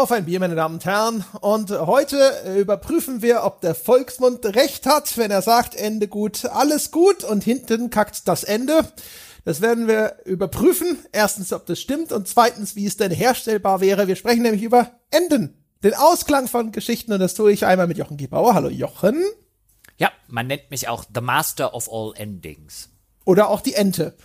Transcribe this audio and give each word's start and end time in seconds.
Auf 0.00 0.12
ein 0.12 0.24
Bier, 0.24 0.40
meine 0.40 0.54
Damen 0.54 0.76
und 0.76 0.84
Herren. 0.86 1.26
Und 1.42 1.70
heute 1.72 2.16
äh, 2.46 2.58
überprüfen 2.58 3.20
wir, 3.20 3.44
ob 3.44 3.60
der 3.60 3.74
Volksmund 3.74 4.46
recht 4.46 4.86
hat, 4.86 5.18
wenn 5.18 5.30
er 5.30 5.42
sagt, 5.42 5.76
Ende 5.76 6.08
gut, 6.08 6.46
alles 6.46 6.90
gut 6.90 7.22
und 7.22 7.44
hinten 7.44 7.90
kackt 7.90 8.26
das 8.26 8.42
Ende. 8.42 8.90
Das 9.44 9.60
werden 9.60 9.88
wir 9.88 10.16
überprüfen. 10.24 10.96
Erstens, 11.12 11.52
ob 11.52 11.66
das 11.66 11.80
stimmt 11.80 12.12
und 12.12 12.26
zweitens, 12.28 12.76
wie 12.76 12.86
es 12.86 12.96
denn 12.96 13.10
herstellbar 13.10 13.82
wäre. 13.82 14.08
Wir 14.08 14.16
sprechen 14.16 14.40
nämlich 14.40 14.62
über 14.62 14.90
Enden. 15.10 15.62
Den 15.84 15.92
Ausklang 15.92 16.48
von 16.48 16.72
Geschichten 16.72 17.12
und 17.12 17.20
das 17.20 17.34
tue 17.34 17.52
ich 17.52 17.66
einmal 17.66 17.86
mit 17.86 17.98
Jochen 17.98 18.16
Gebauer. 18.16 18.54
Hallo 18.54 18.70
Jochen. 18.70 19.22
Ja, 19.98 20.10
man 20.28 20.46
nennt 20.46 20.70
mich 20.70 20.88
auch 20.88 21.04
The 21.14 21.20
Master 21.20 21.74
of 21.74 21.92
All 21.92 22.14
Endings. 22.16 22.88
Oder 23.26 23.50
auch 23.50 23.60
die 23.60 23.74
Ente. 23.74 24.16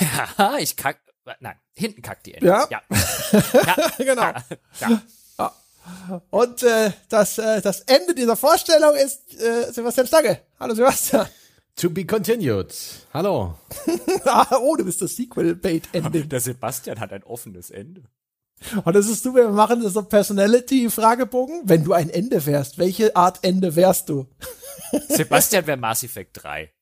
Ja, 0.00 0.56
ich 0.58 0.78
kack, 0.78 1.00
nein, 1.40 1.56
hinten 1.74 2.00
kackt 2.00 2.24
die 2.24 2.32
Ente. 2.32 2.46
Ja. 2.46 2.66
Ja, 2.70 2.80
ja 3.52 3.76
genau. 3.98 4.22
ja. 4.80 5.02
Und 6.30 6.62
äh, 6.62 6.92
das, 7.08 7.38
äh, 7.38 7.60
das 7.60 7.80
Ende 7.80 8.14
dieser 8.14 8.36
Vorstellung 8.36 8.94
ist 8.96 9.40
äh, 9.40 9.72
Sebastian 9.72 10.06
Stange. 10.06 10.40
Hallo 10.58 10.74
Sebastian. 10.74 11.26
To 11.76 11.90
be 11.90 12.04
continued. 12.04 12.74
Hallo. 13.14 13.54
ah, 14.24 14.58
oh, 14.60 14.74
du 14.74 14.84
bist 14.84 15.00
das 15.00 15.14
Sequel-Bait-Ending. 15.14 16.28
Der 16.28 16.40
Sebastian 16.40 16.98
hat 16.98 17.12
ein 17.12 17.22
offenes 17.22 17.70
Ende. 17.70 18.02
Und 18.84 18.96
das 18.96 19.06
ist 19.06 19.24
du, 19.24 19.34
wir 19.34 19.48
machen 19.50 19.82
das 19.82 19.92
so 19.92 20.02
Personality-Fragebogen. 20.02 21.62
Wenn 21.64 21.84
du 21.84 21.92
ein 21.92 22.10
Ende 22.10 22.44
wärst, 22.44 22.78
welche 22.78 23.14
Art 23.14 23.38
Ende 23.42 23.76
wärst 23.76 24.08
du? 24.08 24.26
Sebastian 25.08 25.66
wäre 25.66 25.76
Mass 25.76 26.02
Effect 26.02 26.42
3. 26.42 26.72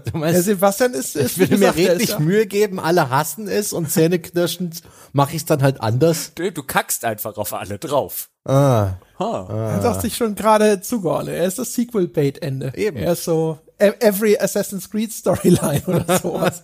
Du 0.12 0.18
meinst, 0.18 0.44
Sebastian 0.44 0.94
ist, 0.94 1.16
ist 1.16 1.38
ich 1.38 1.50
wie 1.50 1.56
mir 1.56 1.74
redlich 1.74 2.08
ist 2.10 2.12
ja- 2.14 2.18
Mühe 2.18 2.46
geben, 2.46 2.78
alle 2.80 3.10
hassen 3.10 3.48
es 3.48 3.72
und 3.72 3.90
zähneknirschend 3.90 4.82
mache 5.12 5.30
ich 5.30 5.42
es 5.42 5.44
dann 5.44 5.62
halt 5.62 5.80
anders. 5.80 6.32
Du, 6.34 6.50
du 6.52 6.62
kackst 6.62 7.04
einfach 7.04 7.36
auf 7.36 7.52
alle 7.52 7.78
drauf. 7.78 8.30
Ah. 8.44 8.94
Er 9.18 9.82
hat 9.82 10.02
sich 10.02 10.16
schon 10.16 10.34
gerade 10.34 10.80
zugeordnet. 10.80 11.36
Er 11.36 11.46
ist 11.46 11.58
das 11.58 11.72
Sequel-Bait-Ende. 11.74 12.72
Eben. 12.76 12.96
Er 12.98 13.12
ist 13.12 13.24
so 13.24 13.58
e- 13.78 13.92
every 14.00 14.36
Assassin's 14.38 14.90
Creed 14.90 15.12
Storyline 15.12 15.82
oder 15.86 16.18
sowas. 16.22 16.62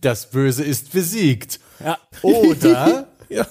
Das 0.00 0.30
Böse 0.30 0.62
ist 0.62 0.92
besiegt. 0.92 1.58
Ja. 1.84 1.98
Oder 2.22 3.08
ja. 3.28 3.46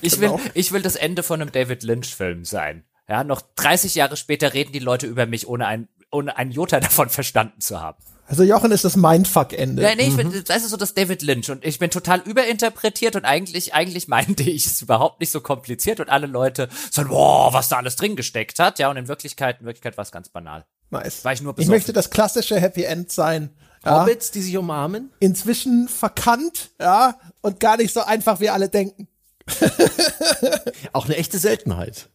Ich 0.00 0.20
will, 0.20 0.32
ich 0.54 0.72
will 0.72 0.82
das 0.82 0.96
Ende 0.96 1.22
von 1.22 1.40
einem 1.40 1.52
David 1.52 1.82
Lynch-Film 1.82 2.44
sein. 2.44 2.84
Ja, 3.08 3.22
noch 3.24 3.42
30 3.56 3.94
Jahre 3.94 4.16
später 4.16 4.54
reden 4.54 4.72
die 4.72 4.78
Leute 4.78 5.06
über 5.06 5.26
mich, 5.26 5.46
ohne 5.48 5.66
ein, 5.66 5.88
ohne 6.10 6.36
ein 6.36 6.50
Jota 6.50 6.80
davon 6.80 7.08
verstanden 7.08 7.60
zu 7.60 7.80
haben. 7.80 7.98
Also 8.30 8.44
Jochen 8.44 8.70
ist 8.70 8.84
das 8.84 8.94
Mindfuck-Ende. 8.94 9.82
Ja, 9.82 9.96
nee, 9.96 10.06
ich 10.06 10.16
bin, 10.16 10.32
das 10.46 10.62
ist 10.62 10.70
so 10.70 10.76
das 10.76 10.94
David 10.94 11.22
Lynch 11.22 11.50
und 11.50 11.64
ich 11.64 11.80
bin 11.80 11.90
total 11.90 12.20
überinterpretiert 12.20 13.16
und 13.16 13.24
eigentlich, 13.24 13.74
eigentlich 13.74 14.06
meinte 14.06 14.42
ich 14.48 14.66
es 14.66 14.80
überhaupt 14.82 15.18
nicht 15.18 15.32
so 15.32 15.40
kompliziert 15.40 15.98
und 15.98 16.08
alle 16.08 16.28
Leute 16.28 16.68
sagen, 16.92 17.08
boah, 17.08 17.52
was 17.52 17.68
da 17.68 17.78
alles 17.78 17.96
drin 17.96 18.14
gesteckt 18.14 18.60
hat. 18.60 18.78
Ja, 18.78 18.88
und 18.88 18.96
in 18.96 19.08
Wirklichkeit, 19.08 19.58
in 19.58 19.66
Wirklichkeit 19.66 19.96
war 19.96 20.02
es 20.02 20.12
ganz 20.12 20.28
banal. 20.28 20.64
Nice. 20.90 21.24
War 21.24 21.32
ich 21.32 21.42
nur 21.42 21.52
ich 21.52 21.56
besoffen. 21.56 21.74
möchte 21.74 21.92
das 21.92 22.10
klassische 22.10 22.60
Happy 22.60 22.84
End 22.84 23.10
sein. 23.10 23.50
Ja, 23.84 24.02
Hobbits, 24.02 24.30
die 24.30 24.42
sich 24.42 24.56
umarmen? 24.56 25.10
inzwischen 25.18 25.88
verkannt, 25.88 26.70
ja, 26.80 27.18
und 27.40 27.58
gar 27.58 27.78
nicht 27.78 27.92
so 27.92 28.02
einfach, 28.02 28.38
wie 28.38 28.50
alle 28.50 28.68
denken. 28.68 29.08
Auch 30.92 31.06
eine 31.06 31.16
echte 31.16 31.38
Seltenheit. 31.38 32.10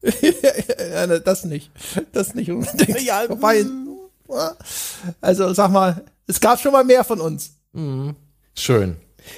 Das 0.00 1.44
nicht. 1.44 1.70
Das 2.12 2.34
nicht 2.34 2.50
unbedingt. 2.50 3.02
Ja, 3.02 3.28
Wobei, 3.28 3.64
also 5.20 5.52
sag 5.54 5.70
mal, 5.70 6.04
es 6.26 6.40
gab 6.40 6.60
schon 6.60 6.72
mal 6.72 6.84
mehr 6.84 7.04
von 7.04 7.20
uns. 7.20 7.56
Schön. 8.54 8.96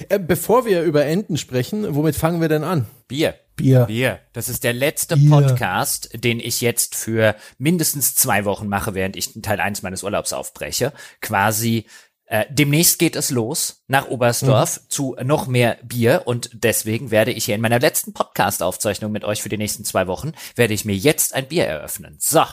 Äh, 0.09 0.19
bevor 0.19 0.65
wir 0.65 0.83
über 0.83 1.05
Enten 1.05 1.37
sprechen, 1.37 1.95
womit 1.95 2.15
fangen 2.15 2.41
wir 2.41 2.49
denn 2.49 2.63
an? 2.63 2.85
Bier. 3.07 3.35
Bier. 3.55 3.85
Bier. 3.85 4.19
Das 4.33 4.49
ist 4.49 4.63
der 4.63 4.73
letzte 4.73 5.17
Bier. 5.17 5.29
Podcast, 5.29 6.09
den 6.13 6.39
ich 6.39 6.61
jetzt 6.61 6.95
für 6.95 7.35
mindestens 7.57 8.15
zwei 8.15 8.45
Wochen 8.45 8.67
mache, 8.67 8.93
während 8.93 9.15
ich 9.15 9.33
Teil 9.41 9.59
1 9.59 9.81
meines 9.81 10.03
Urlaubs 10.03 10.33
aufbreche. 10.33 10.93
Quasi 11.21 11.85
äh, 12.31 12.45
demnächst 12.49 12.97
geht 12.97 13.17
es 13.17 13.29
los 13.29 13.83
nach 13.87 14.07
Oberstdorf 14.07 14.79
zu 14.87 15.17
noch 15.21 15.47
mehr 15.47 15.77
Bier 15.83 16.21
und 16.25 16.49
deswegen 16.53 17.11
werde 17.11 17.31
ich 17.31 17.43
hier 17.43 17.55
in 17.55 17.61
meiner 17.61 17.79
letzten 17.79 18.13
Podcast-Aufzeichnung 18.13 19.11
mit 19.11 19.25
euch 19.25 19.41
für 19.43 19.49
die 19.49 19.57
nächsten 19.57 19.83
zwei 19.83 20.07
Wochen, 20.07 20.31
werde 20.55 20.73
ich 20.73 20.85
mir 20.85 20.95
jetzt 20.95 21.33
ein 21.35 21.47
Bier 21.49 21.65
eröffnen. 21.65 22.17
So. 22.21 22.43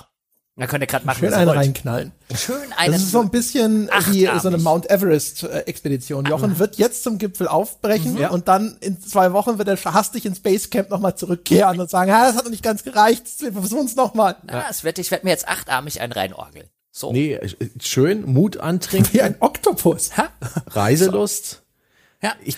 Da 0.56 0.66
könnt 0.66 0.82
ihr 0.82 0.88
gerade 0.88 1.06
machen, 1.06 1.20
Schön 1.20 1.32
einen 1.32 1.46
wollt. 1.46 1.58
reinknallen. 1.58 2.10
Schön 2.34 2.72
einen. 2.76 2.92
Das 2.92 3.02
ist 3.02 3.12
so 3.12 3.20
ein 3.20 3.30
bisschen 3.30 3.88
wie 4.10 4.28
so 4.40 4.48
eine 4.48 4.58
Mount 4.58 4.90
Everest-Expedition. 4.90 6.24
Jochen 6.26 6.58
wird 6.58 6.76
jetzt 6.78 7.04
zum 7.04 7.18
Gipfel 7.18 7.46
aufbrechen 7.46 8.18
Ja. 8.18 8.30
und 8.30 8.48
dann 8.48 8.76
in 8.80 9.00
zwei 9.00 9.32
Wochen 9.32 9.58
wird 9.58 9.68
er 9.68 9.76
hastig 9.94 10.26
ins 10.26 10.40
Basecamp 10.40 10.90
nochmal 10.90 11.16
zurückkehren 11.16 11.78
und 11.78 11.88
sagen, 11.88 12.10
ja, 12.10 12.26
das 12.26 12.34
hat 12.36 12.42
noch 12.44 12.50
nicht 12.50 12.64
ganz 12.64 12.82
gereicht, 12.82 13.26
wir 13.40 13.52
versuchen 13.52 13.86
es 13.86 13.94
nochmal. 13.94 14.34
ah, 14.48 14.64
es 14.68 14.82
wird, 14.82 14.98
ich 14.98 15.12
werde 15.12 15.26
mir 15.26 15.30
jetzt 15.30 15.46
achtarmig 15.46 16.00
einen 16.00 16.12
reinorgeln. 16.12 16.68
So. 16.98 17.12
Nee, 17.12 17.38
schön, 17.80 18.24
Mut 18.26 18.56
antrinken, 18.56 19.12
Wie 19.12 19.22
ein 19.22 19.36
Oktopus. 19.40 20.16
Ha? 20.16 20.30
Reiselust, 20.66 21.62
Ja. 22.22 22.34
Ich- 22.42 22.56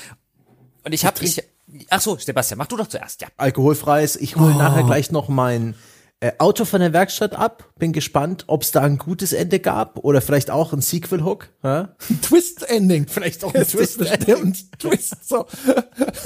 und 0.82 0.92
ich 0.94 1.04
habe 1.04 1.22
ich, 1.22 1.42
ach 1.90 2.00
so, 2.00 2.16
Sebastian, 2.16 2.56
mach 2.56 2.66
du 2.66 2.78
doch 2.78 2.86
zuerst, 2.86 3.20
ja. 3.20 3.28
alkoholfreies. 3.36 4.16
Ich 4.16 4.36
Oh. 4.36 4.40
hole 4.40 4.54
nachher 4.54 4.82
gleich 4.84 5.10
noch 5.12 5.28
mein 5.28 5.74
äh, 6.20 6.32
Auto 6.38 6.66
von 6.66 6.80
der 6.80 6.92
Werkstatt 6.92 7.34
ab. 7.34 7.64
Bin 7.78 7.92
gespannt, 7.92 8.44
ob 8.46 8.62
es 8.62 8.72
da 8.72 8.82
ein 8.82 8.98
gutes 8.98 9.32
Ende 9.32 9.58
gab 9.58 10.04
oder 10.04 10.20
vielleicht 10.20 10.50
auch 10.50 10.74
ein 10.74 10.82
Sequel-Hook. 10.82 11.48
Ja? 11.64 11.94
Twist-Ending. 12.20 13.06
Vielleicht 13.08 13.42
auch 13.42 13.54
ein 13.54 13.62
Twist-Ending. 13.66 14.54
Twist, 14.78 15.26
so. 15.26 15.46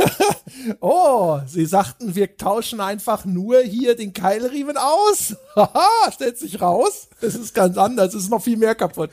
oh, 0.80 1.38
sie 1.46 1.64
sagten, 1.64 2.16
wir 2.16 2.36
tauschen 2.36 2.80
einfach 2.80 3.24
nur 3.24 3.60
hier 3.60 3.94
den 3.94 4.12
Keilriemen 4.12 4.76
aus. 4.76 5.36
Haha, 5.56 6.10
stellt 6.12 6.38
sich 6.38 6.60
raus. 6.60 7.06
Es 7.20 7.36
ist 7.36 7.54
ganz 7.54 7.78
anders, 7.78 8.14
es 8.14 8.24
ist 8.24 8.30
noch 8.30 8.42
viel 8.42 8.56
mehr 8.56 8.74
kaputt. 8.74 9.10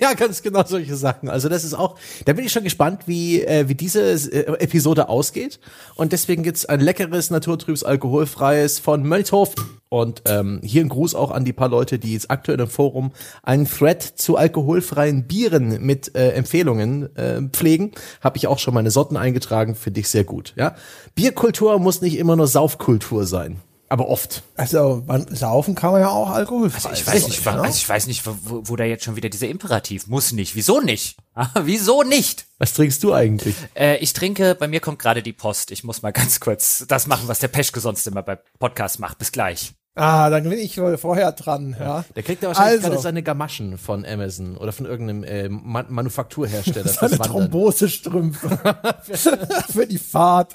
ja, 0.00 0.12
ganz 0.12 0.42
genau 0.42 0.62
solche 0.66 0.96
Sachen. 0.96 1.30
Also 1.30 1.48
das 1.48 1.64
ist 1.64 1.72
auch, 1.72 1.98
da 2.26 2.34
bin 2.34 2.44
ich 2.44 2.52
schon 2.52 2.64
gespannt, 2.64 3.02
wie, 3.06 3.42
äh, 3.42 3.66
wie 3.68 3.74
diese 3.74 4.02
äh, 4.02 4.62
Episode 4.62 5.08
ausgeht. 5.08 5.58
Und 5.94 6.12
deswegen 6.12 6.42
gibt's 6.42 6.66
ein 6.66 6.80
leckeres, 6.80 7.30
naturtrübes, 7.30 7.82
alkoholfreies 7.82 8.78
von 8.78 9.02
Mönchhof. 9.02 9.54
Und 9.88 10.17
ähm, 10.26 10.60
hier 10.62 10.82
ein 10.82 10.88
Gruß 10.88 11.14
auch 11.14 11.30
an 11.30 11.44
die 11.44 11.52
paar 11.52 11.68
Leute, 11.68 11.98
die 11.98 12.12
jetzt 12.12 12.30
aktuell 12.30 12.60
im 12.60 12.68
Forum 12.68 13.12
einen 13.42 13.66
Thread 13.68 14.02
zu 14.02 14.36
alkoholfreien 14.36 15.26
Bieren 15.26 15.80
mit 15.84 16.14
äh, 16.14 16.30
Empfehlungen 16.32 17.14
äh, 17.16 17.42
pflegen. 17.52 17.92
Habe 18.20 18.36
ich 18.36 18.46
auch 18.46 18.58
schon 18.58 18.74
meine 18.74 18.90
Sorten 18.90 19.16
eingetragen, 19.16 19.74
finde 19.74 20.00
ich 20.00 20.08
sehr 20.08 20.24
gut. 20.24 20.52
Ja, 20.56 20.74
Bierkultur 21.14 21.78
muss 21.78 22.00
nicht 22.00 22.16
immer 22.18 22.36
nur 22.36 22.46
Saufkultur 22.46 23.26
sein, 23.26 23.60
aber 23.88 24.08
oft. 24.08 24.42
Also, 24.56 25.02
man, 25.06 25.26
saufen 25.34 25.74
kann 25.74 25.92
man 25.92 26.00
ja 26.02 26.10
auch 26.10 26.30
Alkohol. 26.30 26.70
Also 26.74 26.90
ich 26.92 27.06
weiß 27.06 27.26
nicht, 27.28 27.46
also 27.46 27.64
ich 27.68 27.88
weiß 27.88 28.06
nicht, 28.06 28.26
wo, 28.26 28.34
wo- 28.68 28.76
da 28.76 28.84
jetzt 28.84 29.04
schon 29.04 29.16
wieder 29.16 29.28
dieser 29.28 29.48
Imperativ 29.48 30.06
muss 30.08 30.32
nicht. 30.32 30.54
Wieso 30.56 30.80
nicht? 30.80 31.16
Ah, 31.34 31.48
Wieso 31.64 32.02
nicht? 32.02 32.46
Was 32.58 32.74
trinkst 32.74 33.02
du 33.04 33.12
eigentlich? 33.14 33.54
Äh, 33.74 33.96
ich 33.98 34.12
trinke, 34.12 34.54
bei 34.56 34.68
mir 34.68 34.80
kommt 34.80 34.98
gerade 34.98 35.22
die 35.22 35.32
Post. 35.32 35.70
Ich 35.70 35.84
muss 35.84 36.02
mal 36.02 36.10
ganz 36.12 36.40
kurz 36.40 36.84
das 36.88 37.06
machen, 37.06 37.28
was 37.28 37.38
der 37.38 37.48
Peschke 37.48 37.80
sonst 37.80 38.06
immer 38.06 38.22
bei 38.22 38.36
Podcasts 38.58 38.98
macht. 38.98 39.18
Bis 39.18 39.32
gleich. 39.32 39.72
Ah, 39.98 40.30
dann 40.30 40.44
bin 40.44 40.58
ich 40.58 40.78
wohl 40.78 40.96
vorher 40.96 41.32
dran, 41.32 41.74
ja. 41.78 42.04
Der 42.14 42.22
kriegt 42.22 42.42
ja 42.42 42.48
wahrscheinlich 42.48 42.78
Also. 42.78 42.88
gerade 42.90 43.02
seine 43.02 43.22
Gamaschen 43.22 43.78
von 43.78 44.06
Amazon 44.06 44.56
oder 44.56 44.72
von 44.72 44.86
irgendeinem 44.86 45.24
äh, 45.24 45.48
Man 45.48 45.86
Manufakturhersteller. 45.88 46.88
Seine. 46.88 47.18
Thrombosestrümpfe. 47.18 48.58
Für 49.72 49.86
die 49.86 49.98
Fahrt. 49.98 50.54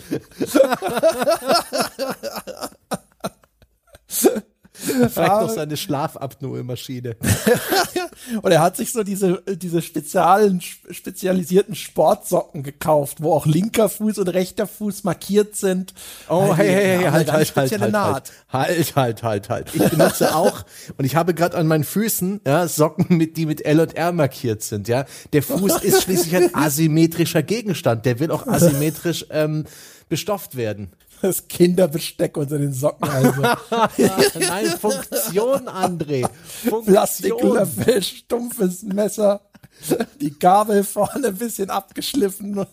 Vielleicht 5.10 5.16
noch 5.16 5.50
seine 5.50 5.78
Schlafapnoe-Maschine. 5.78 7.16
Und 8.42 8.52
er 8.52 8.62
hat 8.62 8.78
sich 8.78 8.92
so 8.92 9.04
diese, 9.04 9.42
diese 9.48 9.82
speziellen, 9.82 10.62
spezialisierten 10.62 11.76
Sportsocken 11.76 12.64
gekauft, 12.64 13.22
wo 13.22 13.34
auch 13.34 13.46
linker 13.46 13.90
Fuß 13.90 14.20
und 14.20 14.28
rechter 14.30 14.68
Fuß 14.68 15.04
markiert 15.04 15.56
sind. 15.56 15.94
Oh, 16.30 16.56
hey, 16.56 16.68
hey, 16.68 16.84
hey, 16.84 16.98
halt, 17.04 17.14
halt, 17.14 17.34
halt, 17.34 17.48
spezielle 17.48 17.84
halt, 17.84 17.92
Naht. 17.94 18.32
halt, 18.50 18.96
halt, 18.96 19.24
halt, 19.24 19.50
halt. 19.50 19.76
Ich 19.76 19.90
benutze 19.90 20.36
auch, 20.36 20.64
und 20.98 21.06
ich 21.06 21.16
habe 21.16 21.34
gerade 21.34 21.58
an 21.58 21.68
meinen 21.68 21.84
Füßen, 21.84 22.42
ja, 22.46 22.68
Socken 22.68 23.18
mit, 23.18 23.38
die 23.38 23.46
mit 23.46 23.66
L 23.66 23.80
und 23.80 23.96
R 23.96 24.12
markiert 24.12 24.64
sind, 24.64 24.88
ja. 24.88 25.06
Der 25.34 25.44
Fuß 25.44 25.82
ist 25.84 26.04
schließlich 26.04 26.36
ein 26.36 26.50
asymmetrischer 26.56 27.44
Gegenstand. 27.44 28.06
Der 28.06 28.20
will 28.20 28.32
auch 28.32 28.48
asymmetrisch, 28.48 29.26
ähm, 29.30 29.66
bestofft 30.10 30.56
werden. 30.56 30.92
Das 31.24 31.48
Kinderbesteck 31.48 32.36
unter 32.36 32.60
den 32.60 32.74
Socken, 32.74 33.08
also. 33.10 33.42
Nein, 34.40 34.66
Funktion, 34.78 35.70
André. 35.70 36.28
Funktion. 36.44 36.84
Plastiklöffel, 36.84 38.04
stumpfes 38.04 38.84
Messer, 38.84 39.40
die 40.20 40.38
Gabel 40.38 40.84
vorne 40.84 41.30
ein 41.30 41.38
bisschen 41.38 41.70
abgeschliffen, 41.70 42.66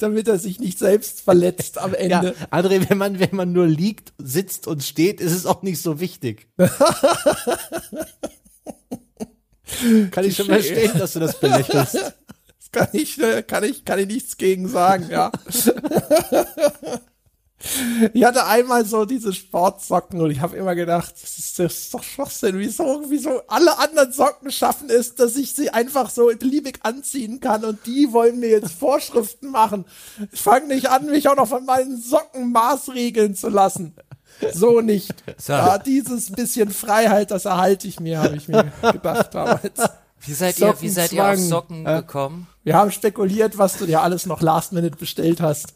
damit 0.00 0.28
er 0.28 0.38
sich 0.38 0.60
nicht 0.60 0.78
selbst 0.78 1.22
verletzt 1.22 1.78
am 1.78 1.92
Ja, 1.92 1.98
Ende. 1.98 2.34
André, 2.50 2.90
wenn 2.90 2.98
man, 2.98 3.18
wenn 3.18 3.34
man 3.34 3.52
nur 3.54 3.66
liegt, 3.66 4.12
sitzt 4.18 4.66
und 4.66 4.82
steht, 4.82 5.18
ist 5.22 5.32
es 5.32 5.46
auch 5.46 5.62
nicht 5.62 5.80
so 5.80 5.98
wichtig. 5.98 6.46
Kann 10.10 10.26
ich 10.26 10.36
schon 10.36 10.44
verstehen, 10.44 10.92
dass 10.98 11.14
du 11.14 11.20
das 11.20 11.40
belächelst. 11.40 11.96
Das 12.72 12.86
kann 12.86 12.88
ich, 12.92 13.20
äh, 13.20 13.42
kann 13.42 13.64
ich, 13.64 13.84
kann 13.84 13.98
ich 13.98 14.06
nichts 14.06 14.36
gegen 14.36 14.68
sagen, 14.68 15.08
ja. 15.10 15.32
Ich 18.14 18.24
hatte 18.24 18.46
einmal 18.46 18.86
so 18.86 19.04
diese 19.04 19.34
Sportsocken 19.34 20.20
und 20.20 20.30
ich 20.30 20.40
habe 20.40 20.56
immer 20.56 20.74
gedacht, 20.74 21.12
das 21.20 21.38
ist, 21.38 21.58
das 21.58 21.74
ist 21.74 21.94
doch 21.94 22.02
Schwachsinn. 22.02 22.58
Wieso, 22.58 23.02
wieso 23.08 23.42
alle 23.48 23.78
anderen 23.78 24.12
Socken 24.12 24.50
schaffen 24.50 24.88
es, 24.88 25.14
dass 25.14 25.36
ich 25.36 25.54
sie 25.54 25.68
einfach 25.70 26.08
so 26.08 26.30
beliebig 26.38 26.78
anziehen 26.82 27.40
kann 27.40 27.64
und 27.64 27.84
die 27.84 28.12
wollen 28.12 28.40
mir 28.40 28.48
jetzt 28.48 28.72
Vorschriften 28.78 29.50
machen. 29.50 29.84
Ich 30.32 30.40
fange 30.40 30.68
nicht 30.68 30.88
an, 30.88 31.06
mich 31.06 31.28
auch 31.28 31.36
noch 31.36 31.48
von 31.48 31.66
meinen 31.66 32.00
Socken 32.00 32.50
maßregeln 32.52 33.34
zu 33.34 33.48
lassen. 33.48 33.94
So 34.54 34.80
nicht. 34.80 35.12
So. 35.38 35.52
Ja, 35.54 35.78
dieses 35.78 36.30
bisschen 36.32 36.70
Freiheit, 36.70 37.30
das 37.30 37.44
erhalte 37.46 37.88
ich 37.88 37.98
mir, 38.00 38.20
habe 38.22 38.36
ich 38.36 38.48
mir 38.48 38.70
gedacht 38.92 39.34
damals. 39.34 39.62
Wie 40.20 40.32
seid 40.34 40.58
ihr, 40.58 40.74
wie 40.80 40.88
seid 40.90 41.12
ihr 41.12 41.26
auf. 41.26 41.38
Socken 41.38 41.86
Äh, 41.86 41.96
gekommen? 42.00 42.46
Wir 42.62 42.74
haben 42.74 42.90
spekuliert, 42.90 43.56
was 43.56 43.78
du 43.78 43.86
dir 43.86 44.02
alles 44.02 44.26
noch 44.26 44.42
last 44.42 44.72
minute 44.72 44.96
bestellt 44.96 45.40
hast. 45.40 45.74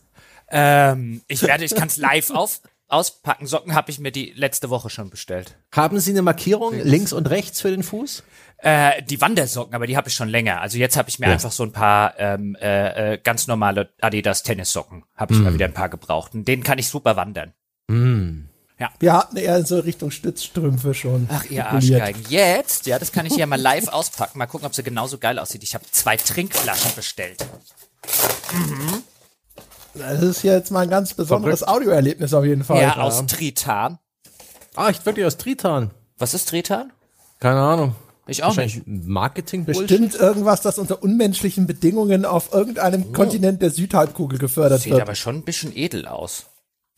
Ähm, 0.55 1.21
ich 1.29 1.43
werde, 1.43 1.65
ich 1.65 1.75
kann 1.75 1.89
es 1.89 1.97
live 1.97 2.31
auf, 2.31 2.61
auspacken. 2.89 3.47
Socken 3.47 3.75
habe 3.75 3.91
ich 3.91 3.99
mir 3.99 4.13
die 4.13 4.33
letzte 4.37 4.71
Woche 4.71 4.89
schon 4.89 5.11
bestellt. 5.11 5.57
Haben 5.73 5.99
Sie 6.01 6.13
eine 6.13 6.23
Markierung 6.23 6.75
links 6.81 7.13
und 7.13 7.29
rechts 7.29 7.61
für 7.61 7.71
den 7.71 7.83
Fuß? 7.83 8.23
Äh, 8.59 9.03
die 9.03 9.21
Wandersocken, 9.21 9.75
aber 9.75 9.87
die 9.87 9.97
habe 9.97 10.09
ich 10.09 10.15
schon 10.15 10.29
länger. 10.29 10.61
Also 10.61 10.79
jetzt 10.79 10.97
habe 10.97 11.09
ich 11.11 11.19
mir 11.19 11.27
Ja. 11.27 11.33
einfach 11.33 11.53
so 11.53 11.65
ein 11.65 11.73
paar 11.73 12.15
ähm, 12.19 12.57
äh, 12.61 13.15
äh, 13.15 13.19
ganz 13.19 13.47
normale 13.47 13.93
Adidas 14.01 14.43
Tennissocken. 14.45 15.05
Habe 15.17 15.35
ich 15.35 15.41
mal 15.41 15.53
wieder 15.53 15.67
ein 15.67 15.75
paar 15.75 15.89
gebraucht. 15.89 16.35
Und 16.35 16.47
denen 16.49 16.63
kann 16.63 16.79
ich 16.79 16.89
super 16.89 17.17
wandern. 17.17 17.53
Wir 18.99 19.13
hatten 19.13 19.37
eher 19.37 19.65
so 19.65 19.79
Richtung 19.81 20.11
Stützstrümpfe 20.11 20.95
schon. 20.95 21.29
Ach, 21.31 21.45
ihr. 21.45 21.67
Arschgeigen. 21.69 22.25
Jetzt, 22.29 22.87
ja, 22.87 22.99
das 22.99 23.13
kann 23.13 23.27
ich 23.27 23.35
hier 23.35 23.47
mal 23.47 23.61
live 23.61 23.89
auspacken. 23.89 24.39
Mal 24.39 24.47
gucken, 24.47 24.67
ob 24.67 24.75
sie 24.75 24.83
genauso 24.83 25.19
geil 25.19 25.39
aussieht. 25.39 25.63
Ich 25.63 25.75
habe 25.75 25.85
zwei 25.91 26.17
Trinkflaschen 26.17 26.93
bestellt. 26.97 27.45
Das 29.95 30.23
ist 30.23 30.43
jetzt 30.43 30.71
mal 30.71 30.81
ein 30.81 30.91
ganz 30.91 31.15
besonderes 31.15 31.63
Audioerlebnis 31.63 32.35
auf 32.35 32.45
jeden 32.45 32.65
Fall. 32.65 32.83
Ja, 32.83 32.97
aus 32.97 33.25
Tritan. 33.27 33.99
Ah, 34.75 34.91
ich 34.91 35.05
wirklich 35.07 35.25
aus 35.25 35.37
Tritan. 35.37 35.91
Was 36.19 36.35
ist 36.35 36.49
Tritan? 36.49 36.93
Keine 37.41 37.61
Ahnung. 37.61 37.95
Ich 38.27 38.43
auch 38.43 38.57
nicht. 38.57 38.83
marketing 38.87 39.65
Bestimmt 39.67 40.15
irgendwas, 40.15 40.63
das 40.63 40.79
unter 40.79 41.03
unmenschlichen 41.03 41.67
Bedingungen 41.67 42.25
auf 42.25 42.53
irgendeinem 42.53 43.13
Kontinent 43.13 43.61
der 43.61 43.71
Südhalbkugel 43.71 44.39
gefördert 44.39 44.81
Sieht 44.81 44.93
wird. 44.93 45.03
aber 45.03 45.15
schon 45.15 45.37
ein 45.37 45.43
bisschen 45.43 45.77
edel 45.77 46.07
aus. 46.07 46.47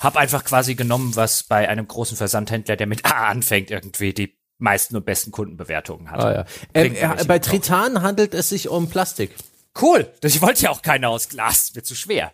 Hab 0.01 0.17
einfach 0.17 0.45
quasi 0.45 0.75
genommen, 0.75 1.17
was 1.17 1.43
bei 1.43 1.69
einem 1.69 1.89
großen 1.89 2.17
Versandhändler, 2.17 2.77
der 2.77 2.87
mit 2.87 3.05
A 3.07 3.29
anfängt, 3.29 3.71
irgendwie 3.71 4.13
die 4.13 4.39
meisten 4.59 4.97
und 4.97 5.05
besten 5.05 5.33
Kundenbewertungen 5.33 6.11
hat. 6.11 6.21
Ah, 6.23 6.33
ja. 6.33 6.45
Ähm, 6.75 6.95
äh, 6.95 7.25
bei. 7.25 7.39
Tritan 7.39 8.03
handelt 8.03 8.35
es 8.35 8.51
sich 8.51 8.69
um 8.69 8.89
Plastik. 8.89 9.35
Cool. 9.81 10.11
Das 10.21 10.35
ich 10.35 10.43
wollte 10.43 10.63
ja 10.63 10.71
auch 10.71 10.83
keine 10.83 11.09
aus 11.09 11.29
Glas. 11.29 11.65
Ist 11.65 11.77
Mir 11.77 11.83
zu 11.83 11.95
schwer. 11.95 12.33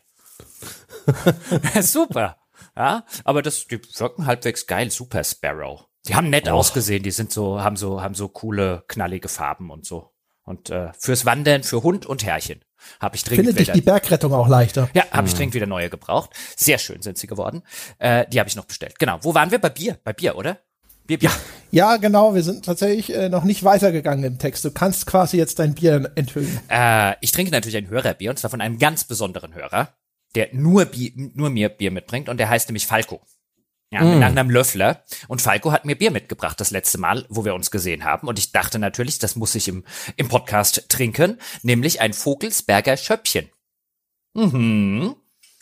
Super. 1.80 2.38
Ja, 2.76 3.04
aber 3.24 3.42
das, 3.42 3.66
die 3.66 3.80
wirken 3.98 4.26
halbwegs 4.26 4.66
geil. 4.66 4.90
Super 4.90 5.24
Sparrow. 5.24 5.86
Die 6.06 6.14
haben 6.14 6.30
nett 6.30 6.48
ausgesehen. 6.48 7.02
Die 7.02 7.10
sind 7.10 7.32
so, 7.32 7.60
haben 7.60 7.76
so, 7.76 8.02
haben 8.02 8.14
so 8.14 8.28
coole, 8.28 8.84
knallige 8.88 9.28
Farben 9.28 9.70
und 9.70 9.84
so. 9.86 10.12
Und 10.44 10.70
äh, 10.70 10.90
fürs 10.98 11.24
Wandern, 11.24 11.62
für 11.62 11.82
Hund 11.82 12.06
und 12.06 12.24
Herrchen 12.24 12.64
habe 13.00 13.14
ich 13.14 13.22
dringend 13.22 13.46
Findet 13.46 13.60
dich 13.60 13.68
wieder. 13.68 13.74
die 13.74 13.80
Bergrettung 13.80 14.32
auch 14.32 14.48
leichter. 14.48 14.88
Ja, 14.92 15.04
habe 15.12 15.28
ich 15.28 15.34
dringend 15.34 15.54
wieder 15.54 15.66
neue 15.66 15.88
gebraucht. 15.88 16.30
Sehr 16.56 16.78
schön 16.78 17.00
sind 17.00 17.16
sie 17.16 17.28
geworden. 17.28 17.62
Äh, 17.98 18.26
die 18.28 18.40
habe 18.40 18.48
ich 18.48 18.56
noch 18.56 18.64
bestellt. 18.64 18.98
Genau. 18.98 19.18
Wo 19.22 19.34
waren 19.34 19.52
wir? 19.52 19.60
Bei 19.60 19.68
Bier. 19.68 19.98
Bei 20.02 20.12
Bier, 20.12 20.36
oder? 20.36 20.58
Bier, 21.06 21.18
Bier. 21.18 21.30
Ja, 21.70 21.96
genau, 21.96 22.34
wir 22.34 22.42
sind 22.42 22.64
tatsächlich 22.64 23.14
äh, 23.14 23.28
noch 23.28 23.44
nicht 23.44 23.64
weitergegangen 23.64 24.24
im 24.24 24.38
Text. 24.38 24.64
Du 24.64 24.70
kannst 24.70 25.06
quasi 25.06 25.36
jetzt 25.36 25.58
dein 25.58 25.74
Bier 25.74 26.12
enthüllen. 26.16 26.60
Äh, 26.68 27.14
ich 27.20 27.32
trinke 27.32 27.50
natürlich 27.50 27.76
ein 27.76 27.88
Hörerbier 27.88 28.30
und 28.30 28.38
zwar 28.38 28.50
von 28.50 28.60
einem 28.60 28.78
ganz 28.78 29.04
besonderen 29.04 29.54
Hörer, 29.54 29.94
der 30.34 30.48
nur, 30.52 30.86
Bier, 30.86 31.12
nur 31.34 31.50
mir 31.50 31.68
Bier 31.68 31.90
mitbringt 31.90 32.28
und 32.28 32.38
der 32.38 32.48
heißt 32.48 32.68
nämlich 32.68 32.86
Falco. 32.86 33.20
Ja, 33.92 34.02
mit 34.02 34.20
Nachnamen 34.20 34.50
Löffler. 34.50 35.04
Und 35.28 35.42
Falco 35.42 35.70
hat 35.70 35.84
mir 35.84 35.96
Bier 35.96 36.10
mitgebracht 36.10 36.58
das 36.58 36.70
letzte 36.70 36.96
Mal, 36.96 37.26
wo 37.28 37.44
wir 37.44 37.54
uns 37.54 37.70
gesehen 37.70 38.04
haben. 38.04 38.26
Und 38.26 38.38
ich 38.38 38.50
dachte 38.50 38.78
natürlich, 38.78 39.18
das 39.18 39.36
muss 39.36 39.54
ich 39.54 39.68
im, 39.68 39.84
im 40.16 40.28
Podcast 40.28 40.88
trinken, 40.88 41.38
nämlich 41.62 42.00
ein 42.00 42.14
Vogelsberger 42.14 42.96
Schöppchen. 42.96 43.50
Mhm. 44.32 45.14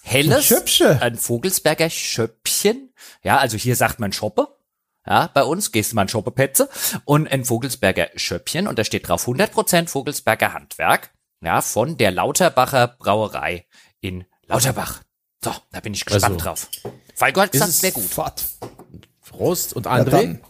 Helles. 0.03 0.45
Schöpsche. 0.45 1.03
Ein 1.03 1.17
Vogelsberger 1.17 1.91
Schöppchen. 1.91 2.95
Ja, 3.25 3.39
also 3.39 3.57
hier 3.57 3.75
sagt 3.75 3.99
man 3.99 4.13
Schoppe. 4.13 4.57
Ja, 5.05 5.29
bei 5.33 5.43
uns 5.43 5.73
gehst 5.73 5.91
du 5.91 5.97
mal 5.97 6.03
ein 6.03 6.09
Schoppepetze 6.09 6.69
und 7.05 7.27
ein 7.27 7.45
Vogelsberger 7.45 8.11
Schöppchen 8.15 8.69
und 8.69 8.79
da 8.79 8.85
steht 8.85 9.09
drauf 9.09 9.27
100% 9.27 9.89
Vogelsberger 9.89 10.53
Handwerk. 10.53 11.11
Ja, 11.43 11.63
von 11.63 11.97
der 11.97 12.13
Lauterbacher 12.13 12.87
Brauerei 12.87 13.67
in 14.01 14.25
Lauterbach. 14.51 15.03
So, 15.43 15.53
da 15.73 15.81
bin 15.81 15.95
ich 15.95 16.05
gespannt 16.05 16.25
Also, 16.35 16.45
drauf. 16.45 16.69
Hat 17.21 17.35
gesagt, 17.35 17.55
es 17.55 17.81
sehr 17.81 17.93
gut. 17.93 18.05
Fort. 18.05 18.45
Prost 19.29 19.73
und 19.75 19.87
Ja, 19.87 19.93
André. 19.93 20.11
dann. 20.11 20.41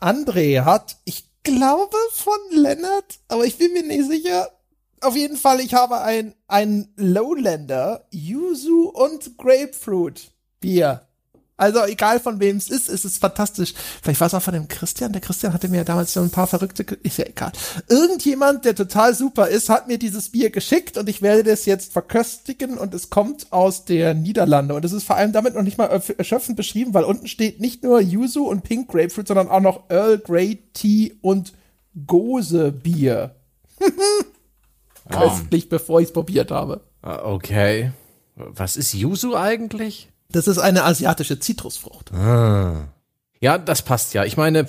André 0.00 0.64
hat, 0.64 0.96
ich 1.04 1.24
glaube 1.42 1.96
von 2.12 2.38
Lennart, 2.52 3.20
aber 3.28 3.44
ich 3.44 3.58
bin 3.58 3.72
mir 3.72 3.82
nicht 3.82 4.08
sicher. 4.08 4.48
Auf 5.02 5.14
jeden 5.16 5.36
Fall, 5.36 5.60
ich 5.60 5.74
habe 5.74 6.00
ein, 6.00 6.34
ein 6.46 6.92
Lowlander, 6.96 8.06
Yuzu 8.10 8.90
und 8.90 9.36
Grapefruit 9.38 10.32
Bier. 10.60 11.06
Also 11.60 11.84
egal 11.84 12.20
von 12.20 12.40
wem 12.40 12.56
es 12.56 12.70
ist, 12.70 12.88
es 12.88 13.04
ist 13.04 13.18
fantastisch. 13.18 13.74
Vielleicht 14.02 14.20
war 14.20 14.26
es 14.26 14.34
auch 14.34 14.42
von 14.42 14.54
dem 14.54 14.66
Christian. 14.66 15.12
Der 15.12 15.20
Christian 15.20 15.52
hatte 15.52 15.68
mir 15.68 15.84
damals 15.84 16.14
so 16.14 16.20
ein 16.20 16.30
paar 16.30 16.46
verrückte, 16.46 16.82
ist 17.02 17.18
ja 17.18 17.26
egal. 17.26 17.52
Irgendjemand, 17.88 18.64
der 18.64 18.74
total 18.74 19.14
super 19.14 19.48
ist, 19.48 19.68
hat 19.68 19.86
mir 19.86 19.98
dieses 19.98 20.30
Bier 20.30 20.48
geschickt 20.50 20.96
und 20.96 21.08
ich 21.08 21.20
werde 21.20 21.44
das 21.44 21.66
jetzt 21.66 21.92
verköstigen 21.92 22.78
und 22.78 22.94
es 22.94 23.10
kommt 23.10 23.52
aus 23.52 23.84
der 23.84 24.14
Niederlande 24.14 24.74
und 24.74 24.84
es 24.84 24.92
ist 24.92 25.04
vor 25.04 25.16
allem 25.16 25.32
damit 25.32 25.54
noch 25.54 25.62
nicht 25.62 25.76
mal 25.76 25.86
erschöpfend 26.16 26.56
beschrieben, 26.56 26.94
weil 26.94 27.04
unten 27.04 27.28
steht 27.28 27.60
nicht 27.60 27.82
nur 27.82 28.00
Yuzu 28.00 28.46
und 28.46 28.62
Pink 28.62 28.88
Grapefruit, 28.90 29.28
sondern 29.28 29.48
auch 29.48 29.60
noch 29.60 29.90
Earl 29.90 30.18
Grey 30.18 30.58
Tea 30.72 31.12
und 31.20 31.52
Gose 32.06 32.72
Bier. 32.72 33.34
Köstlich, 35.10 35.68
bevor 35.68 36.00
ich 36.00 36.06
es 36.08 36.12
probiert 36.12 36.50
habe. 36.50 36.80
Ah, 37.02 37.20
Okay. 37.24 37.92
Was 38.36 38.78
ist 38.78 38.94
Yuzu 38.94 39.36
eigentlich? 39.36 40.08
Das 40.32 40.48
ist 40.48 40.58
eine 40.58 40.84
asiatische 40.84 41.38
Zitrusfrucht. 41.38 42.10
Ja, 43.40 43.58
das 43.58 43.82
passt 43.82 44.14
ja. 44.14 44.24
Ich 44.24 44.36
meine, 44.36 44.66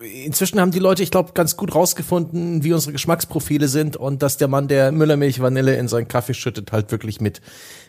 inzwischen 0.00 0.60
haben 0.60 0.70
die 0.70 0.78
Leute, 0.78 1.02
ich 1.02 1.10
glaube, 1.10 1.32
ganz 1.32 1.56
gut 1.56 1.74
rausgefunden, 1.74 2.64
wie 2.64 2.72
unsere 2.72 2.92
Geschmacksprofile 2.92 3.68
sind 3.68 3.96
und 3.96 4.22
dass 4.22 4.36
der 4.36 4.48
Mann, 4.48 4.68
der 4.68 4.92
Müllermilch 4.92 5.40
Vanille 5.40 5.76
in 5.76 5.88
seinen 5.88 6.08
Kaffee 6.08 6.34
schüttet, 6.34 6.72
halt 6.72 6.90
wirklich 6.90 7.20
mit, 7.20 7.40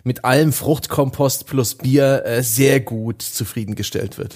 mit 0.03 0.25
allem 0.25 0.53
Fruchtkompost 0.53 1.47
plus 1.47 1.75
Bier 1.75 2.25
äh, 2.25 2.43
sehr 2.43 2.79
gut 2.79 3.21
zufriedengestellt 3.21 4.17
wird. 4.17 4.35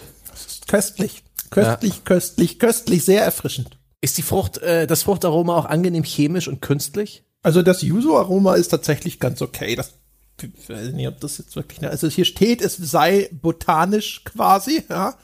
Köstlich. 0.68 1.24
Köstlich, 1.50 2.06
köstlich, 2.06 2.60
köstlich, 2.60 3.04
sehr 3.04 3.24
erfrischend. 3.24 3.78
Ist 4.00 4.18
die 4.18 4.22
Frucht, 4.22 4.60
äh, 4.60 4.88
das 4.88 5.04
Fruchtaroma 5.04 5.58
auch 5.58 5.66
angenehm 5.66 6.04
chemisch 6.04 6.48
und 6.48 6.62
künstlich? 6.62 7.26
Also 7.44 7.62
das 7.62 7.82
Yuzu-Aroma 7.82 8.56
ist 8.56 8.70
tatsächlich 8.70 9.20
ganz 9.20 9.42
okay. 9.42 9.76
Das, 9.76 9.96
ich 10.44 10.70
weiß 10.70 10.92
nicht, 10.94 11.08
ob 11.08 11.20
das 11.20 11.38
jetzt 11.38 11.56
wirklich, 11.56 11.84
also 11.88 12.08
hier 12.08 12.26
steht, 12.26 12.62
es 12.62 12.76
sei 12.78 13.30
botanisch 13.32 14.24
quasi, 14.24 14.84
ja. 14.90 15.16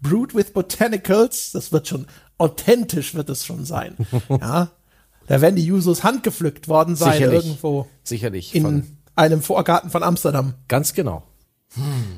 Brewed 0.00 0.34
with 0.34 0.52
Botanicals, 0.52 1.52
das 1.52 1.72
wird 1.72 1.88
schon, 1.88 2.06
authentisch 2.38 3.14
wird 3.14 3.30
es 3.30 3.44
schon 3.44 3.64
sein, 3.64 3.96
ja. 4.28 4.70
Da 5.26 5.40
werden 5.40 5.56
die 5.56 5.66
Yuzus 5.66 6.04
handgepflückt 6.04 6.68
worden 6.68 6.94
sein, 6.94 7.14
Sicherlich. 7.14 7.44
irgendwo 7.46 7.88
Sicherlich. 8.04 8.54
in 8.54 8.62
von, 8.62 8.96
einem 9.16 9.42
Vorgarten 9.42 9.90
von 9.90 10.02
Amsterdam. 10.02 10.54
ganz 10.68 10.94
genau. 10.94 11.24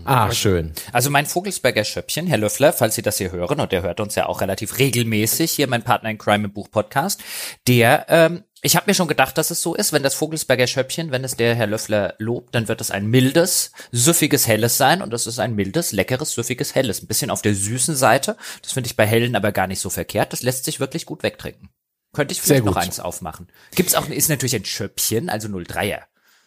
Ah, 0.05 0.31
schön. 0.31 0.73
Also 0.93 1.11
mein 1.11 1.27
Vogelsberger 1.27 1.85
Schöppchen, 1.85 2.27
Herr 2.27 2.39
Löffler, 2.39 2.73
falls 2.73 2.95
Sie 2.95 3.03
das 3.03 3.19
hier 3.19 3.33
hören, 3.33 3.61
und 3.61 3.73
der 3.73 3.83
hört 3.83 3.99
uns 3.99 4.15
ja 4.15 4.27
auch 4.27 4.41
relativ 4.41 4.79
regelmäßig, 4.79 5.51
hier 5.53 5.67
mein 5.67 5.83
Partner 5.83 6.11
in 6.11 6.19
Crime 6.19 6.45
im 6.45 6.53
Buch 6.53 6.71
Podcast, 6.71 7.23
der, 7.67 8.07
ähm, 8.09 8.45
ich 8.63 8.77
habe 8.77 8.87
mir 8.89 8.95
schon 8.95 9.09
gedacht, 9.09 9.39
dass 9.39 9.51
es 9.51 9.63
so 9.63 9.75
ist, 9.75 9.93
wenn 9.93 10.03
das 10.03 10.15
Vogelsberger 10.15 10.67
Schöppchen, 10.67 11.11
wenn 11.11 11.23
es 11.25 11.37
der 11.37 11.55
Herr 11.55 11.67
Löffler 11.69 12.15
lobt, 12.19 12.55
dann 12.55 12.67
wird 12.69 12.81
es 12.81 12.91
ein 12.91 13.07
mildes, 13.07 13.71
süffiges, 13.93 14.47
helles 14.49 14.77
sein 14.77 15.01
und 15.03 15.13
das 15.13 15.27
ist 15.27 15.39
ein 15.39 15.55
mildes, 15.55 15.93
leckeres, 15.93 16.33
süffiges, 16.33 16.75
helles. 16.75 17.03
Ein 17.03 17.07
bisschen 17.07 17.31
auf 17.31 17.43
der 17.43 17.55
süßen 17.55 17.95
Seite. 17.95 18.37
Das 18.63 18.73
finde 18.73 18.89
ich 18.89 18.97
bei 18.97 19.07
hellen 19.07 19.37
aber 19.37 19.53
gar 19.53 19.67
nicht 19.67 19.81
so 19.81 19.91
verkehrt. 19.91 20.33
Das 20.33 20.43
lässt 20.43 20.65
sich 20.65 20.81
wirklich 20.81 21.07
gut 21.07 21.23
wegtrinken. 21.23 21.69
Könnte 22.13 22.33
ich 22.33 22.41
vielleicht 22.41 22.65
noch 22.65 22.77
eins 22.77 23.01
aufmachen. 23.01 23.49
Gibt's 23.75 23.95
auch, 23.95 24.09
ist 24.09 24.29
natürlich 24.29 24.57
ein 24.57 24.65
Schöppchen, 24.65 25.29
also 25.29 25.49
03er. 25.49 26.01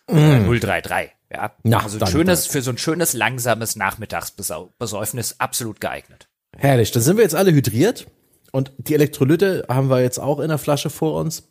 Äh, 0.08 0.60
033, 0.60 1.12
ja. 1.32 1.56
Na, 1.64 1.84
also 1.84 1.96
ein 1.96 2.00
dann- 2.00 2.12
schönes, 2.12 2.48
für 2.48 2.62
so 2.62 2.72
ein 2.72 2.78
schönes, 2.78 3.14
langsames 3.14 3.76
Nachmittagsbesäufnis 3.76 5.36
absolut 5.40 5.80
geeignet. 5.80 6.28
Herrlich, 6.58 6.92
dann 6.92 7.04
sind 7.04 7.18
wir 7.18 7.24
jetzt 7.24 7.36
alle 7.36 7.52
hydriert 7.54 8.08
und 8.52 8.74
die 8.78 8.94
Elektrolyte 8.96 9.66
haben 9.70 9.90
wir 9.90 10.02
jetzt 10.02 10.20
auch 10.20 10.40
in 10.40 10.50
der 10.50 10.58
Flasche 10.58 10.90
vor 10.90 11.20
uns. 11.20 11.51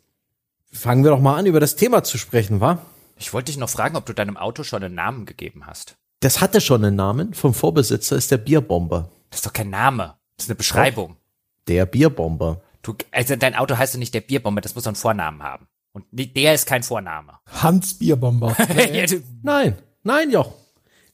Fangen 0.71 1.03
wir 1.03 1.11
doch 1.11 1.19
mal 1.19 1.37
an, 1.37 1.45
über 1.45 1.59
das 1.59 1.75
Thema 1.75 2.03
zu 2.03 2.17
sprechen, 2.17 2.61
wa? 2.61 2.79
Ich 3.17 3.33
wollte 3.33 3.51
dich 3.51 3.57
noch 3.57 3.69
fragen, 3.69 3.97
ob 3.97 4.05
du 4.05 4.13
deinem 4.13 4.37
Auto 4.37 4.63
schon 4.63 4.83
einen 4.83 4.95
Namen 4.95 5.25
gegeben 5.25 5.65
hast. 5.67 5.95
Das 6.21 6.39
hatte 6.39 6.61
schon 6.61 6.83
einen 6.83 6.95
Namen. 6.95 7.33
Vom 7.33 7.53
Vorbesitzer 7.53 8.15
ist 8.15 8.31
der 8.31 8.37
Bierbomber. 8.37 9.09
Das 9.29 9.39
ist 9.39 9.45
doch 9.45 9.53
kein 9.53 9.69
Name. 9.69 10.15
Das 10.37 10.45
ist 10.45 10.49
eine 10.49 10.55
Beschreibung. 10.55 11.17
Der 11.67 11.85
Bierbomber. 11.85 12.61
Du, 12.81 12.95
also 13.11 13.35
dein 13.35 13.55
Auto 13.55 13.77
heißt 13.77 13.93
ja 13.93 13.99
nicht 13.99 14.13
der 14.13 14.21
Bierbomber, 14.21 14.61
das 14.61 14.73
muss 14.73 14.85
doch 14.85 14.89
einen 14.89 14.95
Vornamen 14.95 15.43
haben. 15.43 15.67
Und 15.93 16.05
der 16.11 16.53
ist 16.53 16.65
kein 16.65 16.83
Vorname. 16.83 17.39
Hans 17.47 17.95
Bierbomber. 17.99 18.55
Nein, 19.43 19.77
nein, 20.03 20.31
Joch. 20.31 20.53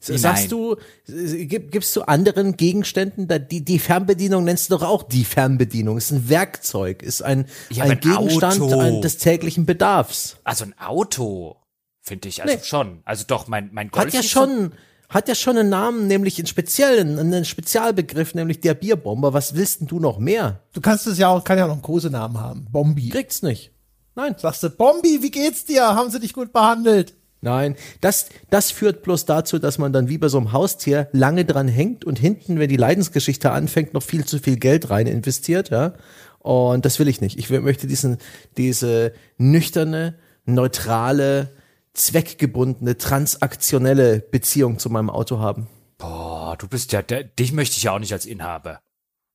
Sagst 0.00 0.24
nein? 0.24 0.48
du, 0.50 0.76
gib, 1.06 1.72
gibst 1.72 1.94
du 1.96 2.02
anderen 2.02 2.56
Gegenständen, 2.56 3.26
da 3.26 3.38
die, 3.38 3.64
die 3.64 3.78
Fernbedienung 3.80 4.44
nennst 4.44 4.70
du 4.70 4.76
doch 4.76 4.86
auch 4.86 5.02
die 5.02 5.24
Fernbedienung. 5.24 5.98
Ist 5.98 6.12
ein 6.12 6.28
Werkzeug, 6.28 7.02
ist 7.02 7.22
ein, 7.22 7.46
Ja, 7.70 7.84
ein 7.84 7.90
ein 7.92 8.00
Gegenstand 8.00 8.60
Auto. 8.62 9.00
des 9.00 9.18
täglichen 9.18 9.66
Bedarfs. 9.66 10.36
also 10.44 10.64
ein 10.66 10.78
Auto, 10.78 11.56
finde 12.00 12.28
ich, 12.28 12.42
also 12.42 12.54
Nee. 12.54 12.62
schon. 12.62 13.00
Also 13.04 13.24
doch, 13.26 13.48
mein, 13.48 13.70
mein 13.72 13.90
Golf 13.90 14.06
Hat 14.06 14.14
ja 14.14 14.22
schon, 14.22 14.72
hat 15.08 15.26
ja 15.28 15.34
schon 15.34 15.58
einen 15.58 15.68
Namen, 15.68 16.06
nämlich 16.06 16.38
einen 16.38 16.46
speziellen, 16.46 17.18
einen 17.18 17.44
Spezialbegriff, 17.44 18.34
nämlich 18.34 18.60
der 18.60 18.74
Bierbomber. 18.74 19.32
Was 19.32 19.54
willst 19.56 19.80
denn 19.80 19.88
du 19.88 19.98
noch 19.98 20.20
mehr? 20.20 20.62
Du 20.74 20.80
kannst 20.80 21.08
es 21.08 21.18
ja 21.18 21.26
auch, 21.28 21.42
kann 21.42 21.58
ja 21.58 21.66
noch 21.66 21.72
einen 21.74 21.82
Kosenamen 21.82 22.38
haben. 22.40 22.66
Bombi. 22.70 23.08
Kriegt's 23.08 23.42
nicht. 23.42 23.72
Nein. 24.14 24.36
Sagst 24.38 24.62
du, 24.62 24.70
Bombi, 24.70 25.22
wie 25.22 25.30
geht's 25.32 25.64
dir? 25.64 25.82
Haben 25.82 26.10
sie 26.10 26.20
dich 26.20 26.32
gut 26.34 26.52
behandelt? 26.52 27.14
Nein, 27.40 27.76
das, 28.00 28.30
das 28.50 28.72
führt 28.72 29.02
bloß 29.02 29.24
dazu, 29.24 29.58
dass 29.58 29.78
man 29.78 29.92
dann 29.92 30.08
wie 30.08 30.18
bei 30.18 30.28
so 30.28 30.38
einem 30.38 30.52
Haustier 30.52 31.08
lange 31.12 31.44
dran 31.44 31.68
hängt 31.68 32.04
und 32.04 32.18
hinten, 32.18 32.58
wenn 32.58 32.68
die 32.68 32.76
Leidensgeschichte 32.76 33.52
anfängt, 33.52 33.94
noch 33.94 34.02
viel 34.02 34.24
zu 34.24 34.40
viel 34.40 34.56
Geld 34.56 34.90
rein 34.90 35.06
investiert, 35.06 35.70
ja. 35.70 35.94
Und 36.40 36.84
das 36.84 36.98
will 36.98 37.08
ich 37.08 37.20
nicht. 37.20 37.38
Ich 37.38 37.50
möchte 37.50 37.86
diesen, 37.86 38.18
diese 38.56 39.12
nüchterne, 39.36 40.18
neutrale, 40.46 41.50
zweckgebundene, 41.94 42.96
transaktionelle 42.96 44.20
Beziehung 44.20 44.78
zu 44.78 44.88
meinem 44.90 45.10
Auto 45.10 45.38
haben. 45.38 45.68
Boah, 45.98 46.56
du 46.56 46.68
bist 46.68 46.92
ja, 46.92 47.02
der, 47.02 47.24
dich 47.24 47.52
möchte 47.52 47.76
ich 47.76 47.84
ja 47.84 47.92
auch 47.92 47.98
nicht 47.98 48.12
als 48.12 48.24
Inhaber. 48.24 48.80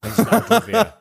Wenn 0.01 0.12
ich 0.12 0.19
ein 0.19 0.27
Auto 0.27 0.67
wäre. 0.67 0.93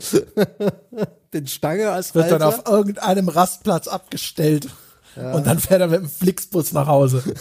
Den 1.32 1.46
Stange 1.46 1.90
als 1.90 2.14
Wird 2.14 2.30
dann 2.30 2.42
auf 2.42 2.66
irgendeinem 2.66 3.28
Rastplatz 3.28 3.86
abgestellt. 3.86 4.68
Und 5.16 5.46
dann 5.46 5.58
fährt 5.58 5.80
er 5.80 5.88
mit 5.88 6.00
dem 6.00 6.08
Flixbus 6.08 6.72
nach 6.72 6.86
Hause. 6.86 7.22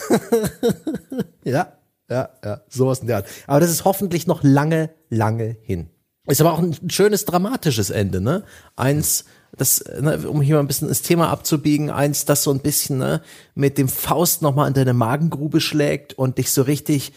Ja, 1.46 1.74
ja, 2.10 2.30
ja, 2.44 2.62
sowas 2.70 3.00
in 3.00 3.08
der 3.08 3.18
Art. 3.18 3.28
Aber 3.48 3.60
das 3.60 3.72
ist 3.72 3.86
hoffentlich 3.86 4.28
noch 4.28 4.44
lange, 4.44 4.92
lange 5.10 5.58
hin. 5.62 5.90
Ist 6.28 6.42
aber 6.42 6.54
auch 6.54 6.60
ein 6.60 6.76
schönes 6.90 7.26
dramatisches 7.26 7.90
Ende, 7.90 8.22
ne? 8.22 8.44
Eins, 8.76 9.26
das, 9.58 9.84
ne, 10.00 10.30
um 10.30 10.42
hier 10.42 10.56
mal 10.56 10.62
ein 10.62 10.68
bisschen 10.68 10.90
ins 10.90 11.02
Thema 11.02 11.30
abzubiegen, 11.30 11.90
eins, 11.90 12.26
das 12.26 12.44
so 12.44 12.52
ein 12.52 12.60
bisschen 12.60 13.00
ne, 13.00 13.22
mit 13.56 13.78
dem 13.78 13.88
Faust 13.88 14.42
nochmal 14.42 14.68
in 14.68 14.76
deine 14.76 14.94
Magengrube 14.94 15.60
schlägt 15.60 16.14
und 16.14 16.38
dich 16.38 16.52
so 16.52 16.62
richtig 16.62 17.14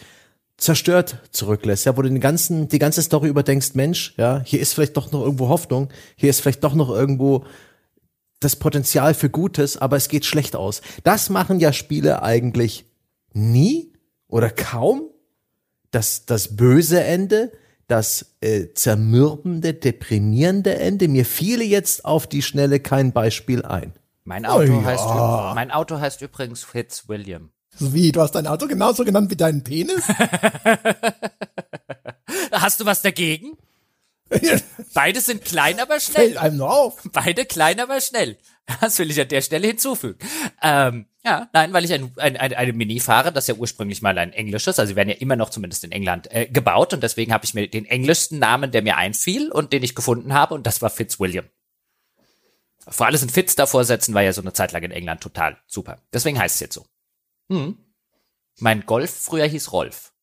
zerstört 0.57 1.17
zurücklässt, 1.31 1.85
ja, 1.85 1.97
wo 1.97 2.01
du 2.01 2.09
den 2.09 2.19
ganzen, 2.19 2.69
die 2.69 2.79
ganze 2.79 3.01
Story 3.01 3.27
überdenkst, 3.27 3.75
Mensch, 3.75 4.13
ja, 4.17 4.41
hier 4.43 4.59
ist 4.61 4.73
vielleicht 4.73 4.97
doch 4.97 5.11
noch 5.11 5.21
irgendwo 5.21 5.49
Hoffnung, 5.49 5.89
hier 6.15 6.29
ist 6.29 6.41
vielleicht 6.41 6.63
doch 6.63 6.73
noch 6.73 6.89
irgendwo 6.89 7.45
das 8.43 8.55
Potenzial 8.55 9.13
für 9.13 9.29
Gutes, 9.29 9.77
aber 9.77 9.97
es 9.97 10.07
geht 10.09 10.25
schlecht 10.25 10.55
aus. 10.55 10.81
Das 11.03 11.29
machen 11.29 11.59
ja 11.59 11.73
Spiele 11.73 12.21
eigentlich 12.23 12.85
nie 13.33 13.93
oder 14.27 14.49
kaum. 14.49 15.03
Das, 15.91 16.25
das 16.25 16.55
böse 16.55 17.03
Ende, 17.03 17.51
das 17.87 18.35
äh, 18.41 18.67
zermürbende, 18.73 19.73
deprimierende 19.75 20.75
Ende. 20.77 21.07
Mir 21.07 21.25
fiele 21.25 21.63
jetzt 21.63 22.03
auf 22.05 22.25
die 22.27 22.41
Schnelle 22.41 22.79
kein 22.79 23.11
Beispiel 23.11 23.63
ein. 23.63 23.93
Mein 24.23 24.45
Auto, 24.45 24.71
Oh 24.73 24.81
ja. 24.81 24.85
heißt, 24.85 25.05
mein 25.55 25.69
Auto 25.71 25.99
heißt 25.99 26.21
übrigens 26.21 26.63
Fitzwilliam. 26.63 27.49
So 27.77 27.93
wie, 27.93 28.11
du 28.11 28.21
hast 28.21 28.31
dein 28.35 28.47
Auto 28.47 28.67
genauso 28.67 29.03
genannt 29.03 29.29
wie 29.31 29.35
deinen 29.35 29.63
Penis? 29.63 30.03
Hast 32.51 32.79
du 32.79 32.85
was 32.85 33.01
dagegen? 33.01 33.57
Beide 34.93 35.21
sind 35.21 35.45
klein, 35.45 35.79
aber 35.79 35.99
Fällt 35.99 36.31
schnell. 36.31 36.37
einem 36.37 36.57
nur 36.57 36.71
auf. 36.71 37.01
Beide 37.11 37.45
klein, 37.45 37.79
aber 37.79 38.01
schnell. 38.01 38.37
Das 38.79 38.97
will 38.97 39.11
ich 39.11 39.19
an 39.19 39.27
der 39.27 39.41
Stelle 39.41 39.67
hinzufügen. 39.67 40.17
Ähm, 40.61 41.05
ja, 41.25 41.49
nein, 41.51 41.73
weil 41.73 41.83
ich 41.83 41.93
ein, 41.93 42.13
ein, 42.17 42.37
ein, 42.37 42.53
eine 42.53 42.71
Mini 42.71 43.01
fahre, 43.01 43.33
das 43.33 43.47
ja 43.47 43.55
ursprünglich 43.55 44.01
mal 44.01 44.17
ein 44.17 44.31
englisches, 44.31 44.79
also 44.79 44.95
werden 44.95 45.09
ja 45.09 45.15
immer 45.15 45.35
noch 45.35 45.49
zumindest 45.49 45.83
in 45.83 45.91
England 45.91 46.31
äh, 46.31 46.47
gebaut 46.47 46.93
und 46.93 47.03
deswegen 47.03 47.33
habe 47.33 47.43
ich 47.43 47.53
mir 47.53 47.67
den 47.67 47.85
englischsten 47.85 48.39
Namen, 48.39 48.71
der 48.71 48.81
mir 48.81 48.95
einfiel 48.95 49.51
und 49.51 49.73
den 49.73 49.83
ich 49.83 49.95
gefunden 49.95 50.33
habe 50.33 50.53
und 50.53 50.65
das 50.65 50.81
war 50.81 50.89
Fitzwilliam. 50.89 51.49
Vor 52.87 53.05
allem 53.05 53.21
ein 53.21 53.29
Fitz 53.29 53.55
davor 53.55 53.83
setzen 53.83 54.13
war 54.13 54.21
ja 54.21 54.33
so 54.33 54.41
eine 54.41 54.53
Zeit 54.53 54.71
lang 54.71 54.83
in 54.83 54.91
England 54.91 55.21
total 55.21 55.57
super. 55.67 56.01
Deswegen 56.13 56.39
heißt 56.39 56.55
es 56.55 56.61
jetzt 56.61 56.75
so. 56.75 56.85
Hm. 57.49 57.77
Mein 58.59 58.85
Golf 58.85 59.11
früher 59.11 59.45
hieß 59.45 59.71
Rolf. 59.71 60.13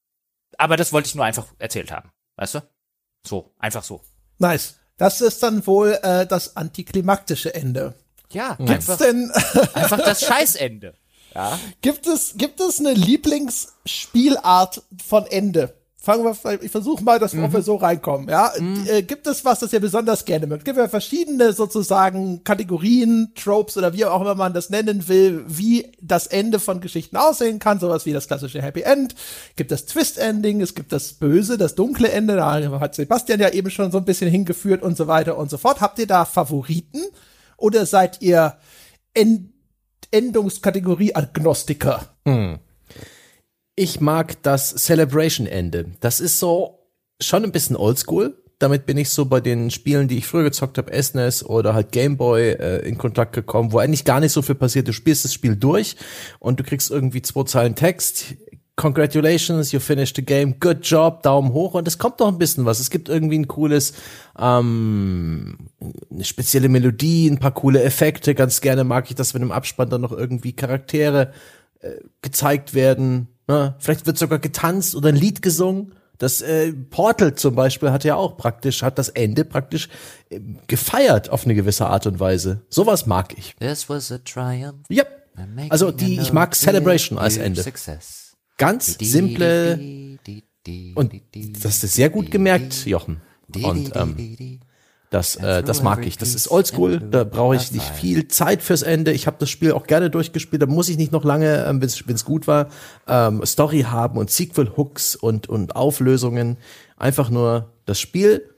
Aber 0.58 0.76
das 0.76 0.92
wollte 0.92 1.08
ich 1.08 1.14
nur 1.14 1.24
einfach 1.24 1.46
erzählt 1.58 1.90
haben. 1.90 2.10
Weißt 2.36 2.54
du? 2.54 2.60
So, 3.26 3.52
einfach 3.58 3.84
so. 3.84 4.00
Nice. 4.38 4.76
Das 4.96 5.20
ist 5.20 5.42
dann 5.42 5.66
wohl 5.66 5.98
äh, 6.02 6.26
das 6.26 6.56
antiklimaktische 6.56 7.54
Ende. 7.54 7.94
Ja, 8.32 8.54
Gibt's 8.54 8.88
einfach, 8.90 8.98
denn, 8.98 9.30
einfach 9.74 9.98
das 9.98 10.20
Scheißende. 10.24 10.94
Ja. 11.34 11.58
gibt 11.80 12.06
es, 12.06 12.34
gibt 12.36 12.60
es 12.60 12.80
eine 12.80 12.92
Lieblingsspielart 12.92 14.82
von 15.06 15.26
Ende? 15.26 15.79
Fangen 16.02 16.24
wir, 16.24 16.62
ich 16.62 16.70
versuche 16.70 17.04
mal, 17.04 17.18
dass 17.18 17.34
wir 17.36 17.44
ob 17.44 17.52
wir 17.52 17.60
so 17.60 17.76
reinkommen, 17.76 18.30
ja. 18.30 18.52
Äh, 18.86 19.02
gibt 19.02 19.26
es 19.26 19.44
was, 19.44 19.58
das 19.58 19.70
ihr 19.74 19.80
besonders 19.80 20.24
gerne 20.24 20.46
mögt? 20.46 20.64
Gibt 20.64 20.78
es 20.78 20.90
verschiedene 20.90 21.52
sozusagen 21.52 22.42
Kategorien, 22.42 23.32
Tropes 23.34 23.76
oder 23.76 23.92
wie 23.92 24.06
auch 24.06 24.22
immer 24.22 24.34
man 24.34 24.54
das 24.54 24.70
nennen 24.70 25.08
will, 25.08 25.44
wie 25.46 25.92
das 26.00 26.26
Ende 26.26 26.58
von 26.58 26.80
Geschichten 26.80 27.18
aussehen 27.18 27.58
kann? 27.58 27.80
Sowas 27.80 28.06
wie 28.06 28.14
das 28.14 28.28
klassische 28.28 28.62
Happy 28.62 28.80
End. 28.80 29.14
Gibt 29.56 29.72
es 29.72 29.84
Twist-Ending, 29.84 30.62
es 30.62 30.74
gibt 30.74 30.90
das 30.92 31.12
böse, 31.12 31.58
das 31.58 31.74
dunkle 31.74 32.10
Ende, 32.10 32.36
da 32.36 32.80
hat 32.80 32.94
Sebastian 32.94 33.38
ja 33.40 33.50
eben 33.50 33.70
schon 33.70 33.92
so 33.92 33.98
ein 33.98 34.06
bisschen 34.06 34.30
hingeführt 34.30 34.82
und 34.82 34.96
so 34.96 35.06
weiter 35.06 35.36
und 35.36 35.50
so 35.50 35.58
fort. 35.58 35.82
Habt 35.82 35.98
ihr 35.98 36.06
da 36.06 36.24
Favoriten? 36.24 37.02
Oder 37.58 37.84
seid 37.84 38.22
ihr 38.22 38.56
End 39.12 39.50
Endungskategorie-Agnostiker? 40.12 42.06
Ich 43.82 43.98
mag 43.98 44.42
das 44.42 44.74
Celebration-Ende. 44.74 45.86
Das 46.00 46.20
ist 46.20 46.38
so 46.38 46.80
schon 47.18 47.44
ein 47.44 47.50
bisschen 47.50 47.76
oldschool. 47.76 48.36
Damit 48.58 48.84
bin 48.84 48.98
ich 48.98 49.08
so 49.08 49.24
bei 49.24 49.40
den 49.40 49.70
Spielen, 49.70 50.06
die 50.06 50.18
ich 50.18 50.26
früher 50.26 50.42
gezockt 50.42 50.76
habe, 50.76 51.02
SNES 51.02 51.46
oder 51.46 51.72
halt 51.72 51.90
Gameboy, 51.90 52.50
äh, 52.50 52.86
in 52.86 52.98
Kontakt 52.98 53.32
gekommen, 53.32 53.72
wo 53.72 53.78
eigentlich 53.78 54.04
gar 54.04 54.20
nicht 54.20 54.32
so 54.32 54.42
viel 54.42 54.54
passiert. 54.54 54.86
Du 54.86 54.92
spielst 54.92 55.24
das 55.24 55.32
Spiel 55.32 55.56
durch 55.56 55.96
und 56.40 56.60
du 56.60 56.64
kriegst 56.64 56.90
irgendwie 56.90 57.22
zwei 57.22 57.44
Zeilen 57.44 57.74
Text. 57.74 58.34
Congratulations, 58.76 59.72
you 59.72 59.80
finished 59.80 60.16
the 60.16 60.26
game, 60.26 60.60
good 60.60 60.80
job, 60.82 61.22
Daumen 61.22 61.54
hoch 61.54 61.72
und 61.72 61.88
es 61.88 61.96
kommt 61.96 62.20
noch 62.20 62.28
ein 62.28 62.36
bisschen 62.36 62.66
was. 62.66 62.80
Es 62.80 62.90
gibt 62.90 63.08
irgendwie 63.08 63.38
ein 63.38 63.48
cooles, 63.48 63.94
ähm, 64.38 65.70
eine 66.10 66.24
spezielle 66.24 66.68
Melodie, 66.68 67.30
ein 67.30 67.38
paar 67.38 67.54
coole 67.54 67.82
Effekte. 67.82 68.34
Ganz 68.34 68.60
gerne 68.60 68.84
mag 68.84 69.08
ich 69.08 69.16
das, 69.16 69.32
wenn 69.32 69.40
im 69.40 69.52
Abspann 69.52 69.88
dann 69.88 70.02
noch 70.02 70.12
irgendwie 70.12 70.52
Charaktere 70.52 71.32
gezeigt 72.20 72.74
werden. 72.74 73.28
Ne? 73.50 73.74
Vielleicht 73.80 74.06
wird 74.06 74.16
sogar 74.16 74.38
getanzt 74.38 74.94
oder 74.94 75.08
ein 75.08 75.16
Lied 75.16 75.42
gesungen. 75.42 75.92
Das 76.18 76.40
äh, 76.40 76.72
Portal 76.72 77.34
zum 77.34 77.56
Beispiel 77.56 77.90
hat 77.90 78.04
ja 78.04 78.14
auch 78.14 78.36
praktisch, 78.36 78.84
hat 78.84 78.96
das 78.96 79.08
Ende 79.08 79.44
praktisch 79.44 79.88
äh, 80.28 80.38
gefeiert 80.68 81.30
auf 81.30 81.44
eine 81.46 81.56
gewisse 81.56 81.86
Art 81.86 82.06
und 82.06 82.20
Weise. 82.20 82.62
Sowas 82.68 83.06
mag 83.06 83.36
ich. 83.36 83.56
This 83.56 83.88
was 83.88 84.12
a 84.12 84.18
triumph. 84.18 84.86
Ja. 84.88 85.02
Also 85.68 85.90
die, 85.90 86.20
ich 86.20 86.32
mag 86.32 86.54
Celebration 86.54 87.18
als 87.18 87.38
Ende. 87.38 87.60
Success. 87.62 88.36
Ganz 88.56 88.96
simple 89.00 89.80
und 90.94 91.12
das 91.64 91.82
ist 91.82 91.94
sehr 91.94 92.10
gut 92.10 92.30
gemerkt, 92.30 92.86
Jochen. 92.86 93.20
Und 93.52 93.96
ähm, 93.96 94.60
das, 95.10 95.34
äh, 95.34 95.64
das 95.64 95.82
mag 95.82 96.06
ich. 96.06 96.18
Das 96.18 96.36
ist 96.36 96.50
oldschool, 96.50 97.00
da 97.00 97.24
brauche 97.24 97.56
ich 97.56 97.72
nicht 97.72 97.84
viel 97.84 98.28
Zeit 98.28 98.62
fürs 98.62 98.82
Ende. 98.82 99.12
Ich 99.12 99.26
habe 99.26 99.36
das 99.40 99.50
Spiel 99.50 99.72
auch 99.72 99.88
gerne 99.88 100.08
durchgespielt, 100.08 100.62
da 100.62 100.66
muss 100.66 100.88
ich 100.88 100.96
nicht 100.96 101.10
noch 101.10 101.24
lange, 101.24 101.64
ähm, 101.66 101.82
wenn 101.82 102.14
es 102.14 102.24
gut 102.24 102.46
war, 102.46 102.68
ähm, 103.08 103.44
Story 103.44 103.82
haben 103.82 104.18
und 104.18 104.30
Sequel-Hooks 104.30 105.16
und, 105.16 105.48
und 105.48 105.74
Auflösungen. 105.74 106.58
Einfach 106.96 107.28
nur 107.28 107.72
das 107.86 107.98
Spiel 107.98 108.54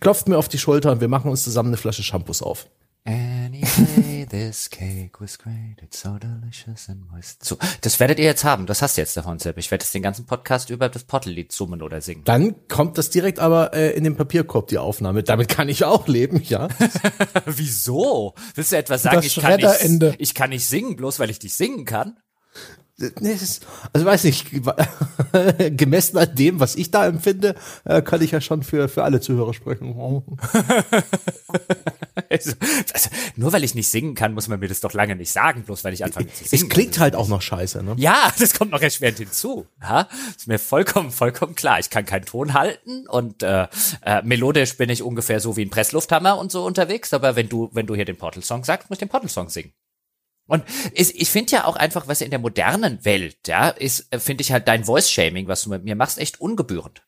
klopft 0.00 0.28
mir 0.28 0.38
auf 0.38 0.48
die 0.48 0.58
Schulter 0.58 0.90
und 0.90 1.00
wir 1.00 1.08
machen 1.08 1.30
uns 1.30 1.44
zusammen 1.44 1.68
eine 1.68 1.76
Flasche 1.76 2.02
Shampoos 2.02 2.42
auf. 2.42 2.66
Anyway, 3.06 4.24
this 4.30 4.70
cake 4.70 5.20
was 5.20 5.36
great, 5.36 5.76
it's 5.82 6.00
so 6.00 6.16
delicious 6.18 6.88
and 6.88 7.06
moist. 7.10 7.44
So, 7.44 7.58
das 7.82 8.00
werdet 8.00 8.18
ihr 8.18 8.24
jetzt 8.24 8.44
haben. 8.44 8.64
Das 8.64 8.80
hast 8.80 8.96
du 8.96 9.02
jetzt 9.02 9.14
davon, 9.14 9.38
Sepp. 9.38 9.58
Ich 9.58 9.70
werde 9.70 9.84
jetzt 9.84 9.92
den 9.92 10.02
ganzen 10.02 10.24
Podcast 10.24 10.70
über 10.70 10.88
das 10.88 11.04
Portal-Lied 11.04 11.52
summen 11.52 11.82
oder 11.82 12.00
singen. 12.00 12.24
Dann 12.24 12.66
kommt 12.66 12.96
das 12.96 13.10
direkt 13.10 13.40
aber 13.40 13.74
äh, 13.74 13.90
in 13.90 14.04
den 14.04 14.16
Papierkorb, 14.16 14.68
die 14.68 14.78
Aufnahme. 14.78 15.22
Damit 15.22 15.50
kann 15.50 15.68
ich 15.68 15.84
auch 15.84 16.08
leben, 16.08 16.40
ja. 16.44 16.68
Wieso? 17.44 18.34
Willst 18.54 18.72
du 18.72 18.76
etwas 18.78 19.02
sagen? 19.02 19.16
Das 19.16 19.26
Ich 19.26 19.36
kann, 19.36 19.60
nicht, 19.60 20.16
ich 20.18 20.34
kann 20.34 20.48
nicht 20.48 20.66
singen, 20.66 20.96
bloß 20.96 21.18
weil 21.18 21.28
ich 21.28 21.38
dich 21.38 21.52
singen 21.52 21.84
kann? 21.84 22.16
Nee, 22.96 23.32
ist, 23.32 23.66
also 23.92 24.06
weiß 24.06 24.22
nicht, 24.24 24.46
gemessen 25.76 26.16
an 26.16 26.34
dem, 26.34 26.60
was 26.60 26.76
ich 26.76 26.92
da 26.92 27.06
empfinde, 27.06 27.56
äh, 27.84 28.02
kann 28.02 28.22
ich 28.22 28.30
ja 28.30 28.40
schon 28.40 28.62
für, 28.62 28.88
für 28.88 29.02
alle 29.02 29.20
Zuhörer 29.20 29.54
sprechen. 29.54 29.94
Also, 32.30 32.52
also, 32.92 33.10
nur 33.36 33.52
weil 33.52 33.64
ich 33.64 33.74
nicht 33.74 33.88
singen 33.88 34.14
kann, 34.14 34.34
muss 34.34 34.48
man 34.48 34.58
mir 34.60 34.68
das 34.68 34.80
doch 34.80 34.92
lange 34.92 35.16
nicht 35.16 35.30
sagen, 35.30 35.62
bloß 35.64 35.84
weil 35.84 35.94
ich 35.94 36.04
anfange 36.04 36.28
zu 36.32 36.44
singen. 36.44 36.64
Es 36.64 36.68
klingt 36.68 36.98
halt 36.98 37.16
auch 37.16 37.28
noch 37.28 37.42
scheiße, 37.42 37.82
ne? 37.82 37.94
Ja, 37.96 38.32
das 38.38 38.54
kommt 38.54 38.70
noch 38.70 38.80
erschwerend 38.80 39.18
hinzu. 39.18 39.66
Ja, 39.80 40.08
ist 40.36 40.46
mir 40.46 40.58
vollkommen, 40.58 41.10
vollkommen 41.10 41.54
klar. 41.54 41.78
Ich 41.80 41.90
kann 41.90 42.04
keinen 42.06 42.24
Ton 42.24 42.54
halten 42.54 43.06
und 43.08 43.42
äh, 43.42 43.66
äh, 44.02 44.22
melodisch 44.22 44.76
bin 44.76 44.90
ich 44.90 45.02
ungefähr 45.02 45.40
so 45.40 45.56
wie 45.56 45.64
ein 45.64 45.70
Presslufthammer 45.70 46.38
und 46.38 46.52
so 46.52 46.64
unterwegs. 46.64 47.12
Aber 47.12 47.36
wenn 47.36 47.48
du, 47.48 47.70
wenn 47.72 47.86
du 47.86 47.94
hier 47.94 48.04
den 48.04 48.16
Portal-Song 48.16 48.64
sagst, 48.64 48.90
muss 48.90 48.96
ich 48.96 49.00
den 49.00 49.08
Portal-Song 49.08 49.48
singen. 49.48 49.72
Und 50.46 50.64
ist, 50.92 51.14
ich 51.14 51.30
finde 51.30 51.52
ja 51.52 51.64
auch 51.64 51.76
einfach, 51.76 52.06
was 52.06 52.20
in 52.20 52.30
der 52.30 52.38
modernen 52.38 53.04
Welt, 53.04 53.36
ja, 53.46 53.68
ist, 53.68 54.12
äh, 54.12 54.18
finde 54.18 54.42
ich 54.42 54.52
halt 54.52 54.68
dein 54.68 54.84
Voice-Shaming, 54.84 55.48
was 55.48 55.62
du 55.62 55.70
mit 55.70 55.84
mir 55.84 55.96
machst, 55.96 56.18
echt 56.18 56.40
ungebührend. 56.40 57.02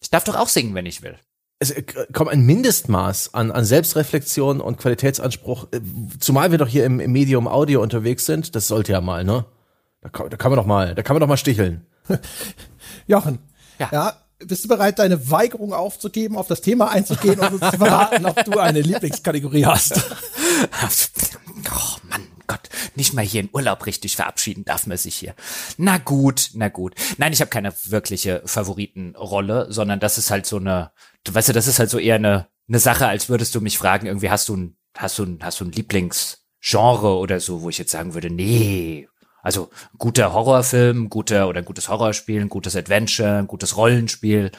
Ich 0.00 0.10
darf 0.10 0.24
doch 0.24 0.36
auch 0.36 0.48
singen, 0.48 0.74
wenn 0.74 0.86
ich 0.86 1.02
will. 1.02 1.16
Es 1.58 1.70
äh, 1.70 1.82
kommt 2.12 2.30
ein 2.30 2.42
Mindestmaß 2.42 3.32
an, 3.34 3.50
an 3.50 3.64
Selbstreflexion 3.64 4.60
und 4.60 4.76
Qualitätsanspruch, 4.76 5.68
äh, 5.72 5.80
zumal 6.20 6.50
wir 6.50 6.58
doch 6.58 6.68
hier 6.68 6.84
im, 6.84 7.00
im 7.00 7.12
Medium 7.12 7.48
Audio 7.48 7.82
unterwegs 7.82 8.26
sind, 8.26 8.54
das 8.54 8.68
sollte 8.68 8.92
ja 8.92 9.00
mal, 9.00 9.24
ne? 9.24 9.46
Da 10.02 10.10
kann, 10.10 10.28
da 10.30 10.36
kann 10.36 10.50
man 10.52 10.58
doch 10.58 10.66
mal, 10.66 10.94
da 10.94 11.02
kann 11.02 11.14
man 11.14 11.20
doch 11.20 11.26
mal 11.28 11.36
sticheln. 11.38 11.86
Jochen, 13.06 13.38
Ja. 13.78 13.88
ja. 13.90 14.12
bist 14.38 14.64
du 14.64 14.68
bereit, 14.68 14.98
deine 14.98 15.30
Weigerung 15.30 15.72
aufzugeben, 15.72 16.36
auf 16.36 16.46
das 16.46 16.60
Thema 16.60 16.90
einzugehen 16.90 17.40
und 17.40 17.54
uns 17.54 17.70
zu 17.72 17.78
verraten, 17.78 18.24
ob 18.26 18.44
du 18.44 18.58
eine 18.58 18.82
Lieblingskategorie 18.82 19.64
hast? 19.64 20.00
Oh 21.70 21.96
nicht 22.98 23.14
mal 23.14 23.24
hier 23.24 23.40
in 23.40 23.48
Urlaub 23.52 23.86
richtig 23.86 24.16
verabschieden 24.16 24.64
darf 24.66 24.86
man 24.86 24.98
sich 24.98 25.14
hier. 25.14 25.34
Na 25.78 25.96
gut, 25.96 26.50
na 26.54 26.68
gut. 26.68 26.94
Nein, 27.16 27.32
ich 27.32 27.40
habe 27.40 27.50
keine 27.50 27.72
wirkliche 27.84 28.42
Favoritenrolle, 28.44 29.68
sondern 29.70 30.00
das 30.00 30.18
ist 30.18 30.30
halt 30.30 30.44
so 30.44 30.58
eine, 30.58 30.90
du 31.24 31.32
weißt 31.32 31.48
du, 31.48 31.52
das 31.54 31.66
ist 31.66 31.78
halt 31.78 31.88
so 31.88 31.98
eher 31.98 32.16
eine, 32.16 32.48
eine 32.68 32.78
Sache, 32.78 33.06
als 33.06 33.30
würdest 33.30 33.54
du 33.54 33.62
mich 33.62 33.78
fragen, 33.78 34.06
irgendwie 34.06 34.28
hast 34.28 34.50
du 34.50 34.56
ein, 34.56 34.76
hast 34.96 35.18
du 35.18 35.24
ein, 35.24 35.38
hast 35.40 35.60
du 35.60 35.64
ein 35.64 35.72
Lieblingsgenre 35.72 37.16
oder 37.16 37.40
so, 37.40 37.62
wo 37.62 37.70
ich 37.70 37.78
jetzt 37.78 37.92
sagen 37.92 38.12
würde, 38.12 38.28
nee. 38.28 39.08
Also 39.40 39.70
guter 39.96 40.32
Horrorfilm, 40.32 41.08
guter 41.08 41.48
oder 41.48 41.62
gutes 41.62 41.88
Horrorspiel, 41.88 42.42
ein 42.42 42.48
gutes 42.48 42.76
Adventure, 42.76 43.38
ein 43.38 43.46
gutes 43.46 43.76
Rollenspiel. 43.76 44.50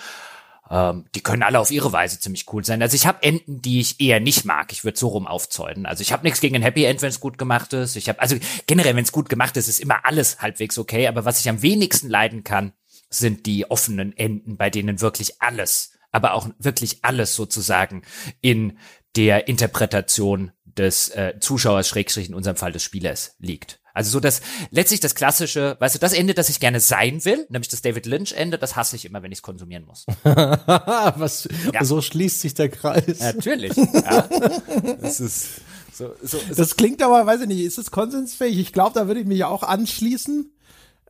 Ähm, 0.69 1.05
die 1.15 1.21
können 1.21 1.43
alle 1.43 1.59
auf 1.59 1.71
ihre 1.71 1.91
Weise 1.91 2.19
ziemlich 2.19 2.51
cool 2.53 2.63
sein. 2.63 2.81
Also 2.81 2.95
ich 2.95 3.07
habe 3.07 3.23
Enden, 3.23 3.61
die 3.61 3.79
ich 3.79 3.99
eher 3.99 4.19
nicht 4.19 4.45
mag. 4.45 4.71
Ich 4.71 4.83
würde 4.83 4.97
so 4.99 5.07
rum 5.07 5.27
aufzäunen. 5.27 5.85
Also 5.85 6.01
ich 6.01 6.11
habe 6.11 6.23
nichts 6.23 6.41
gegen 6.41 6.55
ein 6.55 6.61
Happy 6.61 6.85
End, 6.85 7.01
wenn 7.01 7.09
es 7.09 7.19
gut 7.19 7.37
gemacht 7.37 7.73
ist. 7.73 7.95
Ich 7.95 8.07
habe 8.09 8.19
also 8.19 8.35
generell, 8.67 8.95
wenn 8.95 9.03
es 9.03 9.11
gut 9.11 9.29
gemacht 9.29 9.57
ist, 9.57 9.67
ist 9.67 9.79
immer 9.79 10.05
alles 10.05 10.41
halbwegs 10.41 10.77
okay. 10.77 11.07
Aber 11.07 11.25
was 11.25 11.39
ich 11.39 11.49
am 11.49 11.61
wenigsten 11.61 12.09
leiden 12.09 12.43
kann, 12.43 12.73
sind 13.09 13.45
die 13.45 13.69
offenen 13.69 14.15
Enden, 14.15 14.57
bei 14.57 14.69
denen 14.69 15.01
wirklich 15.01 15.41
alles, 15.41 15.93
aber 16.11 16.33
auch 16.33 16.49
wirklich 16.59 16.99
alles 17.03 17.35
sozusagen 17.35 18.03
in 18.41 18.77
der 19.15 19.47
Interpretation 19.47 20.51
des 20.65 21.09
äh, 21.09 21.33
Zuschauers, 21.39 21.87
Schrägstrich 21.87 22.29
in 22.29 22.35
unserem 22.35 22.55
Fall 22.55 22.71
des 22.71 22.83
Spielers 22.83 23.35
liegt. 23.39 23.78
Also 23.93 24.11
so 24.11 24.19
das 24.19 24.41
letztlich 24.71 24.99
das 24.99 25.15
klassische, 25.15 25.75
weißt 25.79 25.95
du, 25.95 25.99
das 25.99 26.13
Ende, 26.13 26.33
das 26.33 26.49
ich 26.49 26.59
gerne 26.59 26.79
sein 26.79 27.23
will, 27.25 27.45
nämlich 27.49 27.69
das 27.69 27.81
David 27.81 28.05
Lynch 28.05 28.33
Ende, 28.33 28.57
das 28.57 28.75
hasse 28.75 28.95
ich 28.95 29.05
immer, 29.05 29.21
wenn 29.23 29.31
ich 29.31 29.39
es 29.39 29.41
konsumieren 29.43 29.85
muss. 29.85 30.05
Was, 30.23 31.47
Ja. 31.73 31.83
so 31.83 32.01
schließt 32.01 32.41
sich 32.41 32.53
der 32.53 32.69
Kreis. 32.69 33.19
Natürlich. 33.19 33.75
Ja. 33.75 34.27
Das 35.01 35.19
ist 35.19 35.61
so, 35.93 36.13
so, 36.23 36.39
Das 36.55 36.75
klingt 36.75 37.01
aber, 37.03 37.25
weiß 37.25 37.41
ich 37.41 37.47
nicht, 37.47 37.59
ist 37.61 37.77
es 37.77 37.91
konsensfähig? 37.91 38.57
Ich 38.59 38.71
glaube, 38.73 38.93
da 38.93 39.07
würde 39.07 39.19
ich 39.21 39.25
mich 39.27 39.43
auch 39.43 39.63
anschließen. 39.63 40.51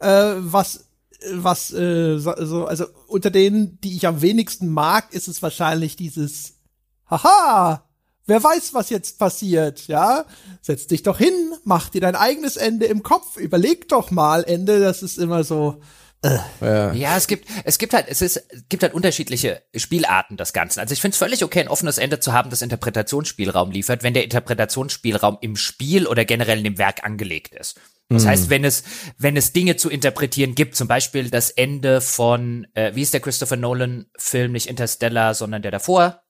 Äh, 0.01 0.07
was, 0.37 0.85
was, 1.33 1.71
äh, 1.73 2.17
so, 2.17 2.65
also 2.65 2.85
unter 3.07 3.29
denen, 3.29 3.79
die 3.81 3.95
ich 3.95 4.07
am 4.07 4.21
wenigsten 4.21 4.69
mag, 4.69 5.13
ist 5.13 5.27
es 5.27 5.41
wahrscheinlich 5.41 5.95
dieses 5.95 6.53
Haha, 7.09 7.83
wer 8.29 8.43
weiß, 8.43 8.73
was 8.73 8.89
jetzt 8.89 9.19
passiert, 9.19 9.87
ja? 9.87 10.25
Setz 10.61 10.87
dich 10.87 11.03
doch 11.03 11.17
hin, 11.17 11.33
mach 11.63 11.89
dir 11.89 12.01
dein 12.01 12.15
eigenes 12.15 12.55
Ende 12.55 12.85
im 12.85 13.03
Kopf, 13.03 13.37
überleg 13.37 13.89
doch 13.89 14.11
mal 14.11 14.43
Ende, 14.43 14.79
das 14.79 15.03
ist 15.03 15.17
immer 15.17 15.43
so. 15.43 15.81
Ja. 16.59 16.91
Ja, 16.93 17.15
es 17.15 17.27
gibt, 17.27 17.47
es 17.63 17.77
gibt 17.77 17.93
halt, 17.93 18.07
es 18.09 18.21
ist, 18.21 18.43
es 18.49 18.63
gibt 18.67 18.83
halt 18.83 18.93
unterschiedliche 18.93 19.63
Spielarten 19.75 20.35
des 20.35 20.51
Ganzen. 20.51 20.81
Also 20.81 20.93
ich 20.93 20.99
finde 20.99 21.13
es 21.13 21.17
völlig 21.17 21.43
okay, 21.43 21.61
ein 21.61 21.69
offenes 21.69 21.97
Ende 21.97 22.19
zu 22.19 22.33
haben, 22.33 22.49
das 22.49 22.61
Interpretationsspielraum 22.61 23.71
liefert, 23.71 24.03
wenn 24.03 24.13
der 24.13 24.25
Interpretationsspielraum 24.25 25.37
im 25.41 25.55
Spiel 25.55 26.07
oder 26.07 26.25
generell 26.25 26.57
in 26.57 26.65
dem 26.65 26.77
Werk 26.77 27.05
angelegt 27.05 27.55
ist. 27.55 27.79
Das 28.11 28.25
heißt, 28.25 28.49
wenn 28.49 28.65
es, 28.65 28.83
wenn 29.19 29.37
es 29.37 29.53
Dinge 29.53 29.75
zu 29.75 29.87
interpretieren 29.87 30.55
gibt, 30.55 30.75
zum 30.75 30.87
Beispiel 30.87 31.29
das 31.29 31.51
Ende 31.51 32.01
von, 32.01 32.65
äh, 32.73 32.95
wie 32.95 33.03
ist 33.03 33.13
der 33.13 33.21
Christopher 33.21 33.55
Nolan-Film, 33.55 34.51
nicht 34.51 34.67
Interstellar, 34.67 35.35
sondern 35.35 35.61
der 35.61 35.69
davor, 35.69 36.23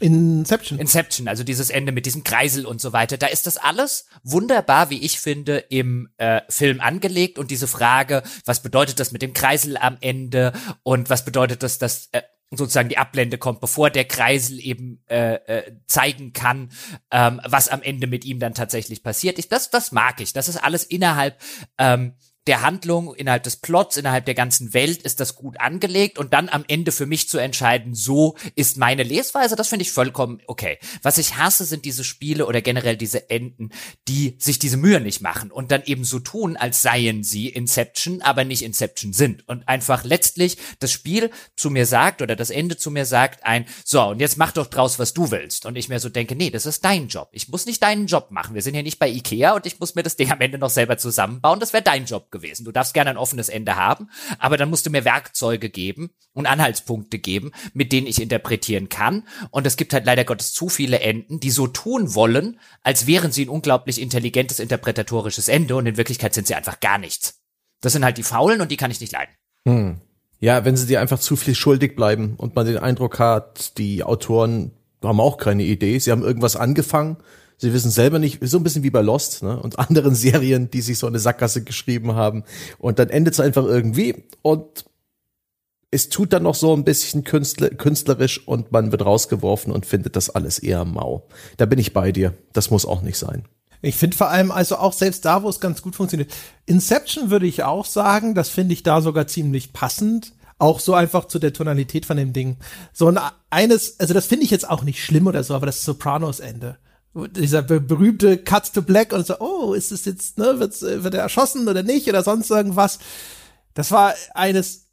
Inception. 0.00 0.78
Inception, 0.78 1.28
also 1.28 1.44
dieses 1.44 1.70
Ende 1.70 1.92
mit 1.92 2.06
diesem 2.06 2.24
Kreisel 2.24 2.66
und 2.66 2.80
so 2.80 2.92
weiter, 2.92 3.16
da 3.16 3.26
ist 3.26 3.46
das 3.46 3.56
alles 3.56 4.06
wunderbar, 4.22 4.90
wie 4.90 5.00
ich 5.02 5.20
finde, 5.20 5.58
im 5.58 6.08
äh, 6.16 6.40
Film 6.48 6.80
angelegt 6.80 7.38
und 7.38 7.50
diese 7.50 7.66
Frage, 7.66 8.22
was 8.44 8.62
bedeutet 8.62 8.98
das 8.98 9.12
mit 9.12 9.22
dem 9.22 9.32
Kreisel 9.32 9.76
am 9.76 9.96
Ende 10.00 10.52
und 10.82 11.10
was 11.10 11.24
bedeutet 11.24 11.62
das, 11.62 11.78
dass 11.78 12.08
äh, 12.12 12.22
sozusagen 12.50 12.88
die 12.88 12.98
Ablende 12.98 13.38
kommt, 13.38 13.60
bevor 13.60 13.90
der 13.90 14.04
Kreisel 14.04 14.60
eben 14.60 15.02
äh, 15.08 15.34
äh, 15.34 15.72
zeigen 15.86 16.32
kann, 16.32 16.70
ähm, 17.10 17.40
was 17.44 17.68
am 17.68 17.82
Ende 17.82 18.06
mit 18.06 18.24
ihm 18.24 18.38
dann 18.38 18.54
tatsächlich 18.54 19.02
passiert. 19.02 19.38
Ich, 19.38 19.48
das, 19.48 19.70
das 19.70 19.92
mag 19.92 20.20
ich. 20.20 20.32
Das 20.32 20.48
ist 20.48 20.56
alles 20.56 20.84
innerhalb 20.84 21.40
ähm, 21.78 22.14
der 22.46 22.62
Handlung, 22.62 23.14
innerhalb 23.14 23.44
des 23.44 23.56
Plots, 23.56 23.96
innerhalb 23.96 24.24
der 24.24 24.34
ganzen 24.34 24.74
Welt 24.74 25.02
ist 25.02 25.20
das 25.20 25.36
gut 25.36 25.60
angelegt 25.60 26.18
und 26.18 26.32
dann 26.32 26.48
am 26.48 26.64
Ende 26.66 26.90
für 26.90 27.06
mich 27.06 27.28
zu 27.28 27.38
entscheiden, 27.38 27.94
so 27.94 28.36
ist 28.56 28.76
meine 28.76 29.04
Lesweise, 29.04 29.54
das 29.54 29.68
finde 29.68 29.84
ich 29.84 29.92
vollkommen 29.92 30.40
okay. 30.46 30.78
Was 31.02 31.18
ich 31.18 31.36
hasse, 31.36 31.64
sind 31.64 31.84
diese 31.84 32.02
Spiele 32.02 32.46
oder 32.46 32.60
generell 32.60 32.96
diese 32.96 33.30
Enden, 33.30 33.70
die 34.08 34.36
sich 34.38 34.58
diese 34.58 34.76
Mühe 34.76 35.00
nicht 35.00 35.20
machen 35.20 35.52
und 35.52 35.70
dann 35.70 35.84
eben 35.84 36.04
so 36.04 36.18
tun, 36.18 36.56
als 36.56 36.82
seien 36.82 37.22
sie 37.22 37.48
Inception, 37.48 38.22
aber 38.22 38.44
nicht 38.44 38.62
Inception 38.62 39.12
sind 39.12 39.48
und 39.48 39.68
einfach 39.68 40.02
letztlich 40.02 40.56
das 40.80 40.90
Spiel 40.90 41.30
zu 41.56 41.70
mir 41.70 41.86
sagt 41.86 42.22
oder 42.22 42.34
das 42.34 42.50
Ende 42.50 42.76
zu 42.76 42.90
mir 42.90 43.06
sagt 43.06 43.44
ein, 43.44 43.66
so 43.84 44.02
und 44.02 44.20
jetzt 44.20 44.36
mach 44.36 44.50
doch 44.50 44.66
draus, 44.66 44.98
was 44.98 45.14
du 45.14 45.30
willst 45.30 45.64
und 45.64 45.76
ich 45.76 45.88
mir 45.88 46.00
so 46.00 46.08
denke, 46.08 46.34
nee, 46.34 46.50
das 46.50 46.66
ist 46.66 46.84
dein 46.84 47.06
Job. 47.06 47.28
Ich 47.30 47.48
muss 47.48 47.66
nicht 47.66 47.82
deinen 47.82 48.06
Job 48.06 48.32
machen. 48.32 48.54
Wir 48.54 48.62
sind 48.62 48.74
hier 48.74 48.82
nicht 48.82 48.98
bei 48.98 49.08
Ikea 49.08 49.54
und 49.54 49.64
ich 49.64 49.78
muss 49.78 49.94
mir 49.94 50.02
das 50.02 50.16
Ding 50.16 50.32
am 50.32 50.40
Ende 50.40 50.58
noch 50.58 50.70
selber 50.70 50.98
zusammenbauen. 50.98 51.60
Das 51.60 51.72
wäre 51.72 51.84
dein 51.84 52.04
Job 52.04 52.31
gewesen. 52.32 52.64
Du 52.64 52.72
darfst 52.72 52.94
gerne 52.94 53.10
ein 53.10 53.16
offenes 53.16 53.48
Ende 53.48 53.76
haben, 53.76 54.10
aber 54.38 54.56
dann 54.56 54.70
musst 54.70 54.86
du 54.86 54.90
mir 54.90 55.04
Werkzeuge 55.04 55.70
geben 55.70 56.10
und 56.32 56.46
Anhaltspunkte 56.46 57.18
geben, 57.20 57.52
mit 57.72 57.92
denen 57.92 58.08
ich 58.08 58.20
interpretieren 58.20 58.88
kann. 58.88 59.28
Und 59.50 59.66
es 59.66 59.76
gibt 59.76 59.92
halt 59.92 60.06
leider 60.06 60.24
Gottes 60.24 60.52
zu 60.52 60.68
viele 60.68 60.98
Enden, 61.00 61.38
die 61.38 61.50
so 61.50 61.68
tun 61.68 62.14
wollen, 62.14 62.58
als 62.82 63.06
wären 63.06 63.30
sie 63.30 63.44
ein 63.44 63.50
unglaublich 63.50 64.00
intelligentes 64.00 64.58
interpretatorisches 64.58 65.48
Ende 65.48 65.76
und 65.76 65.86
in 65.86 65.96
Wirklichkeit 65.96 66.34
sind 66.34 66.48
sie 66.48 66.54
einfach 66.54 66.80
gar 66.80 66.98
nichts. 66.98 67.40
Das 67.80 67.92
sind 67.92 68.04
halt 68.04 68.18
die 68.18 68.22
Faulen 68.22 68.60
und 68.60 68.70
die 68.70 68.76
kann 68.76 68.90
ich 68.90 69.00
nicht 69.00 69.12
leiden. 69.12 69.34
Ja, 70.40 70.64
wenn 70.64 70.76
sie 70.76 70.86
dir 70.86 71.00
einfach 71.00 71.20
zu 71.20 71.36
viel 71.36 71.54
schuldig 71.54 71.94
bleiben 71.94 72.34
und 72.36 72.56
man 72.56 72.66
den 72.66 72.78
Eindruck 72.78 73.20
hat, 73.20 73.78
die 73.78 74.02
Autoren 74.02 74.72
haben 75.02 75.20
auch 75.20 75.36
keine 75.36 75.62
Idee, 75.62 75.98
sie 75.98 76.10
haben 76.10 76.22
irgendwas 76.22 76.56
angefangen, 76.56 77.16
sie 77.62 77.72
wissen 77.72 77.92
selber 77.92 78.18
nicht, 78.18 78.40
so 78.42 78.58
ein 78.58 78.64
bisschen 78.64 78.82
wie 78.82 78.90
bei 78.90 79.02
Lost 79.02 79.42
ne? 79.42 79.58
und 79.58 79.78
anderen 79.78 80.14
Serien, 80.16 80.68
die 80.70 80.80
sich 80.82 80.98
so 80.98 81.06
eine 81.06 81.20
Sackgasse 81.20 81.62
geschrieben 81.62 82.14
haben 82.14 82.42
und 82.78 82.98
dann 82.98 83.08
endet 83.08 83.34
es 83.34 83.40
einfach 83.40 83.64
irgendwie 83.64 84.24
und 84.42 84.84
es 85.92 86.08
tut 86.08 86.32
dann 86.32 86.42
noch 86.42 86.54
so 86.54 86.74
ein 86.74 86.84
bisschen 86.84 87.22
künstler, 87.22 87.68
künstlerisch 87.68 88.46
und 88.48 88.72
man 88.72 88.90
wird 88.92 89.04
rausgeworfen 89.04 89.72
und 89.72 89.86
findet 89.86 90.16
das 90.16 90.30
alles 90.30 90.58
eher 90.58 90.84
mau. 90.84 91.28
Da 91.58 91.66
bin 91.66 91.78
ich 91.78 91.92
bei 91.92 92.12
dir, 92.12 92.34
das 92.52 92.70
muss 92.70 92.86
auch 92.86 93.02
nicht 93.02 93.18
sein. 93.18 93.44
Ich 93.82 93.96
finde 93.96 94.16
vor 94.16 94.28
allem, 94.28 94.50
also 94.50 94.76
auch 94.76 94.92
selbst 94.92 95.24
da, 95.24 95.42
wo 95.42 95.48
es 95.48 95.60
ganz 95.60 95.82
gut 95.82 95.94
funktioniert. 95.94 96.32
Inception 96.66 97.30
würde 97.30 97.46
ich 97.46 97.62
auch 97.62 97.84
sagen, 97.84 98.34
das 98.34 98.48
finde 98.48 98.72
ich 98.72 98.82
da 98.82 99.02
sogar 99.02 99.26
ziemlich 99.26 99.72
passend. 99.72 100.32
Auch 100.58 100.80
so 100.80 100.94
einfach 100.94 101.26
zu 101.26 101.38
der 101.38 101.52
Tonalität 101.52 102.06
von 102.06 102.16
dem 102.16 102.32
Ding. 102.32 102.56
So 102.92 103.08
ein 103.08 103.18
eines, 103.50 104.00
also 104.00 104.14
das 104.14 104.26
finde 104.26 104.44
ich 104.44 104.50
jetzt 104.50 104.68
auch 104.68 104.84
nicht 104.84 105.04
schlimm 105.04 105.26
oder 105.26 105.44
so, 105.44 105.54
aber 105.54 105.66
das 105.66 105.84
Sopranos-Ende. 105.84 106.78
Dieser 107.14 107.62
be 107.62 107.80
berühmte 107.80 108.38
Cut 108.38 108.72
to 108.72 108.82
Black 108.82 109.12
und 109.12 109.26
so, 109.26 109.38
oh, 109.38 109.74
ist 109.74 109.92
es 109.92 110.04
jetzt, 110.06 110.38
ne, 110.38 110.58
wird, 110.58 110.80
wird 110.80 111.14
er 111.14 111.20
erschossen 111.20 111.68
oder 111.68 111.82
nicht 111.82 112.08
oder 112.08 112.22
sonst 112.22 112.50
irgendwas. 112.50 112.98
Das 113.74 113.90
war 113.90 114.14
eines, 114.34 114.86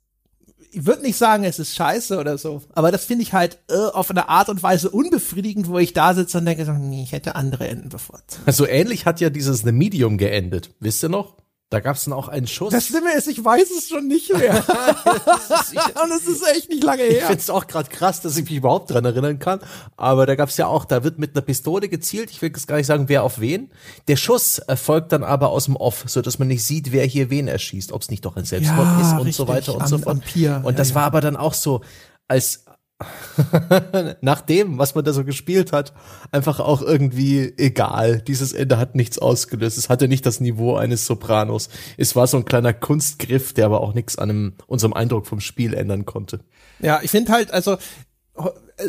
ich 0.71 0.85
würde 0.85 1.01
nicht 1.01 1.17
sagen, 1.17 1.45
es 1.45 1.59
ist 1.59 1.75
scheiße 1.75 2.17
oder 2.17 2.37
so, 2.37 2.61
aber 2.73 2.91
das 2.91 3.05
finde 3.05 3.23
ich 3.23 3.33
halt 3.33 3.59
äh, 3.69 3.75
auf 3.75 4.09
eine 4.09 4.27
Art 4.27 4.49
und 4.49 4.61
Weise 4.61 4.89
unbefriedigend, 4.89 5.69
wo 5.69 5.79
ich 5.79 5.93
da 5.93 6.13
sitze 6.13 6.39
und 6.39 6.45
denke, 6.45 6.65
so, 6.65 6.73
nee, 6.73 7.03
ich 7.03 7.13
hätte 7.13 7.35
andere 7.35 7.67
Enden 7.67 7.89
bevorzugt. 7.89 8.41
So 8.51 8.67
ähnlich 8.67 9.05
hat 9.05 9.21
ja 9.21 9.29
dieses 9.29 9.59
The 9.59 9.71
Medium 9.71 10.17
geendet, 10.17 10.71
wisst 10.79 11.03
ihr 11.03 11.09
noch? 11.09 11.37
Da 11.71 11.79
gab 11.81 11.97
es 11.97 12.05
dann 12.05 12.13
auch 12.15 12.27
einen 12.29 12.47
Schuss. 12.47 12.71
Das 12.71 12.87
Schlimme 12.87 13.13
ist, 13.13 13.27
ich 13.27 13.45
weiß 13.45 13.69
es 13.77 13.89
schon 13.89 14.07
nicht 14.07 14.33
mehr. 14.35 14.55
und 16.03 16.11
es 16.11 16.27
ist 16.27 16.43
echt 16.55 16.67
nicht 16.69 16.83
lange 16.83 17.03
Ich 17.03 17.17
her. 17.17 17.27
finde 17.27 17.41
es 17.41 17.49
auch 17.51 17.67
gerade 17.67 17.89
krass, 17.89 18.21
dass 18.21 18.37
ich 18.37 18.43
mich 18.45 18.55
überhaupt 18.55 18.89
dran 18.89 19.05
erinnern 19.05 19.37
kann. 19.37 19.59
Aber 19.95 20.25
da 20.25 20.33
gab 20.33 20.49
es 20.49 20.57
ja 20.57 20.65
auch, 20.65 20.83
da 20.85 21.03
wird 21.03 21.19
mit 21.19 21.35
einer 21.35 21.41
Pistole 21.43 21.87
gezielt. 21.87 22.31
Ich 22.31 22.41
will 22.41 22.49
jetzt 22.49 22.67
gar 22.67 22.77
nicht 22.77 22.87
sagen, 22.87 23.07
wer 23.07 23.23
auf 23.23 23.39
wen. 23.39 23.69
Der 24.07 24.15
Schuss 24.15 24.57
erfolgt 24.57 25.11
dann 25.11 25.23
aber 25.23 25.49
aus 25.49 25.65
dem 25.65 25.75
Off, 25.75 26.05
so 26.07 26.21
dass 26.23 26.39
man 26.39 26.47
nicht 26.47 26.63
sieht, 26.63 26.91
wer 26.91 27.05
hier 27.05 27.29
wen 27.29 27.47
erschießt, 27.47 27.91
ob 27.91 28.01
es 28.01 28.09
nicht 28.09 28.25
doch 28.25 28.35
ein 28.35 28.45
Selbstmord 28.45 28.87
Ja, 28.87 29.01
ist 29.01 29.11
und 29.11 29.17
richtig, 29.19 29.35
so 29.35 29.47
weiter 29.47 29.75
und 29.75 29.81
am- 29.83 29.87
so 29.87 29.97
fort. 29.99 30.15
Und 30.17 30.35
Ja, 30.35 30.59
das 30.71 30.89
ja. 30.89 30.95
war 30.95 31.03
aber 31.03 31.21
dann 31.21 31.35
auch 31.35 31.53
so, 31.53 31.81
als 32.27 32.65
nach 34.21 34.41
dem, 34.41 34.77
was 34.77 34.93
man 34.93 35.05
da 35.05 35.13
so 35.13 35.23
gespielt 35.23 35.71
hat, 35.71 35.93
einfach 36.31 36.59
auch 36.59 36.81
irgendwie 36.81 37.53
egal. 37.57 38.21
Dieses 38.21 38.51
Ende 38.51 38.77
hat 38.77 38.95
nichts 38.95 39.19
ausgelöst. 39.19 39.77
Es 39.77 39.89
hatte 39.89 40.07
nicht 40.07 40.25
das 40.25 40.41
Niveau 40.41 40.75
eines 40.75 41.05
Sopranos. 41.05 41.69
Es 41.97 42.15
war 42.15 42.27
so 42.27 42.37
ein 42.37 42.45
kleiner 42.45 42.73
Kunstgriff, 42.73 43.53
der 43.53 43.65
aber 43.65 43.81
auch 43.81 43.93
nichts 43.93 44.17
an 44.17 44.29
einem, 44.29 44.53
unserem 44.67 44.93
Eindruck 44.93 45.27
vom 45.27 45.39
Spiel 45.39 45.73
ändern 45.73 46.05
konnte. 46.05 46.41
Ja, 46.79 46.99
ich 47.01 47.11
finde 47.11 47.31
halt, 47.31 47.51
also 47.51 47.77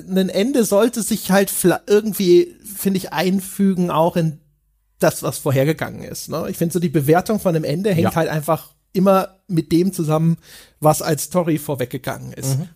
ein 0.09 0.29
Ende 0.29 0.65
sollte 0.65 1.03
sich 1.03 1.31
halt 1.31 1.53
irgendwie, 1.87 2.57
finde 2.63 2.99
ich, 2.99 3.13
einfügen 3.13 3.91
auch 3.91 4.17
in 4.17 4.41
das, 4.99 5.23
was 5.23 5.39
vorhergegangen 5.39 6.03
ist. 6.03 6.29
Ne? 6.29 6.47
Ich 6.51 6.59
finde 6.59 6.73
so 6.73 6.81
die 6.81 6.89
Bewertung 6.89 7.41
von 7.41 7.55
dem 7.55 7.65
Ende 7.65 7.91
hängt 7.91 8.11
ja. 8.11 8.15
halt 8.15 8.29
einfach 8.29 8.75
immer 8.93 9.41
mit 9.47 9.73
dem 9.73 9.93
zusammen, 9.93 10.37
was 10.81 11.01
als 11.01 11.25
Story 11.25 11.59
vorweggegangen 11.59 12.33
ist. 12.33 12.59
Mhm 12.59 12.69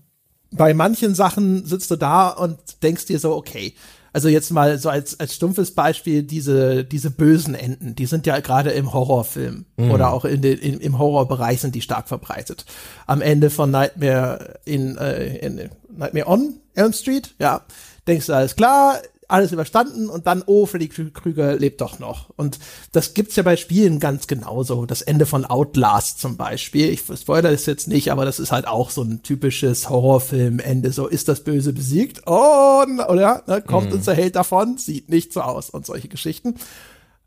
bei 0.56 0.74
manchen 0.74 1.14
Sachen 1.14 1.66
sitzt 1.66 1.90
du 1.90 1.96
da 1.96 2.28
und 2.28 2.58
denkst 2.82 3.06
dir 3.06 3.18
so, 3.18 3.34
okay, 3.34 3.74
also 4.12 4.28
jetzt 4.28 4.52
mal 4.52 4.78
so 4.78 4.88
als, 4.88 5.18
als 5.18 5.34
stumpfes 5.34 5.72
Beispiel, 5.72 6.22
diese, 6.22 6.84
diese 6.84 7.10
bösen 7.10 7.56
Enden, 7.56 7.96
die 7.96 8.06
sind 8.06 8.26
ja 8.26 8.38
gerade 8.38 8.70
im 8.70 8.92
Horrorfilm 8.92 9.66
mhm. 9.76 9.90
oder 9.90 10.12
auch 10.12 10.24
in 10.24 10.40
den, 10.40 10.58
in, 10.58 10.78
im 10.78 10.98
Horrorbereich 10.98 11.60
sind 11.60 11.74
die 11.74 11.80
stark 11.80 12.06
verbreitet. 12.08 12.64
Am 13.08 13.20
Ende 13.20 13.50
von 13.50 13.72
Nightmare 13.72 14.60
in, 14.64 14.96
äh, 14.96 15.38
in 15.38 15.68
Nightmare 15.96 16.28
on 16.28 16.54
Elm 16.74 16.92
Street, 16.92 17.34
ja, 17.40 17.62
denkst 18.06 18.26
du, 18.26 18.34
alles 18.34 18.54
klar, 18.54 18.98
alles 19.28 19.52
überstanden 19.52 20.08
und 20.08 20.26
dann, 20.26 20.42
oh, 20.46 20.66
Freddy 20.66 20.88
Krüger 20.88 21.56
lebt 21.56 21.80
doch 21.80 21.98
noch. 21.98 22.30
Und 22.36 22.58
das 22.92 23.14
gibt's 23.14 23.36
ja 23.36 23.42
bei 23.42 23.56
Spielen 23.56 24.00
ganz 24.00 24.26
genauso. 24.26 24.86
Das 24.86 25.02
Ende 25.02 25.26
von 25.26 25.44
Outlast 25.44 26.20
zum 26.20 26.36
Beispiel. 26.36 26.90
Ich 26.90 27.00
spoilere 27.00 27.52
das 27.52 27.66
jetzt 27.66 27.88
nicht, 27.88 28.12
aber 28.12 28.24
das 28.24 28.38
ist 28.38 28.52
halt 28.52 28.66
auch 28.66 28.90
so 28.90 29.02
ein 29.02 29.22
typisches 29.22 29.88
Horrorfilm-Ende. 29.88 30.92
So, 30.92 31.06
ist 31.06 31.28
das 31.28 31.44
Böse 31.44 31.72
besiegt? 31.72 32.22
Oh, 32.26 32.84
oder? 33.08 33.42
Ne, 33.46 33.62
kommt 33.62 33.88
mhm. 33.88 33.96
unser 33.96 34.14
Held 34.14 34.36
davon? 34.36 34.78
Sieht 34.78 35.08
nicht 35.08 35.32
so 35.32 35.40
aus 35.40 35.70
und 35.70 35.86
solche 35.86 36.08
Geschichten. 36.08 36.56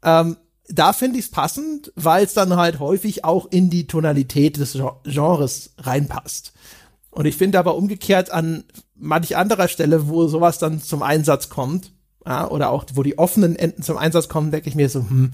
Ähm, 0.04 0.38
da 0.70 0.94
finde 0.94 1.20
ich 1.20 1.26
es 1.26 1.32
passend, 1.32 1.92
weil 1.96 2.26
es 2.26 2.34
dann 2.34 2.56
halt 2.56 2.80
häufig 2.80 3.24
auch 3.24 3.48
in 3.50 3.70
die 3.70 3.88
Tonalität 3.88 4.58
des 4.58 4.78
Genres 5.04 5.72
reinpasst. 5.78 6.54
Und 7.10 7.26
ich 7.26 7.38
finde 7.38 7.58
aber 7.58 7.76
umgekehrt 7.76 8.32
an 8.32 8.64
manch 9.00 9.36
anderer 9.36 9.68
Stelle, 9.68 10.08
wo 10.10 10.28
sowas 10.28 10.60
dann 10.60 10.82
zum 10.82 11.04
Einsatz 11.04 11.50
kommt, 11.50 11.92
ja, 12.26 12.50
oder 12.50 12.72
auch 12.72 12.86
wo 12.94 13.04
die 13.04 13.18
offenen 13.18 13.56
Enden 13.56 13.84
zum 13.84 13.98
Einsatz 13.98 14.28
kommen, 14.28 14.52
denke 14.52 14.70
ich 14.70 14.76
mir 14.76 14.90
so, 14.90 15.00
hm, 15.00 15.32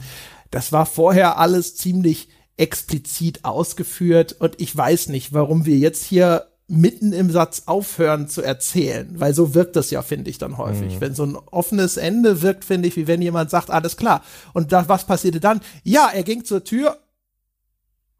das 0.52 0.72
war 0.72 0.86
vorher 0.86 1.38
alles 1.38 1.76
ziemlich 1.76 2.30
explizit 2.58 3.46
ausgeführt 3.46 4.36
und 4.40 4.62
ich 4.62 4.76
weiß 4.76 5.10
nicht, 5.10 5.34
warum 5.34 5.66
wir 5.66 5.78
jetzt 5.78 6.04
hier 6.04 6.48
mitten 6.68 7.12
im 7.12 7.30
Satz 7.30 7.64
aufhören 7.66 8.28
zu 8.28 8.42
erzählen, 8.42 9.20
weil 9.20 9.34
so 9.34 9.54
wirkt 9.54 9.76
das 9.76 9.92
ja, 9.92 10.02
finde 10.02 10.30
ich, 10.30 10.38
dann 10.38 10.58
häufig. 10.58 10.96
Mhm. 10.96 11.02
Wenn 11.02 11.16
so 11.16 11.26
ein 11.26 11.36
offenes 11.36 11.98
Ende 11.98 12.42
wirkt, 12.42 12.66
finde 12.66 12.88
ich, 12.88 12.96
wie 12.96 13.08
wenn 13.08 13.22
jemand 13.22 13.50
sagt, 13.50 13.70
alles 13.70 13.98
klar. 13.98 14.24
Und 14.54 14.72
da, 14.72 14.88
was 14.88 15.06
passierte 15.06 15.40
dann? 15.40 15.62
Ja, 15.84 16.10
er 16.14 16.24
ging 16.24 16.46
zur 16.46 16.64
Tür 16.64 16.98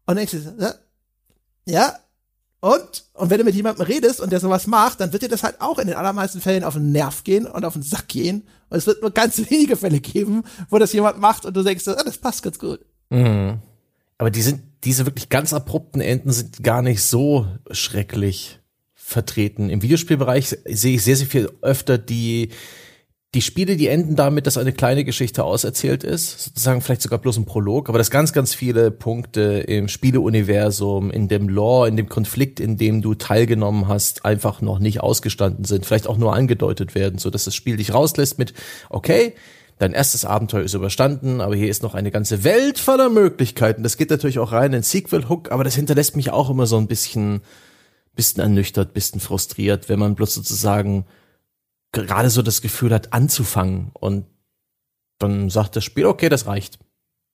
und 0.06 0.16
du, 0.32 0.74
ja, 1.66 1.94
und, 2.64 3.04
und 3.12 3.28
wenn 3.28 3.36
du 3.36 3.44
mit 3.44 3.54
jemandem 3.54 3.84
redest 3.84 4.22
und 4.22 4.32
der 4.32 4.40
sowas 4.40 4.66
macht, 4.66 4.98
dann 4.98 5.12
wird 5.12 5.22
dir 5.22 5.28
das 5.28 5.42
halt 5.42 5.60
auch 5.60 5.78
in 5.78 5.86
den 5.86 5.96
allermeisten 5.96 6.40
Fällen 6.40 6.64
auf 6.64 6.72
den 6.72 6.92
Nerv 6.92 7.22
gehen 7.22 7.44
und 7.44 7.62
auf 7.62 7.74
den 7.74 7.82
Sack 7.82 8.08
gehen. 8.08 8.48
Und 8.70 8.78
es 8.78 8.86
wird 8.86 9.02
nur 9.02 9.10
ganz 9.10 9.36
wenige 9.50 9.76
Fälle 9.76 10.00
geben, 10.00 10.44
wo 10.70 10.78
das 10.78 10.94
jemand 10.94 11.20
macht 11.20 11.44
und 11.44 11.54
du 11.54 11.62
denkst, 11.62 11.86
ah, 11.88 12.02
das 12.02 12.16
passt 12.16 12.42
ganz 12.42 12.58
gut. 12.58 12.80
Mhm. 13.10 13.58
Aber 14.16 14.30
die 14.30 14.40
sind, 14.40 14.62
diese 14.82 15.04
wirklich 15.04 15.28
ganz 15.28 15.52
abrupten 15.52 16.00
Enden 16.00 16.32
sind 16.32 16.62
gar 16.62 16.80
nicht 16.80 17.02
so 17.02 17.46
schrecklich 17.70 18.60
vertreten. 18.94 19.68
Im 19.68 19.82
Videospielbereich 19.82 20.56
sehe 20.64 20.94
ich 20.94 21.04
sehr, 21.04 21.16
sehr 21.16 21.26
viel 21.26 21.52
öfter 21.60 21.98
die, 21.98 22.48
die 23.34 23.42
Spiele, 23.42 23.76
die 23.76 23.88
enden 23.88 24.14
damit, 24.14 24.46
dass 24.46 24.56
eine 24.56 24.72
kleine 24.72 25.04
Geschichte 25.04 25.42
auserzählt 25.42 26.04
ist, 26.04 26.44
sozusagen 26.44 26.80
vielleicht 26.80 27.02
sogar 27.02 27.18
bloß 27.18 27.36
ein 27.38 27.44
Prolog, 27.44 27.88
aber 27.88 27.98
dass 27.98 28.10
ganz, 28.10 28.32
ganz 28.32 28.54
viele 28.54 28.92
Punkte 28.92 29.64
im 29.66 29.88
Spieleuniversum, 29.88 31.10
in 31.10 31.26
dem 31.26 31.48
Lore, 31.48 31.88
in 31.88 31.96
dem 31.96 32.08
Konflikt, 32.08 32.60
in 32.60 32.76
dem 32.76 33.02
du 33.02 33.14
teilgenommen 33.14 33.88
hast, 33.88 34.24
einfach 34.24 34.60
noch 34.60 34.78
nicht 34.78 35.00
ausgestanden 35.00 35.64
sind, 35.64 35.84
vielleicht 35.84 36.06
auch 36.06 36.16
nur 36.16 36.34
angedeutet 36.34 36.94
werden, 36.94 37.18
so 37.18 37.28
dass 37.28 37.44
das 37.44 37.56
Spiel 37.56 37.76
dich 37.76 37.92
rauslässt 37.92 38.38
mit, 38.38 38.54
okay, 38.88 39.34
dein 39.78 39.92
erstes 39.92 40.24
Abenteuer 40.24 40.62
ist 40.62 40.74
überstanden, 40.74 41.40
aber 41.40 41.56
hier 41.56 41.68
ist 41.68 41.82
noch 41.82 41.94
eine 41.94 42.12
ganze 42.12 42.44
Welt 42.44 42.78
voller 42.78 43.08
Möglichkeiten. 43.08 43.82
Das 43.82 43.96
geht 43.96 44.10
natürlich 44.10 44.38
auch 44.38 44.52
rein 44.52 44.72
in 44.72 44.84
Sequel-Hook, 44.84 45.50
aber 45.50 45.64
das 45.64 45.74
hinterlässt 45.74 46.14
mich 46.14 46.30
auch 46.30 46.50
immer 46.50 46.66
so 46.66 46.76
ein 46.76 46.86
bisschen, 46.86 47.40
bisschen 48.14 48.40
ernüchtert, 48.40 48.94
bisschen 48.94 49.18
frustriert, 49.18 49.88
wenn 49.88 49.98
man 49.98 50.14
bloß 50.14 50.34
sozusagen 50.34 51.04
gerade 52.02 52.30
so 52.30 52.42
das 52.42 52.60
Gefühl 52.60 52.92
hat, 52.92 53.12
anzufangen. 53.12 53.90
Und 53.94 54.26
dann 55.18 55.50
sagt 55.50 55.76
das 55.76 55.84
Spiel, 55.84 56.06
okay, 56.06 56.28
das 56.28 56.46
reicht. 56.46 56.78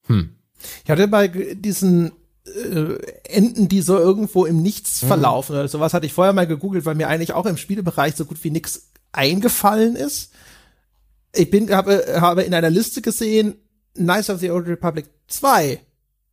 Hm. 0.07 0.37
Ich 0.85 0.91
hatte 0.91 1.09
bei 1.09 1.29
diesen 1.29 2.13
äh, 2.47 2.97
Enden, 3.25 3.69
die 3.69 3.83
so 3.83 3.99
irgendwo 3.99 4.45
im 4.45 4.63
Nichts 4.63 5.03
mhm. 5.03 5.09
verlaufen 5.09 5.55
oder 5.55 5.69
sowas, 5.69 5.95
hatte 5.95 6.07
ich 6.07 6.13
vorher 6.13 6.33
mal 6.33 6.47
gegoogelt, 6.47 6.85
weil 6.85 6.95
mir 6.95 7.09
eigentlich 7.09 7.33
auch 7.33 7.47
im 7.47 7.57
Spielebereich 7.57 8.15
so 8.15 8.25
gut 8.25 8.43
wie 8.45 8.51
nichts 8.51 8.91
eingefallen 9.13 9.97
ist. 9.97 10.33
Ich 11.33 11.51
bin, 11.51 11.71
habe, 11.71 12.05
habe 12.21 12.43
in 12.43 12.55
einer 12.55 12.71
Liste 12.71 13.03
gesehen, 13.03 13.55
Knights 13.95 14.31
of 14.31 14.41
the 14.41 14.51
Old 14.51 14.67
Republic 14.67 15.07
2. 15.29 15.81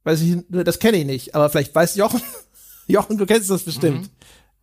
Weiß 0.04 0.22
ich, 0.22 0.38
das 0.50 0.80
kenne 0.80 0.98
ich 0.98 1.06
nicht, 1.06 1.36
aber 1.36 1.50
vielleicht 1.50 1.76
weiß 1.76 1.96
Jochen, 1.96 2.22
Jochen, 2.88 3.18
du 3.18 3.26
kennst 3.26 3.50
das 3.50 3.64
bestimmt. 3.64 4.04
Mhm. 4.04 4.10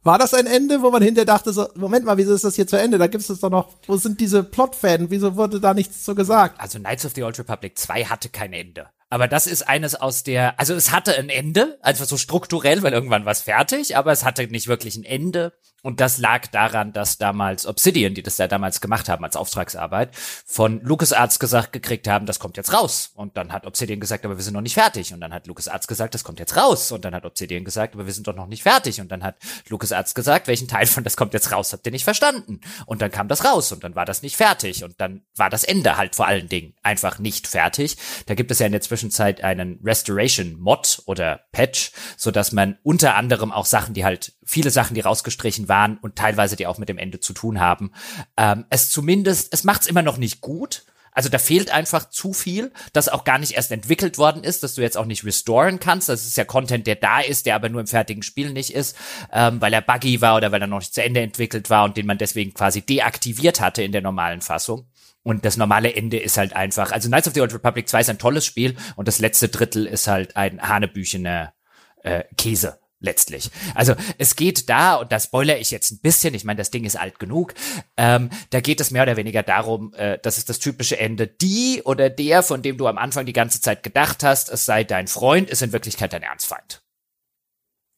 War 0.04 0.18
das 0.18 0.34
ein 0.34 0.46
Ende, 0.46 0.82
wo 0.82 0.90
man 0.90 1.02
hinterher 1.02 1.24
dachte, 1.24 1.50
so, 1.54 1.66
Moment 1.74 2.04
mal, 2.04 2.18
wieso 2.18 2.34
ist 2.34 2.44
das 2.44 2.56
hier 2.56 2.66
zu 2.66 2.78
Ende? 2.78 2.98
Da 2.98 3.06
gibt 3.06 3.28
es 3.28 3.40
doch 3.40 3.50
noch, 3.50 3.70
wo 3.86 3.96
sind 3.96 4.20
diese 4.20 4.44
Plotfäden? 4.44 5.10
Wieso 5.10 5.36
wurde 5.36 5.60
da 5.60 5.72
nichts 5.72 6.04
so 6.04 6.14
gesagt? 6.14 6.60
Also 6.60 6.78
Knights 6.78 7.06
of 7.06 7.12
the 7.14 7.22
Old 7.22 7.38
Republic 7.38 7.78
2 7.78 8.04
hatte 8.04 8.28
kein 8.28 8.52
Ende. 8.52 8.88
Aber 9.08 9.28
das 9.28 9.46
ist 9.46 9.62
eines 9.62 9.94
aus 9.94 10.22
der, 10.22 10.60
also 10.60 10.74
es 10.74 10.92
hatte 10.92 11.16
ein 11.16 11.30
Ende, 11.30 11.78
also 11.80 12.04
so 12.04 12.18
strukturell, 12.18 12.82
weil 12.82 12.92
irgendwann 12.92 13.24
war 13.24 13.32
es 13.32 13.40
fertig, 13.40 13.96
aber 13.96 14.12
es 14.12 14.24
hatte 14.24 14.46
nicht 14.46 14.68
wirklich 14.68 14.96
ein 14.96 15.04
Ende. 15.04 15.54
Und 15.84 16.00
das 16.00 16.16
lag 16.16 16.46
daran, 16.46 16.94
dass 16.94 17.18
damals 17.18 17.66
Obsidian, 17.66 18.14
die 18.14 18.22
das 18.22 18.36
da 18.36 18.48
damals 18.48 18.80
gemacht 18.80 19.10
haben 19.10 19.22
als 19.22 19.36
Auftragsarbeit, 19.36 20.16
von 20.46 20.80
LucasArts 20.82 21.38
gesagt 21.38 21.74
gekriegt 21.74 22.08
haben, 22.08 22.24
das 22.24 22.38
kommt 22.38 22.56
jetzt 22.56 22.72
raus. 22.72 23.10
Und 23.14 23.36
dann 23.36 23.52
hat 23.52 23.66
Obsidian 23.66 24.00
gesagt, 24.00 24.24
aber 24.24 24.38
wir 24.38 24.42
sind 24.42 24.54
noch 24.54 24.62
nicht 24.62 24.72
fertig. 24.72 25.12
Und 25.12 25.20
dann 25.20 25.34
hat 25.34 25.46
LucasArts 25.46 25.86
gesagt, 25.86 26.14
das 26.14 26.24
kommt 26.24 26.38
jetzt 26.38 26.56
raus. 26.56 26.90
Und 26.90 27.04
dann 27.04 27.14
hat 27.14 27.26
Obsidian 27.26 27.64
gesagt, 27.64 27.94
aber 27.94 28.06
wir 28.06 28.14
sind 28.14 28.26
doch 28.26 28.34
noch 28.34 28.46
nicht 28.46 28.62
fertig. 28.62 28.98
Und 29.02 29.12
dann 29.12 29.22
hat 29.22 29.36
LucasArts 29.68 30.14
gesagt, 30.14 30.48
welchen 30.48 30.68
Teil 30.68 30.86
von 30.86 31.04
das 31.04 31.18
kommt 31.18 31.34
jetzt 31.34 31.52
raus, 31.52 31.74
habt 31.74 31.84
ihr 31.84 31.92
nicht 31.92 32.04
verstanden. 32.04 32.62
Und 32.86 33.02
dann 33.02 33.10
kam 33.10 33.28
das 33.28 33.44
raus 33.44 33.70
und 33.70 33.84
dann 33.84 33.94
war 33.94 34.06
das 34.06 34.22
nicht 34.22 34.36
fertig. 34.36 34.84
Und 34.84 34.98
dann 35.02 35.20
war 35.36 35.50
das 35.50 35.64
Ende 35.64 35.98
halt 35.98 36.14
vor 36.14 36.26
allen 36.26 36.48
Dingen 36.48 36.72
einfach 36.82 37.18
nicht 37.18 37.46
fertig. 37.46 37.98
Da 38.24 38.34
gibt 38.34 38.50
es 38.50 38.58
ja 38.58 38.64
in 38.64 38.72
der 38.72 38.80
Zwischenzeit 38.80 39.44
einen 39.44 39.80
Restoration 39.84 40.58
Mod 40.58 41.02
oder 41.04 41.40
Patch, 41.52 41.92
so 42.16 42.30
dass 42.30 42.52
man 42.52 42.78
unter 42.82 43.16
anderem 43.16 43.52
auch 43.52 43.66
Sachen, 43.66 43.92
die 43.92 44.06
halt 44.06 44.32
viele 44.46 44.70
Sachen, 44.70 44.94
die 44.94 45.02
rausgestrichen 45.02 45.68
waren 45.68 45.73
und 46.00 46.16
teilweise 46.16 46.56
die 46.56 46.66
auch 46.66 46.78
mit 46.78 46.88
dem 46.88 46.98
Ende 46.98 47.20
zu 47.20 47.32
tun 47.32 47.60
haben. 47.60 47.92
Ähm, 48.36 48.64
es 48.70 48.90
zumindest, 48.90 49.52
es 49.52 49.64
macht 49.64 49.82
es 49.82 49.86
immer 49.86 50.02
noch 50.02 50.16
nicht 50.16 50.40
gut. 50.40 50.84
Also 51.14 51.28
da 51.28 51.38
fehlt 51.38 51.70
einfach 51.70 52.10
zu 52.10 52.32
viel, 52.32 52.72
das 52.92 53.08
auch 53.08 53.22
gar 53.22 53.38
nicht 53.38 53.52
erst 53.52 53.70
entwickelt 53.70 54.18
worden 54.18 54.42
ist, 54.42 54.64
dass 54.64 54.74
du 54.74 54.82
jetzt 54.82 54.96
auch 54.96 55.06
nicht 55.06 55.24
restoren 55.24 55.78
kannst. 55.78 56.08
Das 56.08 56.26
ist 56.26 56.36
ja 56.36 56.44
Content, 56.44 56.88
der 56.88 56.96
da 56.96 57.20
ist, 57.20 57.46
der 57.46 57.54
aber 57.54 57.68
nur 57.68 57.80
im 57.80 57.86
fertigen 57.86 58.24
Spiel 58.24 58.52
nicht 58.52 58.74
ist, 58.74 58.96
ähm, 59.32 59.60
weil 59.60 59.72
er 59.72 59.80
buggy 59.80 60.20
war 60.20 60.36
oder 60.36 60.50
weil 60.50 60.60
er 60.60 60.66
noch 60.66 60.80
nicht 60.80 60.92
zu 60.92 61.04
Ende 61.04 61.20
entwickelt 61.20 61.70
war 61.70 61.84
und 61.84 61.96
den 61.96 62.06
man 62.06 62.18
deswegen 62.18 62.52
quasi 62.52 62.82
deaktiviert 62.82 63.60
hatte 63.60 63.84
in 63.84 63.92
der 63.92 64.02
normalen 64.02 64.40
Fassung. 64.40 64.88
Und 65.22 65.44
das 65.44 65.56
normale 65.56 65.94
Ende 65.94 66.18
ist 66.18 66.36
halt 66.36 66.54
einfach, 66.54 66.90
also 66.90 67.08
Knights 67.08 67.28
of 67.28 67.34
the 67.34 67.40
Old 67.40 67.54
Republic 67.54 67.88
2 67.88 68.00
ist 68.00 68.10
ein 68.10 68.18
tolles 68.18 68.44
Spiel 68.44 68.76
und 68.96 69.06
das 69.06 69.20
letzte 69.20 69.48
Drittel 69.48 69.86
ist 69.86 70.08
halt 70.08 70.36
ein 70.36 70.60
hanebüchener 70.60 71.54
äh, 72.02 72.24
Käse 72.36 72.78
letztlich. 73.04 73.50
Also 73.74 73.94
es 74.18 74.34
geht 74.34 74.68
da, 74.68 74.96
und 74.96 75.12
da 75.12 75.20
spoilere 75.20 75.58
ich 75.58 75.70
jetzt 75.70 75.92
ein 75.92 76.00
bisschen, 76.00 76.34
ich 76.34 76.44
meine, 76.44 76.58
das 76.58 76.70
Ding 76.70 76.84
ist 76.84 76.96
alt 76.96 77.18
genug, 77.18 77.54
ähm, 77.96 78.30
da 78.50 78.60
geht 78.60 78.80
es 78.80 78.90
mehr 78.90 79.04
oder 79.04 79.16
weniger 79.16 79.42
darum, 79.42 79.92
äh, 79.94 80.18
das 80.22 80.38
ist 80.38 80.48
das 80.48 80.58
typische 80.58 80.98
Ende, 80.98 81.26
die 81.26 81.82
oder 81.84 82.10
der, 82.10 82.42
von 82.42 82.62
dem 82.62 82.76
du 82.76 82.86
am 82.88 82.98
Anfang 82.98 83.26
die 83.26 83.32
ganze 83.32 83.60
Zeit 83.60 83.82
gedacht 83.82 84.24
hast, 84.24 84.50
es 84.50 84.64
sei 84.64 84.84
dein 84.84 85.06
Freund, 85.06 85.50
ist 85.50 85.62
in 85.62 85.72
Wirklichkeit 85.72 86.12
dein 86.12 86.22
Ernstfeind. 86.22 86.80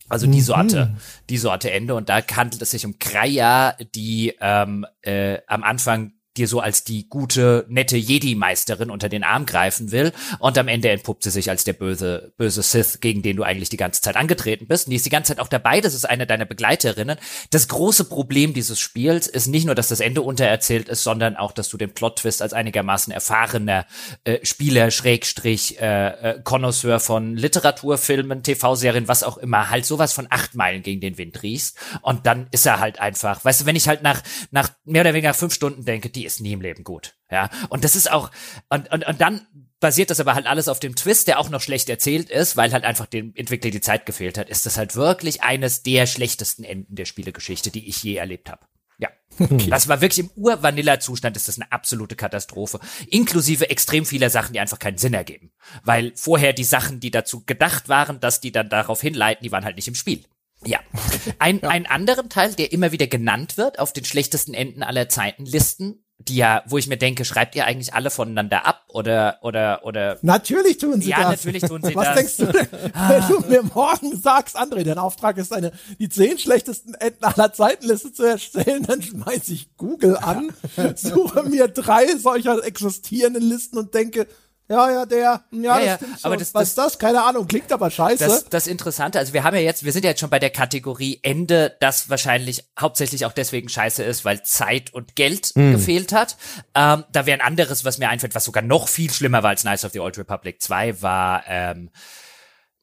Also 0.08 0.26
die 0.28 0.40
Sorte, 0.40 0.86
mhm. 0.86 0.96
die 1.30 1.38
Sorte 1.38 1.70
Ende. 1.70 1.94
Und 1.94 2.08
da 2.08 2.20
handelt 2.24 2.62
es 2.62 2.70
sich 2.70 2.86
um 2.86 2.98
Kreia, 2.98 3.76
die 3.94 4.36
ähm, 4.40 4.86
äh, 5.02 5.38
am 5.48 5.64
Anfang 5.64 6.12
dir 6.38 6.48
so 6.48 6.60
als 6.60 6.84
die 6.84 7.08
gute, 7.08 7.64
nette 7.68 7.96
Jedi-Meisterin 7.96 8.90
unter 8.90 9.08
den 9.08 9.24
Arm 9.24 9.46
greifen 9.46 9.92
will. 9.92 10.12
Und 10.38 10.58
am 10.58 10.68
Ende 10.68 10.90
entpuppt 10.90 11.24
sie 11.24 11.30
sich 11.30 11.50
als 11.50 11.64
der 11.64 11.72
böse, 11.72 12.32
böse 12.36 12.62
Sith, 12.62 13.00
gegen 13.00 13.22
den 13.22 13.36
du 13.36 13.42
eigentlich 13.42 13.68
die 13.68 13.76
ganze 13.76 14.00
Zeit 14.00 14.16
angetreten 14.16 14.66
bist. 14.66 14.86
Und 14.86 14.90
die 14.90 14.96
ist 14.96 15.06
die 15.06 15.10
ganze 15.10 15.34
Zeit 15.34 15.40
auch 15.40 15.48
dabei. 15.48 15.80
Das 15.80 15.94
ist 15.94 16.08
eine 16.08 16.26
deiner 16.26 16.44
Begleiterinnen. 16.44 17.18
Das 17.50 17.68
große 17.68 18.04
Problem 18.04 18.54
dieses 18.54 18.78
Spiels 18.78 19.26
ist 19.26 19.46
nicht 19.46 19.66
nur, 19.66 19.74
dass 19.74 19.88
das 19.88 20.00
Ende 20.00 20.22
untererzählt 20.22 20.88
ist, 20.88 21.02
sondern 21.02 21.36
auch, 21.36 21.52
dass 21.52 21.68
du 21.68 21.76
den 21.76 21.92
Plot-Twist 21.92 22.42
als 22.42 22.52
einigermaßen 22.52 23.12
erfahrener 23.12 23.86
äh, 24.24 24.44
Spieler, 24.44 24.90
Schrägstrich, 24.90 25.80
äh, 25.80 26.08
äh, 26.08 26.40
Connoisseur 26.42 27.00
von 27.00 27.36
Literaturfilmen, 27.36 28.42
TV-Serien, 28.42 29.08
was 29.08 29.22
auch 29.22 29.38
immer, 29.38 29.70
halt 29.70 29.86
sowas 29.86 30.12
von 30.12 30.26
acht 30.30 30.54
Meilen 30.54 30.82
gegen 30.82 31.00
den 31.00 31.18
Wind 31.18 31.42
riechst. 31.42 31.78
Und 32.02 32.26
dann 32.26 32.48
ist 32.50 32.66
er 32.66 32.80
halt 32.80 33.00
einfach, 33.00 33.44
weißt 33.44 33.62
du, 33.62 33.66
wenn 33.66 33.76
ich 33.76 33.88
halt 33.88 34.02
nach, 34.02 34.22
nach 34.50 34.70
mehr 34.84 35.02
oder 35.02 35.14
weniger 35.14 35.34
fünf 35.34 35.54
Stunden 35.54 35.84
denke, 35.84 36.10
die 36.10 36.25
ist 36.26 36.40
nie 36.40 36.52
im 36.52 36.60
Leben 36.60 36.84
gut. 36.84 37.16
Ja. 37.30 37.50
Und 37.68 37.84
das 37.84 37.96
ist 37.96 38.10
auch, 38.10 38.30
und, 38.68 38.90
und, 38.92 39.06
und 39.06 39.20
dann 39.20 39.46
basiert 39.80 40.10
das 40.10 40.20
aber 40.20 40.34
halt 40.34 40.46
alles 40.46 40.68
auf 40.68 40.80
dem 40.80 40.96
Twist, 40.96 41.28
der 41.28 41.38
auch 41.38 41.50
noch 41.50 41.60
schlecht 41.60 41.88
erzählt 41.88 42.30
ist, 42.30 42.56
weil 42.56 42.72
halt 42.72 42.84
einfach 42.84 43.06
dem 43.06 43.32
Entwickler 43.34 43.70
die 43.70 43.80
Zeit 43.80 44.06
gefehlt 44.06 44.38
hat, 44.38 44.48
ist 44.48 44.66
das 44.66 44.76
halt 44.76 44.96
wirklich 44.96 45.42
eines 45.42 45.82
der 45.82 46.06
schlechtesten 46.06 46.64
Enden 46.64 46.94
der 46.94 47.04
Spielegeschichte, 47.04 47.70
die 47.70 47.88
ich 47.88 48.02
je 48.02 48.16
erlebt 48.16 48.50
habe. 48.50 48.66
Ja. 48.98 49.10
Okay. 49.38 49.68
Das 49.68 49.88
war 49.88 50.00
wirklich 50.00 50.20
im 50.20 50.30
Ur-Vanilla-Zustand 50.36 51.36
ist 51.36 51.48
das 51.48 51.60
eine 51.60 51.70
absolute 51.70 52.16
Katastrophe. 52.16 52.80
Inklusive 53.10 53.68
extrem 53.68 54.06
vieler 54.06 54.30
Sachen, 54.30 54.54
die 54.54 54.60
einfach 54.60 54.78
keinen 54.78 54.96
Sinn 54.96 55.12
ergeben. 55.12 55.52
Weil 55.84 56.12
vorher 56.16 56.54
die 56.54 56.64
Sachen, 56.64 57.00
die 57.00 57.10
dazu 57.10 57.44
gedacht 57.44 57.90
waren, 57.90 58.20
dass 58.20 58.40
die 58.40 58.52
dann 58.52 58.70
darauf 58.70 59.02
hinleiten, 59.02 59.44
die 59.44 59.52
waren 59.52 59.66
halt 59.66 59.76
nicht 59.76 59.88
im 59.88 59.94
Spiel. 59.94 60.24
Ja. 60.64 60.80
Ein, 61.38 61.60
ja. 61.60 61.68
ein 61.68 61.86
anderen 61.86 62.30
Teil, 62.30 62.54
der 62.54 62.72
immer 62.72 62.92
wieder 62.92 63.06
genannt 63.06 63.58
wird 63.58 63.78
auf 63.78 63.92
den 63.92 64.06
schlechtesten 64.06 64.54
Enden 64.54 64.82
aller 64.82 65.08
Zeiten 65.10 65.44
Listen, 65.44 66.05
die 66.18 66.36
ja, 66.36 66.62
wo 66.66 66.78
ich 66.78 66.86
mir 66.86 66.96
denke, 66.96 67.24
schreibt 67.24 67.54
ihr 67.56 67.66
eigentlich 67.66 67.92
alle 67.92 68.10
voneinander 68.10 68.64
ab 68.64 68.84
oder 68.88 69.38
oder 69.42 69.84
oder 69.84 70.18
Natürlich 70.22 70.78
tun 70.78 71.00
sie 71.00 71.10
ja, 71.10 71.16
das. 71.16 71.24
Ja, 71.24 71.30
natürlich 71.30 71.62
tun 71.62 71.82
sie 71.82 71.94
Was 71.94 72.06
das. 72.06 72.16
denkst 72.16 72.36
du 72.38 72.46
denn, 72.46 72.68
wenn 73.08 73.28
du 73.28 73.40
mir 73.48 73.62
morgen 73.62 74.16
sagst, 74.16 74.58
André, 74.58 74.82
dein 74.82 74.98
Auftrag 74.98 75.36
ist 75.36 75.52
eine 75.52 75.72
die 75.98 76.08
zehn 76.08 76.38
schlechtesten 76.38 76.94
Enden 76.94 77.22
aller 77.22 77.52
Zeitenliste 77.52 78.12
zu 78.12 78.24
erstellen, 78.24 78.84
dann 78.84 79.02
schmeiß 79.02 79.48
ich 79.50 79.76
Google 79.76 80.16
an, 80.16 80.50
suche 80.94 81.42
mir 81.42 81.68
drei 81.68 82.06
solcher 82.16 82.64
existierenden 82.64 83.42
Listen 83.42 83.76
und 83.76 83.92
denke, 83.92 84.26
ja, 84.68 84.90
ja, 84.90 85.06
der, 85.06 85.18
ja, 85.18 85.44
ja, 85.50 85.80
ja 85.80 85.98
das 85.98 86.24
aber 86.24 86.36
das, 86.36 86.54
Was 86.54 86.62
das, 86.62 86.68
ist 86.68 86.78
das? 86.78 86.98
Keine 86.98 87.22
Ahnung, 87.22 87.46
klingt 87.46 87.72
aber 87.72 87.90
scheiße. 87.90 88.24
Das, 88.24 88.44
das 88.46 88.66
Interessante, 88.66 89.18
also 89.18 89.32
wir 89.32 89.44
haben 89.44 89.54
ja 89.54 89.62
jetzt, 89.62 89.84
wir 89.84 89.92
sind 89.92 90.04
ja 90.04 90.10
jetzt 90.10 90.20
schon 90.20 90.30
bei 90.30 90.38
der 90.38 90.50
Kategorie 90.50 91.20
Ende, 91.22 91.76
das 91.80 92.10
wahrscheinlich 92.10 92.64
hauptsächlich 92.78 93.26
auch 93.26 93.32
deswegen 93.32 93.68
scheiße 93.68 94.02
ist, 94.02 94.24
weil 94.24 94.42
Zeit 94.42 94.92
und 94.92 95.16
Geld 95.16 95.52
Hm. 95.54 95.72
gefehlt 95.72 96.12
hat. 96.12 96.36
Ähm, 96.74 97.04
da 97.12 97.26
wäre 97.26 97.40
ein 97.40 97.46
anderes, 97.46 97.84
was 97.84 97.98
mir 97.98 98.08
einfällt, 98.08 98.34
was 98.34 98.44
sogar 98.44 98.62
noch 98.62 98.88
viel 98.88 99.10
schlimmer 99.12 99.42
war 99.42 99.50
als 99.50 99.62
Knights 99.62 99.84
of 99.84 99.92
the 99.92 100.00
Old 100.00 100.18
Republic 100.18 100.60
2, 100.60 101.02
war, 101.02 101.44
ähm, 101.46 101.90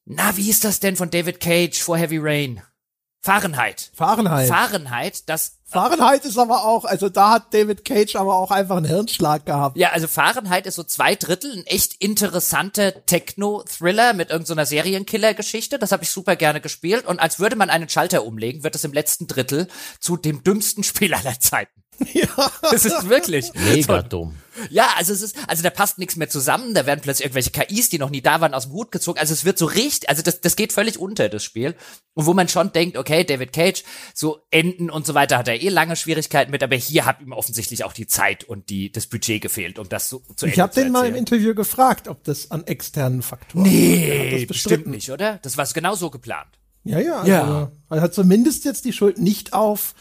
na, 0.05 0.35
wie 0.35 0.49
ist 0.49 0.65
das 0.65 0.79
denn 0.79 0.95
von 0.95 1.09
David 1.09 1.39
Cage 1.39 1.81
vor 1.81 1.97
Heavy 1.97 2.17
Rain? 2.19 2.61
Fahrenheit. 3.23 3.89
Fahrenheit. 3.93 4.49
Fahrenheit, 4.49 5.29
das 5.29 5.59
Fahrenheit 5.63 6.25
ist 6.25 6.37
aber 6.37 6.65
auch, 6.65 6.83
also 6.83 7.07
da 7.07 7.31
hat 7.31 7.53
David 7.53 7.85
Cage 7.85 8.17
aber 8.17 8.35
auch 8.35 8.51
einfach 8.51 8.75
einen 8.75 8.85
Hirnschlag 8.85 9.45
gehabt. 9.45 9.77
Ja, 9.77 9.91
also 9.91 10.09
Fahrenheit 10.09 10.67
ist 10.67 10.75
so 10.75 10.83
zwei 10.83 11.15
Drittel 11.15 11.53
ein 11.53 11.65
echt 11.65 11.95
interessanter 12.03 13.05
Techno-Thriller 13.05 14.13
mit 14.13 14.29
irgendeiner 14.29 14.65
so 14.65 14.69
Serienkiller-Geschichte. 14.71 15.79
Das 15.79 15.93
habe 15.93 16.03
ich 16.03 16.11
super 16.11 16.35
gerne 16.35 16.59
gespielt. 16.59 17.05
Und 17.05 17.19
als 17.19 17.39
würde 17.39 17.55
man 17.55 17.69
einen 17.69 17.87
Schalter 17.87 18.25
umlegen, 18.25 18.63
wird 18.65 18.75
es 18.75 18.83
im 18.83 18.91
letzten 18.91 19.25
Drittel 19.25 19.69
zu 20.01 20.17
dem 20.17 20.43
dümmsten 20.43 20.83
Spiel 20.83 21.13
aller 21.13 21.39
Zeiten. 21.39 21.82
Ja. 22.13 22.51
Das 22.61 22.85
ist 22.85 23.09
wirklich. 23.09 23.51
Mega 23.53 24.01
so. 24.01 24.07
dumm. 24.07 24.35
Ja, 24.69 24.89
also 24.97 25.13
es 25.13 25.21
ist, 25.21 25.35
also 25.47 25.63
da 25.63 25.69
passt 25.69 25.97
nichts 25.97 26.15
mehr 26.15 26.29
zusammen, 26.29 26.73
da 26.73 26.85
werden 26.85 27.01
plötzlich 27.01 27.25
irgendwelche 27.25 27.49
KIs, 27.49 27.89
die 27.89 27.97
noch 27.97 28.09
nie 28.09 28.21
da 28.21 28.39
waren, 28.39 28.53
aus 28.53 28.65
dem 28.65 28.73
Hut 28.73 28.91
gezogen. 28.91 29.19
Also 29.19 29.33
es 29.33 29.45
wird 29.45 29.57
so 29.57 29.65
richtig, 29.65 30.09
also 30.09 30.21
das, 30.21 30.41
das 30.41 30.55
geht 30.55 30.73
völlig 30.73 30.99
unter, 30.99 31.27
das 31.29 31.43
Spiel. 31.43 31.75
Und 32.13 32.27
wo 32.27 32.33
man 32.33 32.47
schon 32.47 32.71
denkt, 32.71 32.97
okay, 32.97 33.23
David 33.23 33.51
Cage, 33.51 33.83
so 34.13 34.41
Enden 34.51 34.89
und 34.89 35.07
so 35.07 35.15
weiter 35.15 35.37
hat 35.37 35.47
er 35.47 35.61
eh 35.61 35.69
lange 35.69 35.95
Schwierigkeiten 35.95 36.51
mit, 36.51 36.61
aber 36.61 36.75
hier 36.75 37.05
hat 37.05 37.21
ihm 37.21 37.31
offensichtlich 37.31 37.83
auch 37.83 37.93
die 37.93 38.07
Zeit 38.07 38.43
und 38.43 38.69
die, 38.69 38.91
das 38.91 39.07
Budget 39.07 39.41
gefehlt, 39.41 39.79
um 39.79 39.89
das 39.89 40.09
so 40.09 40.21
zu 40.35 40.45
Ich 40.45 40.59
habe 40.59 40.73
den 40.73 40.91
mal 40.91 41.07
im 41.07 41.15
Interview 41.15 41.55
gefragt, 41.55 42.07
ob 42.07 42.23
das 42.23 42.51
an 42.51 42.65
externen 42.67 43.23
Faktoren 43.23 43.63
Nee, 43.63 44.45
bestimmt 44.45 44.87
nicht, 44.87 45.09
oder? 45.09 45.39
Das 45.41 45.57
war 45.57 45.65
genau 45.73 45.95
so 45.95 46.11
geplant. 46.11 46.59
Ja, 46.83 46.99
ja. 46.99 47.25
Ja. 47.25 47.71
Also, 47.89 47.99
er 47.99 48.01
hat 48.01 48.13
zumindest 48.13 48.65
jetzt 48.65 48.85
die 48.85 48.93
Schuld 48.93 49.17
nicht 49.17 49.53
auf 49.53 49.95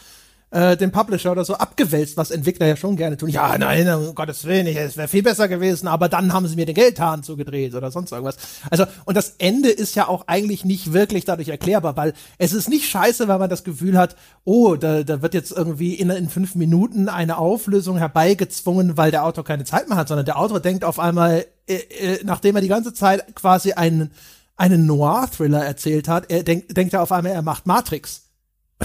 äh, 0.53 0.77
den 0.77 0.91
Publisher 0.91 1.31
oder 1.31 1.43
so 1.43 1.55
abgewälzt, 1.55 2.15
was 2.15 2.29
Entwickler 2.31 2.67
ja 2.67 2.75
schon 2.77 2.95
gerne 2.95 3.17
tun. 3.17 3.29
Ja, 3.29 3.57
nein, 3.57 3.87
um 3.93 4.13
Gottes 4.13 4.45
Willen, 4.45 4.67
ich- 4.67 4.77
es 4.77 4.95
wäre 4.97 5.07
viel 5.07 5.23
besser 5.23 5.47
gewesen, 5.47 5.87
aber 5.87 6.09
dann 6.09 6.31
haben 6.31 6.47
sie 6.47 6.55
mir 6.55 6.65
den 6.67 6.75
Geldhahn 6.75 7.23
zugedreht 7.23 7.73
oder 7.73 7.89
sonst 7.91 8.11
irgendwas. 8.11 8.37
Also, 8.69 8.85
und 9.05 9.17
das 9.17 9.35
Ende 9.39 9.69
ist 9.69 9.95
ja 9.95 10.07
auch 10.07 10.27
eigentlich 10.27 10.63
nicht 10.63 10.93
wirklich 10.93 11.25
dadurch 11.25 11.49
erklärbar, 11.49 11.97
weil 11.97 12.13
es 12.37 12.53
ist 12.53 12.69
nicht 12.69 12.87
scheiße, 12.87 13.27
weil 13.27 13.39
man 13.39 13.49
das 13.49 13.63
Gefühl 13.63 13.97
hat, 13.97 14.15
oh, 14.45 14.75
da, 14.75 15.03
da 15.03 15.21
wird 15.23 15.33
jetzt 15.33 15.51
irgendwie 15.51 15.95
in, 15.95 16.09
in 16.11 16.29
fünf 16.29 16.55
Minuten 16.55 17.09
eine 17.09 17.37
Auflösung 17.39 17.97
herbeigezwungen, 17.97 18.95
weil 18.95 19.11
der 19.11 19.25
Autor 19.25 19.43
keine 19.43 19.63
Zeit 19.65 19.89
mehr 19.89 19.97
hat, 19.97 20.07
sondern 20.07 20.25
der 20.25 20.37
Autor 20.37 20.59
denkt 20.59 20.83
auf 20.85 20.99
einmal, 20.99 21.45
äh, 21.67 21.75
äh, 21.75 22.19
nachdem 22.23 22.55
er 22.55 22.61
die 22.61 22.67
ganze 22.67 22.93
Zeit 22.93 23.35
quasi 23.35 23.73
einen, 23.73 24.11
einen 24.55 24.85
Noir-Thriller 24.85 25.65
erzählt 25.65 26.07
hat, 26.07 26.29
er 26.29 26.43
denkt, 26.43 26.77
denkt 26.77 26.93
er 26.93 27.01
auf 27.01 27.11
einmal, 27.11 27.31
er 27.31 27.41
macht 27.41 27.65
Matrix. 27.65 28.21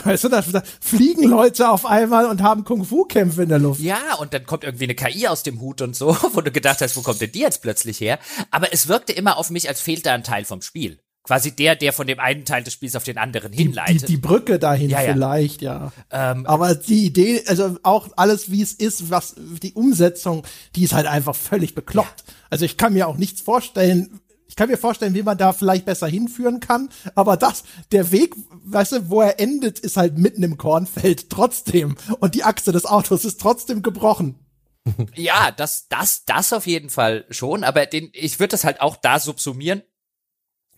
Weißt 0.05 0.25
du, 0.25 0.29
da, 0.29 0.41
da 0.43 0.63
fliegen 0.81 1.25
Leute 1.25 1.71
auf 1.71 1.87
einmal 1.87 2.27
und 2.27 2.43
haben 2.43 2.65
Kung-Fu-Kämpfe 2.65 3.43
in 3.43 3.49
der 3.49 3.59
Luft. 3.59 3.81
Ja, 3.81 4.15
und 4.21 4.33
dann 4.35 4.45
kommt 4.47 4.65
irgendwie 4.65 4.85
eine 4.85 4.95
KI 4.95 5.29
aus 5.29 5.43
dem 5.43 5.61
Hut 5.61 5.81
und 5.83 5.97
so, 5.97 6.17
wo 6.33 6.41
du 6.41 6.51
gedacht 6.51 6.81
hast, 6.81 6.97
wo 6.97 7.03
kommt 7.03 7.21
denn 7.21 7.33
die 7.33 7.41
jetzt 7.41 7.63
plötzlich 7.63 8.01
her? 8.01 8.19
Aber 8.51 8.73
es 8.73 8.89
wirkte 8.89 9.13
immer 9.13 9.37
auf 9.37 9.51
mich, 9.51 9.69
als 9.69 9.81
fehlt 9.81 10.07
da 10.07 10.15
ein 10.15 10.25
Teil 10.25 10.45
vom 10.45 10.63
Spiel. 10.63 10.99
Quasi 11.25 11.55
der, 11.55 11.77
der 11.77 11.93
von 11.93 12.07
dem 12.07 12.21
einen 12.21 12.47
Teil 12.47 12.65
des 12.65 12.73
Spiels 12.73 12.97
auf 12.97 13.05
den 13.05 13.19
anderen 13.19 13.53
Die, 13.53 13.59
hinleitet. 13.65 14.09
die 14.09 14.17
Brücke 14.17 14.59
dahin 14.59 14.89
Ja, 14.89 15.03
ja. 15.03 15.13
vielleicht, 15.13 15.61
ja. 15.61 15.93
Ähm, 16.11 16.47
Aber 16.47 16.75
die 16.75 17.05
Idee, 17.05 17.43
also 17.47 17.77
auch 17.83 18.09
alles 18.17 18.51
wie 18.51 18.63
es 18.63 18.73
ist, 18.73 19.11
was 19.11 19.35
die 19.63 19.75
Umsetzung, 19.75 20.45
die 20.75 20.85
ist 20.85 20.95
halt 20.95 21.07
einfach 21.07 21.37
völlig 21.37 21.75
bekloppt. 21.75 22.25
Also 22.49 22.65
ich 22.65 22.79
kann 22.79 22.95
mir 22.95 23.09
auch 23.09 23.19
nichts 23.19 23.43
vorstellen. 23.43 24.21
Ich 24.49 24.57
kann 24.57 24.71
mir 24.71 24.79
vorstellen, 24.79 25.15
wie 25.15 25.23
man 25.23 25.39
da 25.39 25.53
vielleicht 25.53 25.85
besser 25.85 26.09
hinführen 26.09 26.59
kann, 26.59 26.89
aber 27.15 27.37
das, 27.37 27.65
der 27.93 28.11
Weg, 28.11 28.35
weißt 28.65 28.93
du, 28.93 29.11
wo 29.11 29.21
er 29.21 29.39
endet, 29.39 29.79
ist 29.79 29.99
halt 29.99 30.17
mitten 30.17 30.43
im 30.43 30.57
Kornfeld 30.57 31.29
trotzdem. 31.29 31.97
Und 32.19 32.35
die 32.35 32.45
Achse 32.45 32.73
des 32.73 32.87
Autos 32.87 33.25
ist 33.25 33.41
trotzdem 33.41 33.83
gebrochen. 33.83 34.39
Ja, 35.15 35.51
das, 35.51 35.89
das, 35.89 36.25
das 36.25 36.53
auf 36.55 36.67
jeden 36.67 36.89
Fall 36.89 37.27
schon, 37.29 37.63
aber 37.63 37.85
den, 37.85 38.09
ich 38.15 38.41
würde 38.41 38.53
das 38.53 38.65
halt 38.65 38.81
auch 38.81 38.97
da 38.97 39.21
subsumieren 39.21 39.83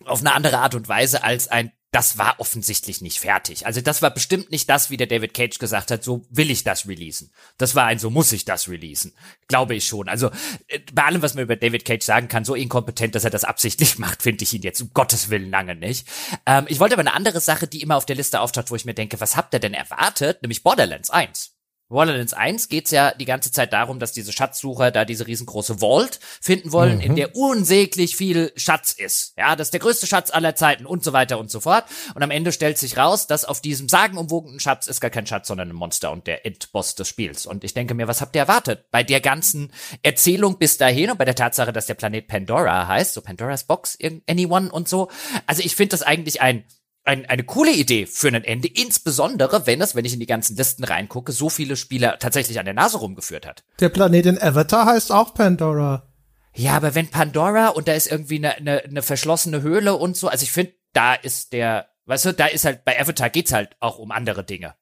auf 0.05 0.21
eine 0.21 0.33
andere 0.33 0.59
Art 0.59 0.75
und 0.75 0.89
Weise 0.89 1.23
als 1.23 1.49
ein, 1.49 1.73
das 1.93 2.19
war 2.19 2.39
offensichtlich 2.39 3.01
nicht 3.01 3.19
fertig. 3.19 3.67
Also 3.67 3.81
das 3.81 4.01
war 4.01 4.11
bestimmt 4.11 4.51
nicht 4.51 4.71
das, 4.71 4.91
wie 4.91 4.97
der 4.97 5.09
David 5.09 5.35
Cage 5.35 5.59
gesagt 5.59 5.91
hat, 5.91 6.05
so 6.05 6.25
will 6.31 6.51
ich 6.51 6.63
das 6.63 6.87
releasen. 6.87 7.33
Das 7.59 7.75
war 7.75 7.87
ein, 7.87 7.99
so 7.99 8.11
muss 8.11 8.31
ich 8.31 8.45
das 8.45 8.69
releasen. 8.69 9.13
Glaube 9.49 9.75
ich 9.75 9.87
schon. 9.87 10.09
Also 10.09 10.31
äh, 10.69 10.79
bei 10.93 11.05
allem, 11.05 11.23
was 11.23 11.35
man 11.35 11.45
über 11.45 11.57
David 11.57 11.85
Cage 11.85 12.05
sagen 12.05 12.29
kann, 12.29 12.45
so 12.45 12.55
inkompetent, 12.55 13.17
dass 13.17 13.25
er 13.25 13.31
das 13.31 13.45
absichtlich 13.45 13.99
macht, 13.99 14.23
finde 14.23 14.45
ich 14.45 14.55
ihn 14.55 14.63
jetzt 14.63 14.81
um 14.81 14.91
Gottes 14.95 15.31
Willen 15.31 15.51
lange 15.51 15.75
nicht. 15.75 16.07
Ähm, 16.47 16.67
ich 16.69 16.79
wollte 16.79 16.95
aber 16.95 17.01
eine 17.01 17.15
andere 17.15 17.41
Sache, 17.41 17.67
die 17.67 17.83
immer 17.83 17.97
auf 17.97 18.07
der 18.07 18.17
Liste 18.17 18.41
auftaucht, 18.41 18.71
wo 18.71 18.77
ich 18.77 18.85
mir 18.85 18.95
denke, 18.95 19.21
was 19.21 19.37
habt 19.37 19.53
ihr 19.55 19.61
denn 19.61 19.75
erwartet? 19.75 20.43
Nämlich 20.43 20.63
Borderlands 20.63 21.11
1. 21.11 21.57
Borderlands 21.91 22.33
1 22.33 22.69
geht's 22.69 22.93
ja 22.93 23.13
die 23.13 23.25
ganze 23.25 23.51
Zeit 23.53 23.73
darum, 23.73 23.99
dass 23.99 24.13
diese 24.13 24.33
Schatzsucher 24.33 24.91
da 24.91 25.05
diese 25.05 25.27
riesengroße 25.27 25.79
Vault 25.81 26.21
finden 26.41 26.73
wollen, 26.73 27.01
in 27.01 27.17
der 27.17 27.35
unsäglich 27.37 28.17
viel 28.17 28.53
Schatz 28.57 28.93
ist. 28.93 29.35
Ja, 29.37 29.57
das 29.57 29.67
ist 29.67 29.73
der 29.73 29.81
größte 29.81 30.07
Schatz 30.07 30.31
aller 30.31 30.55
Zeiten 30.55 30.87
und 30.87 31.03
so 31.05 31.13
weiter 31.13 31.39
und 31.39 31.51
so 31.51 31.61
fort. 31.61 31.85
Und 32.15 32.23
am 32.23 32.31
Ende 32.31 32.53
stellt 32.53 32.79
sich 32.79 32.97
raus, 32.97 33.27
dass 33.27 33.45
auf 33.45 33.61
diesem 33.61 33.89
sagenumwogenen 33.89 34.61
Schatz 34.61 34.87
ist 34.87 35.01
gar 35.01 35.11
kein 35.11 35.27
Schatz, 35.27 35.49
sondern 35.49 35.69
ein 35.71 35.75
Monster 35.75 36.13
und 36.13 36.27
der 36.29 36.47
Endboss 36.47 36.95
des 36.95 37.09
Spiels. 37.09 37.45
Und 37.45 37.65
ich 37.65 37.75
denke 37.75 37.95
mir, 37.95 38.07
was 38.09 38.21
habt 38.21 38.37
ihr 38.37 38.43
erwartet? 38.43 38.85
Bei 38.93 39.03
der 39.03 39.21
ganzen 39.21 39.73
Erzählung 40.03 40.59
bis 40.59 40.79
dahin 40.79 41.11
und 41.11 41.19
bei 41.19 41.25
der 41.25 41.35
Tatsache, 41.35 41.73
dass 41.73 41.87
der 41.87 41.95
Planet 41.95 42.29
Pandora 42.29 42.87
heißt, 42.87 43.15
so 43.15 43.21
Pandora's 43.21 43.65
Box, 43.65 43.97
irgend- 43.99 44.23
Anyone 44.31 44.71
und 44.71 44.89
so. 44.89 45.11
Also 45.47 45.63
ich 45.63 45.75
finde 45.75 45.91
das 45.91 46.03
eigentlich 46.03 46.41
ein 46.41 46.65
ein, 47.05 47.27
eine 47.27 47.45
coole 47.45 47.73
Idee 47.73 48.07
für 48.07 48.29
ein 48.29 48.45
Ende, 48.45 48.69
insbesondere 48.69 49.67
wenn 49.67 49.81
es, 49.81 49.95
wenn 49.95 50.05
ich 50.05 50.13
in 50.13 50.21
die 50.21 50.27
ganzen 50.27 50.57
Listen 50.57 50.85
reingucke, 50.85 51.33
so 51.33 51.49
viele 51.49 51.77
Spieler 51.77 52.19
tatsächlich 52.19 52.59
an 52.59 52.67
der 52.67 52.75
Nase 52.75 52.99
rumgeführt 52.99 53.47
hat. 53.47 53.65
Der 53.81 53.89
Planet 53.89 54.27
in 54.27 54.41
Avatar 54.41 54.87
heißt 54.87 55.13
auch 55.13 55.35
Pandora. 55.35 56.07
Ja, 56.55 56.77
aber 56.77 56.95
wenn 56.95 57.09
Pandora 57.09 57.69
und 57.69 57.89
da 57.89 57.93
ist 57.93 58.11
irgendwie 58.11 58.37
eine, 58.37 58.57
eine, 58.57 58.85
eine 58.85 59.03
verschlossene 59.03 59.63
Höhle 59.63 59.97
und 59.97 60.17
so, 60.17 60.29
also 60.29 60.43
ich 60.43 60.53
finde, 60.53 60.75
da 60.93 61.15
ist 61.15 61.53
der, 61.53 61.91
weißt 62.07 62.27
du, 62.27 62.35
da 62.35 62.47
ist 62.47 62.65
halt, 62.65 62.85
bei 62.85 63.01
Avatar 63.01 63.31
geht's 63.31 63.53
halt 63.53 63.77
auch 63.81 63.99
um 63.99 64.11
andere 64.11 64.45
Dinge. 64.45 64.75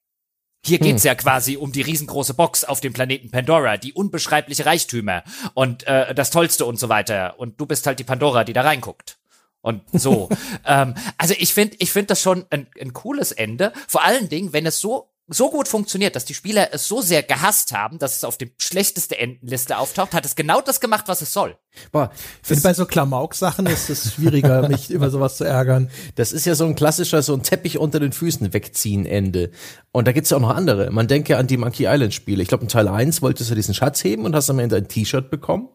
Hier 0.65 0.81
geht's 0.81 1.05
ja 1.05 1.15
quasi 1.15 1.57
um 1.57 1.71
die 1.71 1.83
riesengroße 1.83 2.35
Box 2.35 2.65
auf 2.65 2.81
dem 2.81 2.93
Planeten 2.93 3.31
Pandora, 3.31 3.77
die 3.77 3.93
unbeschreibliche 3.93 4.67
Reichtümer 4.67 5.23
und 5.55 5.87
äh, 5.87 6.15
das 6.15 6.31
Tollste 6.31 6.67
und 6.67 6.81
so 6.81 6.89
weiter. 6.89 7.39
Und 7.39 7.61
du 7.61 7.67
bist 7.67 7.87
halt 7.87 8.01
die 8.01 8.05
Pandora, 8.05 8.43
die 8.43 8.53
da 8.53 8.63
reinguckt. 8.63 9.18
Und 9.61 9.83
so. 9.93 10.29
ähm, 10.67 10.95
also 11.17 11.35
ich 11.39 11.53
finde, 11.53 11.77
ich 11.79 11.93
finde 11.93 12.09
das 12.09 12.21
schon 12.21 12.45
ein, 12.51 12.67
ein 12.81 12.93
cooles 12.93 13.33
Ende. 13.33 13.73
Vor 13.87 14.05
allen 14.05 14.29
Dingen, 14.29 14.53
wenn 14.53 14.67
es 14.67 14.81
so 14.81 15.11
so 15.29 15.51
gut 15.51 15.69
funktioniert, 15.69 16.17
dass 16.17 16.25
die 16.25 16.35
Spieler 16.35 16.69
es 16.73 16.89
so 16.89 17.03
sehr 17.03 17.23
gehasst 17.23 17.73
haben, 17.73 17.99
dass 17.99 18.17
es 18.17 18.25
auf 18.25 18.39
dem 18.39 18.51
schlechteste 18.57 19.19
Endenliste 19.19 19.77
auftaucht, 19.77 20.15
hat 20.15 20.25
es 20.25 20.37
genau 20.37 20.61
das 20.61 20.81
gemacht, 20.81 21.05
was 21.07 21.21
es 21.21 21.33
soll. 21.33 21.57
Boah, 21.93 22.11
ich 22.43 22.49
finde 22.49 22.63
bei 22.63 22.73
so 22.73 22.87
Klamauk-Sachen 22.87 23.67
ist 23.67 23.91
es 23.91 24.15
schwieriger, 24.15 24.69
mich 24.71 24.91
über 24.91 25.11
sowas 25.11 25.37
zu 25.37 25.45
ärgern. 25.45 25.91
Das 26.15 26.33
ist 26.33 26.47
ja 26.47 26.55
so 26.55 26.65
ein 26.65 26.75
klassischer, 26.75 27.23
so 27.23 27.35
ein 27.35 27.43
Teppich 27.43 27.79
unter 27.79 28.01
den 28.01 28.13
Füßen 28.13 28.53
wegziehen 28.55 29.05
Ende. 29.05 29.51
Und 29.93 30.09
da 30.09 30.13
gibt's 30.13 30.31
ja 30.31 30.39
auch 30.39 30.43
noch 30.43 30.57
andere. 30.57 30.91
Man 30.91 31.09
denke 31.09 31.37
an 31.37 31.47
die 31.47 31.59
Monkey 31.59 31.85
Island 31.87 32.15
Spiele. 32.15 32.43
Ich 32.43 32.49
glaube, 32.49 32.65
in 32.65 32.69
Teil 32.69 32.89
1 32.89 33.21
wolltest 33.21 33.51
du 33.51 33.55
diesen 33.55 33.75
Schatz 33.75 34.03
heben 34.03 34.25
und 34.25 34.35
hast 34.35 34.49
am 34.49 34.59
Ende 34.59 34.77
ein 34.77 34.89
T-Shirt 34.89 35.31
bekommen. 35.31 35.69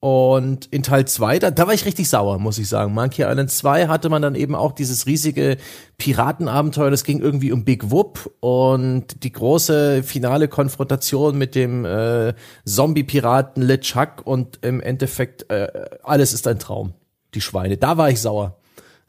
Und 0.00 0.64
in 0.70 0.82
Teil 0.82 1.06
2, 1.06 1.38
da, 1.38 1.50
da 1.50 1.66
war 1.66 1.74
ich 1.74 1.84
richtig 1.84 2.08
sauer, 2.08 2.38
muss 2.38 2.56
ich 2.56 2.68
sagen. 2.68 2.94
Monkey 2.94 3.22
Island 3.22 3.50
2 3.50 3.88
hatte 3.88 4.08
man 4.08 4.22
dann 4.22 4.34
eben 4.34 4.54
auch 4.54 4.72
dieses 4.72 5.04
riesige 5.04 5.58
Piratenabenteuer, 5.98 6.90
das 6.90 7.04
ging 7.04 7.20
irgendwie 7.20 7.52
um 7.52 7.66
Big 7.66 7.90
Whoop 7.90 8.34
und 8.40 9.22
die 9.22 9.32
große 9.32 10.02
finale 10.02 10.48
Konfrontation 10.48 11.36
mit 11.36 11.54
dem 11.54 11.84
äh, 11.84 12.32
Zombie-Piraten 12.64 13.62
LeChuck 13.62 14.22
und 14.24 14.60
im 14.62 14.80
Endeffekt 14.80 15.50
äh, 15.50 15.68
alles 16.02 16.32
ist 16.32 16.48
ein 16.48 16.58
Traum. 16.58 16.94
Die 17.34 17.42
Schweine, 17.42 17.76
da 17.76 17.98
war 17.98 18.08
ich 18.08 18.22
sauer. 18.22 18.59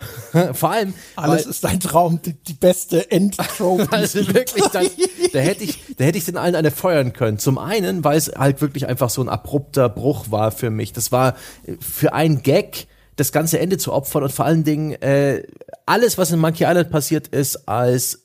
Vor 0.54 0.72
allem. 0.72 0.94
Alles 1.16 1.46
ist 1.46 1.66
ein 1.66 1.80
Traum, 1.80 2.22
die, 2.22 2.34
die 2.34 2.54
beste 2.54 3.10
Endtrophy. 3.12 3.88
also 3.92 4.28
wirklich, 4.34 4.64
da, 4.72 4.82
da 5.34 5.40
hätte 5.40 5.64
ich, 5.64 5.80
da 5.98 6.06
hätte 6.06 6.18
ich 6.18 6.26
den 6.26 6.38
allen 6.38 6.56
eine 6.56 6.72
feuern 6.72 7.14
können. 7.14 7.38
Zum 7.40 7.58
einen, 7.58 8.04
weil 8.04 8.18
es 8.18 8.30
halt 8.30 8.62
wirklich 8.62 8.88
einfach 8.88 9.10
so 9.10 9.22
ein 9.22 9.30
abrupter 9.30 9.90
Bruch 9.90 10.32
war 10.32 10.52
für 10.52 10.70
mich. 10.70 10.94
Das 10.94 11.12
war 11.12 11.36
für 11.80 12.14
einen 12.14 12.42
Gag 12.42 12.88
das 13.16 13.32
ganze 13.32 13.60
Ende 13.60 13.78
zu 13.78 13.94
opfern 13.94 14.24
und 14.24 14.32
vor 14.32 14.46
allen 14.46 14.64
Dingen 14.64 14.94
äh, 15.02 15.44
alles, 15.86 16.18
was 16.18 16.32
in 16.32 16.40
Monkey 16.40 16.64
Island 16.64 16.90
passiert 16.90 17.28
ist, 17.28 17.68
als 17.68 18.21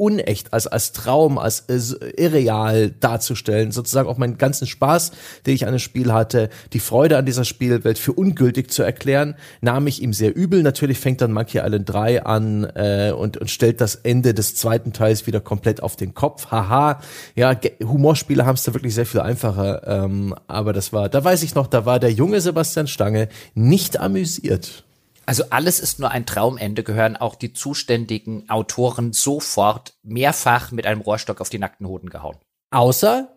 unecht, 0.00 0.52
als, 0.52 0.66
als 0.66 0.92
Traum, 0.92 1.38
als 1.38 1.60
äh, 1.68 1.76
irreal 2.16 2.90
darzustellen, 2.90 3.70
sozusagen 3.70 4.08
auch 4.08 4.16
meinen 4.16 4.38
ganzen 4.38 4.66
Spaß, 4.66 5.12
den 5.46 5.54
ich 5.54 5.66
an 5.66 5.74
dem 5.74 5.78
Spiel 5.78 6.12
hatte, 6.12 6.48
die 6.72 6.80
Freude 6.80 7.18
an 7.18 7.26
dieser 7.26 7.44
Spielwelt 7.44 7.98
für 7.98 8.14
ungültig 8.14 8.70
zu 8.70 8.82
erklären, 8.82 9.36
nahm 9.60 9.86
ich 9.86 10.02
ihm 10.02 10.14
sehr 10.14 10.34
übel. 10.34 10.62
Natürlich 10.62 10.98
fängt 10.98 11.20
dann 11.20 11.32
Monkey 11.32 11.58
Island 11.58 11.88
3 11.88 12.24
an 12.24 12.64
äh, 12.74 13.12
und, 13.12 13.36
und 13.36 13.50
stellt 13.50 13.80
das 13.80 13.94
Ende 13.94 14.32
des 14.32 14.54
zweiten 14.54 14.94
Teils 14.94 15.26
wieder 15.26 15.40
komplett 15.40 15.82
auf 15.82 15.96
den 15.96 16.14
Kopf. 16.14 16.50
Haha, 16.50 17.00
ja, 17.34 17.54
Humorspiele 17.82 18.46
haben 18.46 18.54
es 18.54 18.64
da 18.64 18.72
wirklich 18.72 18.94
sehr 18.94 19.06
viel 19.06 19.20
einfacher, 19.20 19.82
ähm, 19.86 20.34
aber 20.48 20.72
das 20.72 20.94
war, 20.94 21.10
da 21.10 21.22
weiß 21.22 21.42
ich 21.42 21.54
noch, 21.54 21.66
da 21.66 21.84
war 21.84 22.00
der 22.00 22.10
junge 22.10 22.40
Sebastian 22.40 22.86
Stange 22.86 23.28
nicht 23.54 24.00
amüsiert. 24.00 24.84
Also 25.30 25.44
alles 25.50 25.78
ist 25.78 26.00
nur 26.00 26.10
ein 26.10 26.26
Traumende, 26.26 26.82
gehören 26.82 27.16
auch 27.16 27.36
die 27.36 27.52
zuständigen 27.52 28.50
Autoren 28.50 29.12
sofort 29.12 29.94
mehrfach 30.02 30.72
mit 30.72 30.86
einem 30.86 31.02
Rohrstock 31.02 31.40
auf 31.40 31.48
die 31.48 31.60
nackten 31.60 31.86
Hoden 31.86 32.10
gehauen. 32.10 32.36
Außer 32.72 33.28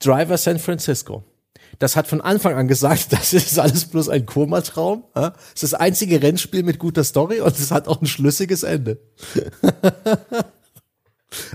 Driver 0.00 0.36
San 0.36 0.58
Francisco. 0.58 1.22
Das 1.78 1.94
hat 1.94 2.08
von 2.08 2.20
Anfang 2.20 2.56
an 2.56 2.66
gesagt, 2.66 3.06
das 3.12 3.32
ist 3.32 3.60
alles 3.60 3.84
bloß 3.84 4.08
ein 4.08 4.26
Kurmatraum. 4.26 5.04
Es 5.14 5.62
ist 5.62 5.72
das 5.72 5.74
einzige 5.74 6.20
Rennspiel 6.20 6.64
mit 6.64 6.80
guter 6.80 7.04
Story 7.04 7.40
und 7.40 7.56
es 7.56 7.70
hat 7.70 7.86
auch 7.86 8.02
ein 8.02 8.08
schlüssiges 8.08 8.64
Ende. 8.64 8.98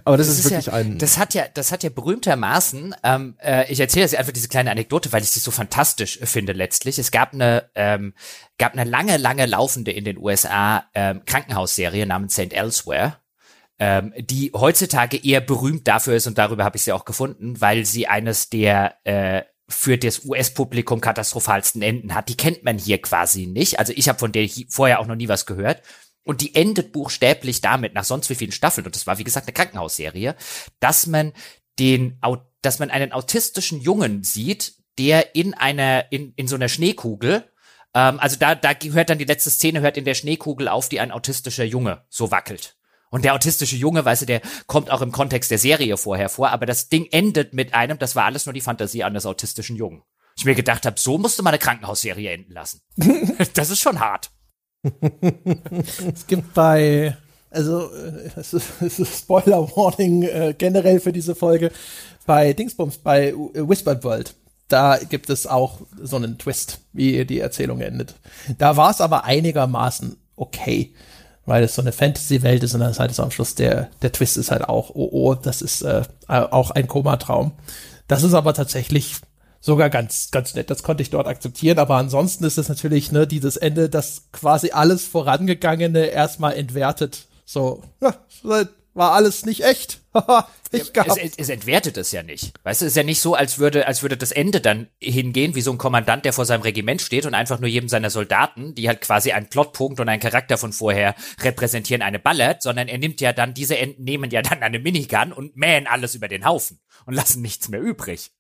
Aber 0.03 0.17
das, 0.17 0.27
das 0.27 0.39
ist, 0.39 0.45
ist, 0.45 0.51
wirklich 0.51 0.65
ja, 0.67 0.73
ein. 0.73 0.97
Das 0.97 1.17
hat 1.17 1.33
ja, 1.33 1.45
das 1.53 1.71
hat 1.71 1.83
ja 1.83 1.89
berühmtermaßen. 1.89 2.95
Ähm, 3.03 3.35
äh, 3.41 3.71
ich 3.71 3.79
erzähle 3.79 4.03
jetzt 4.03 4.15
einfach 4.15 4.31
diese 4.31 4.47
kleine 4.47 4.71
Anekdote, 4.71 5.11
weil 5.11 5.23
ich 5.23 5.31
sie 5.31 5.39
so 5.39 5.51
fantastisch 5.51 6.19
finde 6.23 6.53
letztlich. 6.53 6.97
Es 6.97 7.11
gab 7.11 7.33
eine, 7.33 7.69
ähm, 7.75 8.13
gab 8.57 8.73
eine 8.73 8.89
lange, 8.89 9.17
lange 9.17 9.45
laufende 9.45 9.91
in 9.91 10.05
den 10.05 10.17
USA 10.17 10.85
ähm, 10.93 11.23
Krankenhausserie 11.25 12.05
namens 12.05 12.33
St. 12.33 12.53
Elsewhere. 12.53 13.17
Ähm, 13.77 14.13
die 14.17 14.51
heutzutage 14.53 15.17
eher 15.17 15.41
berühmt 15.41 15.87
dafür 15.87 16.15
ist 16.15 16.27
und 16.27 16.37
darüber 16.37 16.63
habe 16.63 16.77
ich 16.77 16.83
sie 16.83 16.93
auch 16.93 17.03
gefunden, 17.03 17.59
weil 17.59 17.85
sie 17.85 18.07
eines 18.07 18.49
der 18.49 18.95
äh, 19.03 19.43
für 19.67 19.97
das 19.97 20.23
US-Publikum 20.23 21.01
katastrophalsten 21.01 21.81
Enden 21.81 22.13
hat. 22.13 22.29
Die 22.29 22.37
kennt 22.37 22.63
man 22.63 22.77
hier 22.77 23.01
quasi 23.01 23.47
nicht. 23.47 23.79
Also 23.79 23.93
ich 23.95 24.07
habe 24.07 24.19
von 24.19 24.31
der 24.31 24.47
vorher 24.69 24.99
auch 24.99 25.07
noch 25.07 25.15
nie 25.15 25.27
was 25.27 25.45
gehört. 25.45 25.81
Und 26.25 26.41
die 26.41 26.55
endet 26.55 26.91
buchstäblich 26.91 27.61
damit, 27.61 27.93
nach 27.93 28.03
sonst 28.03 28.29
wie 28.29 28.35
vielen 28.35 28.51
Staffeln, 28.51 28.85
und 28.85 28.95
das 28.95 29.05
war 29.05 29.19
wie 29.19 29.23
gesagt 29.23 29.47
eine 29.47 29.53
Krankenhausserie, 29.53 30.35
dass 30.79 31.05
man 31.05 31.33
den, 31.77 32.19
dass 32.61 32.79
man 32.79 32.89
einen 32.89 33.11
autistischen 33.11 33.79
Jungen 33.79 34.23
sieht, 34.23 34.73
der 34.97 35.35
in 35.35 35.53
einer, 35.53 36.11
in, 36.11 36.33
in 36.35 36.47
so 36.47 36.55
einer 36.55 36.67
Schneekugel, 36.67 37.47
ähm, 37.93 38.19
also 38.19 38.37
da, 38.37 38.55
da 38.55 38.73
hört 38.73 39.11
dann 39.11 39.19
die 39.19 39.25
letzte 39.25 39.51
Szene, 39.51 39.81
hört 39.81 39.97
in 39.97 40.05
der 40.05 40.15
Schneekugel 40.15 40.67
auf, 40.67 40.89
die 40.89 40.99
ein 40.99 41.11
autistischer 41.11 41.63
Junge 41.63 42.03
so 42.09 42.31
wackelt. 42.31 42.75
Und 43.11 43.23
der 43.23 43.35
autistische 43.35 43.75
Junge, 43.75 44.03
weißt 44.03 44.23
du, 44.23 44.25
der 44.25 44.41
kommt 44.65 44.89
auch 44.89 45.01
im 45.01 45.11
Kontext 45.11 45.51
der 45.51 45.59
Serie 45.59 45.95
vorher 45.95 46.27
vor, 46.27 46.49
aber 46.49 46.65
das 46.65 46.89
Ding 46.89 47.07
endet 47.11 47.53
mit 47.53 47.75
einem, 47.75 47.99
das 47.99 48.15
war 48.15 48.25
alles 48.25 48.47
nur 48.47 48.53
die 48.53 48.61
Fantasie 48.61 49.03
eines 49.03 49.27
autistischen 49.27 49.75
Jungen. 49.75 50.01
Ich 50.37 50.43
mir 50.43 50.55
gedacht 50.55 50.87
habe, 50.87 50.99
so 50.99 51.19
musste 51.19 51.43
man 51.43 51.51
eine 51.51 51.59
Krankenhausserie 51.59 52.31
enden 52.31 52.51
lassen. 52.51 52.81
das 53.53 53.69
ist 53.69 53.79
schon 53.79 53.99
hart 53.99 54.31
es 56.13 56.27
gibt 56.27 56.53
bei, 56.53 57.15
also 57.49 57.89
es 58.35 58.53
ist, 58.53 58.81
es 58.81 58.99
ist 58.99 59.19
Spoiler 59.19 59.61
Warning 59.75 60.23
äh, 60.23 60.55
generell 60.57 60.99
für 60.99 61.13
diese 61.13 61.35
Folge, 61.35 61.71
bei 62.25 62.53
Dingsbums, 62.53 62.97
bei 62.97 63.33
Whispered 63.35 64.03
World. 64.03 64.35
Da 64.67 64.97
gibt 64.97 65.29
es 65.29 65.45
auch 65.45 65.81
so 66.01 66.15
einen 66.15 66.39
Twist, 66.39 66.79
wie 66.91 67.23
die 67.25 67.39
Erzählung 67.39 67.81
endet. 67.81 68.15
Da 68.57 68.77
war 68.77 68.89
es 68.89 68.99
aber 68.99 69.23
einigermaßen 69.23 70.17
okay, 70.35 70.93
weil 71.45 71.63
es 71.63 71.75
so 71.75 71.81
eine 71.81 71.91
Fantasy-Welt 71.91 72.63
ist 72.63 72.73
und 72.73 72.79
dann 72.79 72.89
ist 72.89 72.99
halt 72.99 73.13
so 73.13 73.21
am 73.21 73.29
Schluss 73.31 73.53
der, 73.53 73.89
der 74.01 74.11
Twist 74.11 74.37
ist 74.37 74.49
halt 74.49 74.63
auch, 74.67 74.89
oh 74.95 75.09
oh, 75.11 75.35
das 75.35 75.61
ist 75.61 75.83
äh, 75.83 76.01
auch 76.27 76.71
ein 76.71 76.87
Komatraum. 76.87 77.51
Das 78.07 78.23
ist 78.23 78.33
aber 78.33 78.53
tatsächlich 78.53 79.17
sogar 79.65 79.89
ganz, 79.89 80.29
ganz 80.29 80.53
nett. 80.53 80.69
Das 80.69 80.83
konnte 80.83 81.01
ich 81.01 81.09
dort 81.09 81.27
akzeptieren. 81.27 81.79
Aber 81.79 81.95
ansonsten 81.95 82.43
ist 82.43 82.57
es 82.57 82.69
natürlich, 82.69 83.11
ne, 83.11 83.25
dieses 83.25 83.57
Ende, 83.57 83.89
das 83.89 84.27
quasi 84.31 84.71
alles 84.71 85.05
Vorangegangene 85.05 86.05
erstmal 86.05 86.53
entwertet. 86.53 87.25
So, 87.45 87.81
ja, 87.99 88.15
war 88.93 89.11
alles 89.11 89.45
nicht 89.45 89.63
echt. 89.63 90.01
ich 90.71 90.91
es, 90.93 91.17
es, 91.17 91.37
es 91.37 91.49
entwertet 91.49 91.97
es 91.97 92.11
ja 92.11 92.23
nicht. 92.23 92.53
Weißt 92.63 92.81
du, 92.81 92.85
es 92.85 92.91
ist 92.91 92.95
ja 92.95 93.03
nicht 93.03 93.19
so, 93.19 93.33
als 93.33 93.57
würde, 93.57 93.87
als 93.87 94.03
würde 94.03 94.17
das 94.17 94.31
Ende 94.31 94.61
dann 94.61 94.87
hingehen, 95.01 95.55
wie 95.55 95.61
so 95.61 95.71
ein 95.71 95.77
Kommandant, 95.77 96.25
der 96.25 96.31
vor 96.31 96.45
seinem 96.45 96.61
Regiment 96.61 97.01
steht 97.01 97.25
und 97.25 97.33
einfach 97.33 97.59
nur 97.59 97.67
jedem 97.67 97.89
seiner 97.89 98.09
Soldaten, 98.09 98.75
die 98.75 98.87
halt 98.87 99.01
quasi 99.01 99.31
einen 99.31 99.49
Plotpunkt 99.49 99.99
und 99.99 100.07
einen 100.07 100.21
Charakter 100.21 100.57
von 100.57 100.73
vorher 100.73 101.15
repräsentieren, 101.41 102.03
eine 102.03 102.19
ballert, 102.19 102.61
sondern 102.61 102.87
er 102.87 102.99
nimmt 102.99 103.19
ja 103.19 103.33
dann, 103.33 103.53
diese 103.53 103.77
Enden 103.77 104.03
nehmen 104.03 104.29
ja 104.29 104.43
dann 104.43 104.61
eine 104.61 104.79
Minigun 104.79 105.33
und 105.33 105.57
mähen 105.57 105.87
alles 105.87 106.15
über 106.15 106.27
den 106.27 106.45
Haufen 106.45 106.79
und 107.05 107.15
lassen 107.15 107.41
nichts 107.41 107.67
mehr 107.67 107.81
übrig. 107.81 108.31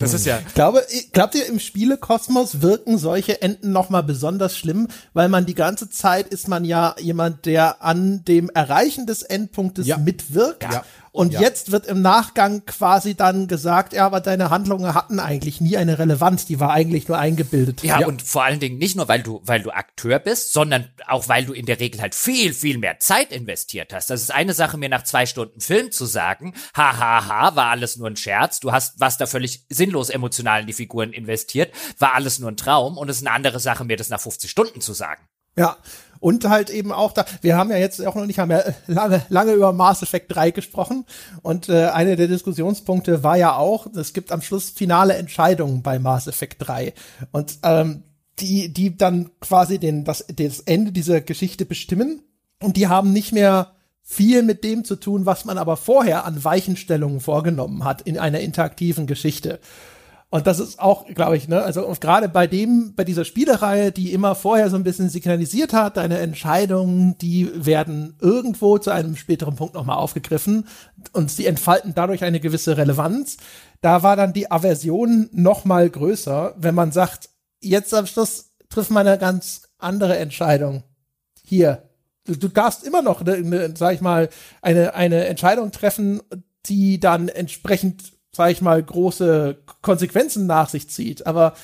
Das 0.00 0.14
ist 0.14 0.24
ja. 0.24 0.40
Ich 0.46 0.54
glaube, 0.54 0.82
glaubt 1.12 1.34
ihr, 1.34 1.46
im 1.46 1.60
Spielekosmos 1.60 2.62
wirken 2.62 2.96
solche 2.96 3.42
Enden 3.42 3.70
nochmal 3.70 4.02
besonders 4.02 4.56
schlimm, 4.56 4.88
weil 5.12 5.28
man 5.28 5.44
die 5.44 5.54
ganze 5.54 5.90
Zeit 5.90 6.28
ist 6.28 6.48
man 6.48 6.64
ja 6.64 6.96
jemand, 6.98 7.44
der 7.44 7.82
an 7.82 8.24
dem 8.24 8.48
Erreichen 8.48 9.06
des 9.06 9.22
Endpunktes 9.22 9.86
ja. 9.86 9.98
mitwirkt. 9.98 10.62
Ja. 10.64 10.84
Und 11.12 11.32
ja. 11.32 11.40
jetzt 11.40 11.72
wird 11.72 11.86
im 11.86 12.02
Nachgang 12.02 12.64
quasi 12.66 13.16
dann 13.16 13.48
gesagt, 13.48 13.92
ja, 13.92 14.06
aber 14.06 14.20
deine 14.20 14.50
Handlungen 14.50 14.94
hatten 14.94 15.18
eigentlich 15.18 15.60
nie 15.60 15.76
eine 15.76 15.98
Relevanz, 15.98 16.46
die 16.46 16.60
war 16.60 16.70
eigentlich 16.70 17.08
nur 17.08 17.18
eingebildet. 17.18 17.82
Ja, 17.82 18.00
ja, 18.00 18.06
und 18.06 18.22
vor 18.22 18.44
allen 18.44 18.60
Dingen 18.60 18.78
nicht 18.78 18.96
nur, 18.96 19.08
weil 19.08 19.22
du, 19.22 19.40
weil 19.44 19.60
du 19.60 19.70
Akteur 19.70 20.20
bist, 20.20 20.52
sondern 20.52 20.88
auch, 21.08 21.28
weil 21.28 21.44
du 21.44 21.52
in 21.52 21.66
der 21.66 21.80
Regel 21.80 22.00
halt 22.00 22.14
viel, 22.14 22.54
viel 22.54 22.78
mehr 22.78 23.00
Zeit 23.00 23.32
investiert 23.32 23.92
hast. 23.92 24.10
Das 24.10 24.22
ist 24.22 24.30
eine 24.30 24.54
Sache, 24.54 24.78
mir 24.78 24.88
nach 24.88 25.02
zwei 25.02 25.26
Stunden 25.26 25.60
Film 25.60 25.90
zu 25.90 26.06
sagen, 26.06 26.54
ha, 26.76 26.96
ha, 26.96 27.26
ha, 27.26 27.56
war 27.56 27.70
alles 27.70 27.96
nur 27.96 28.08
ein 28.08 28.16
Scherz, 28.16 28.60
du 28.60 28.70
hast 28.70 29.00
was 29.00 29.18
da 29.18 29.26
völlig 29.26 29.66
sinnlos 29.68 30.10
emotional 30.10 30.60
in 30.60 30.66
die 30.68 30.72
Figuren 30.72 31.12
investiert, 31.12 31.72
war 31.98 32.14
alles 32.14 32.38
nur 32.38 32.50
ein 32.50 32.56
Traum 32.56 32.98
und 32.98 33.08
es 33.08 33.16
ist 33.16 33.26
eine 33.26 33.34
andere 33.34 33.58
Sache, 33.58 33.84
mir 33.84 33.96
das 33.96 34.10
nach 34.10 34.20
50 34.20 34.50
Stunden 34.50 34.80
zu 34.80 34.92
sagen. 34.92 35.22
Ja, 35.56 35.76
und 36.20 36.48
halt 36.48 36.70
eben 36.70 36.92
auch 36.92 37.12
da, 37.12 37.24
wir 37.40 37.56
haben 37.56 37.70
ja 37.70 37.78
jetzt 37.78 38.04
auch 38.06 38.14
noch 38.14 38.26
nicht 38.26 38.38
haben 38.38 38.50
ja 38.50 38.62
lange, 38.86 39.22
lange 39.30 39.52
über 39.52 39.72
Mass 39.72 40.02
Effect 40.02 40.34
3 40.34 40.50
gesprochen. 40.50 41.06
Und 41.42 41.68
äh, 41.68 41.86
einer 41.86 42.16
der 42.16 42.28
Diskussionspunkte 42.28 43.24
war 43.24 43.36
ja 43.36 43.56
auch, 43.56 43.86
es 43.94 44.12
gibt 44.12 44.30
am 44.30 44.42
Schluss 44.42 44.70
finale 44.70 45.14
Entscheidungen 45.14 45.82
bei 45.82 45.98
Mass 45.98 46.26
Effect 46.26 46.56
3. 46.60 46.92
Und 47.32 47.58
ähm, 47.62 48.02
die, 48.38 48.72
die 48.72 48.96
dann 48.96 49.30
quasi 49.40 49.78
den, 49.78 50.04
das, 50.04 50.24
das 50.34 50.60
Ende 50.60 50.92
dieser 50.92 51.20
Geschichte 51.22 51.64
bestimmen. 51.64 52.22
Und 52.62 52.76
die 52.76 52.88
haben 52.88 53.12
nicht 53.12 53.32
mehr 53.32 53.74
viel 54.02 54.42
mit 54.42 54.64
dem 54.64 54.84
zu 54.84 54.96
tun, 54.96 55.24
was 55.24 55.44
man 55.44 55.56
aber 55.56 55.76
vorher 55.76 56.24
an 56.24 56.44
Weichenstellungen 56.44 57.20
vorgenommen 57.20 57.84
hat 57.84 58.02
in 58.02 58.18
einer 58.18 58.40
interaktiven 58.40 59.06
Geschichte. 59.06 59.60
Und 60.32 60.46
das 60.46 60.60
ist 60.60 60.78
auch, 60.78 61.06
glaube 61.06 61.36
ich, 61.36 61.48
ne, 61.48 61.60
also 61.62 61.92
gerade 62.00 62.28
bei 62.28 62.46
dem, 62.46 62.94
bei 62.94 63.02
dieser 63.02 63.24
Spielereihe, 63.24 63.90
die 63.90 64.12
immer 64.12 64.36
vorher 64.36 64.70
so 64.70 64.76
ein 64.76 64.84
bisschen 64.84 65.08
signalisiert 65.08 65.72
hat, 65.72 65.96
deine 65.96 66.18
Entscheidungen, 66.18 67.18
die 67.18 67.50
werden 67.54 68.14
irgendwo 68.20 68.78
zu 68.78 68.90
einem 68.90 69.16
späteren 69.16 69.56
Punkt 69.56 69.74
nochmal 69.74 69.96
aufgegriffen 69.96 70.68
und 71.12 71.32
sie 71.32 71.46
entfalten 71.46 71.94
dadurch 71.96 72.22
eine 72.22 72.38
gewisse 72.38 72.76
Relevanz. 72.76 73.38
Da 73.80 74.04
war 74.04 74.14
dann 74.14 74.32
die 74.32 74.50
Aversion 74.50 75.28
nochmal 75.32 75.90
größer, 75.90 76.54
wenn 76.56 76.76
man 76.76 76.92
sagt, 76.92 77.30
jetzt 77.60 77.92
am 77.92 78.06
Schluss 78.06 78.52
trifft 78.68 78.92
man 78.92 79.08
eine 79.08 79.18
ganz 79.18 79.62
andere 79.78 80.16
Entscheidung. 80.16 80.84
Hier, 81.44 81.90
du, 82.24 82.36
du 82.36 82.46
darfst 82.46 82.84
immer 82.84 83.02
noch, 83.02 83.24
ne, 83.24 83.40
ne, 83.40 83.74
sag 83.76 83.94
ich 83.94 84.00
mal, 84.00 84.28
eine, 84.62 84.94
eine 84.94 85.26
Entscheidung 85.26 85.72
treffen, 85.72 86.20
die 86.66 87.00
dann 87.00 87.28
entsprechend, 87.28 88.12
sag 88.32 88.50
ich 88.50 88.60
mal, 88.60 88.82
große 88.82 89.56
Konsequenzen 89.82 90.46
nach 90.46 90.68
sich 90.68 90.88
zieht. 90.88 91.26
Aber 91.26 91.54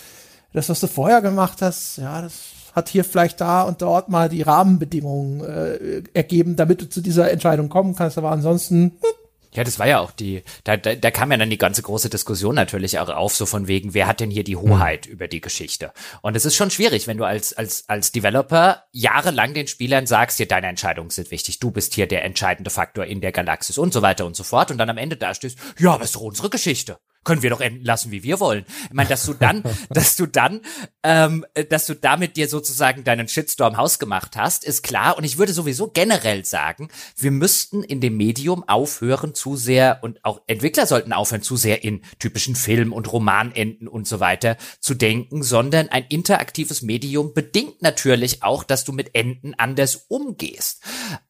das, 0.52 0.68
was 0.68 0.80
du 0.80 0.86
vorher 0.86 1.22
gemacht 1.22 1.62
hast, 1.62 1.98
ja, 1.98 2.22
das 2.22 2.40
hat 2.74 2.88
hier 2.88 3.04
vielleicht 3.04 3.40
da 3.40 3.62
und 3.62 3.82
dort 3.82 4.08
mal 4.08 4.28
die 4.28 4.42
Rahmenbedingungen 4.42 5.40
äh, 5.42 6.02
ergeben, 6.12 6.56
damit 6.56 6.82
du 6.82 6.88
zu 6.88 7.00
dieser 7.00 7.30
Entscheidung 7.30 7.68
kommen 7.68 7.94
kannst. 7.94 8.18
Aber 8.18 8.30
ansonsten, 8.30 8.98
hm, 9.00 9.16
ja, 9.56 9.64
das 9.64 9.78
war 9.78 9.88
ja 9.88 10.00
auch 10.00 10.10
die, 10.10 10.42
da, 10.64 10.76
da, 10.76 10.94
da 10.94 11.10
kam 11.10 11.32
ja 11.32 11.38
dann 11.38 11.50
die 11.50 11.58
ganze 11.58 11.82
große 11.82 12.10
Diskussion 12.10 12.54
natürlich 12.54 12.98
auch 12.98 13.08
auf, 13.08 13.34
so 13.34 13.46
von 13.46 13.66
wegen, 13.66 13.94
wer 13.94 14.06
hat 14.06 14.20
denn 14.20 14.30
hier 14.30 14.44
die 14.44 14.56
Hoheit 14.56 15.06
mhm. 15.06 15.12
über 15.12 15.28
die 15.28 15.40
Geschichte? 15.40 15.92
Und 16.20 16.36
es 16.36 16.44
ist 16.44 16.54
schon 16.54 16.70
schwierig, 16.70 17.06
wenn 17.06 17.16
du 17.16 17.24
als, 17.24 17.54
als, 17.54 17.88
als 17.88 18.12
Developer 18.12 18.84
jahrelang 18.92 19.54
den 19.54 19.66
Spielern 19.66 20.06
sagst, 20.06 20.36
hier, 20.36 20.46
deine 20.46 20.68
Entscheidungen 20.68 21.10
sind 21.10 21.30
wichtig, 21.30 21.58
du 21.58 21.70
bist 21.70 21.94
hier 21.94 22.06
der 22.06 22.24
entscheidende 22.24 22.70
Faktor 22.70 23.06
in 23.06 23.20
der 23.20 23.32
Galaxis 23.32 23.78
und 23.78 23.92
so 23.92 24.02
weiter 24.02 24.26
und 24.26 24.36
so 24.36 24.44
fort 24.44 24.70
und 24.70 24.78
dann 24.78 24.90
am 24.90 24.98
Ende 24.98 25.16
da 25.16 25.34
stehst, 25.34 25.58
ja, 25.78 25.94
aber 25.94 26.04
ist 26.04 26.16
doch 26.16 26.20
unsere 26.20 26.50
Geschichte 26.50 26.98
können 27.26 27.42
wir 27.42 27.50
doch 27.50 27.60
enden 27.60 27.84
lassen, 27.84 28.10
wie 28.10 28.22
wir 28.22 28.40
wollen. 28.40 28.64
Ich 28.84 28.94
meine, 28.94 29.10
dass 29.10 29.26
du 29.26 29.34
dann, 29.34 29.62
dass 29.90 30.16
du 30.16 30.24
dann, 30.24 30.62
ähm, 31.02 31.44
dass 31.68 31.84
du 31.84 31.94
damit 31.94 32.36
dir 32.36 32.48
sozusagen 32.48 33.04
deinen 33.04 33.28
Shitstorm 33.28 33.76
hausgemacht 33.76 34.36
hast, 34.36 34.64
ist 34.64 34.82
klar. 34.82 35.18
Und 35.18 35.24
ich 35.24 35.36
würde 35.36 35.52
sowieso 35.52 35.88
generell 35.88 36.44
sagen, 36.46 36.88
wir 37.16 37.32
müssten 37.32 37.82
in 37.82 38.00
dem 38.00 38.16
Medium 38.16 38.66
aufhören 38.66 39.34
zu 39.34 39.56
sehr 39.56 39.98
und 40.02 40.24
auch 40.24 40.40
Entwickler 40.46 40.86
sollten 40.86 41.12
aufhören 41.12 41.42
zu 41.42 41.56
sehr 41.56 41.84
in 41.84 42.00
typischen 42.18 42.54
Film- 42.54 42.92
und 42.92 43.12
Romanenden 43.12 43.88
und 43.88 44.06
so 44.06 44.20
weiter 44.20 44.56
zu 44.80 44.94
denken, 44.94 45.42
sondern 45.42 45.88
ein 45.88 46.06
interaktives 46.08 46.82
Medium 46.82 47.34
bedingt 47.34 47.82
natürlich 47.82 48.42
auch, 48.44 48.62
dass 48.62 48.84
du 48.84 48.92
mit 48.92 49.14
Enden 49.14 49.54
anders 49.54 50.06
umgehst, 50.08 50.82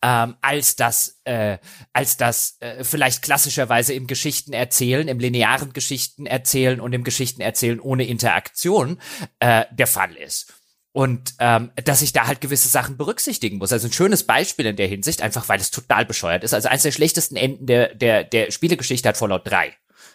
ähm, 0.03 0.36
als 0.42 0.76
das, 0.76 1.15
äh, 1.26 1.58
als 1.92 2.16
das 2.16 2.56
äh, 2.60 2.84
vielleicht 2.84 3.22
klassischerweise 3.22 3.92
im 3.92 4.06
Geschichten 4.06 4.52
erzählen, 4.52 5.08
im 5.08 5.18
linearen 5.18 5.72
Geschichten 5.72 6.26
erzählen 6.26 6.80
und 6.80 6.92
im 6.92 7.04
Geschichten 7.04 7.40
erzählen 7.40 7.80
ohne 7.80 8.06
Interaktion 8.06 8.98
äh, 9.40 9.64
der 9.72 9.86
Fall 9.86 10.14
ist. 10.14 10.54
Und 10.92 11.34
ähm, 11.40 11.72
dass 11.84 12.00
ich 12.00 12.14
da 12.14 12.26
halt 12.26 12.40
gewisse 12.40 12.68
Sachen 12.68 12.96
berücksichtigen 12.96 13.58
muss. 13.58 13.70
Also 13.70 13.88
ein 13.88 13.92
schönes 13.92 14.22
Beispiel 14.22 14.64
in 14.64 14.76
der 14.76 14.86
Hinsicht, 14.86 15.20
einfach 15.20 15.46
weil 15.50 15.60
es 15.60 15.70
total 15.70 16.06
bescheuert 16.06 16.42
ist. 16.42 16.54
Also 16.54 16.68
eines 16.68 16.84
der 16.84 16.92
schlechtesten 16.92 17.36
Enden 17.36 17.66
der, 17.66 17.94
der, 17.94 18.24
der 18.24 18.50
Spielegeschichte 18.50 19.06
hat 19.06 19.18
Fallout 19.18 19.42
3. 19.44 19.74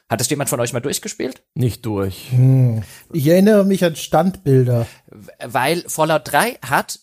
Hat 0.09 0.19
das 0.19 0.29
jemand 0.29 0.49
von 0.49 0.59
euch 0.59 0.73
mal 0.73 0.79
durchgespielt? 0.79 1.43
Nicht 1.53 1.85
durch. 1.85 2.31
Hm. 2.31 2.83
Ich 3.13 3.27
erinnere 3.27 3.63
mich 3.63 3.85
an 3.85 3.95
Standbilder. 3.95 4.87
Weil 5.39 5.83
Fallout 5.87 6.23
3 6.25 6.57
hat 6.67 6.99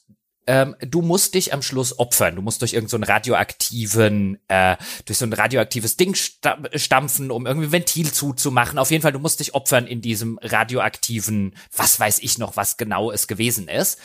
ähm, 0.49 0.75
du 0.81 1.03
musst 1.03 1.35
dich 1.35 1.53
am 1.53 1.61
Schluss 1.61 1.99
opfern. 1.99 2.35
Du 2.35 2.41
musst 2.41 2.63
durch 2.63 2.73
irgendeinen 2.73 3.05
so 3.05 3.13
radioaktiven, 3.13 4.39
äh, 4.49 4.79
durch 5.05 5.19
so 5.19 5.27
ein 5.27 5.35
radioaktives 5.35 5.99
Ding 5.99 6.15
stampfen, 6.15 7.31
um 7.31 7.47
irgendwie 7.47 7.71
Ventil 7.71 8.11
zuzumachen. 8.11 8.79
Auf 8.79 8.91
jeden 8.91 9.03
Fall, 9.03 9.13
du 9.13 9.19
musst 9.19 9.41
dich 9.41 9.55
opfern 9.55 9.87
in 9.87 10.01
diesem 10.01 10.39
radioaktiven, 10.41 11.55
was 11.77 12.01
weiß 12.01 12.21
ich 12.21 12.39
noch, 12.39 12.57
was 12.57 12.79
genau 12.79 13.13
es 13.13 13.29
gewesen 13.29 13.69
ist. 13.69 13.99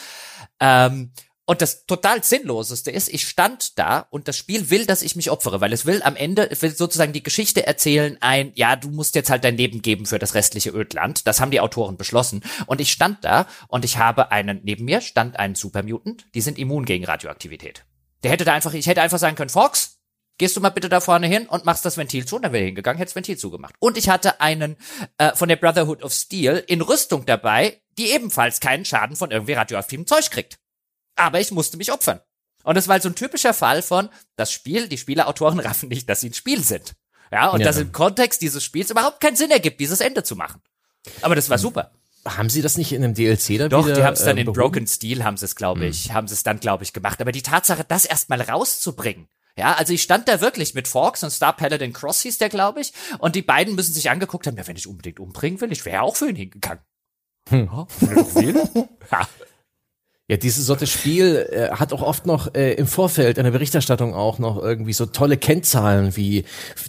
Ähm, 0.60 1.14
und 1.46 1.62
das 1.62 1.86
total 1.86 2.24
Sinnloseste 2.24 2.90
ist, 2.90 3.14
ich 3.14 3.28
stand 3.28 3.78
da 3.78 4.08
und 4.10 4.30
das 4.30 4.38
Spiel 4.38 4.70
will, 4.70 4.86
dass 4.86 5.02
ich 5.02 5.18
mich 5.18 5.30
opfere, 5.30 5.60
weil 5.60 5.74
es 5.74 5.86
will 5.86 6.02
am 6.02 6.16
Ende, 6.16 6.50
will 6.62 6.74
sozusagen 6.74 7.12
die 7.12 7.24
Geschichte 7.24 7.68
erzählen, 7.68 8.18
ein, 8.22 8.54
ja, 8.56 8.78
du 8.78 8.90
musst 8.90 9.16
jetzt 9.16 9.30
halt 9.30 9.44
dein 9.44 9.58
Leben 9.58 9.82
geben 9.82 10.06
für 10.06 10.20
das 10.20 10.36
restliche 10.36 10.70
Ödland. 10.70 11.28
Das 11.28 11.42
haben 11.42 11.52
die 11.52 11.60
Autoren 11.60 11.98
beschlossen. 11.98 12.44
Und 12.66 12.80
ich 12.80 12.92
stand 12.92 13.26
da 13.26 13.46
und 13.68 13.84
ich 13.84 13.98
habe 13.98 14.32
einen, 14.32 14.62
neben 14.64 14.86
mir 14.86 15.02
stand 15.02 15.38
ein 15.38 15.56
Supermutant, 15.56 16.26
die 16.34 16.40
sind 16.40 16.58
immun 16.58 16.86
gegen 16.86 17.04
Radioaktivität. 17.04 17.84
Der 18.24 18.32
hätte 18.32 18.46
da 18.46 18.54
einfach, 18.54 18.74
ich 18.74 18.88
hätte 18.88 19.02
einfach 19.02 19.20
sagen 19.20 19.36
können, 19.36 19.50
Fox, 19.50 20.00
gehst 20.38 20.56
du 20.56 20.62
mal 20.62 20.70
bitte 20.70 20.88
da 20.88 21.02
vorne 21.02 21.28
hin 21.28 21.48
und 21.48 21.66
machst 21.66 21.84
das 21.84 21.98
Ventil 21.98 22.26
zu. 22.26 22.38
Und 22.38 22.44
dann 22.44 22.54
wäre 22.54 22.64
hingegangen, 22.64 22.98
hätte 22.98 23.10
das 23.10 23.16
Ventil 23.16 23.38
zugemacht. 23.38 23.76
Und 23.80 23.98
ich 23.98 24.08
hatte 24.08 24.40
einen 24.40 24.78
äh, 25.18 25.36
von 25.36 25.50
der 25.50 25.58
Brotherhood 25.58 26.04
of 26.04 26.14
Steel 26.14 26.64
in 26.68 26.80
Rüstung 26.80 27.26
dabei, 27.26 27.82
die 27.98 28.12
ebenfalls 28.12 28.62
keinen 28.62 28.86
Schaden 28.86 29.18
von 29.18 29.30
irgendwie 29.30 29.54
radioaktivem 29.54 30.08
Zeug 30.08 30.32
kriegt 30.32 30.58
aber 31.16 31.40
ich 31.40 31.52
musste 31.52 31.78
mich 31.78 31.92
opfern. 31.92 32.20
Und 32.64 32.76
das 32.76 32.88
war 32.88 32.94
halt 32.94 33.04
so 33.04 33.10
ein 33.10 33.16
typischer 33.16 33.54
Fall 33.54 33.82
von, 33.82 34.10
das 34.36 34.52
Spiel, 34.52 34.88
die 34.88 34.98
Spieleautoren 34.98 35.60
raffen 35.62 35.90
nicht, 35.90 36.10
dass 36.10 36.22
sie 36.22 36.30
ein 36.30 36.34
Spiel 36.34 36.64
sind. 36.64 36.94
Ja, 37.32 37.50
und 37.50 37.62
ja. 37.62 37.66
dass 37.66 37.78
im 37.78 37.92
Kontext 37.92 38.42
dieses 38.42 38.64
Spiels 38.64 38.92
überhaupt 38.92 39.20
keinen 39.20 39.36
Sinn 39.36 39.52
ergibt, 39.52 39.80
dieses 39.80 40.02
Ende 40.02 40.24
zu 40.24 40.36
machen. 40.36 40.62
Aber 41.22 41.36
das 41.36 41.50
war 41.50 41.58
super. 41.58 41.92
Haben 42.26 42.50
sie 42.50 42.62
das 42.62 42.78
nicht 42.78 42.94
in 42.94 43.04
einem 43.04 43.16
DLC 43.16 43.58
dann 43.58 43.70
Doch, 43.70 43.86
wieder, 43.86 43.96
die 43.96 44.04
haben 44.04 44.14
es 44.14 44.24
dann 44.24 44.38
äh, 44.38 44.42
in 44.42 44.54
Broken 44.54 44.88
Steel, 44.88 45.26
haben 45.26 45.36
sie 45.36 45.46
es, 45.46 45.56
glaube 45.56 45.86
ich, 45.86 46.06
hm. 46.06 46.14
haben 46.14 46.28
sie 46.28 46.36
es 46.36 46.44
dann, 46.44 46.60
glaube 46.60 46.84
ich, 46.84 46.94
gemacht. 46.94 47.20
Aber 47.22 47.32
die 47.32 47.42
Tatsache, 47.42 47.84
das 47.86 48.06
erstmal 48.06 48.40
rauszubringen, 48.40 49.28
ja, 49.58 49.74
also 49.74 49.94
ich 49.94 50.02
stand 50.02 50.28
da 50.28 50.42
wirklich 50.42 50.74
mit 50.74 50.88
Forks 50.88 51.24
und 51.24 51.30
Star 51.32 51.54
Paladin 51.54 51.94
Cross 51.94 52.22
hieß 52.22 52.38
der, 52.38 52.50
glaube 52.50 52.82
ich, 52.82 52.94
und 53.20 53.36
die 53.36 53.42
beiden 53.42 53.76
müssen 53.76 53.94
sich 53.94 54.10
angeguckt 54.10 54.48
haben, 54.48 54.58
ja, 54.58 54.66
wenn 54.68 54.78
ich 54.78 54.88
unbedingt 54.88 55.20
umbringen 55.20 55.60
will, 55.60 55.72
ich 55.72 55.86
wäre 55.86 56.02
auch 56.02 56.16
für 56.16 56.30
ihn 56.30 56.36
hingegangen. 56.36 56.84
Hm. 57.50 57.70
Oh, 57.74 57.88
ja. 59.12 59.28
Ja, 60.30 60.38
dieses 60.38 60.66
Sorte 60.66 60.88
Spiel 60.88 61.48
äh, 61.52 61.70
hat 61.72 61.92
auch 61.92 62.02
oft 62.02 62.26
noch 62.26 62.56
äh, 62.56 62.74
im 62.76 62.88
Vorfeld 62.88 63.38
einer 63.38 63.52
Berichterstattung 63.52 64.14
auch 64.14 64.40
noch 64.40 64.62
irgendwie 64.62 64.94
so 64.94 65.06
tolle 65.06 65.36
Kennzahlen 65.36 66.16
wie 66.16 66.46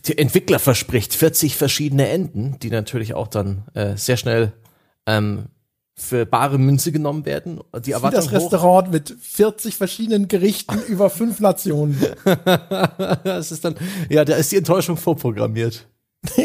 der 0.06 0.20
Entwickler 0.20 0.60
verspricht 0.60 1.14
40 1.14 1.56
verschiedene 1.56 2.08
Enden, 2.08 2.56
die 2.62 2.70
natürlich 2.70 3.14
auch 3.14 3.26
dann 3.26 3.64
äh, 3.74 3.96
sehr 3.96 4.16
schnell 4.16 4.52
ähm, 5.06 5.46
für 5.96 6.26
bare 6.26 6.58
Münze 6.58 6.92
genommen 6.92 7.24
werden. 7.24 7.60
Die 7.84 7.92
Erwartung 7.92 8.20
das 8.20 8.32
Restaurant 8.32 8.92
mit 8.92 9.16
40 9.20 9.76
verschiedenen 9.76 10.28
Gerichten 10.28 10.80
über 10.88 11.10
fünf 11.10 11.40
Nationen. 11.40 12.00
das 13.24 13.50
ist 13.50 13.64
dann, 13.64 13.74
ja, 14.10 14.24
da 14.24 14.36
ist 14.36 14.52
die 14.52 14.58
Enttäuschung 14.58 14.96
vorprogrammiert. 14.96 15.88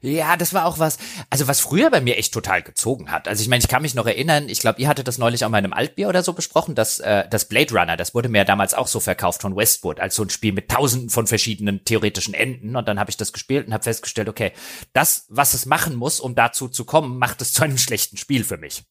Ja, 0.00 0.36
das 0.36 0.54
war 0.54 0.66
auch 0.66 0.78
was, 0.78 0.96
also 1.28 1.48
was 1.48 1.58
früher 1.58 1.90
bei 1.90 2.00
mir 2.00 2.18
echt 2.18 2.32
total 2.32 2.62
gezogen 2.62 3.10
hat. 3.10 3.26
Also 3.26 3.42
ich 3.42 3.48
meine, 3.48 3.64
ich 3.64 3.68
kann 3.68 3.82
mich 3.82 3.96
noch 3.96 4.06
erinnern, 4.06 4.48
ich 4.48 4.60
glaube, 4.60 4.80
ihr 4.80 4.86
hattet 4.86 5.08
das 5.08 5.18
neulich 5.18 5.44
auch 5.44 5.48
mal 5.48 5.58
in 5.58 5.64
einem 5.64 5.72
Altbier 5.72 6.08
oder 6.08 6.22
so 6.22 6.34
besprochen, 6.34 6.76
dass 6.76 7.00
äh, 7.00 7.28
das 7.28 7.46
Blade 7.46 7.74
Runner, 7.74 7.96
das 7.96 8.14
wurde 8.14 8.28
mir 8.28 8.38
ja 8.38 8.44
damals 8.44 8.74
auch 8.74 8.86
so 8.86 9.00
verkauft 9.00 9.42
von 9.42 9.56
Westwood, 9.56 9.98
als 9.98 10.14
so 10.14 10.22
ein 10.22 10.30
Spiel 10.30 10.52
mit 10.52 10.70
tausenden 10.70 11.10
von 11.10 11.26
verschiedenen 11.26 11.84
theoretischen 11.84 12.32
Enden. 12.32 12.76
Und 12.76 12.86
dann 12.86 13.00
habe 13.00 13.10
ich 13.10 13.16
das 13.16 13.32
gespielt 13.32 13.66
und 13.66 13.72
habe 13.72 13.82
festgestellt, 13.82 14.28
okay, 14.28 14.52
das, 14.92 15.26
was 15.30 15.54
es 15.54 15.66
machen 15.66 15.96
muss, 15.96 16.20
um 16.20 16.36
dazu 16.36 16.68
zu 16.68 16.84
kommen, 16.84 17.18
macht 17.18 17.42
es 17.42 17.52
zu 17.52 17.64
einem 17.64 17.78
schlechten 17.78 18.16
Spiel 18.16 18.44
für 18.44 18.56
mich. 18.56 18.84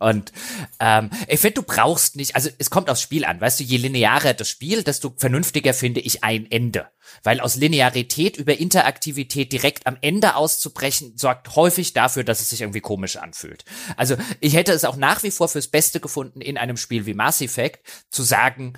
Und 0.00 0.32
ähm, 0.80 1.10
ich 1.28 1.38
finde, 1.38 1.54
du 1.54 1.62
brauchst 1.62 2.16
nicht, 2.16 2.34
also 2.34 2.50
es 2.58 2.68
kommt 2.68 2.90
aufs 2.90 3.00
Spiel 3.00 3.24
an, 3.24 3.40
weißt 3.40 3.60
du, 3.60 3.64
je 3.64 3.76
linearer 3.76 4.34
das 4.34 4.48
Spiel, 4.48 4.82
desto 4.82 5.14
vernünftiger 5.16 5.72
finde 5.72 6.00
ich 6.00 6.24
ein 6.24 6.50
Ende. 6.50 6.88
Weil 7.22 7.40
aus 7.40 7.54
Linearität 7.54 8.36
über 8.36 8.58
Interaktivität 8.58 9.52
direkt 9.52 9.86
am 9.86 9.96
Ende 10.00 10.34
auszubrechen, 10.34 11.16
sorgt 11.16 11.54
häufig 11.54 11.92
dafür, 11.92 12.24
dass 12.24 12.40
es 12.40 12.50
sich 12.50 12.62
irgendwie 12.62 12.80
komisch 12.80 13.16
anfühlt. 13.16 13.64
Also 13.96 14.16
ich 14.40 14.54
hätte 14.54 14.72
es 14.72 14.84
auch 14.84 14.96
nach 14.96 15.22
wie 15.22 15.30
vor 15.30 15.48
fürs 15.48 15.68
Beste 15.68 16.00
gefunden, 16.00 16.40
in 16.40 16.58
einem 16.58 16.76
Spiel 16.76 17.06
wie 17.06 17.14
Mass 17.14 17.40
Effect 17.40 17.86
zu 18.10 18.24
sagen, 18.24 18.72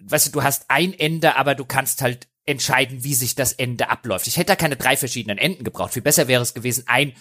weißt 0.00 0.28
du, 0.28 0.32
du 0.32 0.42
hast 0.42 0.64
ein 0.68 0.92
Ende, 0.92 1.36
aber 1.36 1.54
du 1.54 1.64
kannst 1.64 2.02
halt 2.02 2.28
entscheiden, 2.46 3.04
wie 3.04 3.14
sich 3.14 3.34
das 3.34 3.52
Ende 3.52 3.90
abläuft. 3.90 4.26
Ich 4.26 4.38
hätte 4.38 4.46
da 4.46 4.56
keine 4.56 4.76
drei 4.76 4.96
verschiedenen 4.96 5.38
Enden 5.38 5.64
gebraucht. 5.64 5.92
Viel 5.92 6.02
besser 6.02 6.28
wäre 6.28 6.42
es 6.42 6.54
gewesen, 6.54 6.84
ein 6.86 7.12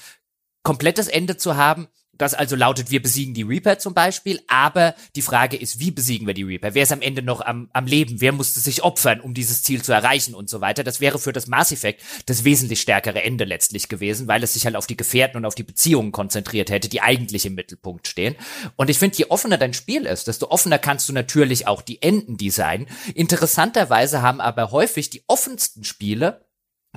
komplettes 0.64 1.08
Ende 1.08 1.38
zu 1.38 1.56
haben, 1.56 1.88
das 2.18 2.34
also 2.34 2.56
lautet, 2.56 2.92
wir 2.92 3.02
besiegen 3.02 3.34
die 3.34 3.44
Reaper 3.44 3.80
zum 3.80 3.94
Beispiel, 3.94 4.42
aber 4.48 4.96
die 5.16 5.22
Frage 5.22 5.58
ist, 5.58 5.80
wie 5.80 5.92
besiegen 5.92 6.28
wir 6.28 6.34
die 6.34 6.44
Reaper? 6.44 6.74
Wer 6.74 6.84
ist 6.84 6.92
am 6.92 7.02
Ende 7.02 7.22
noch 7.22 7.42
am, 7.42 7.70
am 7.74 7.86
Leben? 7.86 8.22
Wer 8.22 8.32
musste 8.32 8.60
sich 8.60 8.84
opfern, 8.84 9.22
um 9.22 9.34
dieses 9.34 9.64
Ziel 9.64 9.82
zu 9.82 9.92
erreichen 9.94 10.34
und 10.34 10.50
so 10.50 10.62
weiter? 10.62 10.84
Das 10.84 11.00
wäre 11.00 11.20
für 11.20 11.34
das 11.34 11.48
Mass 11.48 11.72
Effect 11.72 12.02
das 12.26 12.44
wesentlich 12.44 12.82
stärkere 12.82 13.24
Ende 13.24 13.44
letztlich 13.44 13.90
gewesen, 13.90 14.28
weil 14.28 14.44
es 14.44 14.54
sich 14.54 14.66
halt 14.66 14.76
auf 14.76 14.88
die 14.88 14.98
Gefährten 14.98 15.38
und 15.38 15.46
auf 15.46 15.56
die 15.56 15.64
Beziehungen 15.64 16.12
konzentriert 16.12 16.70
hätte, 16.70 16.90
die 16.90 17.02
eigentlich 17.02 17.46
im 17.46 17.56
Mittelpunkt 17.56 18.08
stehen. 18.08 18.36
Und 18.76 18.90
ich 18.90 19.00
finde, 19.00 19.18
je 19.18 19.26
offener 19.30 19.58
dein 19.58 19.74
Spiel 19.74 20.06
ist, 20.06 20.28
desto 20.28 20.50
offener 20.50 20.80
kannst 20.80 21.10
du 21.10 21.14
natürlich 21.14 21.68
auch 21.68 21.82
die 21.82 22.02
Enden 22.02 22.38
designen. 22.38 22.88
Interessanterweise 23.14 24.22
haben 24.22 24.42
aber 24.42 24.72
häufig 24.72 25.10
die 25.10 25.24
offensten 25.28 25.84
Spiele 25.84 26.46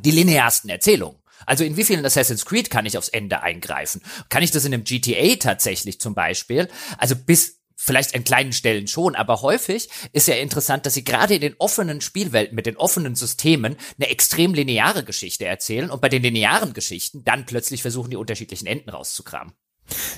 die 0.00 0.10
linearsten 0.10 0.70
Erzählungen. 0.70 1.19
Also 1.46 1.64
in 1.64 1.76
wie 1.76 1.84
vielen 1.84 2.04
Assassin's 2.04 2.44
Creed 2.44 2.70
kann 2.70 2.86
ich 2.86 2.98
aufs 2.98 3.08
Ende 3.08 3.42
eingreifen? 3.42 4.02
Kann 4.28 4.42
ich 4.42 4.50
das 4.50 4.64
in 4.64 4.74
einem 4.74 4.84
GTA 4.84 5.36
tatsächlich 5.36 6.00
zum 6.00 6.14
Beispiel? 6.14 6.68
Also 6.98 7.16
bis 7.16 7.60
vielleicht 7.76 8.14
an 8.14 8.24
kleinen 8.24 8.52
Stellen 8.52 8.86
schon, 8.88 9.14
aber 9.14 9.40
häufig 9.40 9.88
ist 10.12 10.28
ja 10.28 10.34
interessant, 10.34 10.84
dass 10.84 10.94
sie 10.94 11.04
gerade 11.04 11.34
in 11.34 11.40
den 11.40 11.54
offenen 11.58 12.02
Spielwelten 12.02 12.54
mit 12.54 12.66
den 12.66 12.76
offenen 12.76 13.14
Systemen 13.14 13.76
eine 13.98 14.10
extrem 14.10 14.52
lineare 14.52 15.02
Geschichte 15.02 15.46
erzählen 15.46 15.90
und 15.90 16.02
bei 16.02 16.10
den 16.10 16.22
linearen 16.22 16.74
Geschichten 16.74 17.24
dann 17.24 17.46
plötzlich 17.46 17.80
versuchen, 17.80 18.10
die 18.10 18.16
unterschiedlichen 18.16 18.66
Enden 18.66 18.90
rauszukramen. 18.90 19.54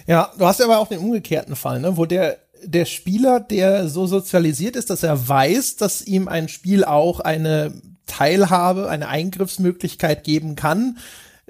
Ja, 0.09 0.33
du 0.37 0.45
hast 0.45 0.59
ja 0.59 0.67
aber 0.67 0.79
auch 0.79 0.89
den 0.89 0.99
umgekehrten 0.99 1.55
Fall, 1.55 1.81
ne, 1.81 1.97
wo 1.97 2.05
der 2.05 2.39
der 2.65 2.85
Spieler, 2.85 3.41
der 3.41 3.89
so 3.89 4.07
sozialisiert 4.07 4.77
ist, 4.77 4.91
dass 4.91 5.03
er 5.03 5.29
weiß, 5.29 5.77
dass 5.77 6.03
ihm 6.03 6.29
ein 6.29 6.49
Spiel 6.49 6.85
auch 6.85 7.21
eine 7.21 7.81
Teilhabe, 8.13 8.91
eine 8.91 9.09
Eingriffsmöglichkeit 9.09 10.23
geben 10.23 10.55
kann, 10.55 10.99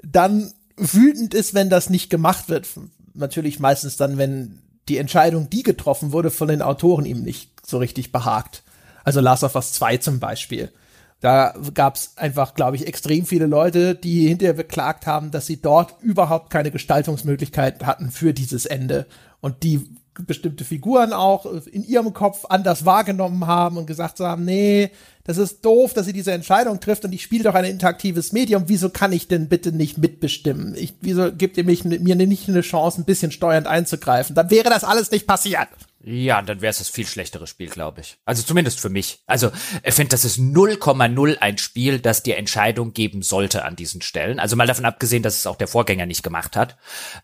dann 0.01 0.53
wütend 0.77 1.33
ist, 1.33 1.53
wenn 1.53 1.69
das 1.69 1.89
nicht 1.89 2.09
gemacht 2.09 2.47
wird. 2.47 2.67
Natürlich 3.13 3.59
meistens 3.59 3.97
dann, 3.97 4.17
wenn 4.17 4.59
die 4.87 4.97
Entscheidung, 4.97 5.49
die 5.49 5.63
getroffen 5.63 6.13
wurde, 6.13 6.31
von 6.31 6.47
den 6.47 6.61
Autoren 6.61 7.05
ihm 7.05 7.21
nicht 7.21 7.51
so 7.65 7.77
richtig 7.77 8.11
behagt. 8.11 8.63
Also 9.03 9.19
Last 9.19 9.43
of 9.43 9.55
Us 9.55 9.73
2 9.73 9.97
zum 9.97 10.19
Beispiel. 10.19 10.71
Da 11.19 11.53
gab 11.73 11.95
es 11.95 12.17
einfach, 12.17 12.53
glaube 12.53 12.75
ich, 12.75 12.87
extrem 12.87 13.25
viele 13.25 13.45
Leute, 13.45 13.95
die 13.95 14.27
hinterher 14.27 14.53
beklagt 14.53 15.05
haben, 15.05 15.31
dass 15.31 15.45
sie 15.45 15.61
dort 15.61 15.95
überhaupt 16.01 16.49
keine 16.49 16.71
Gestaltungsmöglichkeiten 16.71 17.85
hatten 17.85 18.09
für 18.11 18.33
dieses 18.33 18.65
Ende. 18.65 19.05
Und 19.39 19.63
die 19.63 19.89
bestimmte 20.13 20.63
Figuren 20.63 21.13
auch 21.13 21.45
in 21.45 21.83
ihrem 21.83 22.13
Kopf 22.13 22.45
anders 22.49 22.85
wahrgenommen 22.85 23.47
haben 23.47 23.77
und 23.77 23.87
gesagt 23.87 24.19
haben, 24.19 24.45
nee, 24.45 24.91
das 25.25 25.37
ist 25.37 25.63
doof, 25.63 25.93
dass 25.93 26.05
sie 26.05 26.13
diese 26.13 26.33
Entscheidung 26.33 26.81
trifft 26.81 27.05
und 27.05 27.13
ich 27.13 27.23
spiele 27.23 27.45
doch 27.45 27.55
ein 27.55 27.63
interaktives 27.63 28.33
Medium. 28.33 28.65
Wieso 28.67 28.89
kann 28.89 29.13
ich 29.13 29.29
denn 29.29 29.47
bitte 29.47 29.71
nicht 29.71 29.97
mitbestimmen? 29.97 30.75
Ich, 30.75 30.95
wieso 30.99 31.31
gibt 31.31 31.57
ihr 31.57 31.63
mich, 31.63 31.85
mir 31.85 32.15
nicht 32.15 32.49
eine 32.49 32.61
Chance, 32.61 33.01
ein 33.01 33.05
bisschen 33.05 33.31
steuernd 33.31 33.67
einzugreifen? 33.67 34.35
Dann 34.35 34.51
wäre 34.51 34.69
das 34.69 34.83
alles 34.83 35.11
nicht 35.11 35.25
passiert. 35.25 35.69
Ja, 36.05 36.41
dann 36.41 36.59
wäre 36.59 36.71
es 36.71 36.79
das 36.79 36.89
viel 36.89 37.07
schlechtere 37.07 37.47
Spiel, 37.47 37.69
glaube 37.69 38.01
ich. 38.01 38.17
Also 38.25 38.43
zumindest 38.43 38.81
für 38.81 38.89
mich. 38.89 39.21
Also 39.25 39.51
ich 39.83 39.93
finde, 39.93 40.09
das 40.09 40.25
ist 40.25 40.37
0,0 40.37 41.37
ein 41.37 41.57
Spiel, 41.57 41.99
das 41.99 42.23
dir 42.23 42.35
Entscheidung 42.35 42.91
geben 42.91 43.21
sollte 43.21 43.63
an 43.63 43.77
diesen 43.77 44.01
Stellen. 44.01 44.37
Also 44.37 44.57
mal 44.57 44.67
davon 44.67 44.83
abgesehen, 44.83 45.23
dass 45.23 45.37
es 45.37 45.47
auch 45.47 45.55
der 45.55 45.69
Vorgänger 45.69 46.05
nicht 46.05 46.21
gemacht 46.21 46.57
hat. 46.57 46.77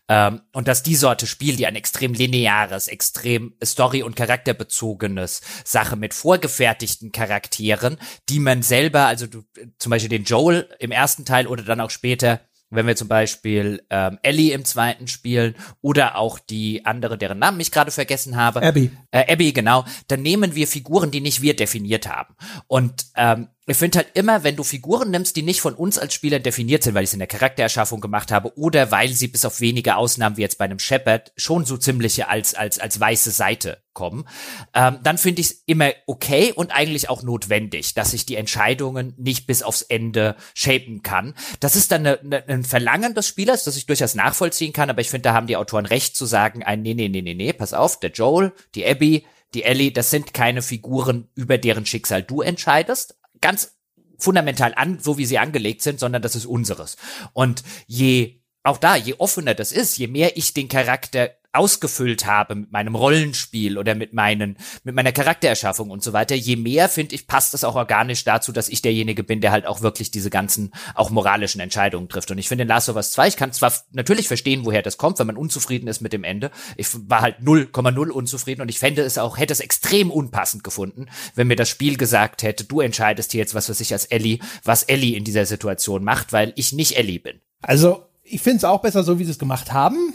Ähm, 0.08 0.40
und 0.52 0.66
dass 0.66 0.82
die 0.82 0.96
Sorte 0.96 1.26
Spiel, 1.26 1.56
die 1.56 1.66
ein 1.66 1.76
extrem 1.76 2.14
lineares, 2.14 2.88
extrem 2.88 3.54
story- 3.62 4.02
und 4.02 4.16
charakterbezogenes 4.16 5.42
Sache 5.62 5.96
mit 5.96 6.14
vorgefertigten 6.14 7.12
Charakteren, 7.12 7.98
die 8.30 8.38
man 8.38 8.62
selber, 8.62 9.04
also 9.06 9.26
du, 9.26 9.42
zum 9.76 9.90
Beispiel 9.90 10.08
den 10.08 10.24
Joel 10.24 10.70
im 10.78 10.90
ersten 10.90 11.26
Teil 11.26 11.46
oder 11.46 11.64
dann 11.64 11.82
auch 11.82 11.90
später 11.90 12.40
wenn 12.70 12.86
wir 12.86 12.96
zum 12.96 13.08
Beispiel 13.08 13.82
ähm, 13.90 14.18
Ellie 14.22 14.52
im 14.52 14.64
zweiten 14.64 15.08
spielen 15.08 15.54
oder 15.82 16.16
auch 16.16 16.38
die 16.38 16.86
andere, 16.86 17.18
deren 17.18 17.38
Namen 17.38 17.60
ich 17.60 17.72
gerade 17.72 17.90
vergessen 17.90 18.36
habe. 18.36 18.62
Abby. 18.62 18.90
Äh, 19.10 19.32
Abby, 19.32 19.52
genau. 19.52 19.84
Dann 20.08 20.22
nehmen 20.22 20.54
wir 20.54 20.66
Figuren, 20.66 21.10
die 21.10 21.20
nicht 21.20 21.42
wir 21.42 21.54
definiert 21.54 22.08
haben. 22.08 22.34
Und 22.68 23.06
ähm, 23.16 23.48
ich 23.70 23.76
finde 23.76 23.98
halt 23.98 24.08
immer, 24.14 24.42
wenn 24.42 24.56
du 24.56 24.64
Figuren 24.64 25.12
nimmst, 25.12 25.36
die 25.36 25.42
nicht 25.42 25.60
von 25.60 25.74
uns 25.74 25.96
als 25.96 26.12
Spieler 26.12 26.40
definiert 26.40 26.82
sind, 26.82 26.94
weil 26.94 27.04
ich 27.04 27.10
es 27.10 27.14
in 27.14 27.20
der 27.20 27.28
Charaktererschaffung 27.28 28.00
gemacht 28.00 28.32
habe 28.32 28.58
oder 28.58 28.90
weil 28.90 29.10
sie 29.10 29.28
bis 29.28 29.44
auf 29.44 29.60
wenige 29.60 29.94
Ausnahmen 29.94 30.36
wie 30.36 30.40
jetzt 30.40 30.58
bei 30.58 30.64
einem 30.64 30.80
Shepard 30.80 31.32
schon 31.36 31.64
so 31.64 31.76
ziemliche 31.76 32.28
als 32.28 32.54
als 32.54 32.80
als 32.80 32.98
weiße 32.98 33.30
Seite 33.30 33.80
kommen, 33.92 34.26
ähm, 34.74 34.98
dann 35.04 35.18
finde 35.18 35.40
ich 35.40 35.50
es 35.50 35.62
immer 35.66 35.92
okay 36.06 36.52
und 36.52 36.72
eigentlich 36.72 37.08
auch 37.08 37.22
notwendig, 37.22 37.94
dass 37.94 38.12
ich 38.12 38.26
die 38.26 38.34
Entscheidungen 38.34 39.14
nicht 39.18 39.46
bis 39.46 39.62
aufs 39.62 39.82
Ende 39.82 40.34
shapen 40.52 41.02
kann. 41.02 41.34
Das 41.60 41.76
ist 41.76 41.92
dann 41.92 42.04
eine, 42.04 42.18
eine, 42.20 42.48
ein 42.48 42.64
Verlangen 42.64 43.14
des 43.14 43.28
Spielers, 43.28 43.62
das 43.62 43.76
ich 43.76 43.86
durchaus 43.86 44.16
nachvollziehen 44.16 44.72
kann, 44.72 44.90
aber 44.90 45.00
ich 45.00 45.10
finde, 45.10 45.28
da 45.28 45.34
haben 45.34 45.46
die 45.46 45.56
Autoren 45.56 45.86
recht 45.86 46.16
zu 46.16 46.26
sagen, 46.26 46.64
ein 46.64 46.82
nee, 46.82 46.94
nee, 46.94 47.08
nee, 47.08 47.22
nee, 47.22 47.34
nee, 47.34 47.52
pass 47.52 47.72
auf, 47.72 48.00
der 48.00 48.10
Joel, 48.10 48.52
die 48.74 48.84
Abby, 48.84 49.26
die 49.54 49.62
Ellie, 49.64 49.92
das 49.92 50.10
sind 50.10 50.34
keine 50.34 50.62
Figuren, 50.62 51.28
über 51.34 51.58
deren 51.58 51.86
Schicksal 51.86 52.22
du 52.22 52.40
entscheidest, 52.40 53.16
ganz 53.40 53.76
fundamental 54.18 54.74
an, 54.76 54.98
so 55.00 55.18
wie 55.18 55.26
sie 55.26 55.38
angelegt 55.38 55.82
sind, 55.82 55.98
sondern 55.98 56.22
das 56.22 56.36
ist 56.36 56.46
unseres. 56.46 56.96
Und 57.32 57.62
je, 57.86 58.40
auch 58.62 58.78
da, 58.78 58.96
je 58.96 59.14
offener 59.14 59.54
das 59.54 59.72
ist, 59.72 59.98
je 59.98 60.06
mehr 60.06 60.36
ich 60.36 60.54
den 60.54 60.68
Charakter 60.68 61.30
ausgefüllt 61.52 62.26
habe 62.26 62.54
mit 62.54 62.72
meinem 62.72 62.94
Rollenspiel 62.94 63.78
oder 63.78 63.94
mit 63.94 64.12
meinen 64.12 64.56
mit 64.84 64.94
meiner 64.94 65.12
Charaktererschaffung 65.12 65.90
und 65.90 66.02
so 66.02 66.12
weiter, 66.12 66.34
je 66.34 66.56
mehr 66.56 66.88
finde 66.88 67.14
ich 67.14 67.26
passt 67.26 67.54
es 67.54 67.64
auch 67.64 67.74
organisch 67.74 68.24
dazu, 68.24 68.52
dass 68.52 68.68
ich 68.68 68.82
derjenige 68.82 69.24
bin, 69.24 69.40
der 69.40 69.50
halt 69.50 69.66
auch 69.66 69.82
wirklich 69.82 70.10
diese 70.10 70.30
ganzen 70.30 70.72
auch 70.94 71.10
moralischen 71.10 71.60
Entscheidungen 71.60 72.08
trifft. 72.08 72.30
Und 72.30 72.38
ich 72.38 72.48
finde 72.48 72.62
in 72.62 72.68
Last 72.68 72.88
of 72.88 72.96
Us 72.96 73.10
2, 73.12 73.28
ich 73.28 73.36
kann 73.36 73.52
zwar 73.52 73.72
natürlich 73.92 74.28
verstehen, 74.28 74.64
woher 74.64 74.82
das 74.82 74.96
kommt, 74.96 75.18
wenn 75.18 75.26
man 75.26 75.36
unzufrieden 75.36 75.88
ist 75.88 76.00
mit 76.00 76.12
dem 76.12 76.24
Ende. 76.24 76.50
Ich 76.76 76.88
war 77.08 77.22
halt 77.22 77.40
0,0 77.40 78.10
unzufrieden 78.10 78.62
und 78.62 78.68
ich 78.68 78.78
fände 78.78 79.02
es 79.02 79.18
auch 79.18 79.38
hätte 79.38 79.52
es 79.52 79.60
extrem 79.60 80.10
unpassend 80.10 80.62
gefunden, 80.62 81.06
wenn 81.34 81.48
mir 81.48 81.56
das 81.56 81.68
Spiel 81.68 81.96
gesagt 81.96 82.42
hätte, 82.42 82.64
du 82.64 82.80
entscheidest 82.80 83.32
hier 83.32 83.40
jetzt 83.40 83.54
was 83.54 83.68
was 83.68 83.80
ich 83.80 83.92
als 83.92 84.04
Ellie, 84.04 84.38
was 84.64 84.84
Ellie 84.84 85.16
in 85.16 85.24
dieser 85.24 85.46
Situation 85.46 86.04
macht, 86.04 86.32
weil 86.32 86.52
ich 86.56 86.72
nicht 86.72 86.96
Ellie 86.96 87.18
bin. 87.18 87.40
Also 87.62 88.04
ich 88.22 88.40
finde 88.40 88.58
es 88.58 88.64
auch 88.64 88.82
besser, 88.82 89.02
so 89.02 89.18
wie 89.18 89.24
sie 89.24 89.32
es 89.32 89.38
gemacht 89.38 89.72
haben 89.72 90.14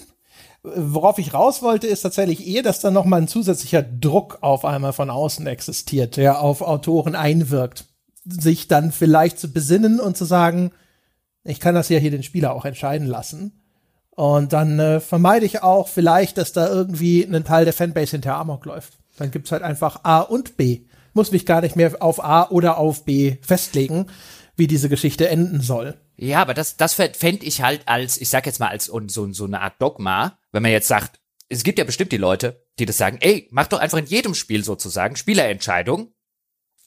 worauf 0.75 1.19
ich 1.19 1.33
raus 1.33 1.61
wollte, 1.61 1.87
ist 1.87 2.01
tatsächlich 2.01 2.47
eher, 2.47 2.63
dass 2.63 2.79
da 2.79 2.91
noch 2.91 3.05
mal 3.05 3.21
ein 3.21 3.27
zusätzlicher 3.27 3.83
Druck 3.83 4.39
auf 4.41 4.65
einmal 4.65 4.93
von 4.93 5.09
außen 5.09 5.45
existiert, 5.47 6.17
der 6.17 6.41
auf 6.41 6.61
Autoren 6.61 7.15
einwirkt, 7.15 7.85
sich 8.25 8.67
dann 8.67 8.91
vielleicht 8.91 9.39
zu 9.39 9.51
besinnen 9.51 9.99
und 9.99 10.17
zu 10.17 10.25
sagen, 10.25 10.71
ich 11.43 11.59
kann 11.59 11.75
das 11.75 11.89
ja 11.89 11.99
hier 11.99 12.11
den 12.11 12.23
Spieler 12.23 12.53
auch 12.53 12.65
entscheiden 12.65 13.07
lassen. 13.07 13.61
Und 14.11 14.53
dann 14.53 14.79
äh, 14.79 14.99
vermeide 14.99 15.45
ich 15.45 15.61
auch 15.61 15.87
vielleicht, 15.87 16.37
dass 16.37 16.53
da 16.53 16.67
irgendwie 16.67 17.23
ein 17.23 17.43
Teil 17.43 17.65
der 17.65 17.73
Fanbase 17.73 18.11
hinter 18.11 18.35
Amok 18.35 18.65
läuft. 18.65 18.93
Dann 19.17 19.31
gibt's 19.31 19.51
halt 19.51 19.61
einfach 19.61 19.99
A 20.03 20.21
und 20.21 20.57
B. 20.57 20.81
Muss 21.13 21.31
mich 21.31 21.45
gar 21.45 21.61
nicht 21.61 21.75
mehr 21.75 21.91
auf 22.01 22.23
A 22.23 22.49
oder 22.49 22.77
auf 22.77 23.03
B 23.03 23.37
festlegen, 23.41 24.07
wie 24.55 24.67
diese 24.67 24.89
Geschichte 24.89 25.27
enden 25.27 25.61
soll. 25.61 25.99
Ja, 26.17 26.41
aber 26.41 26.53
das, 26.53 26.77
das 26.77 26.93
fände 26.93 27.45
ich 27.45 27.61
halt 27.61 27.87
als, 27.87 28.17
ich 28.17 28.29
sag 28.29 28.45
jetzt 28.45 28.59
mal, 28.59 28.69
als 28.69 28.85
so, 28.85 29.31
so 29.31 29.45
eine 29.45 29.61
Art 29.61 29.81
Dogma, 29.81 30.39
wenn 30.51 30.63
man 30.63 30.71
jetzt 30.71 30.87
sagt, 30.87 31.19
es 31.49 31.63
gibt 31.63 31.77
ja 31.77 31.85
bestimmt 31.85 32.11
die 32.11 32.17
Leute, 32.17 32.65
die 32.79 32.85
das 32.85 32.97
sagen, 32.97 33.17
ey, 33.21 33.47
mach 33.51 33.67
doch 33.67 33.79
einfach 33.79 33.97
in 33.97 34.05
jedem 34.05 34.33
Spiel 34.33 34.63
sozusagen 34.63 35.15
Spielerentscheidung. 35.15 36.13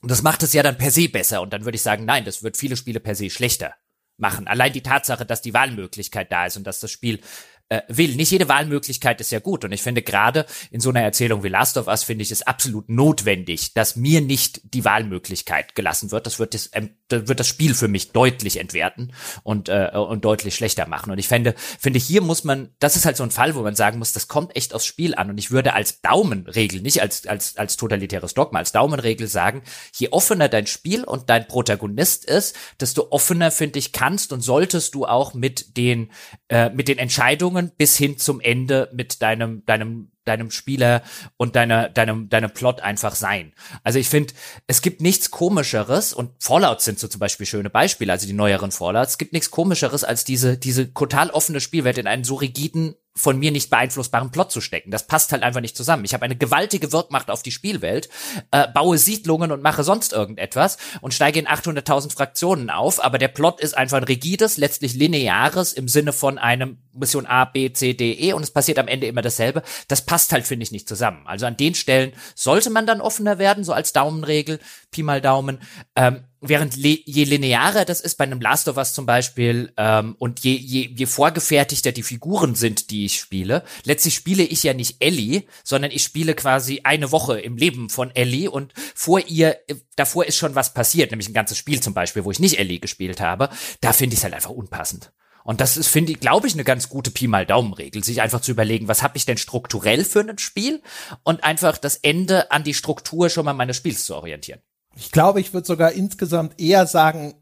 Und 0.01 0.11
das 0.11 0.23
macht 0.23 0.43
es 0.43 0.53
ja 0.53 0.63
dann 0.63 0.79
per 0.79 0.91
se 0.91 1.09
besser. 1.09 1.43
Und 1.43 1.53
dann 1.53 1.65
würde 1.65 1.77
ich 1.77 1.83
sagen, 1.83 2.05
nein, 2.05 2.25
das 2.25 2.43
wird 2.43 2.57
viele 2.57 2.77
Spiele 2.77 3.01
per 3.01 3.15
se 3.15 3.31
schlechter 3.31 3.75
machen. 4.17 4.47
Allein 4.47 4.73
die 4.73 4.83
Tatsache, 4.83 5.25
dass 5.25 5.43
die 5.43 5.55
Wahlmöglichkeit 5.55 6.33
da 6.33 6.47
ist 6.47 6.57
und 6.57 6.67
dass 6.67 6.81
das 6.81 6.91
Spiel 6.91 7.21
äh, 7.69 7.83
will. 7.89 8.17
Nicht 8.17 8.31
jede 8.31 8.49
Wahlmöglichkeit 8.49 9.21
ist 9.21 9.31
ja 9.31 9.41
gut. 9.41 9.65
Und 9.65 9.73
ich 9.73 9.83
finde 9.83 10.03
gerade 10.03 10.47
in 10.71 10.81
so 10.81 10.91
einer 10.91 11.03
Erzählung 11.03 11.43
wie 11.43 11.49
Last 11.49 11.77
of 11.77 11.87
Us 11.87 12.05
finde 12.05 12.23
ich 12.23 12.31
es 12.31 12.43
absolut 12.43 12.89
notwendig, 12.89 13.75
dass 13.75 13.97
mir 13.97 14.21
nicht 14.21 14.75
die 14.75 14.85
Wahlmöglichkeit 14.85 15.75
gelassen 15.75 16.11
wird. 16.11 16.27
Das 16.27 16.39
wird 16.39 16.55
das, 16.55 16.71
ähm, 16.73 16.97
wird 17.11 17.41
das 17.41 17.47
Spiel 17.47 17.75
für 17.75 17.89
mich 17.89 18.13
deutlich 18.13 18.59
entwerten 18.59 19.13
und, 19.43 19.69
äh, 19.69 19.91
und 19.95 20.25
deutlich 20.25 20.55
schlechter 20.55 20.87
machen. 20.87 21.11
Und 21.11 21.19
ich 21.19 21.29
finde, 21.29 21.55
finde 21.57 21.99
hier 21.99 22.23
muss 22.23 22.45
man, 22.45 22.71
das 22.79 22.97
ist 22.97 23.07
halt 23.07 23.17
so 23.17 23.23
ein 23.23 23.31
Fall, 23.31 23.55
wo 23.55 23.63
man 23.63 23.75
sagen 23.75 23.99
muss, 23.99 24.13
das 24.13 24.29
kommt 24.29 24.57
echt 24.57 24.75
aufs 24.75 24.87
Spiel 24.87 25.15
an. 25.15 25.31
Und 25.31 25.39
ich 25.39 25.51
würde 25.51 25.75
als 25.75 26.01
Daumenregel, 26.01 26.81
nicht 26.81 27.01
als, 27.01 27.27
als, 27.27 27.57
als 27.57 27.77
totalitäres 27.77 28.35
Dogma, 28.35 28.59
als 28.59 28.73
Daumenregel 28.73 29.27
sagen, 29.27 29.63
je 29.95 30.09
offener 30.11 30.49
dein 30.49 30.67
Spiel 30.67 31.05
und 31.05 31.31
dein 31.31 31.49
Protagonist 31.49 32.25
ist, 32.25 32.57
desto 32.81 33.09
offener, 33.11 33.51
finde 33.51 33.79
ich, 33.79 33.93
kannst 33.93 34.33
und 34.33 34.41
solltest 34.41 34.95
du 34.95 35.07
auch 35.07 35.35
mit 35.35 35.77
den, 35.77 36.11
äh, 36.49 36.71
mit 36.71 36.89
den 36.89 36.99
Entscheidungen 36.99 37.73
bis 37.77 37.97
hin 37.97 38.19
zum 38.19 38.41
Ende 38.41 38.91
mit 38.93 39.23
deinem, 39.23 39.65
deinem, 39.67 40.11
deinem 40.29 40.51
Spieler 40.51 41.03
und 41.37 41.57
deiner, 41.57 41.89
deinem, 41.89 42.29
deinem 42.29 42.51
Plot 42.51 42.81
einfach 42.81 43.15
sein. 43.15 43.53
Also 43.83 43.99
ich 43.99 44.09
finde, 44.09 44.35
es 44.67 44.83
gibt 44.83 45.01
nichts 45.01 45.31
komischeres 45.31 46.13
und 46.13 46.31
Fallout 46.39 46.81
sind 46.81 46.99
so 46.99 47.09
zum 47.09 47.19
Beispiel 47.19 47.47
schöne 47.47 47.71
Beispiele, 47.71 48.13
also 48.13 48.27
die 48.27 48.33
neueren 48.33 48.71
Fallouts, 48.71 49.13
es 49.13 49.19
gibt 49.19 49.33
nichts 49.33 49.51
komischeres 49.51 50.05
als 50.05 50.25
diese, 50.25 50.57
diese 50.57 50.93
total 50.95 51.31
offene 51.31 51.61
Spielwelt 51.61 51.99
in 51.99 52.07
einen 52.07 52.25
so 52.25 52.37
rigiden 52.37 52.95
von 53.19 53.39
mir 53.39 53.51
nicht 53.51 53.71
beeinflussbaren 53.71 54.31
Plot 54.31 54.53
zu 54.53 54.61
stecken. 54.61 54.91
Das 54.91 55.07
passt 55.07 55.33
halt 55.33 55.43
einfach 55.43 55.61
nicht 55.61 55.77
zusammen. 55.77 56.05
Ich 56.05 56.15
habe 56.15 56.25
eine 56.25 56.37
gewaltige 56.37 56.93
Wirkmacht 56.93 57.31
auf 57.31 57.43
die 57.43 57.51
Spielwelt, 57.51 58.09
äh, 58.51 58.69
baue 58.69 58.99
Siedlungen 58.99 59.53
und 59.53 59.63
mache 59.63 59.85
sonst 59.85 60.13
irgendetwas 60.13 60.79
und 61.01 61.13
steige 61.13 61.41
in 61.41 61.47
800.000 61.47 62.13
Fraktionen 62.13 62.71
auf, 62.71 63.03
aber 63.03 63.19
der 63.19 63.29
Plot 63.29 63.61
ist 63.61 63.77
einfach 63.77 63.99
ein 63.99 64.05
rigides, 64.05 64.57
letztlich 64.57 64.95
lineares 64.95 65.73
im 65.73 65.89
Sinne 65.89 66.13
von 66.13 66.39
einem 66.39 66.79
Mission 66.93 67.27
A, 67.27 67.45
B, 67.45 67.73
C, 67.73 67.95
D, 67.95 68.13
E 68.13 68.33
und 68.33 68.43
es 68.43 68.51
passiert 68.51 68.79
am 68.79 68.89
Ende 68.89 69.07
immer 69.07 69.23
dasselbe. 69.23 69.63
Das 69.89 70.05
passt 70.05 70.33
halt, 70.33 70.47
finde 70.47 70.65
ich, 70.65 70.73
nicht 70.73 70.89
zusammen. 70.89 71.27
Also 71.27 71.47
an 71.47 71.57
den 71.57 71.75
Stellen 71.75 72.13
sollte 72.35 72.71
man 72.71 72.87
dann 72.87 73.01
offener 73.01 73.39
werden, 73.39 73.65
so 73.65 73.73
als 73.73 73.93
Daumenregel, 73.93 74.61
Pi 74.91 75.03
mal 75.03 75.21
Daumen. 75.21 75.61
Ähm, 75.97 76.25
während 76.41 76.77
je 76.77 77.25
linearer 77.25 77.85
das 77.85 78.01
ist 78.01 78.17
bei 78.17 78.25
einem 78.25 78.41
Last 78.41 78.69
of 78.69 78.77
Us 78.77 78.95
zum 78.95 79.07
Beispiel 79.07 79.73
ähm, 79.77 80.15
und 80.19 80.41
je, 80.41 80.55
je, 80.55 80.91
je 80.95 81.07
vorgefertigter 81.07 81.93
die 81.93 82.03
Figuren 82.03 82.55
sind, 82.55 82.91
die 82.91 83.05
ich 83.07 83.19
spiele, 83.19 83.65
letztlich 83.85 84.15
spiele 84.15 84.43
ich 84.43 84.63
ja 84.63 84.75
nicht 84.75 84.97
Ellie, 85.01 85.45
sondern 85.65 85.91
ich 85.91 86.03
spiele 86.03 86.35
quasi 86.35 86.81
eine 86.85 87.13
Woche 87.13 87.41
im 87.41 87.57
Leben 87.57 87.91
von 87.91 88.15
Ellie 88.15 88.51
und 88.51 88.73
vor 88.95 89.21
ihr, 89.21 89.59
davor 89.97 90.27
ist 90.27 90.37
schon 90.37 90.55
was 90.55 90.75
passiert, 90.75 91.11
nämlich 91.11 91.29
ein 91.29 91.35
ganzes 91.35 91.59
Spiel 91.59 91.81
zum 91.81 91.95
Beispiel, 91.95 92.25
wo 92.25 92.31
ich 92.31 92.41
nicht 92.41 92.59
Ellie 92.59 92.81
gespielt 92.81 93.21
habe, 93.21 93.51
da 93.81 93.93
finde 93.93 94.15
ich 94.15 94.21
es 94.21 94.25
halt 94.25 94.35
einfach 94.35 94.51
unpassend. 94.51 95.13
Und 95.49 95.63
das 95.63 95.79
ist, 95.79 95.89
finde 95.89 96.13
ich, 96.13 96.21
glaube 96.21 96.47
ich, 96.47 96.53
eine 96.53 96.65
ganz 96.65 96.91
gute 96.91 97.11
Pi 97.11 97.27
mal 97.27 97.47
Daumen-Regel, 97.47 98.05
sich 98.05 98.21
einfach 98.21 98.43
zu 98.43 98.51
überlegen, 98.51 98.87
was 98.87 99.03
habe 99.03 99.17
ich 99.17 99.25
denn 99.25 99.39
strukturell 99.39 100.05
für 100.05 100.21
ein 100.21 100.37
Spiel 100.37 100.83
und 101.23 101.43
einfach 101.43 101.79
das 101.79 101.97
Ende 101.97 102.51
an 102.51 102.65
die 102.65 102.75
Struktur 102.75 103.31
schon 103.31 103.47
mal 103.47 103.55
meines 103.55 103.79
Spiels 103.79 104.05
zu 104.05 104.15
orientieren. 104.15 104.61
Ich 104.97 105.13
glaube, 105.13 105.41
ich 105.41 105.55
würde 105.55 105.67
sogar 105.67 105.93
insgesamt 105.93 106.61
eher 106.61 106.87
sagen, 106.87 107.35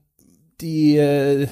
die 0.61 0.97
äh, 0.97 1.49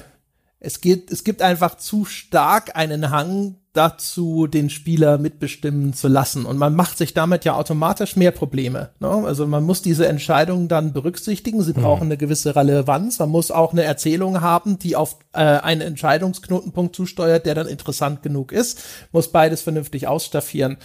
es 0.59 0.81
geht, 0.81 1.11
es 1.11 1.23
gibt 1.23 1.41
einfach 1.41 1.77
zu 1.77 2.05
stark 2.05 2.75
einen 2.75 3.11
Hang 3.11 3.57
dazu, 3.73 4.47
den 4.47 4.69
Spieler 4.69 5.17
mitbestimmen 5.17 5.93
zu 5.93 6.07
lassen. 6.07 6.45
Und 6.45 6.57
man 6.57 6.75
macht 6.75 6.97
sich 6.97 7.13
damit 7.13 7.45
ja 7.45 7.55
automatisch 7.55 8.15
mehr 8.15 8.31
Probleme. 8.31 8.89
Ne? 8.99 9.09
Also 9.09 9.45
man 9.45 9.63
muss 9.63 9.81
diese 9.81 10.07
Entscheidungen 10.07 10.67
dann 10.67 10.93
berücksichtigen. 10.93 11.61
Sie 11.61 11.73
brauchen 11.73 12.05
mhm. 12.05 12.11
eine 12.11 12.17
gewisse 12.17 12.55
Relevanz. 12.55 13.19
Man 13.19 13.29
muss 13.29 13.51
auch 13.51 13.73
eine 13.73 13.83
Erzählung 13.83 14.41
haben, 14.41 14.79
die 14.79 14.95
auf 14.95 15.17
äh, 15.33 15.39
einen 15.39 15.81
Entscheidungsknotenpunkt 15.81 16.95
zusteuert, 16.95 17.45
der 17.45 17.53
dann 17.53 17.67
interessant 17.67 18.23
genug 18.23 18.51
ist. 18.51 18.81
Muss 19.11 19.31
beides 19.31 19.61
vernünftig 19.61 20.07
ausstaffieren. 20.07 20.77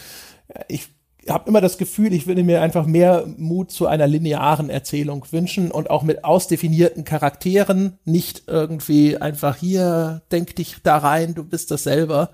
Ich 0.69 0.89
habe 1.29 1.49
immer 1.49 1.61
das 1.61 1.79
Gefühl, 1.79 2.13
ich 2.13 2.27
würde 2.27 2.43
mir 2.43 2.63
einfach 2.63 2.87
mehr 2.87 3.27
Mut 3.37 3.71
zu 3.71 3.87
einer 3.87 4.07
linearen 4.07 4.71
Erzählung 4.71 5.25
wünschen 5.31 5.71
und 5.71 5.91
auch 5.91 6.03
mit 6.03 6.25
ausdefinierten 6.25 7.05
Charakteren, 7.05 7.99
nicht 8.05 8.45
irgendwie 8.47 9.19
einfach 9.19 9.57
hier, 9.57 10.23
denk 10.33 10.57
dich 10.57 10.77
da 10.83 10.99
rein, 10.99 11.35
du 11.35 11.45
bist 11.45 11.71
das 11.71 11.83
selber. 11.85 12.31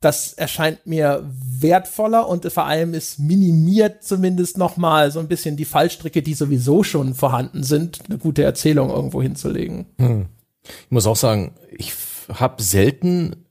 Das 0.00 0.32
erscheint 0.32 0.84
mir 0.84 1.24
wertvoller 1.60 2.28
und 2.28 2.50
vor 2.52 2.66
allem 2.66 2.92
es 2.92 3.18
minimiert 3.18 4.02
zumindest 4.02 4.58
nochmal 4.58 5.12
so 5.12 5.20
ein 5.20 5.28
bisschen 5.28 5.56
die 5.56 5.64
Fallstricke, 5.64 6.22
die 6.22 6.34
sowieso 6.34 6.82
schon 6.82 7.14
vorhanden 7.14 7.62
sind, 7.62 8.00
eine 8.08 8.18
gute 8.18 8.42
Erzählung 8.42 8.90
irgendwo 8.90 9.22
hinzulegen. 9.22 9.86
Hm. 9.98 10.26
Ich 10.64 10.90
muss 10.90 11.06
auch 11.06 11.16
sagen, 11.16 11.52
ich 11.70 11.92
habe 12.28 12.62
selten 12.62 13.41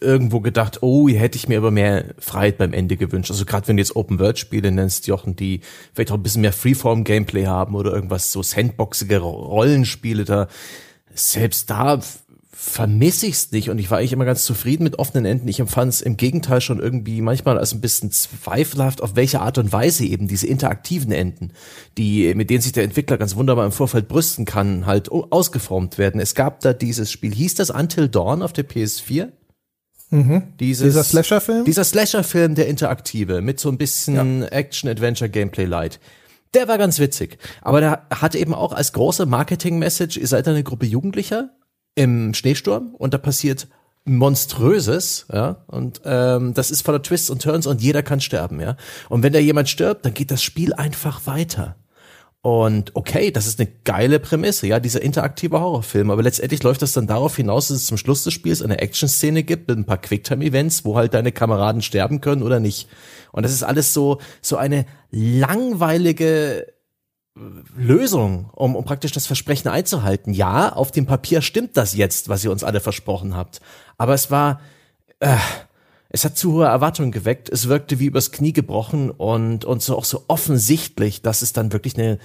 irgendwo 0.00 0.40
gedacht, 0.40 0.82
oh, 0.82 1.08
hier 1.08 1.18
hätte 1.18 1.36
ich 1.36 1.48
mir 1.48 1.58
aber 1.58 1.70
mehr 1.70 2.14
Freiheit 2.18 2.58
beim 2.58 2.72
Ende 2.72 2.96
gewünscht. 2.96 3.30
Also 3.30 3.44
gerade 3.44 3.68
wenn 3.68 3.76
du 3.76 3.82
jetzt 3.82 3.96
Open-World-Spiele 3.96 4.70
nennst, 4.70 5.06
Jochen, 5.06 5.36
die 5.36 5.60
vielleicht 5.92 6.10
auch 6.10 6.16
ein 6.16 6.22
bisschen 6.22 6.42
mehr 6.42 6.52
Freeform-Gameplay 6.52 7.46
haben 7.46 7.74
oder 7.74 7.92
irgendwas 7.92 8.32
so 8.32 8.42
sandboxige 8.42 9.18
Rollenspiele 9.18 10.24
da, 10.24 10.48
selbst 11.14 11.70
da 11.70 12.00
vermisse 12.62 13.26
ich 13.26 13.32
es 13.32 13.52
nicht 13.52 13.70
und 13.70 13.78
ich 13.78 13.90
war 13.90 13.98
eigentlich 13.98 14.12
immer 14.12 14.26
ganz 14.26 14.44
zufrieden 14.44 14.84
mit 14.84 14.98
offenen 14.98 15.24
Enden. 15.24 15.48
Ich 15.48 15.60
empfand 15.60 15.94
es 15.94 16.02
im 16.02 16.18
Gegenteil 16.18 16.60
schon 16.60 16.78
irgendwie 16.78 17.22
manchmal 17.22 17.56
als 17.56 17.72
ein 17.72 17.80
bisschen 17.80 18.10
zweifelhaft, 18.10 19.02
auf 19.02 19.16
welche 19.16 19.40
Art 19.40 19.56
und 19.56 19.72
Weise 19.72 20.04
eben 20.04 20.28
diese 20.28 20.46
interaktiven 20.46 21.10
Enden, 21.10 21.52
die 21.96 22.34
mit 22.34 22.50
denen 22.50 22.60
sich 22.60 22.72
der 22.72 22.84
Entwickler 22.84 23.16
ganz 23.16 23.34
wunderbar 23.34 23.64
im 23.64 23.72
Vorfeld 23.72 24.08
brüsten 24.08 24.44
kann, 24.44 24.84
halt 24.84 25.10
ausgeformt 25.10 25.96
werden. 25.96 26.20
Es 26.20 26.34
gab 26.34 26.60
da 26.60 26.74
dieses 26.74 27.10
Spiel, 27.10 27.34
hieß 27.34 27.54
das 27.54 27.70
Until 27.70 28.10
Dawn 28.10 28.42
auf 28.42 28.52
der 28.52 28.68
PS4? 28.68 29.28
Mhm. 30.10 30.42
Dieses, 30.58 30.84
dieser 30.84 31.04
Slasher-Film? 31.04 31.64
Dieser 31.64 31.84
Slasher-Film, 31.84 32.54
der 32.54 32.68
interaktive, 32.68 33.40
mit 33.40 33.60
so 33.60 33.68
ein 33.68 33.78
bisschen 33.78 34.42
ja. 34.42 34.48
Action-Adventure-Gameplay-Light. 34.48 36.00
Der 36.54 36.66
war 36.66 36.78
ganz 36.78 36.98
witzig. 36.98 37.38
Aber 37.62 37.80
der 37.80 38.06
hat 38.10 38.34
eben 38.34 38.54
auch 38.54 38.72
als 38.72 38.92
große 38.92 39.26
Marketing-Message, 39.26 40.16
ihr 40.16 40.26
seid 40.26 40.48
eine 40.48 40.64
Gruppe 40.64 40.86
Jugendlicher, 40.86 41.50
im 41.94 42.34
Schneesturm 42.34 42.94
und 42.94 43.14
da 43.14 43.18
passiert 43.18 43.68
Monströses, 44.04 45.26
ja, 45.32 45.64
und 45.66 46.00
ähm, 46.04 46.54
das 46.54 46.70
ist 46.70 46.82
voller 46.82 47.02
Twists 47.02 47.28
und 47.28 47.42
Turns 47.42 47.66
und 47.66 47.82
jeder 47.82 48.02
kann 48.02 48.20
sterben, 48.20 48.60
ja. 48.60 48.76
Und 49.08 49.22
wenn 49.22 49.32
da 49.32 49.38
jemand 49.38 49.68
stirbt, 49.68 50.04
dann 50.04 50.14
geht 50.14 50.30
das 50.30 50.42
Spiel 50.42 50.72
einfach 50.72 51.26
weiter. 51.26 51.76
Und 52.42 52.96
okay, 52.96 53.30
das 53.30 53.46
ist 53.46 53.60
eine 53.60 53.68
geile 53.84 54.18
Prämisse, 54.18 54.66
ja, 54.66 54.80
dieser 54.80 55.02
interaktive 55.02 55.60
Horrorfilm. 55.60 56.10
Aber 56.10 56.22
letztendlich 56.22 56.62
läuft 56.62 56.80
das 56.80 56.92
dann 56.92 57.06
darauf 57.06 57.36
hinaus, 57.36 57.68
dass 57.68 57.78
es 57.78 57.86
zum 57.86 57.98
Schluss 57.98 58.24
des 58.24 58.32
Spiels 58.32 58.62
eine 58.62 58.78
Action-Szene 58.80 59.42
gibt 59.42 59.68
mit 59.68 59.76
ein 59.76 59.84
paar 59.84 59.98
Quicktime-Events, 59.98 60.84
wo 60.86 60.96
halt 60.96 61.12
deine 61.12 61.32
Kameraden 61.32 61.82
sterben 61.82 62.22
können 62.22 62.42
oder 62.42 62.58
nicht. 62.58 62.88
Und 63.32 63.42
das 63.42 63.52
ist 63.52 63.62
alles 63.62 63.92
so, 63.92 64.20
so 64.40 64.56
eine 64.56 64.86
langweilige 65.10 66.66
Lösung, 67.76 68.50
um, 68.54 68.74
um 68.74 68.84
praktisch 68.84 69.12
das 69.12 69.26
Versprechen 69.26 69.68
einzuhalten. 69.68 70.32
Ja, 70.32 70.72
auf 70.72 70.90
dem 70.90 71.06
Papier 71.06 71.42
stimmt 71.42 71.76
das 71.76 71.94
jetzt, 71.94 72.28
was 72.28 72.44
ihr 72.44 72.50
uns 72.50 72.64
alle 72.64 72.80
versprochen 72.80 73.36
habt. 73.36 73.60
Aber 73.98 74.14
es 74.14 74.30
war, 74.30 74.60
äh, 75.20 75.36
es 76.12 76.24
hat 76.24 76.36
zu 76.36 76.52
hohe 76.52 76.66
Erwartungen 76.66 77.12
geweckt. 77.12 77.48
Es 77.48 77.68
wirkte 77.68 78.00
wie 78.00 78.06
übers 78.06 78.32
Knie 78.32 78.52
gebrochen 78.52 79.10
und, 79.10 79.64
und 79.64 79.80
so 79.80 79.96
auch 79.96 80.04
so 80.04 80.24
offensichtlich, 80.26 81.22
dass 81.22 81.40
es 81.40 81.52
dann 81.52 81.72
wirklich 81.72 81.96
eine, 81.96 82.18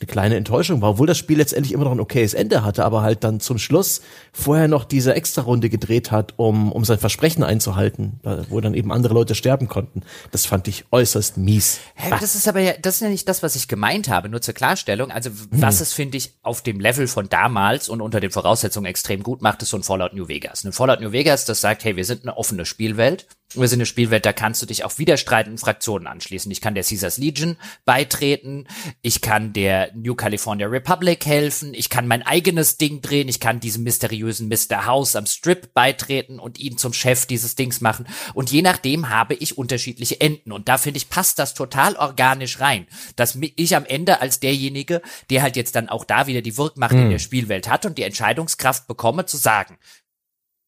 eine 0.00 0.08
kleine 0.08 0.36
Enttäuschung 0.36 0.82
war, 0.82 0.90
obwohl 0.90 1.06
das 1.06 1.18
Spiel 1.18 1.38
letztendlich 1.38 1.72
immer 1.72 1.84
noch 1.84 1.92
ein 1.92 2.00
okayes 2.00 2.34
Ende 2.34 2.64
hatte, 2.64 2.84
aber 2.84 3.02
halt 3.02 3.22
dann 3.22 3.38
zum 3.38 3.58
Schluss 3.58 4.00
vorher 4.32 4.66
noch 4.66 4.84
diese 4.84 5.14
Extra-Runde 5.14 5.70
gedreht 5.70 6.10
hat, 6.10 6.34
um, 6.36 6.72
um 6.72 6.84
sein 6.84 6.98
Versprechen 6.98 7.44
einzuhalten, 7.44 8.18
wo 8.48 8.60
dann 8.60 8.74
eben 8.74 8.90
andere 8.90 9.14
Leute 9.14 9.36
sterben 9.36 9.68
konnten. 9.68 10.02
Das 10.32 10.46
fand 10.46 10.66
ich 10.66 10.84
äußerst 10.90 11.36
mies. 11.36 11.78
Hä, 11.94 12.10
das 12.18 12.34
ist 12.34 12.48
aber 12.48 12.58
ja, 12.58 12.72
das 12.82 12.96
ist 12.96 13.00
ja 13.02 13.08
nicht 13.08 13.28
das, 13.28 13.44
was 13.44 13.54
ich 13.54 13.68
gemeint 13.68 14.08
habe, 14.08 14.28
nur 14.28 14.42
zur 14.42 14.54
Klarstellung. 14.54 15.12
Also, 15.12 15.30
was 15.50 15.76
hm. 15.76 15.82
es, 15.82 15.92
finde 15.92 16.18
ich, 16.18 16.32
auf 16.42 16.62
dem 16.62 16.80
Level 16.80 17.06
von 17.06 17.28
damals 17.28 17.88
und 17.88 18.00
unter 18.00 18.18
den 18.18 18.32
Voraussetzungen 18.32 18.86
extrem 18.86 19.22
gut 19.22 19.42
macht, 19.42 19.62
ist 19.62 19.70
so 19.70 19.76
ein 19.76 19.84
Fallout 19.84 20.12
New 20.12 20.26
Vegas. 20.26 20.64
Ein 20.64 20.72
Fallout 20.72 21.00
New 21.00 21.12
Vegas, 21.12 21.44
das 21.44 21.60
sagt, 21.60 21.84
hey, 21.84 21.94
wir 21.94 22.04
sind 22.04 22.22
eine 22.22 22.36
offene 22.36 22.66
Spielwelt 22.66 23.28
wir 23.56 23.68
sind 23.68 23.78
eine 23.78 23.86
Spielwelt, 23.86 24.26
da 24.26 24.32
kannst 24.32 24.62
du 24.62 24.66
dich 24.66 24.84
auch 24.84 24.98
widerstreitenden 24.98 25.58
Fraktionen 25.58 26.06
anschließen. 26.06 26.50
Ich 26.50 26.60
kann 26.60 26.74
der 26.74 26.84
Caesars 26.84 27.18
Legion 27.18 27.56
beitreten, 27.84 28.66
ich 29.02 29.20
kann 29.20 29.52
der 29.52 29.83
New 29.94 30.14
California 30.14 30.66
Republic 30.66 31.26
helfen, 31.26 31.74
ich 31.74 31.88
kann 31.88 32.06
mein 32.06 32.22
eigenes 32.22 32.76
Ding 32.76 33.02
drehen, 33.02 33.28
ich 33.28 33.40
kann 33.40 33.60
diesem 33.60 33.84
mysteriösen 33.84 34.48
Mr. 34.48 34.86
House 34.86 35.16
am 35.16 35.26
Strip 35.26 35.74
beitreten 35.74 36.38
und 36.38 36.58
ihn 36.58 36.78
zum 36.78 36.92
Chef 36.92 37.26
dieses 37.26 37.54
Dings 37.54 37.80
machen. 37.80 38.06
Und 38.34 38.50
je 38.50 38.62
nachdem 38.62 39.08
habe 39.10 39.34
ich 39.34 39.58
unterschiedliche 39.58 40.20
Enden. 40.20 40.52
Und 40.52 40.68
da 40.68 40.78
finde 40.78 40.98
ich, 40.98 41.08
passt 41.08 41.38
das 41.38 41.54
total 41.54 41.96
organisch 41.96 42.60
rein, 42.60 42.86
dass 43.16 43.38
ich 43.56 43.76
am 43.76 43.84
Ende 43.84 44.20
als 44.20 44.40
derjenige, 44.40 45.02
der 45.30 45.42
halt 45.42 45.56
jetzt 45.56 45.74
dann 45.76 45.88
auch 45.88 46.04
da 46.04 46.26
wieder 46.26 46.42
die 46.42 46.56
Wirkmacht 46.56 46.94
mhm. 46.94 47.02
in 47.02 47.10
der 47.10 47.18
Spielwelt 47.18 47.68
hat 47.68 47.86
und 47.86 47.98
die 47.98 48.02
Entscheidungskraft 48.02 48.86
bekomme, 48.86 49.26
zu 49.26 49.36
sagen, 49.36 49.78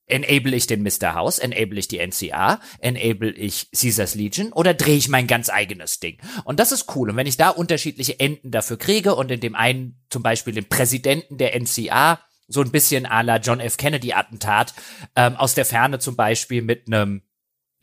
Enable 0.07 0.54
ich 0.54 0.66
den 0.66 0.82
Mr. 0.82 1.14
House? 1.14 1.38
Enable 1.38 1.78
ich 1.78 1.88
die 1.88 1.98
NCA? 1.98 2.61
Enable 2.78 3.32
ich 3.32 3.70
Caesars 3.72 4.14
Legion? 4.14 4.52
Oder 4.52 4.74
drehe 4.74 4.96
ich 4.96 5.09
mein 5.09 5.26
ganz 5.26 5.50
eigenes 5.50 5.98
Ding? 5.98 6.18
Und 6.44 6.61
das 6.61 6.72
ist 6.72 6.94
cool. 6.94 7.11
Und 7.11 7.16
wenn 7.16 7.26
ich 7.26 7.36
da 7.36 7.50
unterschiedliche 7.50 8.18
Enden 8.20 8.50
dafür 8.50 8.76
kriege 8.76 9.14
und 9.14 9.30
in 9.30 9.40
dem 9.40 9.54
einen 9.54 10.04
zum 10.11 10.22
Beispiel 10.22 10.54
den 10.54 10.68
Präsidenten 10.68 11.38
der 11.38 11.59
NCA 11.61 12.20
so 12.48 12.61
ein 12.62 12.70
bisschen 12.70 13.07
à 13.07 13.22
la 13.22 13.38
John 13.38 13.61
F. 13.61 13.76
Kennedy 13.76 14.12
Attentat 14.12 14.74
ähm, 15.16 15.36
aus 15.36 15.54
der 15.54 15.64
Ferne 15.64 15.98
zum 15.98 16.14
Beispiel 16.14 16.62
mit 16.62 16.86
einem 16.86 17.22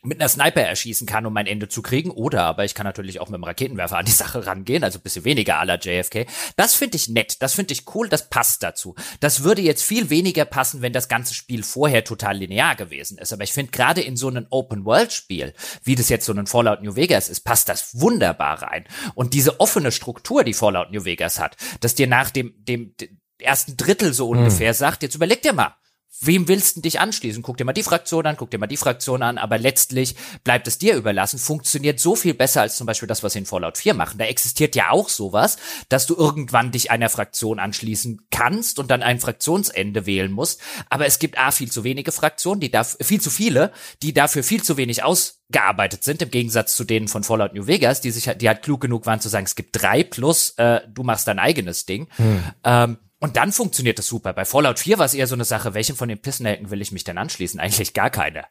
mit 0.04 0.20
einer 0.20 0.28
Sniper 0.28 0.62
erschießen 0.62 1.06
kann, 1.06 1.26
um 1.26 1.32
mein 1.32 1.46
Ende 1.46 1.68
zu 1.68 1.82
kriegen. 1.82 2.10
Oder 2.10 2.44
aber 2.44 2.64
ich 2.64 2.74
kann 2.74 2.84
natürlich 2.84 3.20
auch 3.20 3.28
mit 3.28 3.34
einem 3.34 3.44
Raketenwerfer 3.44 3.98
an 3.98 4.04
die 4.04 4.12
Sache 4.12 4.46
rangehen, 4.46 4.84
also 4.84 4.98
bisschen 4.98 5.24
weniger 5.24 5.58
aller 5.58 5.78
JFK. 5.78 6.26
Das 6.56 6.74
finde 6.74 6.96
ich 6.96 7.08
nett, 7.08 7.42
das 7.42 7.54
finde 7.54 7.72
ich 7.72 7.94
cool, 7.94 8.08
das 8.08 8.28
passt 8.28 8.62
dazu. 8.62 8.94
Das 9.20 9.42
würde 9.42 9.62
jetzt 9.62 9.82
viel 9.82 10.10
weniger 10.10 10.44
passen, 10.44 10.82
wenn 10.82 10.92
das 10.92 11.08
ganze 11.08 11.34
Spiel 11.34 11.62
vorher 11.62 12.04
total 12.04 12.38
linear 12.38 12.76
gewesen 12.76 13.18
ist. 13.18 13.32
Aber 13.32 13.44
ich 13.44 13.52
finde 13.52 13.72
gerade 13.72 14.00
in 14.00 14.16
so 14.16 14.28
einem 14.28 14.46
Open-World-Spiel, 14.50 15.54
wie 15.82 15.94
das 15.94 16.08
jetzt 16.08 16.26
so 16.26 16.32
ein 16.32 16.46
Fallout 16.46 16.82
New 16.82 16.96
Vegas 16.96 17.28
ist, 17.28 17.40
passt 17.40 17.68
das 17.68 18.00
wunderbar 18.00 18.62
rein. 18.62 18.84
Und 19.14 19.34
diese 19.34 19.60
offene 19.60 19.92
Struktur, 19.92 20.44
die 20.44 20.54
Fallout 20.54 20.92
New 20.92 21.04
Vegas 21.04 21.38
hat, 21.38 21.56
dass 21.80 21.94
dir 21.94 22.06
nach 22.06 22.30
dem, 22.30 22.54
dem, 22.58 22.94
dem 23.00 23.20
ersten 23.38 23.76
Drittel 23.76 24.12
so 24.12 24.30
hm. 24.30 24.38
ungefähr 24.38 24.70
hm. 24.70 24.74
sagt, 24.74 25.02
jetzt 25.02 25.14
überleg 25.14 25.42
dir 25.42 25.52
mal, 25.52 25.74
wem 26.20 26.48
willst 26.48 26.76
du 26.76 26.80
dich 26.80 27.00
anschließen? 27.00 27.42
Guck 27.42 27.56
dir 27.56 27.64
mal 27.64 27.72
die 27.72 27.82
Fraktion 27.82 28.26
an, 28.26 28.36
guck 28.36 28.50
dir 28.50 28.58
mal 28.58 28.66
die 28.66 28.76
Fraktion 28.76 29.22
an, 29.22 29.38
aber 29.38 29.58
letztlich 29.58 30.14
bleibt 30.42 30.66
es 30.66 30.78
dir 30.78 30.94
überlassen, 30.94 31.38
funktioniert 31.38 32.00
so 32.00 32.16
viel 32.16 32.34
besser 32.34 32.62
als 32.62 32.76
zum 32.76 32.86
Beispiel 32.86 33.06
das, 33.06 33.22
was 33.22 33.32
sie 33.32 33.40
in 33.40 33.46
Fallout 33.46 33.78
4 33.78 33.94
machen. 33.94 34.18
Da 34.18 34.24
existiert 34.24 34.76
ja 34.76 34.90
auch 34.90 35.08
sowas, 35.08 35.56
dass 35.88 36.06
du 36.06 36.14
irgendwann 36.16 36.72
dich 36.72 36.90
einer 36.90 37.08
Fraktion 37.08 37.58
anschließen 37.58 38.26
kannst 38.30 38.78
und 38.78 38.90
dann 38.90 39.02
ein 39.02 39.20
Fraktionsende 39.20 40.06
wählen 40.06 40.32
musst, 40.32 40.60
aber 40.88 41.06
es 41.06 41.18
gibt 41.18 41.38
A, 41.38 41.50
viel 41.50 41.70
zu 41.70 41.84
wenige 41.84 42.12
Fraktionen, 42.12 42.60
die 42.60 42.70
dafür, 42.70 43.04
viel 43.04 43.20
zu 43.20 43.30
viele, 43.30 43.72
die 44.02 44.12
dafür 44.12 44.42
viel 44.42 44.62
zu 44.62 44.76
wenig 44.76 45.02
ausgearbeitet 45.02 46.04
sind, 46.04 46.22
im 46.22 46.30
Gegensatz 46.30 46.76
zu 46.76 46.84
denen 46.84 47.08
von 47.08 47.24
Fallout 47.24 47.54
New 47.54 47.66
Vegas, 47.66 48.00
die 48.00 48.10
sich, 48.10 48.30
die 48.36 48.48
halt 48.48 48.62
klug 48.62 48.80
genug 48.80 49.06
waren 49.06 49.20
zu 49.20 49.28
sagen, 49.28 49.44
es 49.44 49.56
gibt 49.56 49.80
drei 49.80 50.04
plus, 50.04 50.50
äh, 50.56 50.80
du 50.88 51.02
machst 51.02 51.28
dein 51.28 51.38
eigenes 51.38 51.86
Ding. 51.86 52.08
Hm. 52.16 52.42
Ähm, 52.64 52.98
und 53.24 53.38
dann 53.38 53.52
funktioniert 53.52 53.98
das 53.98 54.06
super. 54.06 54.34
Bei 54.34 54.44
Fallout 54.44 54.78
4 54.78 54.98
war 54.98 55.06
es 55.06 55.14
eher 55.14 55.26
so 55.26 55.34
eine 55.34 55.46
Sache, 55.46 55.72
welchen 55.72 55.96
von 55.96 56.10
den 56.10 56.20
Pissenhelden 56.20 56.70
will 56.70 56.82
ich 56.82 56.92
mich 56.92 57.04
denn 57.04 57.16
anschließen? 57.16 57.58
Eigentlich 57.64 57.94
gar 57.94 58.10
keine. 58.10 58.44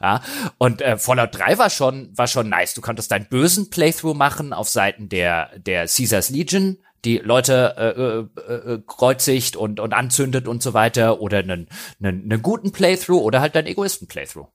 Ja, 0.00 0.22
und 0.56 0.80
äh, 0.80 0.96
Fallout 0.96 1.34
3 1.34 1.58
war 1.58 1.68
schon 1.68 2.16
war 2.16 2.26
schon 2.26 2.48
nice. 2.48 2.72
Du 2.72 2.80
konntest 2.80 3.10
deinen 3.10 3.28
bösen 3.28 3.68
Playthrough 3.68 4.16
machen 4.16 4.54
auf 4.54 4.70
Seiten 4.70 5.10
der 5.10 5.58
der 5.58 5.86
Caesars 5.86 6.30
Legion, 6.30 6.78
die 7.04 7.18
Leute 7.18 8.26
äh, 8.38 8.50
äh, 8.50 8.72
äh, 8.72 8.82
kreuzigt 8.86 9.54
und 9.54 9.80
und 9.80 9.92
anzündet 9.92 10.48
und 10.48 10.62
so 10.62 10.72
weiter 10.72 11.20
oder 11.20 11.40
einen 11.40 11.68
einen, 12.02 12.22
einen 12.22 12.40
guten 12.40 12.72
Playthrough 12.72 13.20
oder 13.20 13.42
halt 13.42 13.54
deinen 13.54 13.66
Egoisten 13.66 14.08
Playthrough. 14.08 14.48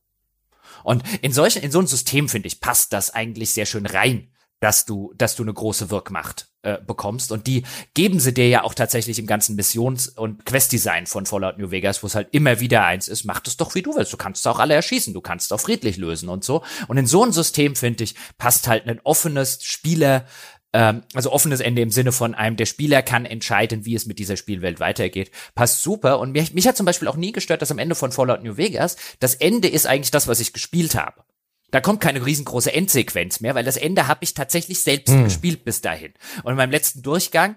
Und 0.84 1.03
in 1.22 1.34
solchen 1.34 1.62
in 1.62 1.70
so 1.70 1.80
ein 1.80 1.86
System 1.88 2.30
finde 2.30 2.47
ich 2.47 2.62
passt 2.62 2.93
das 2.93 3.12
eigentlich 3.12 3.53
sehr 3.53 3.68
schön 3.68 3.86
rein, 3.86 4.32
dass 4.62 4.86
du 4.86 5.14
dass 5.18 5.36
du 5.36 5.43
eine 5.43 5.53
große 5.53 5.89
Wirkmacht 5.89 6.47
äh, 6.62 6.78
bekommst. 6.78 7.32
Und 7.32 7.47
die 7.47 7.64
geben 7.93 8.20
sie 8.20 8.34
dir 8.34 8.47
ja 8.47 8.64
auch 8.64 8.74
tatsächlich 8.74 9.20
im 9.20 9.28
ganzen 9.28 9.55
Missions- 9.55 10.07
und 10.07 10.45
Quest-Design 10.45 11.07
von 11.07 11.26
Fallout 11.26 11.57
New 11.57 11.72
Vegas, 11.72 12.03
wo 12.03 12.07
es 12.07 12.16
halt 12.16 12.30
immer 12.32 12.59
wieder 12.59 12.86
eins 12.86 13.07
ist, 13.07 13.26
mach 13.26 13.39
das 13.39 13.57
doch 13.57 13.76
wie 13.76 13.82
du 13.82 13.95
willst. 13.95 14.14
Du 14.14 14.18
kannst 14.18 14.47
auch 14.47 14.59
alle 14.59 14.76
erschießen, 14.76 15.14
du 15.14 15.22
kannst 15.22 15.51
auch 15.51 15.59
friedlich 15.59 15.97
lösen 15.97 16.30
und 16.30 16.43
so. 16.43 16.64
Und 16.88 16.97
in 16.97 17.07
so 17.07 17.26
ein 17.26 17.32
System, 17.32 17.76
finde 17.76 18.03
ich, 18.03 18.16
passt 18.38 18.68
halt 18.68 18.88
ein 18.88 19.01
offenes 19.03 19.64
Spieler, 19.64 20.26
ähm, 20.74 21.01
also 21.16 21.32
offenes 21.32 21.59
Ende 21.59 21.82
im 21.82 21.89
Sinne 21.89 22.12
von 22.12 22.36
einem, 22.36 22.57
der 22.57 22.68
Spieler 22.68 23.01
kann 23.01 23.26
entscheiden, 23.26 23.86
wie 23.86 23.95
es 23.95 24.05
mit 24.05 24.20
dieser 24.20 24.38
Spielwelt 24.38 24.80
weitergeht. 24.80 25.32
Passt 25.55 25.82
super. 25.82 26.20
Und 26.20 26.32
mich, 26.32 26.53
mich 26.53 26.68
hat 26.68 26.78
zum 26.78 26.86
Beispiel 26.86 27.07
auch 27.07 27.18
nie 27.18 27.32
gestört, 27.32 27.64
dass 27.64 27.72
am 27.72 27.80
Ende 27.80 27.95
von 27.95 28.12
Fallout 28.12 28.43
New 28.43 28.57
Vegas 28.57 28.97
das 29.20 29.34
Ende 29.34 29.68
ist 29.68 29.88
eigentlich 29.88 30.12
das, 30.12 30.28
was 30.28 30.39
ich 30.39 30.53
gespielt 30.53 30.93
habe. 30.93 31.24
Da 31.72 31.82
kommt 31.82 32.02
keine 32.02 32.26
riesengroße 32.26 32.74
Endsequenz 32.74 33.40
mehr, 33.40 33.56
weil 33.56 33.64
das 33.64 33.78
Ende 33.78 34.08
habe 34.08 34.24
ich 34.24 34.34
tatsächlich 34.34 34.82
selbst 34.82 35.14
hm. 35.14 35.24
gespielt 35.24 35.64
bis 35.64 35.82
dahin. 35.82 36.14
Und 36.44 36.52
in 36.52 36.58
meinem 36.58 36.72
letzten 36.72 37.02
Durchgang 37.02 37.56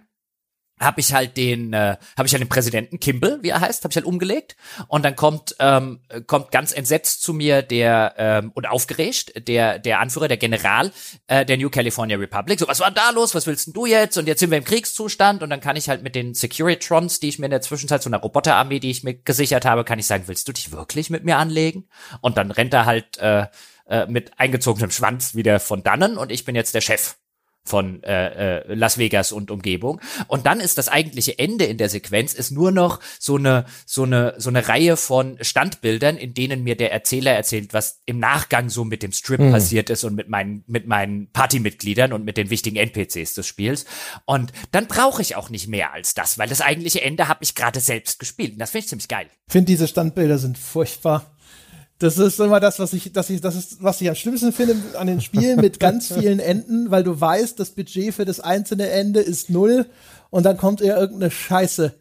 habe 0.80 1.00
ich 1.00 1.14
halt 1.14 1.36
den 1.36 1.72
äh, 1.72 1.96
habe 2.16 2.26
ich 2.26 2.32
halt 2.32 2.42
den 2.42 2.48
Präsidenten 2.48 2.98
Kimball, 2.98 3.38
wie 3.42 3.50
er 3.50 3.60
heißt, 3.60 3.84
habe 3.84 3.92
ich 3.92 3.96
halt 3.96 4.06
umgelegt. 4.06 4.56
Und 4.88 5.04
dann 5.04 5.14
kommt 5.14 5.54
ähm, 5.60 6.00
kommt 6.26 6.50
ganz 6.50 6.72
entsetzt 6.72 7.22
zu 7.22 7.32
mir 7.32 7.62
der 7.62 8.14
ähm, 8.18 8.50
und 8.54 8.66
aufgeregt 8.66 9.48
der 9.48 9.78
der 9.78 10.00
Anführer 10.00 10.26
der 10.26 10.36
General 10.36 10.90
äh, 11.28 11.46
der 11.46 11.58
New 11.58 11.70
California 11.70 12.16
Republic. 12.16 12.58
So 12.58 12.66
was 12.66 12.80
war 12.80 12.88
denn 12.88 12.96
da 12.96 13.10
los? 13.10 13.34
Was 13.34 13.46
willst 13.46 13.68
denn 13.68 13.72
du 13.72 13.86
jetzt? 13.86 14.18
Und 14.18 14.26
jetzt 14.26 14.40
sind 14.40 14.50
wir 14.50 14.58
im 14.58 14.64
Kriegszustand. 14.64 15.42
Und 15.42 15.50
dann 15.50 15.60
kann 15.60 15.76
ich 15.76 15.88
halt 15.88 16.02
mit 16.02 16.16
den 16.16 16.34
Securitrons 16.34 17.20
die 17.20 17.28
ich 17.28 17.38
mir 17.38 17.46
in 17.46 17.52
der 17.52 17.62
Zwischenzeit 17.62 18.02
so 18.02 18.10
einer 18.10 18.18
Roboterarmee 18.18 18.80
die 18.80 18.90
ich 18.90 19.04
mir 19.04 19.14
gesichert 19.14 19.64
habe 19.64 19.84
kann 19.84 19.98
ich 19.98 20.06
sagen 20.06 20.24
willst 20.26 20.48
du 20.48 20.52
dich 20.52 20.72
wirklich 20.72 21.08
mit 21.08 21.24
mir 21.24 21.36
anlegen? 21.36 21.88
Und 22.20 22.36
dann 22.36 22.50
rennt 22.50 22.74
er 22.74 22.84
halt 22.84 23.16
äh, 23.18 23.46
äh, 23.86 24.06
mit 24.06 24.38
eingezogenem 24.38 24.90
Schwanz 24.90 25.34
wieder 25.34 25.60
von 25.60 25.82
dannen 25.82 26.16
und 26.16 26.30
ich 26.32 26.44
bin 26.44 26.54
jetzt 26.54 26.74
der 26.74 26.80
Chef 26.80 27.16
von 27.64 28.02
äh, 28.02 28.58
äh, 28.58 28.74
Las 28.74 28.98
Vegas 28.98 29.32
und 29.32 29.50
Umgebung. 29.50 30.00
Und 30.28 30.46
dann 30.46 30.60
ist 30.60 30.76
das 30.76 30.88
eigentliche 30.88 31.38
Ende 31.38 31.64
in 31.64 31.78
der 31.78 31.88
Sequenz 31.88 32.34
ist 32.34 32.50
nur 32.50 32.70
noch 32.70 33.00
so 33.18 33.36
eine 33.36 33.64
so 33.86 34.02
eine 34.02 34.34
so 34.36 34.50
eine 34.50 34.68
Reihe 34.68 34.96
von 34.96 35.38
Standbildern, 35.40 36.18
in 36.18 36.34
denen 36.34 36.62
mir 36.62 36.76
der 36.76 36.92
Erzähler 36.92 37.32
erzählt, 37.32 37.72
was 37.72 38.02
im 38.04 38.18
Nachgang 38.18 38.68
so 38.68 38.84
mit 38.84 39.02
dem 39.02 39.12
Strip 39.12 39.40
mhm. 39.40 39.52
passiert 39.52 39.88
ist 39.88 40.04
und 40.04 40.14
mit 40.14 40.28
meinen 40.28 40.62
mit 40.66 40.86
meinen 40.86 41.30
Partymitgliedern 41.32 42.12
und 42.12 42.24
mit 42.24 42.36
den 42.36 42.50
wichtigen 42.50 42.76
NPCs 42.76 43.32
des 43.32 43.46
Spiels. 43.46 43.86
Und 44.26 44.52
dann 44.72 44.86
brauche 44.86 45.22
ich 45.22 45.36
auch 45.36 45.48
nicht 45.48 45.66
mehr 45.66 45.94
als 45.94 46.12
das, 46.12 46.36
weil 46.36 46.48
das 46.48 46.60
eigentliche 46.60 47.00
Ende 47.00 47.28
habe 47.28 47.42
ich 47.42 47.54
gerade 47.54 47.80
selbst 47.80 48.18
gespielt. 48.18 48.52
Und 48.52 48.58
das 48.58 48.72
finde 48.72 48.84
ich 48.84 48.88
ziemlich 48.88 49.08
geil. 49.08 49.26
Ich 49.46 49.52
finde 49.52 49.66
diese 49.66 49.88
Standbilder 49.88 50.36
sind 50.36 50.58
furchtbar. 50.58 51.33
Das 52.04 52.18
ist 52.18 52.38
immer 52.38 52.60
das, 52.60 52.78
was 52.78 52.92
ich, 52.92 53.14
das 53.14 53.30
ich, 53.30 53.40
das 53.40 53.56
ist, 53.56 53.82
was 53.82 53.98
ich 54.02 54.10
am 54.10 54.14
schlimmsten 54.14 54.52
finde 54.52 54.76
an 54.98 55.06
den 55.06 55.22
Spielen 55.22 55.58
mit 55.58 55.80
ganz 55.80 56.12
vielen 56.12 56.38
Enden, 56.38 56.90
weil 56.90 57.02
du 57.02 57.18
weißt, 57.18 57.58
das 57.58 57.70
Budget 57.70 58.12
für 58.12 58.26
das 58.26 58.40
einzelne 58.40 58.90
Ende 58.90 59.20
ist 59.20 59.48
null 59.48 59.86
und 60.28 60.44
dann 60.44 60.58
kommt 60.58 60.82
eher 60.82 60.98
irgendeine 60.98 61.30
Scheiße. 61.30 61.94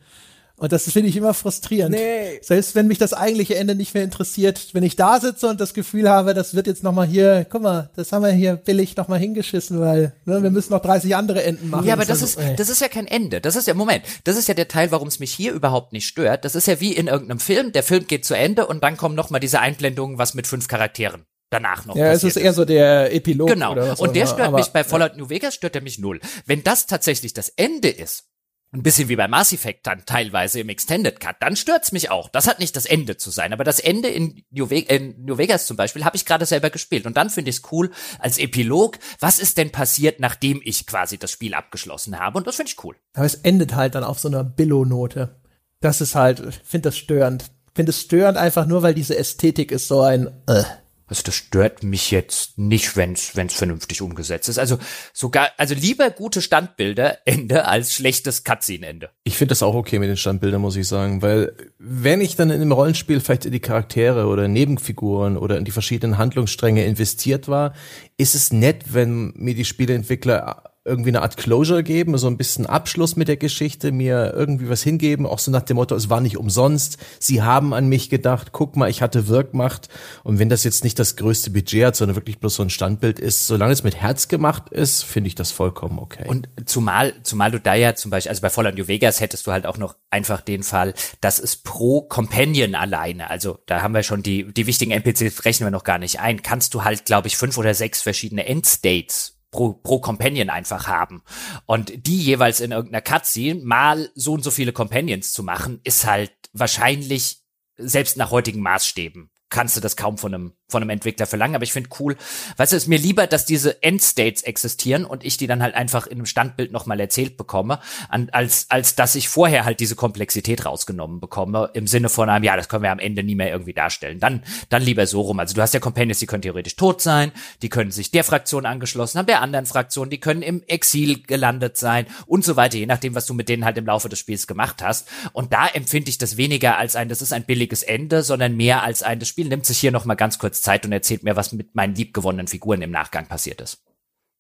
Und 0.58 0.72
das 0.72 0.90
finde 0.92 1.10
ich 1.10 1.18
immer 1.18 1.34
frustrierend. 1.34 1.96
Nee. 1.96 2.40
Selbst 2.42 2.76
wenn 2.76 2.88
mich 2.88 3.00
das 3.00 3.14
eigentliche 3.14 3.56
Ende 3.56 3.74
nicht 3.74 3.96
mehr 3.96 4.04
interessiert, 4.04 4.70
wenn 4.74 4.84
ich 4.84 4.96
da 4.96 5.20
sitze 5.20 5.48
und 5.48 5.60
das 5.60 5.74
Gefühl 5.74 6.08
habe, 6.08 6.34
das 6.34 6.54
wird 6.54 6.68
jetzt 6.68 6.84
nochmal 6.84 7.08
hier, 7.08 7.46
guck 7.50 7.64
mal, 7.64 7.90
das 7.96 8.12
haben 8.12 8.24
wir 8.24 8.32
hier 8.32 8.56
billig 8.56 8.96
nochmal 8.96 9.20
hingeschissen, 9.20 9.80
weil 9.80 10.14
ne, 10.26 10.44
wir 10.44 10.52
müssen 10.52 10.72
noch 10.72 10.82
30 10.82 11.16
andere 11.16 11.44
Enden 11.44 11.70
machen. 11.70 11.88
Ja, 11.88 11.94
aber 11.94 12.06
das, 12.06 12.22
ist, 12.22 12.40
das 12.58 12.70
ist 12.70 12.82
ja 12.82 12.88
kein 12.88 13.08
Ende. 13.08 13.42
Das 13.42 13.56
ist 13.56 13.68
ja, 13.68 13.74
Moment, 13.74 14.04
das 14.26 14.38
ist 14.38 14.48
ja 14.48 14.54
der 14.54 14.68
Teil, 14.68 14.92
warum 14.92 15.08
es 15.08 15.20
mich 15.20 15.34
hier 15.34 15.54
überhaupt 15.54 15.92
nicht 15.92 16.06
stört. 16.08 16.46
Das 16.46 16.54
ist 16.54 16.68
ja 16.68 16.80
wie 16.80 16.94
in 16.94 17.08
irgendeinem 17.08 17.40
Film. 17.40 17.72
Der 17.72 17.84
Film 17.84 18.06
geht 18.06 18.24
zu 18.24 18.36
Ende 18.36 18.68
und 18.68 18.84
dann 18.84 18.96
kommen 18.96 19.16
nochmal 19.16 19.40
diese 19.40 19.60
Einblendungen, 19.60 20.20
was 20.20 20.36
mit 20.36 20.46
fünf 20.46 20.68
Charakteren 20.68 21.26
danach 21.50 21.86
noch. 21.86 21.96
Ja, 21.96 22.12
es 22.12 22.24
ist 22.24 22.36
eher 22.36 22.54
so 22.54 22.66
der 22.66 23.14
Epilog. 23.14 23.50
Genau. 23.50 23.74
und 23.98 24.16
der 24.16 24.28
stört 24.28 24.48
aber, 24.48 24.58
mich 24.58 24.68
bei 24.68 24.84
Fallout. 24.84 25.18
New 25.18 25.30
Vegas 25.30 25.56
stört 25.56 25.76
er 25.76 25.82
mich 25.82 26.00
null. 26.00 26.20
Wenn 26.46 26.64
das 26.64 26.88
tatsächlich 26.88 27.34
das 27.34 27.50
Ende 27.50 27.90
ist, 27.90 28.26
ein 28.74 28.82
bisschen 28.82 29.08
wie 29.08 29.16
bei 29.16 29.28
Mass 29.28 29.54
Effect 29.54 29.86
dann 29.86 30.04
teilweise 30.06 30.60
im 30.60 30.70
Extended 30.70 31.20
Cut, 31.20 31.36
dann 31.40 31.56
stört's 31.56 31.92
mich 31.92 32.10
auch. 32.10 32.28
Das 32.30 32.48
hat 32.48 32.60
nicht 32.60 32.76
das 32.76 32.86
Ende 32.86 33.18
zu 33.18 33.30
sein, 33.30 33.54
aber 33.54 33.64
das 33.64 33.80
Ende 33.80 34.10
in 34.10 34.44
New, 34.50 34.70
Ve 34.70 34.80
in 34.80 35.24
New 35.24 35.38
Vegas 35.38 35.68
zum 35.68 35.78
Beispiel 35.78 36.04
habe 36.04 36.18
ich 36.18 36.26
gerade 36.26 36.46
selber 36.46 36.72
gespielt 36.72 37.06
und 37.06 37.16
dann 37.16 37.30
finde 37.30 37.52
ich 37.52 37.58
es 37.58 37.72
cool 37.72 37.92
als 38.18 38.40
Epilog. 38.40 38.98
Was 39.20 39.38
ist 39.38 39.58
denn 39.58 39.72
passiert, 39.72 40.20
nachdem 40.20 40.60
ich 40.64 40.88
quasi 40.88 41.20
das 41.20 41.32
Spiel 41.32 41.54
abgeschlossen 41.54 42.20
habe? 42.20 42.40
Und 42.40 42.48
das 42.48 42.56
finde 42.56 42.72
ich 42.72 42.84
cool. 42.84 42.96
Aber 43.14 43.26
es 43.26 43.36
endet 43.36 43.76
halt 43.76 43.94
dann 43.94 44.04
auf 44.04 44.20
so 44.20 44.28
einer 44.28 44.44
Billo-Note. 44.44 45.40
Das 45.80 46.02
ist 46.02 46.16
halt, 46.16 46.42
finde 46.64 46.90
das 46.90 46.98
störend. 46.98 47.52
Finde 47.76 47.92
es 47.92 48.02
störend 48.02 48.38
einfach 48.38 48.66
nur, 48.66 48.82
weil 48.82 48.94
diese 48.94 49.18
Ästhetik 49.18 49.72
ist 49.72 49.88
so 49.88 50.02
ein. 50.02 50.28
Äh. 50.48 50.64
Also 51.08 51.24
das 51.24 51.36
stört 51.36 51.84
mich 51.84 52.12
jetzt 52.12 52.58
nicht, 52.58 52.96
wenn 52.96 53.14
es 53.14 53.54
vernünftig 53.54 54.02
umgesetzt 54.02 54.50
ist. 54.50 54.58
Also 54.58 54.78
sogar, 55.14 55.50
also 55.58 55.76
lieber 55.76 56.10
gute 56.10 56.42
Standbilder 56.42 57.20
Ende 57.26 57.66
als 57.66 57.94
schlechtes 57.94 58.44
Cutscene 58.44 58.88
Ende. 58.88 59.10
Ich 59.24 59.38
finde 59.38 59.52
das 59.52 59.64
auch 59.64 59.76
okay 59.76 60.00
mit 60.00 60.10
den 60.10 60.18
Standbildern, 60.18 60.62
muss 60.62 60.76
ich 60.76 60.88
sagen, 60.88 61.22
weil 61.22 61.56
wenn 61.78 62.22
ich 62.22 62.36
dann 62.36 62.50
in 62.50 62.62
einem 62.62 62.72
Rollenspiel 62.72 63.20
vielleicht 63.20 63.46
in 63.46 63.52
die 63.52 63.60
Charaktere 63.60 64.28
oder 64.28 64.48
Nebenfiguren 64.48 65.38
oder 65.38 65.58
in 65.58 65.66
die 65.66 65.72
verschiedenen 65.72 66.18
Handlungsstränge 66.18 66.86
investiert 66.86 67.48
war, 67.48 67.74
ist 68.18 68.36
es 68.36 68.54
nett, 68.54 68.94
wenn 68.94 69.34
mir 69.36 69.56
die 69.56 69.66
Spieleentwickler 69.66 70.73
irgendwie 70.86 71.12
eine 71.12 71.22
Art 71.22 71.38
Closure 71.38 71.82
geben, 71.82 72.18
so 72.18 72.28
ein 72.28 72.36
bisschen 72.36 72.66
Abschluss 72.66 73.16
mit 73.16 73.30
der 73.30 73.38
Geschichte, 73.38 73.94
mir 73.94 74.34
irgendwie 74.36 74.68
was 74.70 74.84
hingeben, 74.84 75.26
auch 75.26 75.40
so 75.40 75.50
nach 75.50 75.62
dem 75.62 75.76
Motto, 75.76 75.96
es 75.96 76.10
war 76.10 76.20
nicht 76.20 76.38
umsonst, 76.38 76.98
sie 77.20 77.42
haben 77.42 77.74
an 77.74 77.88
mich 77.88 78.10
gedacht, 78.10 78.52
guck 78.52 78.76
mal, 78.76 78.90
ich 78.90 79.02
hatte 79.02 79.30
Wirkmacht 79.30 79.88
und 80.24 80.40
wenn 80.40 80.50
das 80.50 80.66
jetzt 80.66 80.84
nicht 80.84 81.00
das 81.00 81.16
größte 81.16 81.52
Budget 81.52 81.86
hat, 81.86 81.96
sondern 81.96 82.18
wirklich 82.18 82.40
bloß 82.40 82.56
so 82.56 82.64
ein 82.64 82.70
Standbild 82.70 83.20
ist, 83.20 83.48
solange 83.48 83.72
es 83.72 83.84
mit 83.84 83.96
Herz 83.96 84.28
gemacht 84.28 84.70
ist, 84.72 85.04
finde 85.04 85.30
ich 85.30 85.36
das 85.36 85.52
vollkommen 85.52 86.00
okay. 86.00 86.28
Und 86.28 86.50
zumal, 86.66 87.14
zumal 87.24 87.52
du 87.52 87.62
da 87.62 87.76
ja 87.76 87.96
zum 87.96 88.12
Beispiel, 88.12 88.32
also 88.32 88.42
bei 88.42 88.50
Fallout 88.50 88.76
New 88.76 88.88
Vegas 88.88 89.22
hättest 89.22 89.48
du 89.48 89.54
halt 89.54 89.66
auch 89.66 89.78
noch 89.78 89.96
einfach 90.12 90.42
den 90.42 90.64
Fall, 90.64 90.94
dass 91.22 91.40
es 91.40 91.56
pro 91.56 92.02
Companion 92.02 92.76
alleine, 92.76 93.30
also 93.30 93.58
da 93.68 93.82
haben 93.82 93.94
wir 93.94 94.04
schon 94.04 94.22
die, 94.22 94.52
die 94.52 94.68
wichtigen 94.68 94.92
NPCs 94.92 95.46
rechnen 95.46 95.68
wir 95.68 95.72
noch 95.72 95.86
gar 95.86 95.98
nicht 95.98 96.20
ein, 96.20 96.42
kannst 96.42 96.74
du 96.74 96.84
halt, 96.84 97.06
glaube 97.06 97.30
ich, 97.30 97.38
fünf 97.38 97.58
oder 97.58 97.74
sechs 97.74 98.02
verschiedene 98.02 98.46
Endstates 98.46 99.34
pro, 99.54 99.74
pro 99.74 100.00
Companion 100.00 100.50
einfach 100.50 100.88
haben. 100.88 101.24
Und 101.66 102.06
die 102.06 102.20
jeweils 102.22 102.60
in 102.60 102.74
irgendeiner 102.74 103.02
Cutscene 103.02 103.64
mal 103.64 104.10
so 104.16 104.34
und 104.34 104.44
so 104.44 104.52
viele 104.52 104.74
Companions 104.74 105.32
zu 105.32 105.44
machen, 105.44 105.80
ist 105.86 106.06
halt 106.06 106.34
wahrscheinlich 106.52 107.38
selbst 107.78 108.18
nach 108.18 108.32
heutigen 108.32 108.62
Maßstäben 108.62 109.30
kannst 109.54 109.78
du 109.78 109.82
das 109.82 109.96
kaum 109.96 110.18
von 110.18 110.34
einem 110.34 110.54
von 110.74 110.82
einem 110.82 110.90
Entwickler 110.90 111.28
verlangen, 111.28 111.56
aber 111.56 111.64
ich 111.64 111.72
finde 111.72 111.90
cool, 112.00 112.18
weißt 112.58 112.74
du, 112.74 112.76
es 112.76 112.84
ist 112.84 112.90
mir 112.90 112.98
lieber, 112.98 113.28
dass 113.28 113.46
diese 113.46 113.82
Endstates 113.84 114.42
existieren 114.42 115.06
und 115.06 115.24
ich 115.24 115.38
die 115.38 115.48
dann 115.48 115.62
halt 115.62 115.76
einfach 115.76 116.08
in 116.08 116.18
einem 116.18 116.26
Standbild 116.26 116.72
nochmal 116.72 117.00
erzählt 117.00 117.38
bekomme, 117.38 117.80
an, 118.10 118.30
als, 118.32 118.66
als 118.70 118.96
dass 118.96 119.14
ich 119.14 119.30
vorher 119.30 119.66
halt 119.66 119.80
diese 119.80 119.96
Komplexität 119.96 120.66
rausgenommen 120.66 121.20
bekomme, 121.20 121.70
im 121.74 121.86
Sinne 121.86 122.10
von 122.10 122.28
einem, 122.28 122.44
ja, 122.44 122.58
das 122.58 122.70
können 122.70 122.84
wir 122.84 122.92
am 122.92 123.00
Ende 123.00 123.24
nie 123.24 123.36
mehr 123.36 123.52
irgendwie 123.52 123.74
darstellen. 123.74 124.20
Dann, 124.20 124.44
dann 124.70 124.82
lieber 124.82 125.06
so 125.06 125.22
rum. 125.22 125.40
Also 125.40 125.54
du 125.54 125.62
hast 125.62 125.76
ja 125.76 125.80
Companions, 125.80 126.20
die 126.20 126.26
können 126.26 126.42
theoretisch 126.42 126.76
tot 126.76 127.02
sein, 127.02 127.32
die 127.62 127.70
können 127.70 127.92
sich 127.92 128.10
der 128.10 128.24
Fraktion 128.24 128.66
angeschlossen 128.66 129.20
haben, 129.20 129.28
der 129.28 129.42
anderen 129.42 129.68
Fraktion, 129.68 130.10
die 130.10 130.20
können 130.20 130.42
im 130.42 130.64
Exil 130.66 131.22
gelandet 131.22 131.78
sein 131.78 132.08
und 132.26 132.44
so 132.44 132.56
weiter, 132.56 132.78
je 132.78 132.88
nachdem, 132.88 133.14
was 133.14 133.28
du 133.28 133.36
mit 133.36 133.48
denen 133.48 133.64
halt 133.64 133.78
im 133.78 133.86
Laufe 133.86 134.10
des 134.10 134.18
Spiels 134.18 134.48
gemacht 134.48 134.82
hast. 134.82 135.08
Und 135.34 135.54
da 135.54 135.68
empfinde 135.68 136.10
ich 136.10 136.18
das 136.18 136.38
weniger 136.38 136.78
als 136.78 136.96
ein, 136.96 137.10
das 137.10 137.22
ist 137.22 137.32
ein 137.32 137.44
billiges 137.46 137.84
Ende, 137.84 138.24
sondern 138.24 138.58
mehr 138.58 138.82
als 138.82 139.04
ein, 139.04 139.20
das 139.20 139.30
Spiel 139.30 139.48
nimmt 139.48 139.68
sich 139.68 139.78
hier 139.78 139.92
nochmal 139.92 140.16
ganz 140.16 140.40
kurz 140.40 140.63
Zeit 140.64 140.86
und 140.86 140.92
erzählt 140.92 141.24
mir, 141.24 141.36
was 141.36 141.52
mit 141.52 141.76
meinen 141.76 141.96
liebgewonnenen 141.96 142.48
Figuren 142.48 142.82
im 142.82 142.92
Nachgang 142.92 143.28
passiert 143.28 143.62
ist. 143.62 143.84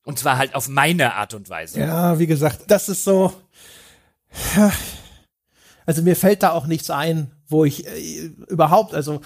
Und 0.06 0.20
zwar 0.20 0.38
halt 0.38 0.56
auf 0.56 0.68
meine 0.68 1.14
Art 1.16 1.34
und 1.34 1.50
Weise. 1.50 1.80
Ja, 1.80 2.20
wie 2.20 2.28
gesagt, 2.28 2.64
das 2.68 2.90
ist 2.90 3.04
so. 3.04 3.34
Also 5.86 6.02
mir 6.02 6.16
fällt 6.16 6.44
da 6.44 6.52
auch 6.52 6.66
nichts 6.66 6.90
ein, 6.90 7.32
wo 7.48 7.66
ich 7.66 7.86
äh, 7.86 8.32
überhaupt, 8.48 8.94
also 8.94 9.20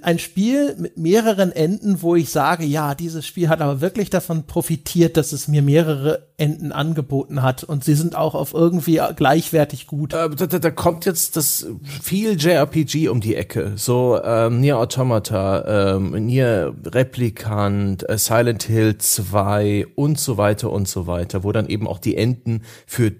ein 0.00 0.18
Spiel 0.18 0.76
mit 0.78 0.96
mehreren 0.96 1.52
Enden, 1.52 2.00
wo 2.00 2.16
ich 2.16 2.30
sage, 2.30 2.64
ja, 2.64 2.94
dieses 2.94 3.26
Spiel 3.26 3.50
hat 3.50 3.60
aber 3.60 3.82
wirklich 3.82 4.08
davon 4.08 4.46
profitiert, 4.46 5.18
dass 5.18 5.32
es 5.32 5.46
mir 5.46 5.60
mehrere 5.60 6.28
Enden 6.38 6.72
angeboten 6.72 7.42
hat 7.42 7.64
und 7.64 7.84
sie 7.84 7.94
sind 7.94 8.16
auch 8.16 8.34
auf 8.34 8.54
irgendwie 8.54 8.98
gleichwertig 9.14 9.86
gut. 9.86 10.14
Äh, 10.14 10.30
da, 10.30 10.46
da, 10.46 10.58
da, 10.58 10.70
kommt 10.70 11.04
jetzt 11.04 11.36
das 11.36 11.66
viel 12.02 12.40
JRPG 12.40 13.08
um 13.08 13.20
die 13.20 13.34
Ecke, 13.34 13.72
so 13.76 14.18
ähm, 14.24 14.60
Nier 14.60 14.78
Automata, 14.78 15.96
ähm, 15.96 16.12
Nier 16.12 16.74
Replikant, 16.86 18.08
äh, 18.08 18.16
Silent 18.16 18.62
Hill 18.62 18.96
2 18.96 19.88
und 19.96 20.18
so 20.18 20.38
weiter 20.38 20.72
und 20.72 20.88
so 20.88 21.06
weiter, 21.06 21.44
wo 21.44 21.52
dann 21.52 21.68
eben 21.68 21.86
auch 21.86 21.98
die 21.98 22.16
Enden 22.16 22.62
für 22.86 23.12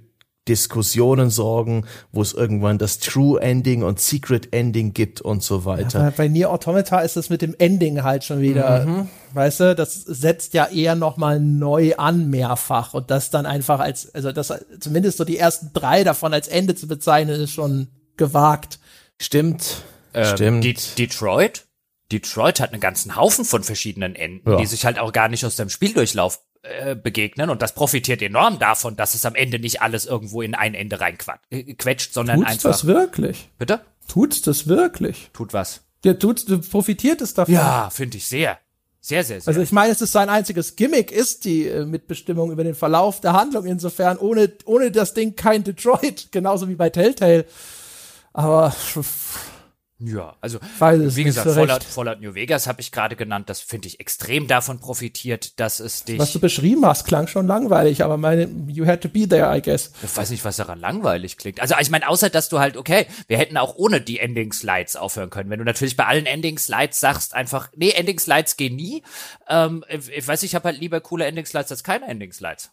Diskussionen 0.48 1.30
sorgen, 1.30 1.86
wo 2.12 2.20
es 2.20 2.34
irgendwann 2.34 2.78
das 2.78 2.98
True 2.98 3.40
Ending 3.40 3.82
und 3.82 3.98
Secret 3.98 4.52
Ending 4.52 4.92
gibt 4.92 5.20
und 5.20 5.42
so 5.42 5.64
weiter. 5.64 6.00
Ja, 6.00 6.12
bei 6.14 6.28
Nier 6.28 6.50
Automata 6.50 7.00
ist 7.00 7.16
es 7.16 7.30
mit 7.30 7.40
dem 7.40 7.54
Ending 7.58 8.02
halt 8.02 8.24
schon 8.24 8.40
wieder, 8.40 8.84
mhm. 8.84 9.08
weißt 9.32 9.60
du, 9.60 9.74
das 9.74 9.94
setzt 9.94 10.52
ja 10.52 10.66
eher 10.66 10.96
nochmal 10.96 11.40
neu 11.40 11.94
an 11.96 12.28
mehrfach 12.28 12.92
und 12.92 13.10
das 13.10 13.30
dann 13.30 13.46
einfach 13.46 13.80
als, 13.80 14.14
also 14.14 14.32
das 14.32 14.52
zumindest 14.80 15.18
so 15.18 15.24
die 15.24 15.38
ersten 15.38 15.70
drei 15.72 16.04
davon 16.04 16.34
als 16.34 16.48
Ende 16.48 16.74
zu 16.74 16.86
bezeichnen, 16.86 17.40
ist 17.40 17.52
schon 17.52 17.88
gewagt. 18.16 18.78
Stimmt. 19.18 19.82
Ähm, 20.12 20.36
Stimmt. 20.36 20.64
De 20.64 20.76
Detroit? 20.98 21.64
Detroit 22.12 22.60
hat 22.60 22.72
einen 22.72 22.80
ganzen 22.80 23.16
Haufen 23.16 23.44
von 23.44 23.62
verschiedenen 23.62 24.14
Enden, 24.14 24.48
ja. 24.50 24.56
die 24.58 24.66
sich 24.66 24.84
halt 24.84 24.98
auch 24.98 25.12
gar 25.12 25.28
nicht 25.28 25.44
aus 25.46 25.56
dem 25.56 25.70
Spieldurchlauf 25.70 26.40
äh, 26.64 26.96
begegnen 26.96 27.50
und 27.50 27.60
das 27.60 27.74
profitiert 27.74 28.22
enorm 28.22 28.58
davon, 28.58 28.96
dass 28.96 29.14
es 29.14 29.26
am 29.26 29.34
Ende 29.34 29.58
nicht 29.58 29.82
alles 29.82 30.06
irgendwo 30.06 30.40
in 30.40 30.54
ein 30.54 30.74
Ende 30.74 30.98
reinquetscht, 30.98 32.10
äh, 32.10 32.12
sondern 32.12 32.38
Tut's 32.38 32.50
einfach. 32.50 32.70
das 32.70 32.86
wirklich? 32.86 33.50
Bitte? 33.58 33.80
Tut's 34.08 34.40
das 34.40 34.66
wirklich? 34.66 35.30
Tut 35.34 35.52
was? 35.52 35.82
Der 36.04 36.18
tut, 36.18 36.70
profitiert 36.70 37.20
es 37.20 37.34
davon. 37.34 37.54
Ja, 37.54 37.90
finde 37.90 38.16
ich 38.16 38.26
sehr. 38.26 38.58
Sehr, 39.00 39.22
sehr, 39.22 39.42
sehr. 39.42 39.48
Also 39.48 39.60
ich 39.60 39.72
meine, 39.72 39.92
es 39.92 40.00
ist 40.00 40.12
sein 40.12 40.30
einziges 40.30 40.76
Gimmick, 40.76 41.12
ist 41.12 41.44
die 41.44 41.68
äh, 41.68 41.84
Mitbestimmung 41.84 42.50
über 42.50 42.64
den 42.64 42.74
Verlauf 42.74 43.20
der 43.20 43.34
Handlung. 43.34 43.66
Insofern 43.66 44.16
ohne, 44.16 44.50
ohne 44.64 44.90
das 44.90 45.12
Ding 45.12 45.36
kein 45.36 45.64
Detroit, 45.64 46.28
genauso 46.32 46.70
wie 46.70 46.76
bei 46.76 46.88
Telltale. 46.88 47.44
Aber 48.32 48.74
Ja, 50.06 50.36
also 50.40 50.58
wie 50.82 51.24
gesagt, 51.24 51.50
Fallout. 51.50 51.82
Fallout 51.82 52.20
New 52.20 52.34
Vegas 52.34 52.66
habe 52.66 52.80
ich 52.80 52.92
gerade 52.92 53.16
genannt. 53.16 53.48
Das 53.48 53.60
finde 53.60 53.88
ich 53.88 54.00
extrem 54.00 54.46
davon 54.46 54.78
profitiert, 54.78 55.58
dass 55.58 55.80
es 55.80 56.04
dich. 56.04 56.18
Was 56.18 56.32
du 56.32 56.40
beschrieben 56.40 56.84
hast, 56.84 57.06
klang 57.06 57.26
schon 57.26 57.46
langweilig, 57.46 58.04
aber 58.04 58.16
meine, 58.16 58.48
you 58.68 58.86
had 58.86 59.00
to 59.00 59.08
be 59.08 59.26
there, 59.28 59.56
I 59.56 59.62
guess. 59.62 59.92
Ich 60.02 60.16
weiß 60.16 60.30
nicht, 60.30 60.44
was 60.44 60.56
daran 60.56 60.78
langweilig 60.78 61.38
klingt. 61.38 61.60
Also 61.60 61.74
ich 61.80 61.90
meine, 61.90 62.08
außer 62.08 62.28
dass 62.28 62.48
du 62.48 62.58
halt, 62.58 62.76
okay, 62.76 63.06
wir 63.28 63.38
hätten 63.38 63.56
auch 63.56 63.76
ohne 63.76 64.00
die 64.00 64.18
Ending-Slides 64.18 64.96
aufhören 64.96 65.30
können. 65.30 65.48
Wenn 65.48 65.58
du 65.58 65.64
natürlich 65.64 65.96
bei 65.96 66.06
allen 66.06 66.26
Ending-Slides 66.26 67.00
sagst 67.00 67.34
einfach, 67.34 67.70
nee, 67.74 67.90
Ending-Slides 67.90 68.56
gehen 68.56 68.76
nie. 68.76 69.02
Ähm, 69.48 69.84
ich, 69.88 70.08
ich 70.10 70.28
weiß, 70.28 70.42
ich 70.42 70.54
habe 70.54 70.68
halt 70.68 70.80
lieber 70.80 71.00
coole 71.00 71.24
Ending-Slides 71.24 71.70
als 71.70 71.82
keine 71.82 72.06
Ending-Slides. 72.06 72.70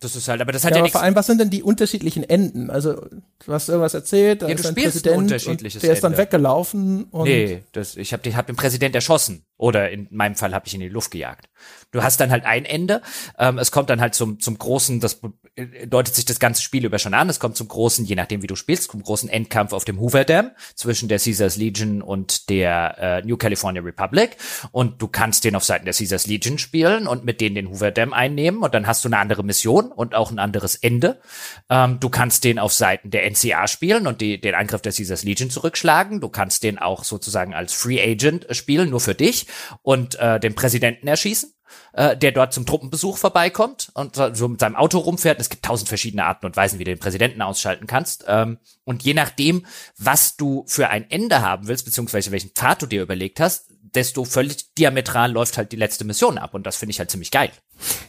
Das 0.00 0.16
ist 0.16 0.28
halt, 0.28 0.40
aber 0.40 0.50
das 0.52 0.64
hat 0.64 0.70
Ja, 0.70 0.76
ja, 0.76 0.80
aber 0.80 0.84
nichts. 0.84 0.92
vor 0.98 1.02
allem, 1.02 1.14
was 1.14 1.26
sind 1.26 1.38
denn 1.40 1.50
die 1.50 1.62
unterschiedlichen 1.62 2.22
Enden? 2.24 2.70
Also, 2.70 2.94
du 2.94 3.52
hast 3.52 3.68
irgendwas 3.68 3.92
erzählt, 3.92 4.40
da 4.42 4.48
Ja, 4.48 4.54
ist 4.54 4.64
du 4.64 4.68
ein 4.68 4.72
spielst 4.74 4.96
ein 4.96 5.02
Präsident 5.02 5.18
unterschiedliches 5.18 5.82
und 5.82 5.86
der 5.86 5.92
ist 5.94 6.02
dann 6.04 6.12
Ende. 6.12 6.22
weggelaufen 6.22 7.04
und 7.04 7.24
Nee, 7.24 7.62
das, 7.72 7.96
ich 7.96 8.12
habe 8.14 8.34
hab 8.34 8.46
den 8.46 8.56
Präsident 8.56 8.94
erschossen. 8.94 9.44
Oder 9.60 9.90
in 9.90 10.08
meinem 10.10 10.36
Fall 10.36 10.54
habe 10.54 10.66
ich 10.66 10.72
in 10.72 10.80
die 10.80 10.88
Luft 10.88 11.10
gejagt. 11.10 11.50
Du 11.90 12.02
hast 12.02 12.18
dann 12.18 12.30
halt 12.30 12.46
ein 12.46 12.64
Ende. 12.64 13.02
Ähm, 13.38 13.58
es 13.58 13.70
kommt 13.70 13.90
dann 13.90 14.00
halt 14.00 14.14
zum, 14.14 14.40
zum 14.40 14.56
großen, 14.56 15.00
das 15.00 15.20
äh, 15.54 15.86
deutet 15.86 16.14
sich 16.14 16.24
das 16.24 16.40
ganze 16.40 16.62
Spiel 16.62 16.86
über 16.86 16.98
schon 16.98 17.12
an. 17.12 17.28
Es 17.28 17.40
kommt 17.40 17.58
zum 17.58 17.68
großen, 17.68 18.06
je 18.06 18.14
nachdem 18.14 18.40
wie 18.40 18.46
du 18.46 18.56
spielst, 18.56 18.90
zum 18.90 19.02
großen 19.02 19.28
Endkampf 19.28 19.74
auf 19.74 19.84
dem 19.84 20.00
Hoover 20.00 20.24
Dam 20.24 20.52
zwischen 20.76 21.10
der 21.10 21.18
Caesars 21.18 21.58
Legion 21.58 22.00
und 22.00 22.48
der 22.48 22.96
äh, 22.98 23.26
New 23.26 23.36
California 23.36 23.82
Republic. 23.82 24.38
Und 24.72 25.02
du 25.02 25.08
kannst 25.08 25.44
den 25.44 25.54
auf 25.54 25.64
Seiten 25.64 25.84
der 25.84 25.92
Caesars 25.92 26.26
Legion 26.26 26.56
spielen 26.56 27.06
und 27.06 27.26
mit 27.26 27.42
denen 27.42 27.54
den 27.54 27.68
Hoover 27.68 27.90
Dam 27.90 28.14
einnehmen. 28.14 28.62
Und 28.62 28.72
dann 28.72 28.86
hast 28.86 29.04
du 29.04 29.10
eine 29.10 29.18
andere 29.18 29.44
Mission 29.44 29.92
und 29.92 30.14
auch 30.14 30.30
ein 30.30 30.38
anderes 30.38 30.74
Ende. 30.76 31.20
Ähm, 31.68 32.00
du 32.00 32.08
kannst 32.08 32.44
den 32.44 32.58
auf 32.58 32.72
Seiten 32.72 33.10
der 33.10 33.30
NCA 33.30 33.68
spielen 33.68 34.06
und 34.06 34.22
die, 34.22 34.40
den 34.40 34.54
Angriff 34.54 34.80
der 34.80 34.92
Caesars 34.92 35.22
Legion 35.22 35.50
zurückschlagen. 35.50 36.22
Du 36.22 36.30
kannst 36.30 36.62
den 36.62 36.78
auch 36.78 37.04
sozusagen 37.04 37.52
als 37.52 37.74
Free 37.74 38.00
Agent 38.00 38.46
spielen, 38.52 38.88
nur 38.88 39.00
für 39.00 39.14
dich 39.14 39.48
und 39.82 40.14
äh, 40.16 40.40
den 40.40 40.54
Präsidenten 40.54 41.06
erschießen 41.06 41.52
äh, 41.92 42.16
der 42.16 42.32
dort 42.32 42.52
zum 42.52 42.66
Truppenbesuch 42.66 43.16
vorbeikommt 43.16 43.90
und 43.94 44.16
so- 44.16 44.48
mit 44.48 44.60
seinem 44.60 44.76
Auto 44.76 44.98
rumfährt. 44.98 45.40
Es 45.40 45.50
gibt 45.50 45.64
tausend 45.64 45.88
verschiedene 45.88 46.24
Arten 46.24 46.46
und 46.46 46.56
Weisen, 46.56 46.78
wie 46.78 46.84
du 46.84 46.90
den 46.90 46.98
Präsidenten 46.98 47.42
ausschalten 47.42 47.86
kannst. 47.86 48.24
Ähm, 48.26 48.58
und 48.84 49.02
je 49.02 49.14
nachdem, 49.14 49.66
was 49.96 50.36
du 50.36 50.64
für 50.66 50.88
ein 50.88 51.10
Ende 51.10 51.42
haben 51.42 51.68
willst, 51.68 51.84
beziehungsweise 51.84 52.30
welchen 52.30 52.50
Pfad 52.50 52.82
du 52.82 52.86
dir 52.86 53.02
überlegt 53.02 53.40
hast, 53.40 53.70
desto 53.94 54.24
völlig 54.24 54.74
diametral 54.74 55.32
läuft 55.32 55.58
halt 55.58 55.72
die 55.72 55.76
letzte 55.76 56.04
Mission 56.04 56.38
ab. 56.38 56.54
Und 56.54 56.66
das 56.66 56.76
finde 56.76 56.90
ich 56.90 56.98
halt 56.98 57.10
ziemlich 57.10 57.30
geil. 57.30 57.50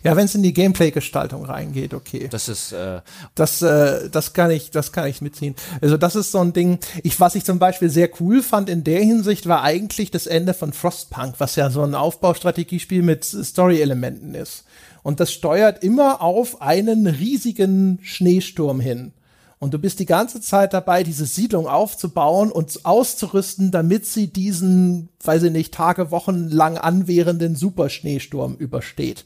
ja, 0.04 0.16
wenn 0.16 0.26
es 0.26 0.36
in 0.36 0.44
die 0.44 0.54
Gameplay-Gestaltung 0.54 1.46
reingeht, 1.46 1.94
okay. 1.94 2.28
Das 2.30 2.50
ist, 2.50 2.72
äh, 2.72 3.02
Das, 3.36 3.62
äh, 3.62 4.10
das 4.10 4.34
kann 4.34 4.52
ich, 4.52 4.72
das 4.72 4.92
kann 4.92 5.08
ich 5.08 5.22
mitziehen. 5.22 5.56
Also 5.82 5.98
das 5.98 6.16
ist 6.16 6.32
so 6.32 6.40
ein 6.40 6.54
Ding. 6.54 6.80
Ich, 7.04 7.20
was 7.20 7.36
ich 7.36 7.46
zum 7.46 7.60
Beispiel 7.60 7.90
sehr 7.90 8.10
cool 8.20 8.44
fand 8.44 8.70
in 8.70 8.84
der 8.84 9.02
Hinsicht, 9.02 9.48
war 9.48 9.64
eigentlich 9.64 10.12
das 10.12 10.28
Ende 10.28 10.54
von 10.54 10.74
Frostpunk, 10.74 11.36
was 11.40 11.56
ja 11.56 11.70
so 11.70 11.82
ein 11.84 11.96
Aufbaustrategiespiel 11.96 13.02
mit 13.02 13.24
Story-Elementen 13.24 14.36
ist. 14.36 14.66
Und 15.04 15.20
das 15.20 15.32
steuert 15.32 15.84
immer 15.84 16.22
auf 16.22 16.62
einen 16.62 17.08
riesigen 17.08 18.00
Schneesturm 18.04 18.80
hin. 18.80 19.14
Und 19.62 19.76
du 19.76 19.78
bist 19.78 20.00
die 20.00 20.08
ganze 20.08 20.42
Zeit 20.42 20.74
dabei, 20.74 21.04
diese 21.04 21.28
Siedlung 21.28 21.68
aufzubauen 21.68 22.52
und 22.52 22.84
auszurüsten, 22.84 23.70
damit 23.70 24.08
sie 24.08 24.26
diesen, 24.26 25.10
weiß 25.24 25.44
ich 25.44 25.52
nicht, 25.52 25.72
Tage, 25.72 26.10
Wochen 26.10 26.50
lang 26.50 26.80
anwährenden 26.80 27.56
Superschneesturm 27.56 28.56
übersteht. 28.56 29.24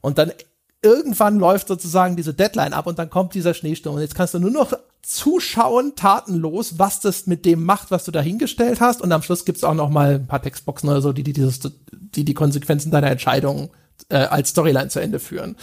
Und 0.00 0.18
dann 0.18 0.30
irgendwann 0.82 1.40
läuft 1.40 1.66
sozusagen 1.66 2.14
diese 2.14 2.32
Deadline 2.32 2.74
ab 2.74 2.86
und 2.86 3.00
dann 3.00 3.10
kommt 3.10 3.34
dieser 3.34 3.54
Schneesturm. 3.54 3.96
Und 3.96 4.02
jetzt 4.02 4.14
kannst 4.14 4.34
du 4.34 4.38
nur 4.38 4.52
noch 4.52 4.72
zuschauen, 5.02 5.94
tatenlos, 5.96 6.78
was 6.78 7.00
das 7.00 7.26
mit 7.26 7.44
dem 7.44 7.64
macht, 7.64 7.90
was 7.90 8.04
du 8.04 8.12
da 8.12 8.20
hingestellt 8.20 8.80
hast. 8.80 9.02
Und 9.02 9.10
am 9.10 9.22
Schluss 9.22 9.44
gibt's 9.44 9.64
auch 9.64 9.74
noch 9.74 9.90
mal 9.90 10.14
ein 10.14 10.28
paar 10.28 10.42
Textboxen 10.42 10.88
oder 10.90 11.02
so, 11.02 11.12
die 11.12 11.24
die, 11.24 11.32
dieses, 11.32 11.58
die, 11.90 12.24
die 12.24 12.34
Konsequenzen 12.34 12.92
deiner 12.92 13.10
Entscheidung 13.10 13.70
äh, 14.10 14.18
als 14.18 14.50
Storyline 14.50 14.90
zu 14.90 15.00
Ende 15.00 15.18
führen. 15.18 15.56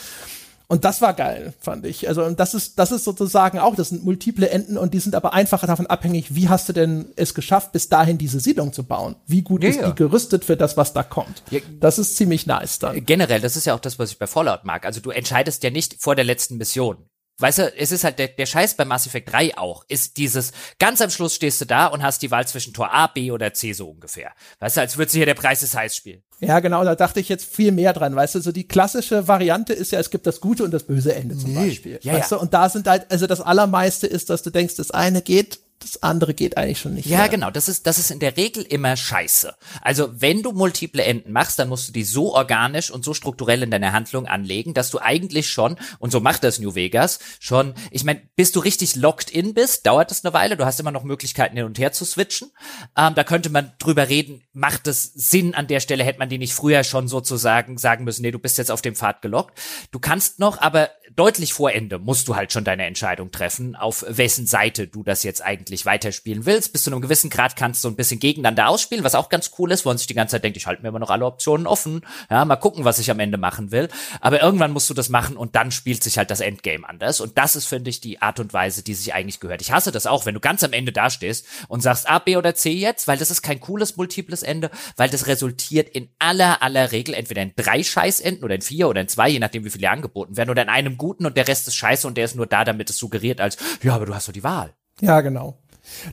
Und 0.72 0.86
das 0.86 1.02
war 1.02 1.16
geil, 1.16 1.54
fand 1.60 1.84
ich. 1.88 2.08
Also, 2.08 2.24
und 2.24 2.40
das 2.40 2.54
ist, 2.54 2.78
das 2.78 2.92
ist 2.92 3.04
sozusagen 3.04 3.58
auch, 3.58 3.76
das 3.76 3.90
sind 3.90 4.06
multiple 4.06 4.48
Enden 4.48 4.78
und 4.78 4.94
die 4.94 5.00
sind 5.00 5.16
aber 5.16 5.34
einfach 5.34 5.66
davon 5.66 5.88
abhängig, 5.88 6.36
wie 6.36 6.48
hast 6.48 6.70
du 6.70 6.74
denn 6.74 7.08
es 7.16 7.34
geschafft, 7.34 7.72
bis 7.72 7.90
dahin 7.90 8.20
diese 8.20 8.40
Siedlung 8.40 8.72
zu 8.72 8.84
bauen? 8.84 9.16
Wie 9.26 9.42
gut 9.42 9.64
Ja, 9.64 9.70
ist 9.72 9.80
ja. 9.82 9.90
die 9.90 9.96
gerüstet 9.96 10.46
für 10.46 10.56
das, 10.56 10.78
was 10.78 10.94
da 10.94 11.02
kommt? 11.02 11.42
Ja. 11.50 11.60
Das 11.80 11.98
ist 11.98 12.16
ziemlich 12.18 12.46
nice 12.46 12.78
dann. 12.78 13.04
generell, 13.04 13.42
das 13.42 13.58
ist 13.58 13.66
ja 13.66 13.74
auch 13.74 13.80
das, 13.80 13.98
was 13.98 14.12
ich 14.12 14.20
bei 14.20 14.28
Fallout 14.28 14.64
mag. 14.64 14.86
Also 14.86 15.02
du 15.02 15.10
entscheidest 15.10 15.64
ja 15.64 15.72
nicht 15.72 15.96
vor 16.00 16.16
der 16.16 16.26
letzten 16.26 16.58
Mission. 16.58 16.98
Weißt 17.40 17.60
du, 17.60 17.74
es 17.78 17.92
ist 17.92 18.04
halt 18.04 18.20
der, 18.20 18.28
der 18.28 18.46
Scheiß 18.46 18.76
bei 18.76 18.86
Mass 18.86 19.08
Effect 19.08 19.32
3 19.32 19.58
auch, 19.58 19.86
ist 19.88 20.18
dieses, 20.18 20.52
ganz 20.78 21.02
am 21.02 21.10
Schluss 21.10 21.36
stehst 21.36 21.62
du 21.62 21.66
da 21.66 21.88
und 21.88 22.04
hast 22.04 22.22
die 22.22 22.32
Wahl 22.32 22.48
zwischen 22.48 22.74
Tor 22.74 22.94
A, 22.94 23.08
B 23.08 23.32
oder 23.32 23.54
C 23.54 23.74
so 23.74 23.90
ungefähr. 23.90 24.32
Weißt 24.60 24.78
du, 24.78 24.82
als 24.82 24.98
würdest 24.98 25.16
du 25.16 25.20
hier 25.20 25.26
der 25.26 25.36
Preis 25.36 25.64
ist 25.64 25.76
heiß 25.76 25.96
spielen. 25.96 26.22
Ja, 26.42 26.60
genau, 26.60 26.84
da 26.84 26.96
dachte 26.96 27.20
ich 27.20 27.30
jetzt 27.30 27.46
viel 27.54 27.72
mehr 27.72 27.94
dran, 27.94 28.16
weißt 28.16 28.36
du, 28.36 28.40
so 28.40 28.52
die 28.52 28.68
klassische 28.68 29.28
Variante 29.28 29.74
ist 29.74 29.92
ja, 29.92 30.00
es 30.00 30.10
gibt 30.10 30.26
das 30.26 30.40
gute 30.40 30.64
und 30.64 30.72
das 30.72 30.84
böse 30.84 31.14
Ende 31.14 31.38
zum 31.38 31.54
Beispiel. 31.54 32.00
Ja, 32.02 32.14
weißt 32.14 32.32
ja. 32.32 32.38
du, 32.38 32.44
und 32.44 32.54
da 32.54 32.70
sind 32.70 32.88
halt, 32.88 33.12
also 33.12 33.28
das 33.28 33.42
Allermeiste 33.42 34.08
ist, 34.08 34.30
dass 34.30 34.42
du 34.44 34.50
denkst, 34.50 34.76
das 34.76 34.92
eine 34.92 35.22
geht, 35.22 35.60
das 35.80 36.04
andere 36.04 36.34
geht 36.34 36.58
eigentlich 36.58 36.80
schon 36.80 36.94
nicht. 36.94 37.06
Ja, 37.06 37.20
mehr. 37.20 37.30
genau. 37.30 37.52
Das 37.52 37.70
ist, 37.70 37.88
das 37.88 37.98
ist 37.98 38.12
in 38.12 38.20
der 38.20 38.36
Regel 38.36 38.64
immer 38.64 38.98
scheiße. 38.98 39.56
Also, 39.82 40.10
wenn 40.22 40.44
du 40.44 40.52
multiple 40.52 41.04
Enden 41.04 41.32
machst, 41.32 41.58
dann 41.58 41.70
musst 41.70 41.88
du 41.88 41.94
die 41.94 42.04
so 42.04 42.36
organisch 42.36 42.92
und 42.92 43.06
so 43.06 43.14
strukturell 43.14 43.64
in 43.64 43.72
deiner 43.72 43.94
Handlung 43.94 44.28
anlegen, 44.28 44.74
dass 44.74 44.90
du 44.90 45.00
eigentlich 45.00 45.50
schon, 45.50 45.78
und 46.00 46.12
so 46.12 46.20
macht 46.20 46.44
das 46.44 46.60
New 46.60 46.76
Vegas, 46.76 47.20
schon, 47.40 47.74
ich 47.92 48.04
meine, 48.04 48.22
bis 48.36 48.52
du 48.52 48.60
richtig 48.60 48.98
locked 48.98 49.32
in 49.32 49.54
bist, 49.54 49.86
dauert 49.88 50.12
es 50.12 50.26
eine 50.26 50.34
Weile. 50.34 50.58
Du 50.58 50.66
hast 50.66 50.80
immer 50.80 50.92
noch 50.92 51.04
Möglichkeiten, 51.04 51.56
hin 51.56 51.66
und 51.66 51.80
her 51.80 51.94
zu 51.94 52.04
switchen. 52.04 52.52
Ähm, 52.98 53.16
da 53.16 53.24
könnte 53.24 53.50
man 53.50 53.72
drüber 53.80 54.10
reden, 54.10 54.44
macht 54.52 54.88
es 54.88 55.04
Sinn 55.14 55.56
an 55.56 55.68
der 55.68 55.80
Stelle, 55.80 56.04
hätte 56.04 56.20
man 56.20 56.30
die 56.30 56.38
nicht 56.38 56.54
früher 56.54 56.84
schon 56.84 57.08
sozusagen 57.08 57.78
sagen 57.78 58.04
müssen, 58.04 58.24
nee, 58.24 58.32
du 58.32 58.40
bist 58.40 58.58
jetzt 58.58 58.72
auf 58.72 58.82
dem 58.82 58.96
Pfad 58.96 59.22
gelockt. 59.22 59.58
Du 59.92 60.00
kannst 60.00 60.40
noch, 60.40 60.60
aber 60.60 60.90
deutlich 61.16 61.54
vor 61.54 61.72
Ende 61.72 62.00
musst 62.00 62.28
du 62.28 62.36
halt 62.36 62.52
schon 62.52 62.64
deine 62.64 62.86
Entscheidung 62.86 63.32
treffen, 63.32 63.76
auf 63.76 64.06
wessen 64.08 64.46
Seite 64.46 64.88
du 64.88 65.04
das 65.04 65.24
jetzt 65.24 65.44
eigentlich 65.44 65.69
weiterspielen 65.86 66.46
willst. 66.46 66.74
Bis 66.74 66.84
zu 66.84 66.92
einem 66.92 67.02
gewissen 67.02 67.30
Grad 67.30 67.56
kannst 67.56 67.84
du 67.84 67.88
ein 67.88 67.96
bisschen 67.96 68.20
gegeneinander 68.20 68.70
ausspielen, 68.70 69.04
was 69.04 69.16
auch 69.16 69.30
ganz 69.30 69.52
cool 69.58 69.72
ist, 69.72 69.86
wo 69.86 69.90
man 69.90 69.98
sich 69.98 70.08
die 70.08 70.14
ganze 70.14 70.34
Zeit 70.36 70.44
denkt, 70.44 70.58
ich 70.58 70.68
halte 70.68 70.82
mir 70.82 70.90
immer 70.90 71.00
noch 71.00 71.10
alle 71.10 71.26
Optionen 71.26 71.68
offen. 71.68 72.02
Ja, 72.30 72.46
mal 72.46 72.56
gucken, 72.56 72.86
was 72.86 73.00
ich 73.00 73.12
am 73.12 73.20
Ende 73.20 73.38
machen 73.38 73.72
will. 73.72 73.90
Aber 74.22 74.42
irgendwann 74.42 74.72
musst 74.72 74.90
du 74.90 74.94
das 74.94 75.10
machen 75.10 75.38
und 75.38 75.56
dann 75.56 75.72
spielt 75.72 76.04
sich 76.04 76.18
halt 76.18 76.32
das 76.32 76.40
Endgame 76.40 76.88
anders. 76.88 77.22
Und 77.22 77.38
das 77.38 77.56
ist, 77.56 77.66
finde 77.66 77.90
ich, 77.90 78.02
die 78.02 78.22
Art 78.22 78.40
und 78.40 78.54
Weise, 78.54 78.84
die 78.84 78.94
sich 78.94 79.14
eigentlich 79.14 79.40
gehört. 79.40 79.62
Ich 79.62 79.72
hasse 79.72 79.92
das 79.92 80.08
auch, 80.08 80.26
wenn 80.26 80.34
du 80.34 80.40
ganz 80.40 80.64
am 80.64 80.74
Ende 80.74 80.92
dastehst 80.92 81.46
und 81.68 81.82
sagst 81.82 82.10
A, 82.10 82.20
B 82.20 82.38
oder 82.38 82.56
C 82.56 82.72
jetzt, 82.72 83.08
weil 83.08 83.18
das 83.18 83.32
ist 83.32 83.42
kein 83.42 83.60
cooles 83.60 83.98
multiples 83.98 84.44
Ende, 84.44 84.72
weil 84.96 85.10
das 85.10 85.28
resultiert 85.28 85.90
in 85.90 86.10
aller, 86.20 86.62
aller 86.62 86.92
Regel 86.92 87.14
entweder 87.14 87.42
in 87.42 87.54
drei 87.56 87.84
Scheißenden 87.84 88.44
oder 88.44 88.56
in 88.56 88.62
vier 88.62 88.90
oder 88.90 89.02
in 89.02 89.08
zwei, 89.08 89.30
je 89.30 89.40
nachdem, 89.40 89.66
wie 89.66 89.70
viele 89.70 89.90
angeboten 89.90 90.38
werden, 90.38 90.50
oder 90.50 90.62
in 90.62 90.70
einem 90.70 90.98
guten 90.98 91.26
und 91.26 91.38
der 91.38 91.48
Rest 91.48 91.68
ist 91.68 91.76
scheiße 91.76 92.08
und 92.08 92.18
der 92.18 92.26
ist 92.26 92.36
nur 92.36 92.48
da, 92.48 92.64
damit 92.64 92.90
es 92.90 92.98
suggeriert 92.98 93.42
als, 93.42 93.58
ja, 93.84 93.96
aber 93.96 94.06
du 94.06 94.16
hast 94.16 94.28
doch 94.28 94.34
die 94.34 94.44
Wahl. 94.44 94.74
Ja, 95.02 95.22
genau. 95.22 95.58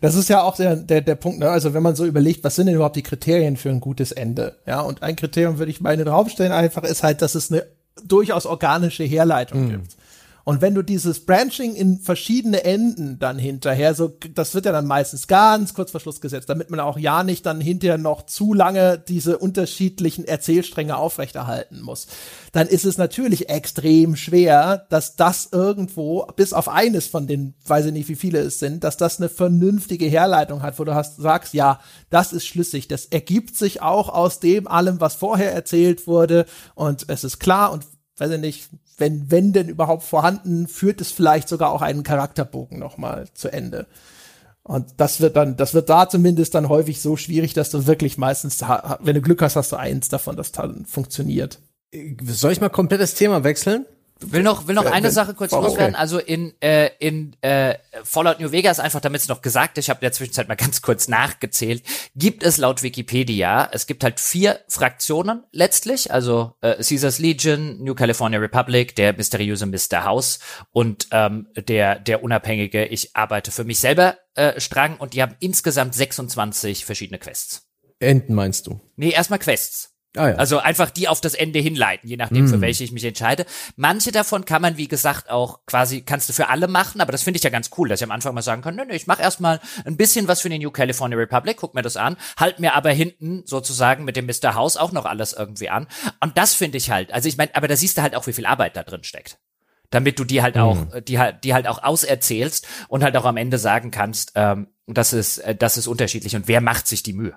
Das 0.01 0.14
ist 0.14 0.28
ja 0.28 0.43
auch 0.43 0.57
der, 0.57 0.76
der, 0.76 1.03
der 1.03 1.14
Punkt, 1.16 1.39
ne? 1.39 1.51
also 1.51 1.74
wenn 1.74 1.82
man 1.82 1.95
so 1.95 2.07
überlegt, 2.07 2.45
was 2.45 2.57
sind 2.57 2.66
denn 2.66 2.76
überhaupt 2.76 2.97
die 2.97 3.03
Kriterien 3.03 3.57
für 3.57 3.68
ein 3.68 3.80
gutes 3.80 4.11
Ende? 4.12 4.57
Ja, 4.66 4.80
und 4.80 5.03
ein 5.03 5.16
Kriterium 5.16 5.59
würde 5.59 5.70
ich 5.70 5.80
mal 5.80 5.93
in 5.93 5.99
den 5.99 6.09
Raum 6.09 6.28
stellen, 6.28 6.53
einfach 6.53 6.82
ist 6.82 7.03
halt, 7.03 7.20
dass 7.20 7.34
es 7.34 7.53
eine 7.53 7.66
durchaus 8.05 8.47
organische 8.47 9.05
Herleitung 9.05 9.68
gibt. 9.70 9.97
Und 10.49 10.61
wenn 10.61 10.76
du 10.76 10.82
dieses 10.82 11.26
Branching 11.26 11.74
in 11.74 11.99
verschiedene 11.99 12.62
Enden 12.62 13.18
dann 13.18 13.36
hinterher, 13.36 13.94
so, 13.94 14.16
das 14.32 14.55
wird 14.55 14.64
ja 14.64 14.70
dann 14.70 14.86
meistens 14.86 15.26
ganz 15.26 15.74
kurz 15.74 15.90
vor 15.90 15.99
Schluss 15.99 16.20
gesetzt, 16.20 16.49
damit 16.49 16.70
man 16.70 16.78
auch 16.78 16.99
ja 16.99 17.24
nicht 17.24 17.44
dann 17.47 17.61
hinterher 17.61 17.99
noch 17.99 18.26
zu 18.26 18.55
lange 18.55 18.97
diese 18.97 19.38
unterschiedlichen 19.38 20.24
Erzählstränge 20.24 20.99
aufrechterhalten 20.99 21.80
muss, 21.80 22.07
dann 22.53 22.68
ist 22.68 22.84
es 22.84 22.97
natürlich 22.97 23.49
extrem 23.49 24.14
schwer, 24.14 24.86
dass 24.88 25.16
das 25.16 25.49
irgendwo, 25.51 26.24
bis 26.36 26.53
auf 26.53 26.68
eines 26.68 27.09
von 27.09 27.26
den, 27.26 27.55
weiß 27.66 27.86
ich 27.86 27.92
nicht, 27.92 28.09
wie 28.09 28.14
viele 28.14 28.38
es 28.38 28.61
sind, 28.61 28.84
dass 28.84 28.97
das 28.97 29.18
eine 29.18 29.28
vernünftige 29.28 30.07
Herleitung 30.07 30.62
hat, 30.62 30.78
wo 30.78 30.84
du 30.84 30.94
hast, 30.94 31.16
sagst, 31.16 31.55
ja, 31.55 31.80
das 32.09 32.32
ist 32.32 32.47
schlüssig, 32.47 32.86
das 32.86 33.07
ergibt 33.07 33.57
sich 33.57 33.82
auch 33.82 34.09
aus 34.09 34.38
dem 34.38 34.68
allem, 34.68 35.01
was 35.01 35.16
vorher 35.16 35.53
erzählt 35.53 36.07
wurde. 36.07 36.47
Und 36.76 37.07
es 37.09 37.24
ist 37.24 37.40
klar 37.40 37.72
und 37.72 37.84
weiß 38.18 38.30
ich 38.30 38.40
nicht, 38.40 38.70
wenn, 38.97 39.30
wenn 39.30 39.53
denn 39.53 39.68
überhaupt 39.68 40.03
vorhanden, 40.03 40.66
führt 40.68 41.01
es 41.01 41.11
vielleicht 41.11 41.49
sogar 41.49 41.70
auch 41.70 41.82
einen 41.82 42.03
Charakterbogen 42.03 42.78
nochmal 42.78 43.26
zu 43.34 43.53
Ende. 43.53 43.86
Und 44.62 44.94
das 44.97 45.20
wird 45.20 45.36
dann, 45.36 45.57
das 45.57 45.74
wird 45.74 45.88
da 45.88 46.09
zumindest 46.09 46.55
dann 46.55 46.68
häufig 46.68 47.01
so 47.01 47.16
schwierig, 47.16 47.55
dass 47.55 47.70
du 47.70 47.86
wirklich 47.86 48.18
meistens, 48.18 48.62
wenn 49.01 49.14
du 49.14 49.22
Glück 49.22 49.42
hast, 49.42 49.55
hast 49.55 49.70
du 49.70 49.76
eins 49.76 50.09
davon, 50.09 50.36
das 50.36 50.51
dann 50.51 50.86
funktioniert. 50.86 51.61
Soll 52.26 52.53
ich 52.53 52.61
mal 52.61 52.68
komplett 52.68 53.01
das 53.01 53.14
Thema 53.14 53.44
wechseln? 53.44 53.86
Will 54.20 54.42
noch, 54.42 54.66
will 54.66 54.74
noch 54.74 54.86
eine 54.86 55.10
Sache 55.10 55.34
kurz 55.34 55.52
okay. 55.52 55.66
loswerden. 55.66 55.94
Also 55.94 56.18
in, 56.18 56.54
äh, 56.62 56.88
in 56.98 57.36
äh, 57.42 57.74
Fallout 58.02 58.40
New 58.40 58.50
Vegas, 58.50 58.80
einfach 58.80 59.00
damit 59.00 59.20
es 59.20 59.28
noch 59.28 59.42
gesagt, 59.42 59.76
ist, 59.76 59.84
ich 59.84 59.90
habe 59.90 59.98
in 59.98 60.06
der 60.06 60.12
Zwischenzeit 60.12 60.48
mal 60.48 60.54
ganz 60.56 60.80
kurz 60.80 61.06
nachgezählt, 61.06 61.82
gibt 62.14 62.42
es 62.42 62.56
laut 62.56 62.82
Wikipedia, 62.82 63.68
es 63.72 63.86
gibt 63.86 64.04
halt 64.04 64.18
vier 64.18 64.60
Fraktionen 64.68 65.44
letztlich, 65.52 66.12
also 66.12 66.54
äh, 66.62 66.76
Caesars 66.82 67.18
Legion, 67.18 67.82
New 67.82 67.94
California 67.94 68.38
Republic, 68.38 68.96
der 68.96 69.12
mysteriöse 69.12 69.66
Mr. 69.66 70.04
House 70.04 70.38
und 70.72 71.08
ähm, 71.10 71.48
der, 71.56 71.96
der 71.98 72.22
unabhängige 72.22 72.86
Ich 72.86 73.14
arbeite 73.14 73.50
für 73.50 73.64
mich 73.64 73.80
selber 73.80 74.16
äh, 74.34 74.58
Strang 74.58 74.96
und 74.96 75.12
die 75.12 75.20
haben 75.20 75.36
insgesamt 75.40 75.94
26 75.94 76.86
verschiedene 76.86 77.18
Quests. 77.18 77.66
Enten 77.98 78.34
meinst 78.34 78.66
du? 78.66 78.80
Nee, 78.96 79.10
erstmal 79.10 79.38
Quests. 79.38 79.95
Ah 80.16 80.30
ja. 80.30 80.34
Also 80.36 80.58
einfach 80.58 80.90
die 80.90 81.08
auf 81.08 81.20
das 81.20 81.34
Ende 81.34 81.58
hinleiten, 81.58 82.08
je 82.08 82.16
nachdem, 82.16 82.48
für 82.48 82.60
welche 82.60 82.84
ich 82.84 82.92
mich 82.92 83.04
entscheide. 83.04 83.46
Manche 83.76 84.12
davon 84.12 84.44
kann 84.44 84.62
man, 84.62 84.76
wie 84.76 84.88
gesagt, 84.88 85.30
auch 85.30 85.60
quasi, 85.66 86.02
kannst 86.02 86.28
du 86.28 86.32
für 86.32 86.48
alle 86.48 86.68
machen, 86.68 87.00
aber 87.00 87.12
das 87.12 87.22
finde 87.22 87.38
ich 87.38 87.44
ja 87.44 87.50
ganz 87.50 87.70
cool, 87.76 87.88
dass 87.88 88.00
ich 88.00 88.04
am 88.04 88.10
Anfang 88.10 88.34
mal 88.34 88.42
sagen 88.42 88.62
kann, 88.62 88.76
nö, 88.76 88.84
nö, 88.84 88.94
ich 88.94 89.06
mache 89.06 89.22
erstmal 89.22 89.60
ein 89.84 89.96
bisschen 89.96 90.28
was 90.28 90.40
für 90.40 90.48
die 90.48 90.58
New 90.58 90.70
California 90.70 91.18
Republic, 91.18 91.56
guck 91.58 91.74
mir 91.74 91.82
das 91.82 91.96
an, 91.96 92.16
halt 92.38 92.60
mir 92.60 92.74
aber 92.74 92.90
hinten 92.90 93.42
sozusagen 93.46 94.04
mit 94.04 94.16
dem 94.16 94.26
Mr. 94.26 94.54
House 94.54 94.76
auch 94.76 94.92
noch 94.92 95.04
alles 95.04 95.32
irgendwie 95.32 95.68
an. 95.68 95.86
Und 96.20 96.38
das 96.38 96.54
finde 96.54 96.78
ich 96.78 96.90
halt, 96.90 97.12
also 97.12 97.28
ich 97.28 97.36
meine, 97.36 97.54
aber 97.54 97.68
da 97.68 97.76
siehst 97.76 97.98
du 97.98 98.02
halt 98.02 98.14
auch, 98.14 98.26
wie 98.26 98.32
viel 98.32 98.46
Arbeit 98.46 98.76
da 98.76 98.82
drin 98.82 99.04
steckt. 99.04 99.38
Damit 99.90 100.18
du 100.18 100.24
die 100.24 100.42
halt 100.42 100.58
auch, 100.58 100.78
die 101.06 101.18
halt, 101.18 101.44
die 101.44 101.54
halt 101.54 101.68
auch 101.68 101.82
auserzählst 101.82 102.66
und 102.88 103.04
halt 103.04 103.16
auch 103.16 103.24
am 103.24 103.36
Ende 103.36 103.58
sagen 103.58 103.92
kannst, 103.92 104.32
ähm, 104.34 104.68
das 104.86 105.12
ist, 105.12 105.38
äh, 105.38 105.54
das 105.54 105.76
ist 105.76 105.86
unterschiedlich 105.86 106.34
und 106.34 106.48
wer 106.48 106.60
macht 106.60 106.86
sich 106.88 107.02
die 107.02 107.12
Mühe. 107.12 107.36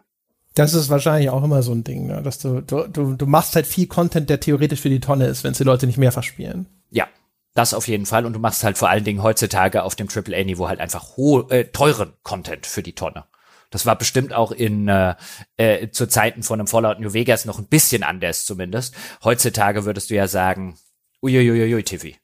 Das 0.55 0.73
ist 0.73 0.89
wahrscheinlich 0.89 1.29
auch 1.29 1.43
immer 1.43 1.61
so 1.61 1.71
ein 1.71 1.83
Ding, 1.83 2.07
ne? 2.07 2.21
dass 2.21 2.39
du, 2.39 2.61
du, 2.61 2.87
du, 2.87 3.13
du 3.13 3.25
machst 3.25 3.55
halt 3.55 3.67
viel 3.67 3.87
Content, 3.87 4.29
der 4.29 4.39
theoretisch 4.39 4.81
für 4.81 4.89
die 4.89 4.99
Tonne 4.99 5.27
ist, 5.27 5.43
wenn 5.43 5.51
es 5.51 5.57
die 5.57 5.63
Leute 5.63 5.85
nicht 5.85 5.97
mehrfach 5.97 6.23
spielen. 6.23 6.67
Ja, 6.89 7.07
das 7.53 7.73
auf 7.73 7.87
jeden 7.87 8.05
Fall. 8.05 8.25
Und 8.25 8.33
du 8.33 8.39
machst 8.39 8.63
halt 8.63 8.77
vor 8.77 8.89
allen 8.89 9.03
Dingen 9.03 9.23
heutzutage 9.23 9.83
auf 9.83 9.95
dem 9.95 10.07
AAA-Niveau 10.09 10.67
halt 10.67 10.79
einfach 10.79 11.17
hohe, 11.17 11.49
äh, 11.51 11.65
teuren 11.65 12.13
Content 12.23 12.65
für 12.65 12.83
die 12.83 12.93
Tonne. 12.93 13.25
Das 13.69 13.85
war 13.85 13.95
bestimmt 13.95 14.33
auch 14.33 14.51
in 14.51 14.87
äh, 14.87 15.15
äh, 15.57 15.91
zu 15.91 16.07
Zeiten 16.07 16.41
von 16.41 16.59
einem 16.59 16.67
Fallout 16.67 16.99
New 16.99 17.13
Vegas 17.13 17.45
noch 17.45 17.59
ein 17.59 17.67
bisschen 17.67 18.03
anders 18.03 18.45
zumindest. 18.45 18.95
Heutzutage 19.23 19.85
würdest 19.85 20.09
du 20.09 20.15
ja 20.15 20.27
sagen, 20.27 20.77
uiuiuiui, 21.21 21.83
TV. 21.83 22.17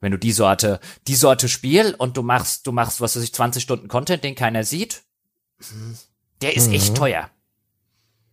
Wenn 0.00 0.12
du 0.12 0.18
die 0.18 0.32
Sorte, 0.32 0.80
die 1.06 1.14
Sorte 1.14 1.48
Spiel 1.48 1.94
und 1.96 2.16
du 2.16 2.22
machst, 2.22 2.66
du 2.66 2.72
machst, 2.72 3.00
was 3.00 3.14
weiß 3.14 3.22
ich, 3.22 3.34
20 3.34 3.62
Stunden 3.62 3.88
Content, 3.88 4.24
den 4.24 4.34
keiner 4.34 4.64
sieht, 4.64 5.02
der 6.40 6.56
ist 6.56 6.72
echt 6.72 6.96
teuer. 6.96 7.30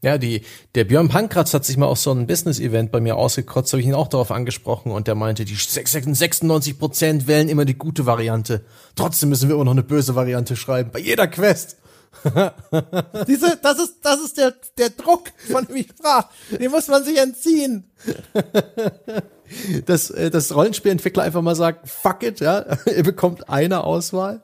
Ja, 0.02 0.18
die, 0.18 0.43
der 0.76 0.86
Björn 0.86 1.10
Pankratz 1.10 1.54
hat 1.54 1.66
sich 1.66 1.76
mal 1.76 1.88
auf 1.88 2.00
so 2.00 2.12
ein 2.12 2.26
Business-Event 2.26 2.89
bei 2.91 3.02
mir 3.02 3.18
ausgekotzt, 3.18 3.74
habe 3.74 3.82
ich 3.82 3.88
ihn 3.88 3.93
auch 3.93 4.08
darauf 4.08 4.32
angesprochen 4.32 4.93
und 4.93 5.08
der 5.08 5.16
meinte, 5.16 5.43
die 5.43 5.56
96 5.56 6.80
Prozent 6.80 7.28
wählen 7.28 7.50
immer 7.50 7.66
die 7.66 7.78
gute 7.78 8.06
Variante. 8.06 8.64
Trotzdem 8.95 9.28
müssen 9.30 9.50
wir 9.50 9.56
immer 9.56 9.66
noch 9.66 9.74
eine 9.74 9.84
böse 9.84 10.16
Variante 10.16 10.56
schreiben, 10.56 10.91
bei 10.91 11.00
jeder 11.00 11.28
Quest. 11.28 11.78
Diese, 13.28 13.60
das 13.62 13.80
ist, 13.80 13.97
das 14.02 14.22
ist 14.22 14.38
der, 14.38 14.56
der 14.78 14.89
Druck, 14.89 15.32
von 15.52 15.66
dem 15.66 15.76
ich 15.76 15.89
sprach. 15.89 16.30
Den 16.50 16.72
muss 16.72 16.88
man 16.88 17.04
sich 17.04 17.18
entziehen. 17.18 17.91
Dass, 19.86 20.10
äh, 20.10 20.30
dass 20.30 20.54
Rollenspielentwickler 20.56 21.24
einfach 21.24 21.41
mal 21.41 21.56
sagen, 21.56 21.80
fuck 21.86 22.24
it, 22.24 22.39
ja, 22.39 22.66
ihr 22.95 23.04
bekommt 23.04 23.50
eine 23.50 23.84
Auswahl. 23.84 24.41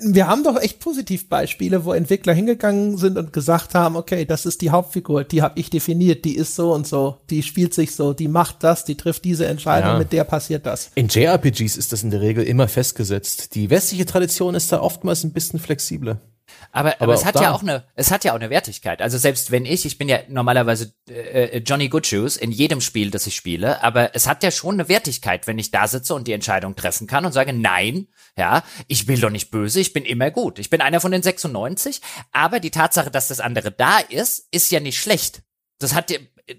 Wir 0.00 0.26
haben 0.28 0.44
doch 0.44 0.60
echt 0.60 0.80
Positivbeispiele, 0.80 1.84
wo 1.84 1.92
Entwickler 1.92 2.32
hingegangen 2.32 2.96
sind 2.96 3.18
und 3.18 3.32
gesagt 3.32 3.74
haben, 3.74 3.96
okay, 3.96 4.24
das 4.24 4.46
ist 4.46 4.60
die 4.62 4.70
Hauptfigur, 4.70 5.24
die 5.24 5.42
habe 5.42 5.58
ich 5.58 5.70
definiert, 5.70 6.24
die 6.24 6.36
ist 6.36 6.54
so 6.54 6.72
und 6.72 6.86
so, 6.86 7.18
die 7.30 7.42
spielt 7.42 7.74
sich 7.74 7.94
so, 7.94 8.12
die 8.12 8.28
macht 8.28 8.62
das, 8.64 8.84
die 8.84 8.96
trifft 8.96 9.24
diese 9.24 9.46
Entscheidung, 9.46 9.92
Ja. 9.92 9.98
mit 9.98 10.12
der 10.12 10.24
passiert 10.24 10.66
das. 10.66 10.90
In 10.94 11.08
JRPGs 11.08 11.76
ist 11.76 11.92
das 11.92 12.02
in 12.02 12.10
der 12.10 12.20
Regel 12.20 12.44
immer 12.44 12.68
festgesetzt. 12.68 13.54
Die 13.54 13.70
westliche 13.70 14.06
Tradition 14.06 14.54
ist 14.54 14.72
da 14.72 14.80
oftmals 14.80 15.24
ein 15.24 15.32
bisschen 15.32 15.58
flexibler. 15.58 16.20
Aber, 16.70 16.90
aber, 16.94 17.02
Aber 17.02 17.14
es 17.14 17.24
hat 17.24 17.34
da- 17.36 17.42
ja 17.42 17.52
auch 17.52 17.62
eine, 17.62 17.84
es 17.94 18.10
hat 18.10 18.24
ja 18.24 18.32
auch 18.32 18.36
eine 18.36 18.48
Wertigkeit. 18.50 19.02
Also 19.02 19.18
selbst 19.18 19.50
wenn 19.50 19.66
ich, 19.66 19.84
ich 19.84 19.98
bin 19.98 20.08
ja 20.08 20.20
normalerweise 20.28 20.92
äh, 21.08 21.58
Johnny 21.58 21.88
Good 21.88 22.06
Shoes 22.06 22.36
in 22.36 22.50
jedem 22.50 22.80
Spiel, 22.80 23.10
das 23.10 23.26
ich 23.26 23.36
spiele, 23.36 23.82
aber 23.84 24.14
es 24.14 24.26
hat 24.26 24.42
ja 24.42 24.50
schon 24.50 24.74
eine 24.76 24.88
Wertigkeit, 24.88 25.46
wenn 25.46 25.58
ich 25.58 25.70
da 25.70 25.86
sitze 25.86 26.14
und 26.14 26.26
die 26.28 26.32
Entscheidung 26.32 26.74
treffen 26.76 27.06
kann 27.06 27.24
und 27.26 27.32
sage, 27.32 27.52
nein, 27.52 28.08
ja, 28.38 28.62
ich 28.88 29.06
will 29.08 29.20
doch 29.20 29.30
nicht 29.30 29.50
böse, 29.50 29.80
ich 29.80 29.92
bin 29.92 30.04
immer 30.04 30.30
gut. 30.30 30.58
Ich 30.58 30.70
bin 30.70 30.80
einer 30.80 31.00
von 31.00 31.12
den 31.12 31.22
96, 31.22 32.00
aber 32.32 32.58
die 32.60 32.70
Tatsache, 32.70 33.10
dass 33.10 33.28
das 33.28 33.40
andere 33.40 33.70
da 33.70 33.98
ist, 33.98 34.48
ist 34.50 34.70
ja 34.72 34.80
nicht 34.80 34.98
schlecht. 34.98 35.42
Das 35.78 35.94
hat 35.94 36.10
ja, 36.10 36.18
äh, 36.46 36.54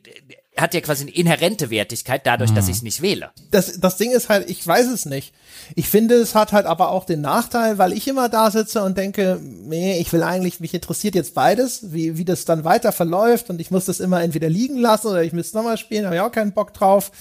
hat 0.58 0.74
ja 0.74 0.82
quasi 0.82 1.04
eine 1.04 1.12
inhärente 1.12 1.70
Wertigkeit 1.70 2.26
dadurch, 2.26 2.52
dass 2.52 2.68
ich 2.68 2.78
es 2.78 2.82
nicht 2.84 3.02
wähle. 3.02 3.32
das, 3.52 3.80
das 3.80 3.98
Ding 3.98 4.12
ist 4.12 4.30
halt, 4.30 4.50
ich 4.50 4.66
weiß 4.66 4.88
es 4.88 5.06
nicht. 5.06 5.34
Ich 5.76 5.90
finde, 5.90 6.16
es 6.16 6.36
hat 6.36 6.52
halt 6.52 6.66
aber 6.66 6.92
auch 6.92 7.06
den 7.06 7.22
Nachteil, 7.22 7.78
weil 7.78 7.94
ich 7.94 8.08
immer 8.08 8.30
da 8.30 8.52
sitze 8.52 8.84
und 8.84 8.98
denke, 8.98 9.40
nee, 9.42 10.00
ich 10.00 10.14
will 10.14 10.22
eigentlich, 10.22 10.60
mich 10.60 10.74
interessiert 10.74 11.16
jetzt 11.16 11.34
beides, 11.34 11.94
wie, 11.94 12.18
wie 12.18 12.26
das 12.26 12.46
dann 12.46 12.64
weiter 12.64 12.92
verläuft 12.92 13.50
und 13.50 13.60
ich 13.60 13.72
muss 13.72 13.86
das 13.86 14.00
immer 14.00 14.22
entweder 14.22 14.50
liegen 14.50 14.78
lassen 14.78 15.08
oder 15.08 15.24
ich 15.24 15.34
muss 15.34 15.48
es 15.48 15.54
nochmal 15.54 15.78
spielen, 15.78 16.06
habe 16.06 16.16
ich 16.16 16.22
auch 16.22 16.32
keinen 16.32 16.54
Bock 16.54 16.74
drauf. 16.74 17.12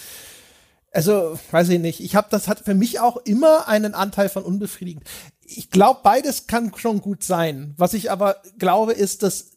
Also, 0.93 1.39
weiß 1.51 1.70
ich 1.70 1.80
nicht. 1.80 2.01
Ich 2.01 2.14
habe, 2.14 2.28
das 2.30 2.49
hat 2.49 2.61
für 2.61 2.74
mich 2.74 3.01
auch 3.01 3.16
immer 3.16 3.66
einen 3.66 3.95
Anteil 3.95 4.28
von 4.28 4.43
unbefriedigend. 4.43 5.05
Ich 5.45 5.70
glaube, 5.70 6.01
beides 6.03 6.47
kann 6.47 6.72
schon 6.76 7.01
gut 7.01 7.24
sein. 7.24 7.74
Was 7.78 7.95
ich 7.95 8.11
aber 8.11 8.37
glaube, 8.59 8.93
ist, 8.93 9.22
dass 9.22 9.51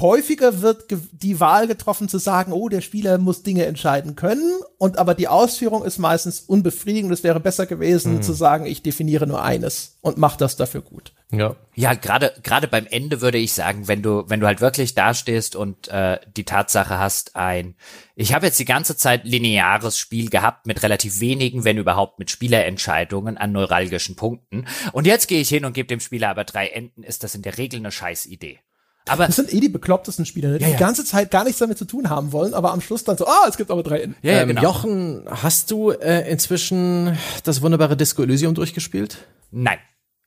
häufiger 0.00 0.62
wird 0.62 0.84
die 1.12 1.40
Wahl 1.40 1.66
getroffen 1.66 2.08
zu 2.08 2.18
sagen, 2.18 2.52
oh, 2.52 2.68
der 2.68 2.80
Spieler 2.80 3.18
muss 3.18 3.42
Dinge 3.42 3.66
entscheiden 3.66 4.14
können 4.14 4.52
und 4.78 4.98
aber 4.98 5.14
die 5.14 5.28
Ausführung 5.28 5.84
ist 5.84 5.98
meistens 5.98 6.40
unbefriedigend. 6.40 7.12
Es 7.12 7.24
wäre 7.24 7.40
besser 7.40 7.66
gewesen 7.66 8.22
zu 8.22 8.32
sagen, 8.32 8.66
ich 8.66 8.82
definiere 8.82 9.26
nur 9.26 9.42
eines 9.42 9.98
und 10.00 10.18
mach 10.18 10.36
das 10.36 10.56
dafür 10.56 10.82
gut. 10.82 11.12
Ja. 11.32 11.56
Ja, 11.74 11.94
gerade 11.94 12.32
gerade 12.42 12.68
beim 12.68 12.86
Ende 12.86 13.20
würde 13.22 13.38
ich 13.38 13.54
sagen, 13.54 13.88
wenn 13.88 14.02
du 14.02 14.24
wenn 14.28 14.40
du 14.40 14.46
halt 14.46 14.60
wirklich 14.60 14.94
dastehst 14.94 15.56
und 15.56 15.88
äh, 15.88 16.20
die 16.36 16.44
Tatsache 16.44 16.98
hast, 16.98 17.34
ein 17.34 17.74
ich 18.14 18.34
habe 18.34 18.46
jetzt 18.46 18.60
die 18.60 18.66
ganze 18.66 18.96
Zeit 18.96 19.24
lineares 19.24 19.98
Spiel 19.98 20.28
gehabt 20.28 20.66
mit 20.66 20.82
relativ 20.82 21.20
wenigen, 21.20 21.64
wenn 21.64 21.78
überhaupt 21.78 22.18
mit 22.18 22.30
Spielerentscheidungen 22.30 23.38
an 23.38 23.52
neuralgischen 23.52 24.14
Punkten 24.14 24.66
und 24.92 25.06
jetzt 25.06 25.26
gehe 25.26 25.40
ich 25.40 25.48
hin 25.48 25.64
und 25.64 25.72
gebe 25.72 25.88
dem 25.88 26.00
Spieler 26.00 26.28
aber 26.28 26.44
drei 26.44 26.68
Enden, 26.68 27.02
ist 27.02 27.24
das 27.24 27.34
in 27.34 27.42
der 27.42 27.56
Regel 27.58 27.80
eine 27.80 27.90
Scheißidee. 27.90 28.60
Aber 29.08 29.26
Das 29.26 29.36
sind 29.36 29.52
eh 29.52 29.58
die 29.60 29.68
beklopptesten 29.68 30.24
Spieler, 30.26 30.50
ne? 30.50 30.58
die 30.58 30.62
Ja, 30.64 30.68
die 30.68 30.74
ja. 30.74 30.78
ganze 30.78 31.04
Zeit 31.04 31.30
gar 31.30 31.44
nichts 31.44 31.58
damit 31.58 31.76
zu 31.78 31.84
tun 31.84 32.08
haben 32.08 32.32
wollen, 32.32 32.54
aber 32.54 32.72
am 32.72 32.80
Schluss 32.80 33.02
dann 33.04 33.16
so, 33.16 33.26
ah, 33.26 33.46
es 33.48 33.56
gibt 33.56 33.70
aber 33.70 33.82
drei 33.82 34.00
Enden. 34.02 34.16
ja, 34.22 34.32
ja, 34.32 34.42
ähm, 34.42 34.48
genau. 34.48 34.62
Jochen, 34.62 35.24
hast 35.28 35.70
du 35.70 35.90
äh, 35.90 36.30
inzwischen 36.30 37.18
das 37.44 37.62
wunderbare 37.62 37.96
Disco 37.96 38.22
Elysium 38.22 38.54
durchgespielt? 38.54 39.18
Nein, 39.50 39.78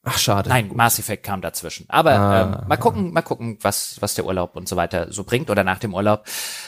Ach, 0.04 0.18
schade. 0.20 0.50
nein, 0.50 0.70
Mass 0.76 1.00
Effect 1.00 1.24
kam 1.24 1.42
dazwischen. 1.42 1.86
Aber 1.90 2.12
Ah. 2.12 2.60
ähm, 2.62 2.68
mal 2.68 2.78
gucken, 2.78 3.12
mal 3.14 3.22
gucken, 3.24 3.58
was 3.62 3.96
was 4.02 4.14
der 4.14 4.26
Urlaub 4.26 4.56
und 4.56 4.68
so 4.68 4.76
weiter 4.76 5.12
so 5.12 5.24
bringt 5.24 5.50
oder 5.50 5.64
nach 5.64 5.80
dem 5.80 5.94
Urlaub. 5.96 6.26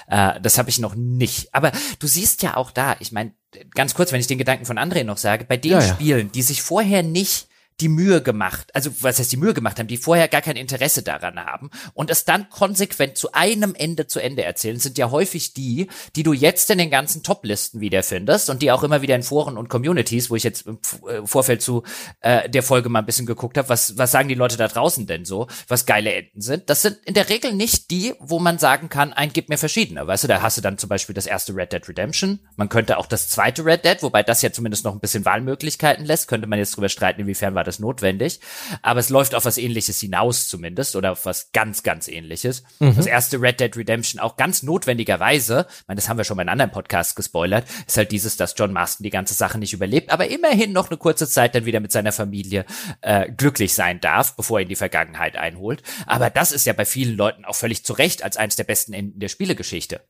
Äh, 0.07 0.39
das 0.41 0.57
habe 0.57 0.69
ich 0.69 0.79
noch 0.79 0.95
nicht. 0.95 1.53
Aber 1.53 1.71
du 1.99 2.07
siehst 2.07 2.41
ja 2.41 2.57
auch 2.57 2.71
da, 2.71 2.95
ich 2.99 3.11
meine, 3.11 3.33
ganz 3.75 3.93
kurz, 3.93 4.11
wenn 4.11 4.19
ich 4.21 4.27
den 4.27 4.37
Gedanken 4.39 4.65
von 4.65 4.79
André 4.79 5.03
noch 5.03 5.17
sage, 5.17 5.45
bei 5.45 5.57
den 5.57 5.71
Ja, 5.73 5.79
ja. 5.81 5.87
Spielen, 5.93 6.31
die 6.31 6.41
sich 6.41 6.61
vorher 6.63 7.03
nicht 7.03 7.46
die 7.79 7.89
Mühe 7.89 8.21
gemacht, 8.23 8.73
also 8.73 8.91
was 9.01 9.19
heißt 9.19 9.31
die 9.31 9.37
Mühe 9.37 9.53
gemacht 9.53 9.77
haben, 9.77 9.87
die 9.87 9.97
vorher 9.97 10.27
gar 10.27 10.41
kein 10.41 10.55
Interesse 10.55 11.03
daran 11.03 11.39
haben 11.39 11.69
und 11.93 12.09
es 12.09 12.25
dann 12.25 12.49
konsequent 12.49 13.17
zu 13.17 13.33
einem 13.33 13.75
Ende 13.75 14.07
zu 14.07 14.19
Ende 14.19 14.43
erzählen, 14.43 14.79
sind 14.79 14.97
ja 14.97 15.11
häufig 15.11 15.53
die, 15.53 15.87
die 16.15 16.23
du 16.23 16.33
jetzt 16.33 16.71
in 16.71 16.79
den 16.79 16.89
ganzen 16.89 17.21
Top-Listen 17.21 17.79
wiederfindest 17.79 18.49
und 18.49 18.63
die 18.63 18.71
auch 18.71 18.83
immer 18.83 19.03
wieder 19.03 19.15
in 19.15 19.21
Foren 19.21 19.57
und 19.57 19.69
Communities, 19.69 20.31
wo 20.31 20.35
ich 20.35 20.43
jetzt 20.43 20.65
im 20.65 20.79
äh, 21.07 21.25
Vorfeld 21.25 21.61
zu 21.61 21.83
äh, 22.21 22.49
der 22.49 22.63
Folge 22.63 22.89
mal 22.89 22.99
ein 22.99 23.05
bisschen 23.05 23.27
geguckt 23.27 23.57
habe, 23.57 23.69
was, 23.69 23.97
was 23.97 24.11
sagen 24.11 24.27
die 24.27 24.35
Leute 24.35 24.57
da 24.57 24.67
draußen 24.67 25.05
denn 25.05 25.25
so, 25.25 25.47
was 25.67 25.85
geile 25.85 26.13
Enden 26.13 26.41
sind. 26.41 26.69
Das 26.71 26.81
sind 26.81 26.97
in 27.05 27.13
der 27.13 27.29
Regel 27.29 27.53
nicht 27.53 27.91
die, 27.91 28.15
wo 28.19 28.39
man 28.39 28.57
sagen 28.57 28.89
kann, 28.89 29.13
ein 29.13 29.31
gib 29.31 29.49
mir 29.49 29.57
verschiedene. 29.57 30.07
Weißt 30.07 30.23
du, 30.23 30.27
da 30.27 30.41
hast 30.41 30.57
du 30.57 30.61
dann 30.61 30.79
zum 30.79 30.89
Beispiel 30.89 31.13
das 31.13 31.27
erste 31.27 31.55
Red 31.55 31.73
Dead 31.73 31.87
Redemption. 31.87 32.39
Man 32.55 32.69
könnte 32.69 32.97
auch 32.97 33.05
das 33.05 33.29
zweite 33.29 33.65
Red 33.65 33.85
Dead, 33.85 34.01
wobei 34.01 34.23
das 34.23 34.41
ja 34.41 34.51
zumindest 34.51 34.83
noch 34.83 34.93
ein 34.93 34.99
bisschen 34.99 35.25
Wahlmöglichkeiten 35.25 36.05
lässt, 36.05 36.27
könnte 36.27 36.47
man 36.47 36.57
jetzt 36.57 36.75
drüber 36.75 36.89
streiten, 36.89 37.21
inwiefern 37.21 37.53
war 37.53 37.66
das 37.67 37.79
notwendig. 37.79 38.39
Aber 38.81 38.99
es 38.99 39.09
läuft 39.09 39.35
auf 39.35 39.45
was 39.45 39.57
ähnliches 39.57 39.99
hinaus 39.99 40.47
zumindest 40.47 40.95
oder 40.95 41.11
auf 41.11 41.25
was 41.25 41.51
ganz, 41.51 41.83
ganz 41.83 42.07
ähnliches. 42.07 42.63
Das 42.79 43.05
erste 43.05 43.41
Red 43.41 43.59
Dead 43.59 43.75
Redemption 43.75 44.19
auch 44.19 44.37
ganz 44.37 44.63
notwendigerweise, 44.63 45.67
ich 45.69 45.87
meine, 45.87 45.97
das 45.97 46.09
haben 46.09 46.17
wir 46.17 46.23
schon 46.23 46.37
bei 46.37 46.41
einem 46.41 46.49
anderen 46.49 46.71
Podcast 46.71 47.15
gespoilert, 47.15 47.65
ist 47.85 47.97
halt 47.97 48.11
dieses, 48.11 48.37
dass 48.37 48.55
John 48.57 48.73
Marston 48.73 49.03
die 49.03 49.09
ganze 49.09 49.33
Sache 49.33 49.57
nicht 49.57 49.73
überlebt, 49.73 50.11
aber 50.11 50.27
immerhin 50.27 50.71
noch 50.71 50.89
eine 50.89 50.97
kurze 50.97 51.27
Zeit 51.27 51.55
dann 51.55 51.65
wieder 51.65 51.79
mit 51.79 51.91
seiner 51.91 52.11
Familie 52.11 52.65
äh, 53.01 53.31
glücklich 53.31 53.73
sein 53.73 53.99
darf, 53.99 54.35
bevor 54.35 54.59
er 54.59 54.63
in 54.63 54.69
die 54.69 54.75
Vergangenheit 54.75 55.35
einholt. 55.35 55.83
Aber 56.05 56.29
das 56.29 56.51
ist 56.51 56.65
ja 56.65 56.73
bei 56.73 56.85
vielen 56.85 57.15
Leuten 57.17 57.45
auch 57.45 57.55
völlig 57.55 57.83
zu 57.83 57.93
Recht 57.93 58.23
als 58.23 58.37
eines 58.37 58.55
der 58.55 58.63
besten 58.63 58.93
Enden 58.93 59.19
der 59.19 59.29
Spielegeschichte 59.29 60.01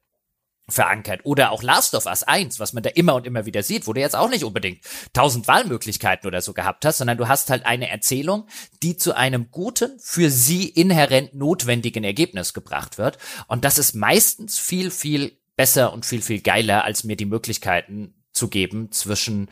verankert. 0.70 1.22
Oder 1.24 1.52
auch 1.52 1.64
Last 1.64 1.96
of 1.96 2.06
Us 2.06 2.24
1, 2.24 2.60
was 2.60 2.74
man 2.74 2.84
da 2.84 2.90
immer 2.90 3.16
und 3.16 3.26
immer 3.26 3.46
wieder 3.46 3.64
sieht, 3.64 3.88
wo 3.88 3.94
du 3.94 4.02
jetzt 4.02 4.16
auch 4.16 4.30
nicht 4.30 4.44
unbedingt 4.44 4.80
tausend 5.14 5.48
Wahlmöglichkeiten 5.48 6.28
oder 6.28 6.42
so 6.42 6.54
gehabt 6.54 6.86
hast, 6.86 6.98
sondern 6.98 7.18
du 7.18 7.28
hast 7.28 7.50
halt 7.50 7.66
eine 7.66 7.90
Erzählung, 7.90 8.48
die 8.84 8.98
zu 8.98 9.16
einem 9.16 9.50
guten, 9.50 9.98
für 10.00 10.30
sie 10.30 10.68
inhärent 10.68 11.34
notwendigen 11.34 12.04
Ergebnis 12.04 12.54
gebracht 12.54 12.98
wird. 12.98 13.18
Und 13.48 13.64
das 13.64 13.78
ist 13.78 13.96
meistens 13.96 14.60
viel, 14.60 14.92
viel 14.92 15.38
besser 15.56 15.94
und 15.94 16.06
viel, 16.06 16.22
viel 16.22 16.42
geiler, 16.42 16.84
als 16.84 17.04
mir 17.04 17.16
die 17.16 17.26
Möglichkeiten 17.26 18.14
zu 18.34 18.50
geben 18.50 18.92
zwischen 18.92 19.50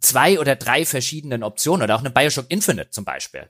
zwei 0.00 0.38
oder 0.38 0.54
drei 0.54 0.84
verschiedenen 0.84 1.42
Optionen 1.42 1.82
oder 1.82 1.96
auch 1.96 2.00
eine 2.00 2.10
Bioshock 2.10 2.46
Infinite 2.48 2.90
zum 2.90 3.04
Beispiel, 3.04 3.48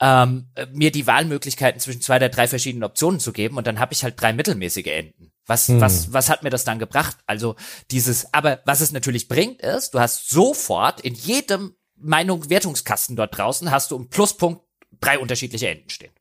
ähm, 0.00 0.48
mir 0.72 0.92
die 0.92 1.06
Wahlmöglichkeiten 1.06 1.80
zwischen 1.80 2.02
zwei 2.02 2.16
oder 2.16 2.28
drei 2.28 2.46
verschiedenen 2.46 2.84
Optionen 2.84 3.20
zu 3.20 3.32
geben 3.32 3.56
und 3.56 3.66
dann 3.66 3.80
habe 3.80 3.92
ich 3.92 4.04
halt 4.04 4.20
drei 4.20 4.32
mittelmäßige 4.32 4.86
Enden. 4.86 5.32
Was, 5.48 5.66
hm. 5.66 5.80
was, 5.80 6.12
was 6.12 6.28
hat 6.28 6.44
mir 6.44 6.50
das 6.50 6.64
dann 6.64 6.78
gebracht? 6.78 7.16
Also 7.26 7.56
dieses, 7.90 8.32
aber 8.32 8.60
was 8.66 8.80
es 8.80 8.92
natürlich 8.92 9.26
bringt, 9.26 9.60
ist, 9.62 9.94
du 9.94 10.00
hast 10.00 10.28
sofort 10.30 11.00
in 11.00 11.14
jedem 11.14 11.74
Meinung 11.96 12.48
Wertungskasten 12.48 13.16
dort 13.16 13.36
draußen 13.36 13.70
hast 13.70 13.90
du 13.90 13.96
im 13.96 14.08
Pluspunkt 14.08 14.62
drei 15.00 15.18
unterschiedliche 15.18 15.68
Enden 15.68 15.90
stehen. 15.90 16.12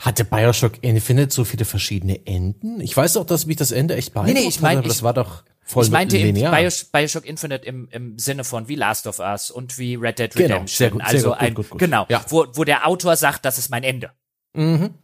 Hatte 0.00 0.24
Bioshock 0.24 0.82
Infinite 0.82 1.32
so 1.32 1.44
viele 1.44 1.64
verschiedene 1.64 2.26
Enden? 2.26 2.80
Ich 2.80 2.96
weiß 2.96 3.16
auch, 3.18 3.26
dass 3.26 3.46
mich 3.46 3.56
das 3.56 3.70
Ende 3.70 3.94
echt 3.94 4.14
beeindruckt 4.14 4.34
nee, 4.34 4.42
nee, 4.42 4.48
ich 4.48 4.60
mein, 4.60 4.78
hat, 4.78 4.78
aber 4.78 4.88
das 4.88 5.02
war 5.04 5.14
doch 5.14 5.44
voll 5.62 5.84
Ich 5.84 5.90
meinte 5.90 6.16
linear. 6.16 6.52
Bios 6.52 6.84
Bioshock 6.84 7.24
Infinite 7.24 7.64
im, 7.66 7.86
im 7.90 8.18
Sinne 8.18 8.42
von 8.42 8.66
wie 8.66 8.74
Last 8.74 9.06
of 9.06 9.20
Us 9.20 9.50
und 9.50 9.78
wie 9.78 9.94
Red 9.94 10.18
Dead 10.18 10.34
Redemption. 10.36 10.58
Genau, 10.58 10.66
sehr 10.66 10.90
gut, 10.90 11.02
also 11.02 11.18
sehr 11.18 11.28
gut, 11.28 11.40
ein, 11.40 11.54
gut, 11.54 11.70
gut, 11.70 11.78
genau, 11.78 12.06
ja. 12.08 12.24
wo, 12.28 12.46
wo 12.54 12.64
der 12.64 12.86
Autor 12.86 13.14
sagt, 13.16 13.44
das 13.44 13.58
ist 13.58 13.70
mein 13.70 13.84
Ende. 13.84 14.10
Mhm. 14.54 14.94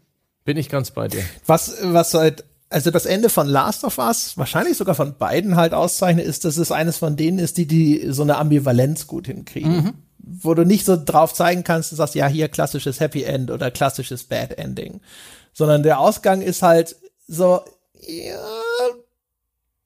Bin 0.45 0.57
ich 0.57 0.69
ganz 0.69 0.91
bei 0.91 1.09
dir. 1.09 1.25
Was, 1.47 1.77
was 1.83 2.15
halt 2.15 2.45
also 2.69 2.91
das 2.91 3.07
Ende 3.07 3.29
von 3.29 3.47
Last 3.47 3.85
of 3.85 3.99
Us, 3.99 4.37
wahrscheinlich 4.37 4.77
sogar 4.77 4.95
von 4.95 5.17
beiden 5.17 5.57
halt 5.57 5.73
auszeichnet, 5.73 6.27
ist, 6.27 6.45
dass 6.45 6.57
es 6.57 6.73
eines 6.73 6.99
von 6.99 7.17
denen 7.17 7.39
ist, 7.39 7.59
die 7.59 7.67
die 7.67 8.07
so 8.11 8.23
eine 8.23 8.37
Ambivalenz 8.37 9.07
gut 9.07 9.27
hinkriegen. 9.27 9.77
Mhm 9.77 9.95
wo 10.27 10.55
du 10.55 10.65
nicht 10.65 10.85
so 10.85 10.97
drauf 11.03 11.33
zeigen 11.33 11.63
kannst, 11.63 11.93
du 11.93 11.97
sagst, 11.97 12.17
ja, 12.17 12.27
hier 12.27 12.49
klassisches 12.49 12.99
Happy 12.99 13.23
End 13.23 13.51
oder 13.51 13.71
klassisches 13.71 14.25
Bad 14.25 14.59
Ending. 14.59 15.01
Sondern 15.53 15.85
der 15.85 16.01
Ausgang 16.01 16.43
ist 16.43 16.63
halt 16.63 16.97
so, 17.29 17.61
ja, 18.01 18.45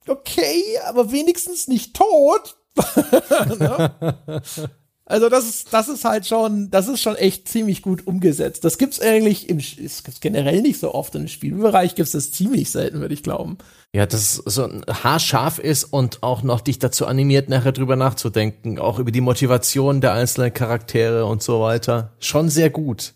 okay, 0.07 0.79
aber 0.87 1.11
wenigstens 1.11 1.67
nicht 1.67 1.95
tot. 1.95 2.57
ne? 3.59 4.41
Also 5.05 5.29
das 5.29 5.47
ist, 5.49 5.73
das 5.73 5.89
ist 5.89 6.05
halt 6.05 6.25
schon, 6.25 6.69
das 6.69 6.87
ist 6.87 7.01
schon 7.01 7.15
echt 7.15 7.47
ziemlich 7.47 7.81
gut 7.81 8.07
umgesetzt. 8.07 8.63
Das 8.63 8.77
gibt's 8.77 9.01
eigentlich 9.01 9.49
im, 9.49 9.57
es 9.57 10.03
gibt's 10.03 10.21
generell 10.21 10.61
nicht 10.61 10.79
so 10.79 10.93
oft. 10.93 11.15
Im 11.15 11.27
Spielbereich 11.27 11.95
gibt's 11.95 12.11
das 12.11 12.31
ziemlich 12.31 12.71
selten, 12.71 13.01
würde 13.01 13.13
ich 13.13 13.23
glauben. 13.23 13.57
Ja, 13.93 14.05
das 14.05 14.35
so 14.35 14.63
ein 14.63 14.85
haarscharf 14.87 15.59
ist 15.59 15.83
und 15.83 16.23
auch 16.23 16.43
noch 16.43 16.61
dich 16.61 16.79
dazu 16.79 17.07
animiert, 17.07 17.49
nachher 17.49 17.73
drüber 17.73 17.97
nachzudenken, 17.97 18.79
auch 18.79 18.99
über 18.99 19.11
die 19.11 19.21
Motivation 19.21 19.99
der 19.99 20.13
einzelnen 20.13 20.53
Charaktere 20.53 21.25
und 21.25 21.43
so 21.43 21.59
weiter. 21.61 22.13
Schon 22.19 22.49
sehr 22.49 22.69
gut. 22.69 23.13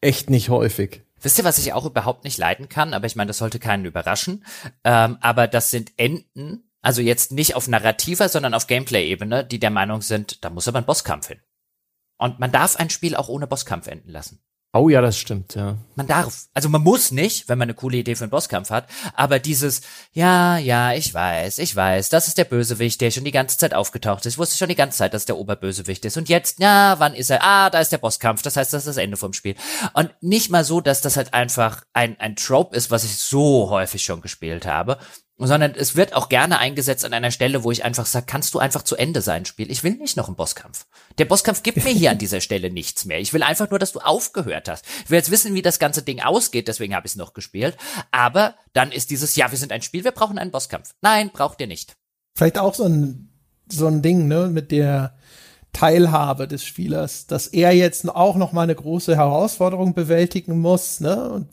Echt 0.00 0.30
nicht 0.30 0.48
häufig. 0.48 1.02
Wisst 1.20 1.38
ihr, 1.38 1.44
was 1.44 1.58
ich 1.58 1.72
auch 1.72 1.86
überhaupt 1.86 2.24
nicht 2.24 2.38
leiden 2.38 2.68
kann? 2.68 2.94
Aber 2.94 3.06
ich 3.06 3.16
meine, 3.16 3.28
das 3.28 3.38
sollte 3.38 3.58
keinen 3.58 3.86
überraschen. 3.86 4.44
Ähm, 4.84 5.16
aber 5.20 5.46
das 5.46 5.70
sind 5.70 5.92
Enden, 5.96 6.64
also 6.84 7.00
jetzt 7.00 7.32
nicht 7.32 7.56
auf 7.56 7.66
narrativer, 7.68 8.28
sondern 8.28 8.54
auf 8.54 8.66
Gameplay-Ebene, 8.66 9.44
die 9.44 9.58
der 9.58 9.70
Meinung 9.70 10.02
sind, 10.02 10.44
da 10.44 10.50
muss 10.50 10.68
aber 10.68 10.78
ein 10.78 10.86
Bosskampf 10.86 11.28
hin. 11.28 11.40
Und 12.16 12.38
man 12.38 12.52
darf 12.52 12.76
ein 12.76 12.90
Spiel 12.90 13.16
auch 13.16 13.28
ohne 13.28 13.46
Bosskampf 13.46 13.86
enden 13.86 14.10
lassen. 14.10 14.40
Oh 14.76 14.88
ja, 14.88 15.00
das 15.00 15.16
stimmt, 15.16 15.54
ja. 15.54 15.78
Man 15.94 16.08
darf. 16.08 16.48
Also 16.52 16.68
man 16.68 16.82
muss 16.82 17.12
nicht, 17.12 17.48
wenn 17.48 17.58
man 17.58 17.66
eine 17.66 17.74
coole 17.74 17.98
Idee 17.98 18.16
für 18.16 18.24
einen 18.24 18.32
Bosskampf 18.32 18.70
hat, 18.70 18.88
aber 19.14 19.38
dieses, 19.38 19.82
ja, 20.12 20.58
ja, 20.58 20.92
ich 20.92 21.14
weiß, 21.14 21.58
ich 21.58 21.76
weiß, 21.76 22.08
das 22.08 22.26
ist 22.26 22.38
der 22.38 22.44
Bösewicht, 22.44 23.00
der 23.00 23.12
schon 23.12 23.22
die 23.22 23.30
ganze 23.30 23.56
Zeit 23.56 23.72
aufgetaucht 23.72 24.26
ist. 24.26 24.34
Ich 24.34 24.38
wusste 24.38 24.56
schon 24.56 24.68
die 24.68 24.74
ganze 24.74 24.98
Zeit, 24.98 25.14
dass 25.14 25.26
der 25.26 25.38
Oberbösewicht 25.38 26.04
ist. 26.04 26.16
Und 26.16 26.28
jetzt, 26.28 26.58
ja, 26.58 26.96
wann 26.98 27.14
ist 27.14 27.30
er? 27.30 27.44
Ah, 27.44 27.70
da 27.70 27.78
ist 27.78 27.92
der 27.92 27.98
Bosskampf. 27.98 28.42
Das 28.42 28.56
heißt, 28.56 28.72
das 28.72 28.82
ist 28.82 28.88
das 28.88 28.96
Ende 28.96 29.16
vom 29.16 29.32
Spiel. 29.32 29.54
Und 29.92 30.10
nicht 30.20 30.50
mal 30.50 30.64
so, 30.64 30.80
dass 30.80 31.00
das 31.00 31.16
halt 31.16 31.34
einfach 31.34 31.84
ein, 31.92 32.18
ein 32.18 32.34
Trope 32.34 32.74
ist, 32.74 32.90
was 32.90 33.04
ich 33.04 33.16
so 33.16 33.70
häufig 33.70 34.02
schon 34.02 34.22
gespielt 34.22 34.66
habe, 34.66 34.98
sondern 35.38 35.74
es 35.74 35.96
wird 35.96 36.14
auch 36.14 36.28
gerne 36.28 36.58
eingesetzt 36.58 37.04
an 37.04 37.12
einer 37.12 37.30
Stelle, 37.30 37.64
wo 37.64 37.70
ich 37.70 37.84
einfach 37.84 38.06
sage, 38.06 38.26
kannst 38.26 38.54
du 38.54 38.58
einfach 38.58 38.82
zu 38.82 38.96
Ende 38.96 39.20
sein, 39.20 39.44
Spiel? 39.44 39.70
Ich 39.70 39.82
will 39.82 39.94
nicht 39.94 40.16
noch 40.16 40.28
einen 40.28 40.36
Bosskampf. 40.36 40.86
Der 41.18 41.24
Bosskampf 41.24 41.62
gibt 41.62 41.82
mir 41.82 41.90
hier 41.90 42.10
an 42.10 42.18
dieser 42.18 42.40
Stelle 42.40 42.70
nichts 42.70 43.04
mehr. 43.04 43.18
Ich 43.18 43.32
will 43.32 43.42
einfach 43.42 43.68
nur, 43.70 43.78
dass 43.78 43.92
du 43.92 44.00
aufgehört 44.00 44.68
hast. 44.68 44.84
Ich 45.04 45.10
will 45.10 45.18
jetzt 45.18 45.30
wissen, 45.30 45.54
wie 45.54 45.62
das 45.62 45.78
ganze 45.78 46.02
Ding 46.02 46.20
ausgeht, 46.20 46.68
deswegen 46.68 46.94
habe 46.94 47.06
ich 47.06 47.12
es 47.12 47.16
noch 47.16 47.34
gespielt. 47.34 47.76
Aber 48.12 48.54
dann 48.72 48.92
ist 48.92 49.10
dieses, 49.10 49.34
ja, 49.34 49.50
wir 49.50 49.58
sind 49.58 49.72
ein 49.72 49.82
Spiel, 49.82 50.04
wir 50.04 50.12
brauchen 50.12 50.38
einen 50.38 50.52
Bosskampf. 50.52 50.94
Nein, 51.02 51.30
braucht 51.32 51.60
ihr 51.60 51.66
nicht. 51.66 51.96
Vielleicht 52.36 52.58
auch 52.58 52.74
so 52.74 52.84
ein, 52.84 53.30
so 53.68 53.86
ein 53.86 54.02
Ding, 54.02 54.28
ne, 54.28 54.48
mit 54.48 54.70
der, 54.70 55.16
Teilhabe 55.74 56.48
des 56.48 56.64
Spielers, 56.64 57.26
dass 57.26 57.48
er 57.48 57.72
jetzt 57.72 58.08
auch 58.08 58.36
noch 58.36 58.52
mal 58.52 58.62
eine 58.62 58.74
große 58.74 59.16
Herausforderung 59.16 59.92
bewältigen 59.92 60.60
muss, 60.60 61.00
ne? 61.00 61.30
Und 61.30 61.48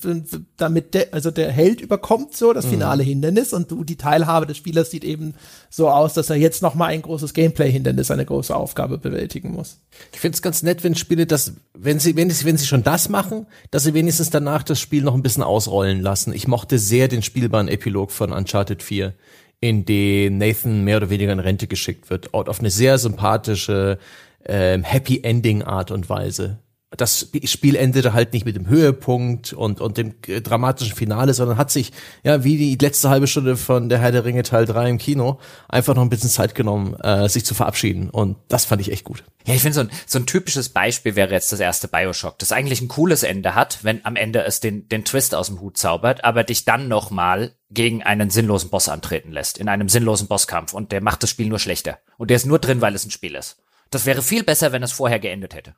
damit 0.55 0.93
der, 0.93 1.07
also 1.11 1.31
der 1.31 1.51
Held 1.51 1.81
überkommt 1.81 2.37
so 2.37 2.53
das 2.53 2.67
mhm. 2.67 2.69
finale 2.69 3.03
mhm. 3.03 3.07
Hindernis 3.07 3.51
und 3.51 3.69
du, 3.71 3.83
die 3.83 3.97
Teilhabe 3.97 4.45
des 4.45 4.57
Spielers 4.57 4.91
sieht 4.91 5.03
eben 5.03 5.33
so 5.69 5.89
aus, 5.89 6.13
dass 6.13 6.29
er 6.29 6.37
jetzt 6.37 6.61
noch 6.61 6.75
mal 6.75 6.85
ein 6.85 7.01
großes 7.01 7.33
Gameplay-Hindernis, 7.33 8.11
eine 8.11 8.25
große 8.25 8.55
Aufgabe 8.55 8.97
bewältigen 8.97 9.51
muss. 9.51 9.79
Ich 10.13 10.19
finde 10.19 10.35
es 10.35 10.41
ganz 10.41 10.63
nett, 10.63 10.83
wenn 10.83 10.95
Spiele 10.95 11.25
das, 11.25 11.53
wenn 11.73 11.99
sie, 11.99 12.15
wenn 12.15 12.29
sie, 12.29 12.45
wenn 12.45 12.57
sie 12.57 12.67
schon 12.67 12.83
das 12.83 13.09
machen, 13.09 13.47
dass 13.71 13.83
sie 13.83 13.93
wenigstens 13.93 14.29
danach 14.29 14.63
das 14.63 14.79
Spiel 14.79 15.03
noch 15.03 15.15
ein 15.15 15.23
bisschen 15.23 15.43
ausrollen 15.43 15.99
lassen. 15.99 16.31
Ich 16.31 16.47
mochte 16.47 16.77
sehr 16.77 17.07
den 17.07 17.23
spielbaren 17.23 17.67
Epilog 17.67 18.11
von 18.11 18.31
Uncharted 18.31 18.83
4 18.83 19.13
in 19.61 19.85
den 19.85 20.39
Nathan 20.39 20.83
mehr 20.83 20.97
oder 20.97 21.09
weniger 21.09 21.31
in 21.31 21.39
Rente 21.39 21.67
geschickt 21.67 22.09
wird, 22.09 22.33
auf 22.33 22.59
eine 22.59 22.71
sehr 22.71 22.97
sympathische, 22.97 23.99
ähm, 24.45 24.83
Happy 24.83 25.21
Ending 25.23 25.61
Art 25.61 25.91
und 25.91 26.09
Weise. 26.09 26.59
Das 26.97 27.29
Spiel 27.45 27.75
endete 27.75 28.13
halt 28.13 28.33
nicht 28.33 28.45
mit 28.45 28.57
dem 28.57 28.67
Höhepunkt 28.67 29.53
und, 29.53 29.79
und 29.79 29.97
dem 29.97 30.15
dramatischen 30.21 30.93
Finale, 30.93 31.33
sondern 31.33 31.57
hat 31.57 31.71
sich, 31.71 31.93
ja, 32.23 32.43
wie 32.43 32.57
die 32.57 32.75
letzte 32.85 33.09
halbe 33.09 33.27
Stunde 33.27 33.55
von 33.55 33.87
der 33.87 33.99
Herr 33.99 34.11
der 34.11 34.25
Ringe 34.25 34.43
Teil 34.43 34.65
3 34.65 34.89
im 34.89 34.97
Kino, 34.97 35.39
einfach 35.69 35.95
noch 35.95 36.01
ein 36.01 36.09
bisschen 36.09 36.29
Zeit 36.29 36.53
genommen, 36.53 36.95
äh, 36.99 37.29
sich 37.29 37.45
zu 37.45 37.53
verabschieden. 37.53 38.09
Und 38.09 38.35
das 38.49 38.65
fand 38.65 38.81
ich 38.81 38.91
echt 38.91 39.05
gut. 39.05 39.23
Ja, 39.45 39.53
ich 39.53 39.61
finde, 39.61 39.75
so 39.75 39.81
ein, 39.81 39.91
so 40.05 40.19
ein 40.19 40.25
typisches 40.25 40.69
Beispiel 40.69 41.15
wäre 41.15 41.31
jetzt 41.31 41.51
das 41.51 41.61
erste 41.61 41.87
Bioshock, 41.87 42.37
das 42.39 42.51
eigentlich 42.51 42.81
ein 42.81 42.89
cooles 42.89 43.23
Ende 43.23 43.55
hat, 43.55 43.79
wenn 43.83 44.05
am 44.05 44.17
Ende 44.17 44.43
es 44.43 44.59
den, 44.59 44.89
den 44.89 45.05
Twist 45.05 45.33
aus 45.33 45.47
dem 45.47 45.61
Hut 45.61 45.77
zaubert, 45.77 46.25
aber 46.25 46.43
dich 46.43 46.65
dann 46.65 46.89
nochmal 46.89 47.53
gegen 47.69 48.03
einen 48.03 48.29
sinnlosen 48.29 48.69
Boss 48.69 48.89
antreten 48.89 49.31
lässt, 49.31 49.57
in 49.57 49.69
einem 49.69 49.87
sinnlosen 49.89 50.27
Bosskampf 50.27 50.73
und 50.73 50.91
der 50.91 51.01
macht 51.01 51.23
das 51.23 51.29
Spiel 51.29 51.47
nur 51.47 51.59
schlechter. 51.59 51.99
Und 52.17 52.29
der 52.29 52.35
ist 52.35 52.45
nur 52.45 52.59
drin, 52.59 52.81
weil 52.81 52.95
es 52.95 53.05
ein 53.05 53.11
Spiel 53.11 53.35
ist. 53.35 53.57
Das 53.89 54.05
wäre 54.05 54.21
viel 54.21 54.43
besser, 54.43 54.71
wenn 54.71 54.83
es 54.83 54.91
vorher 54.91 55.19
geendet 55.19 55.55
hätte. 55.55 55.75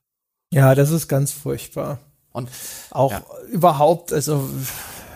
Ja, 0.54 0.76
das 0.76 0.92
ist 0.92 1.08
ganz 1.08 1.32
furchtbar. 1.32 2.00
Und 2.32 2.50
auch 2.92 3.12
ja. 3.12 3.24
überhaupt, 3.52 4.12
also 4.12 4.50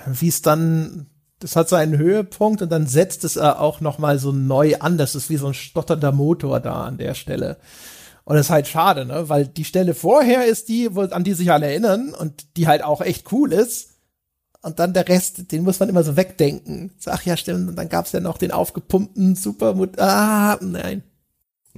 wie 0.06 0.28
es 0.28 0.42
dann, 0.42 1.08
das 1.40 1.56
hat 1.56 1.70
seinen 1.70 1.98
Höhepunkt 1.98 2.62
und 2.62 2.72
dann 2.72 2.88
setzt 2.88 3.24
es 3.24 3.38
auch 3.38 3.82
noch 3.82 3.98
mal 3.98 4.20
so 4.20 4.32
neu 4.32 4.76
an. 4.80 4.98
Das 4.98 5.16
ist 5.16 5.30
wie 5.30 5.38
so 5.38 5.48
ein 5.48 5.54
stotternder 5.54 6.12
Motor 6.12 6.60
da 6.60 6.84
an 6.84 6.98
der 6.98 7.14
Stelle. 7.14 7.58
Und 8.24 8.36
das 8.36 8.48
ist 8.48 8.52
halt 8.52 8.68
schade, 8.68 9.06
ne? 9.06 9.30
Weil 9.30 9.48
die 9.48 9.64
Stelle 9.64 9.94
vorher 9.94 10.46
ist 10.46 10.68
die, 10.68 10.94
wo, 10.96 11.02
an 11.02 11.24
die 11.24 11.34
sich 11.34 11.52
alle 11.52 11.68
erinnern 11.68 12.14
und 12.14 12.58
die 12.58 12.68
halt 12.68 12.84
auch 12.84 13.02
echt 13.02 13.32
cool 13.32 13.54
ist 13.54 13.92
und 14.62 14.80
dann 14.80 14.94
der 14.94 15.08
Rest, 15.08 15.52
den 15.52 15.64
muss 15.64 15.80
man 15.80 15.88
immer 15.88 16.04
so 16.04 16.18
wegdenken. 16.18 16.92
Ach 17.06 17.24
ja, 17.24 17.38
stimmt, 17.38 17.70
und 17.70 17.76
dann 17.78 17.90
gab's 17.90 18.12
ja 18.12 18.20
noch 18.20 18.38
den 18.38 18.52
aufgepumpten 18.52 19.36
Supermut. 19.36 19.98
Ah, 20.00 20.58
nein. 20.62 21.04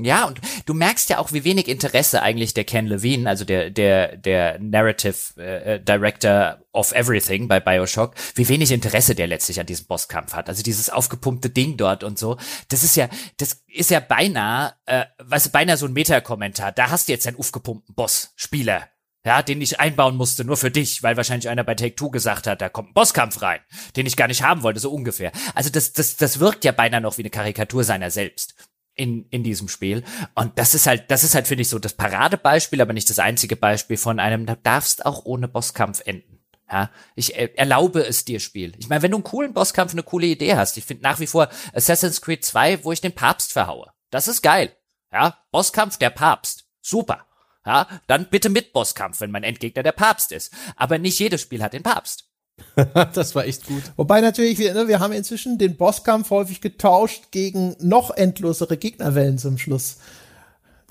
Ja, 0.03 0.25
und 0.25 0.39
du 0.65 0.73
merkst 0.73 1.09
ja 1.09 1.19
auch, 1.19 1.31
wie 1.31 1.43
wenig 1.43 1.67
Interesse 1.67 2.21
eigentlich 2.21 2.53
der 2.53 2.63
Ken 2.63 2.87
Levine, 2.87 3.29
also 3.29 3.45
der 3.45 3.69
der 3.69 4.17
der 4.17 4.59
Narrative 4.59 5.15
äh, 5.37 5.75
äh, 5.75 5.79
Director 5.79 6.59
of 6.71 6.91
Everything 6.91 7.47
bei 7.47 7.59
BioShock, 7.59 8.15
wie 8.35 8.47
wenig 8.47 8.71
Interesse 8.71 9.15
der 9.15 9.27
letztlich 9.27 9.59
an 9.59 9.65
diesem 9.65 9.87
Bosskampf 9.87 10.33
hat. 10.33 10.49
Also 10.49 10.63
dieses 10.63 10.89
aufgepumpte 10.89 11.49
Ding 11.49 11.77
dort 11.77 12.03
und 12.03 12.19
so. 12.19 12.37
Das 12.69 12.83
ist 12.83 12.95
ja, 12.95 13.09
das 13.37 13.63
ist 13.67 13.89
ja 13.89 13.99
beinahe, 13.99 14.73
äh, 14.85 15.05
was 15.17 15.45
du, 15.45 15.49
beinahe 15.49 15.77
so 15.77 15.85
ein 15.85 15.93
Meta-Kommentar. 15.93 16.71
Da 16.71 16.89
hast 16.89 17.07
du 17.07 17.11
jetzt 17.11 17.27
einen 17.27 17.37
aufgepumpten 17.37 17.95
Boss-Spieler 17.95 18.87
ja, 19.25 19.43
den 19.43 19.61
ich 19.61 19.79
einbauen 19.79 20.15
musste, 20.15 20.45
nur 20.45 20.57
für 20.57 20.71
dich, 20.71 21.03
weil 21.03 21.17
wahrscheinlich 21.17 21.49
einer 21.49 21.63
bei 21.63 21.75
Take-Two 21.75 22.09
gesagt 22.09 22.47
hat, 22.47 22.61
da 22.61 22.69
kommt 22.69 22.91
ein 22.91 22.93
Bosskampf 22.93 23.41
rein, 23.41 23.59
den 23.95 24.05
ich 24.05 24.15
gar 24.15 24.27
nicht 24.27 24.43
haben 24.43 24.63
wollte, 24.63 24.79
so 24.79 24.91
ungefähr. 24.91 25.31
Also 25.55 25.69
das, 25.69 25.91
das, 25.91 26.15
das 26.15 26.39
wirkt 26.39 26.63
ja 26.63 26.71
beinahe 26.71 27.01
noch 27.01 27.17
wie 27.17 27.23
eine 27.23 27.29
Karikatur 27.29 27.83
seiner 27.83 28.11
selbst 28.11 28.55
in, 28.99 29.25
in 29.29 29.43
diesem 29.43 29.69
Spiel. 29.69 30.03
Und 30.35 30.59
das 30.59 30.75
ist 30.75 30.85
halt, 30.85 31.09
das 31.09 31.23
ist 31.23 31.33
halt, 31.33 31.47
finde 31.47 31.61
ich, 31.61 31.69
so 31.69 31.79
das 31.79 31.93
Paradebeispiel, 31.93 32.81
aber 32.81 32.91
nicht 32.91 33.09
das 33.09 33.17
einzige 33.17 33.55
Beispiel 33.55 33.97
von 33.97 34.19
einem, 34.19 34.45
da 34.45 34.55
darfst 34.55 35.05
auch 35.05 35.23
ohne 35.25 35.47
Bosskampf 35.47 36.01
enden. 36.05 36.39
Ja, 36.69 36.91
ich 37.15 37.35
äh, 37.35 37.49
erlaube 37.55 38.05
es 38.05 38.25
dir, 38.25 38.39
Spiel. 38.39 38.73
Ich 38.77 38.89
meine, 38.89 39.01
wenn 39.01 39.11
du 39.11 39.17
einen 39.17 39.23
coolen 39.23 39.53
Bosskampf, 39.53 39.93
eine 39.93 40.03
coole 40.03 40.27
Idee 40.27 40.55
hast, 40.55 40.77
ich 40.77 40.83
finde 40.83 41.03
nach 41.03 41.19
wie 41.19 41.27
vor 41.27 41.49
Assassin's 41.73 42.21
Creed 42.21 42.45
2, 42.45 42.83
wo 42.83 42.91
ich 42.91 43.01
den 43.01 43.15
Papst 43.15 43.53
verhaue. 43.53 43.91
Das 44.11 44.27
ist 44.27 44.43
geil. 44.43 44.75
Ja, 45.11 45.39
Bosskampf 45.51 45.97
der 45.97 46.11
Papst. 46.11 46.65
Super. 46.81 47.25
Ja, 47.65 47.87
dann 48.07 48.29
bitte 48.29 48.49
mit 48.49 48.73
Bosskampf, 48.73 49.21
wenn 49.21 49.31
mein 49.31 49.43
Endgegner 49.43 49.83
der 49.83 49.93
Papst 49.93 50.31
ist. 50.31 50.53
Aber 50.75 50.97
nicht 50.97 51.19
jedes 51.19 51.41
Spiel 51.41 51.63
hat 51.63 51.73
den 51.73 51.83
Papst. 51.83 52.28
das 53.13 53.35
war 53.35 53.45
echt 53.45 53.65
gut. 53.65 53.83
Wobei 53.95 54.21
natürlich, 54.21 54.57
wir, 54.57 54.73
ne, 54.73 54.87
wir 54.87 54.99
haben 54.99 55.13
inzwischen 55.13 55.57
den 55.57 55.77
Bosskampf 55.77 56.29
häufig 56.29 56.61
getauscht 56.61 57.31
gegen 57.31 57.75
noch 57.79 58.11
endlosere 58.11 58.77
Gegnerwellen 58.77 59.37
zum 59.37 59.57
Schluss. 59.57 59.97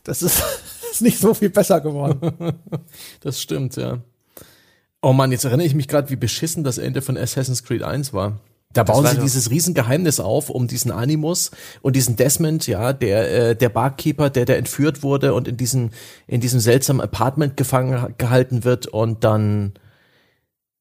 Das 0.04 0.22
ist, 0.22 0.42
ist 0.92 1.02
nicht 1.02 1.18
so 1.18 1.34
viel 1.34 1.50
besser 1.50 1.80
geworden. 1.80 2.54
das 3.20 3.40
stimmt, 3.40 3.76
ja. 3.76 3.98
Oh 5.00 5.12
man, 5.12 5.30
jetzt 5.30 5.44
erinnere 5.44 5.66
ich 5.66 5.74
mich 5.74 5.88
gerade, 5.88 6.10
wie 6.10 6.16
beschissen 6.16 6.64
das 6.64 6.78
Ende 6.78 7.02
von 7.02 7.16
Assassin's 7.16 7.62
Creed 7.62 7.82
1 7.82 8.12
war. 8.12 8.40
Da 8.72 8.84
bauen 8.84 9.06
sie 9.06 9.18
dieses 9.18 9.50
Riesengeheimnis 9.50 10.20
auf 10.20 10.50
um 10.50 10.68
diesen 10.68 10.90
Animus 10.90 11.50
und 11.80 11.96
diesen 11.96 12.16
Desmond, 12.16 12.66
ja, 12.66 12.92
der 12.92 13.50
äh, 13.50 13.56
der 13.56 13.70
Barkeeper, 13.70 14.28
der 14.28 14.44
der 14.44 14.58
entführt 14.58 15.02
wurde 15.02 15.32
und 15.32 15.48
in 15.48 15.56
diesem 15.56 15.90
in 16.26 16.42
diesem 16.42 16.60
seltsamen 16.60 17.00
Apartment 17.00 17.56
gefangen 17.56 18.14
gehalten 18.18 18.64
wird 18.64 18.86
und 18.86 19.24
dann 19.24 19.72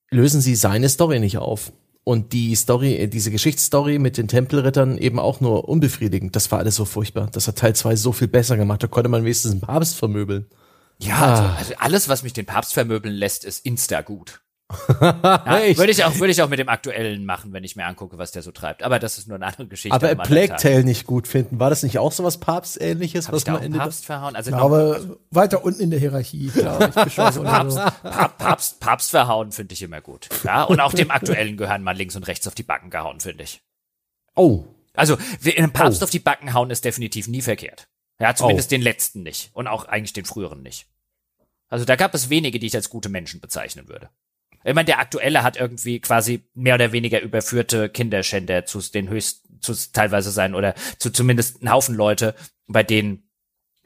lösen 0.10 0.42
sie 0.42 0.56
seine 0.56 0.90
Story 0.90 1.20
nicht 1.20 1.38
auf. 1.38 1.72
Und 2.04 2.32
die 2.32 2.56
Story, 2.56 2.96
äh, 2.96 3.08
diese 3.08 3.32
Geschichtsstory 3.32 4.00
mit 4.00 4.18
den 4.18 4.30
Tempelrittern 4.30 4.98
eben 4.98 5.20
auch 5.20 5.42
nur 5.42 5.68
unbefriedigend. 5.68 6.36
Das 6.38 6.50
war 6.52 6.60
alles 6.60 6.76
so 6.76 6.86
furchtbar. 6.86 7.28
Das 7.34 7.48
hat 7.50 7.58
Teil 7.58 7.76
2 7.76 7.96
so 7.98 8.14
viel 8.14 8.30
besser 8.30 8.56
gemacht. 8.56 8.82
Da 8.82 8.88
konnte 8.88 9.10
man 9.10 9.24
wenigstens 9.24 9.52
einen 9.52 9.62
Papst 9.62 9.96
vermöbeln. 9.96 10.46
Ja, 11.00 11.16
Ah. 11.18 11.36
also, 11.36 11.58
also 11.58 11.74
alles, 11.80 12.10
was 12.10 12.24
mich 12.24 12.32
den 12.34 12.46
Papst 12.46 12.74
vermöbeln 12.74 13.14
lässt, 13.14 13.44
ist 13.44 13.66
insta 13.66 14.02
gut. 14.02 14.40
Ja, 14.70 15.46
würde 15.78 15.92
ich 15.92 16.04
auch, 16.04 16.14
würde 16.20 16.32
ich 16.32 16.42
auch 16.42 16.50
mit 16.50 16.60
dem 16.60 16.68
aktuellen 16.68 17.26
machen, 17.26 17.54
wenn 17.54 17.64
ich 17.64 17.76
mir 17.78 17.86
angucke, 17.86 18.18
was 18.18 18.32
der 18.32 18.42
so 18.42 18.52
treibt. 18.52 18.84
Aber 18.84 19.00
das 19.00 19.18
ist 19.18 19.28
nur 19.28 19.36
eine 19.36 19.46
andere 19.46 19.68
Geschichte. 19.68 19.96
Aber 19.96 20.14
Plague. 20.16 20.58
Tale 20.58 20.84
nicht 20.84 21.08
gut 21.08 21.28
finden. 21.28 21.60
War 21.60 21.70
das 21.70 21.84
nicht 21.84 22.00
auch 22.00 22.12
so 22.12 22.24
was 22.26 22.38
Papstähnliches, 22.40 23.32
was 23.32 23.46
da 23.46 23.54
man 23.54 23.64
Ende 23.64 23.80
Papst 23.80 24.06
verhauen? 24.06 24.36
Also 24.36 24.50
Ich 24.50 24.52
noch- 24.56 24.60
glaube, 24.68 25.20
weiter 25.32 25.64
unten 25.64 25.82
in 25.82 25.90
der 25.90 26.00
Hierarchie, 26.00 26.48
glaube 26.54 26.92
ich, 27.06 27.14
so. 27.14 27.44
Papst, 27.44 27.80
Papst, 28.38 28.80
Papst 28.82 29.12
verhauen 29.12 29.52
finde 29.54 29.74
ich 29.74 29.82
immer 29.82 30.02
gut. 30.02 30.28
Ja, 30.44 30.64
und 30.64 30.80
auch 30.82 30.94
dem 30.94 31.12
aktuellen 31.12 31.56
gehören 31.56 31.84
mal 31.84 31.96
links 31.96 32.16
und 32.18 32.28
rechts 32.28 32.46
auf 32.48 32.56
die 32.56 32.64
Backen 32.64 32.90
gehauen, 32.90 33.20
finde 33.22 33.44
ich. 33.46 33.62
Oh, 34.36 34.66
Also, 34.94 35.18
einem 35.58 35.72
Papst 35.72 36.02
Oh. 36.02 36.06
auf 36.06 36.10
die 36.10 36.20
Backen 36.20 36.54
hauen 36.54 36.72
ist 36.72 36.84
definitiv 36.84 37.28
nie 37.28 37.42
verkehrt. 37.42 37.88
Ja, 38.20 38.34
zumindest 38.36 38.72
den 38.72 38.82
letzten 38.82 39.24
nicht. 39.24 39.52
Und 39.54 39.68
auch 39.68 39.86
eigentlich 39.86 40.14
den 40.14 40.26
früheren 40.26 40.62
nicht. 40.64 40.88
Also 41.70 41.86
da 41.86 41.96
gab 41.96 42.14
es 42.16 42.30
wenige, 42.30 42.60
die 42.60 42.68
ich 42.68 42.76
als 42.76 42.90
gute 42.90 43.10
Menschen 43.10 43.40
bezeichnen 43.40 43.88
würde. 43.90 44.10
Ich 44.68 44.76
meine, 44.76 44.86
der 44.86 45.00
aktuelle 45.00 45.44
hat 45.44 45.56
irgendwie 45.56 46.02
quasi 46.02 46.44
mehr 46.54 46.76
oder 46.76 46.92
weniger 46.92 47.22
überführte 47.22 47.88
Kinderschänder 47.88 48.66
zu 48.66 48.82
den 48.82 49.08
höchsten, 49.08 49.62
zu 49.62 49.74
teilweise 49.94 50.30
sein 50.30 50.56
oder 50.56 50.76
zu 51.00 51.10
zumindest 51.10 51.62
einen 51.62 51.72
Haufen 51.72 51.96
Leute, 51.96 52.36
bei 52.68 52.84
denen 52.84 53.30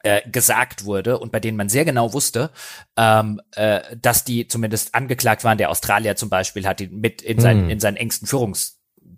äh, 0.01 0.27
gesagt 0.27 0.85
wurde 0.85 1.19
und 1.19 1.31
bei 1.31 1.39
denen 1.39 1.55
man 1.55 1.69
sehr 1.69 1.85
genau 1.85 2.13
wusste, 2.13 2.49
ähm, 2.97 3.39
äh, 3.51 3.95
dass 3.95 4.23
die 4.23 4.47
zumindest 4.47 4.95
angeklagt 4.95 5.43
waren. 5.43 5.59
Der 5.59 5.69
Australier 5.69 6.15
zum 6.15 6.29
Beispiel 6.29 6.65
hat 6.65 6.81
ihn 6.81 6.99
mit 6.99 7.21
in, 7.21 7.39
seinen 7.39 7.69
in 7.69 7.79
seinen 7.79 7.97
engsten 7.97 8.27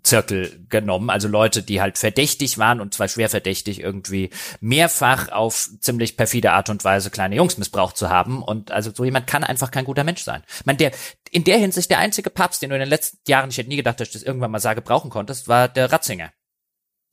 Führungszirkel 0.04 0.66
genommen, 0.68 1.10
also 1.10 1.28
Leute, 1.28 1.62
die 1.62 1.80
halt 1.80 1.98
verdächtig 1.98 2.58
waren 2.58 2.80
und 2.80 2.94
zwar 2.94 3.08
schwer 3.08 3.28
verdächtig 3.28 3.80
irgendwie 3.80 4.30
mehrfach 4.60 5.30
auf 5.32 5.70
ziemlich 5.80 6.16
perfide 6.16 6.52
Art 6.52 6.68
und 6.68 6.84
Weise 6.84 7.10
kleine 7.10 7.36
Jungs 7.36 7.58
missbraucht 7.58 7.96
zu 7.96 8.10
haben 8.10 8.42
und 8.42 8.70
also 8.70 8.90
so 8.94 9.04
jemand 9.04 9.26
kann 9.26 9.44
einfach 9.44 9.70
kein 9.70 9.84
guter 9.84 10.04
Mensch 10.04 10.22
sein. 10.22 10.42
Ich 10.58 10.66
meine, 10.66 10.78
der 10.78 10.92
in 11.30 11.44
der 11.44 11.58
Hinsicht 11.58 11.90
der 11.90 11.98
einzige 11.98 12.30
Papst, 12.30 12.62
den 12.62 12.70
du 12.70 12.76
in 12.76 12.80
den 12.80 12.88
letzten 12.88 13.18
Jahren, 13.26 13.50
ich 13.50 13.58
hätte 13.58 13.68
nie 13.68 13.76
gedacht, 13.76 13.98
dass 13.98 14.08
ich 14.08 14.14
das 14.14 14.22
irgendwann 14.22 14.50
mal 14.50 14.60
sage, 14.60 14.82
brauchen 14.82 15.10
konntest, 15.10 15.48
war 15.48 15.68
der 15.68 15.90
Ratzinger. 15.90 16.30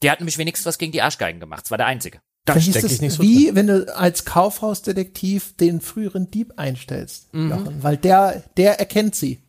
Der 0.03 0.11
hat 0.11 0.19
nämlich 0.19 0.37
wenigstens 0.37 0.65
was 0.65 0.77
gegen 0.77 0.91
die 0.91 1.01
Arschgeigen 1.01 1.39
gemacht. 1.39 1.63
Das 1.63 1.71
war 1.71 1.77
der 1.77 1.87
einzige. 1.87 2.21
da 2.45 2.59
stecke 2.59 2.79
ist 2.79 2.85
ich 2.85 2.91
es 2.93 3.01
nicht 3.01 3.13
so 3.13 3.23
wie, 3.23 3.53
wenn 3.53 3.67
du 3.67 3.95
als 3.95 4.25
Kaufhausdetektiv 4.25 5.55
den 5.57 5.79
früheren 5.79 6.29
Dieb 6.29 6.53
einstellst, 6.57 7.29
Jochen, 7.33 7.83
weil 7.83 7.97
der, 7.97 8.43
der 8.57 8.79
erkennt 8.79 9.15
sie. 9.15 9.43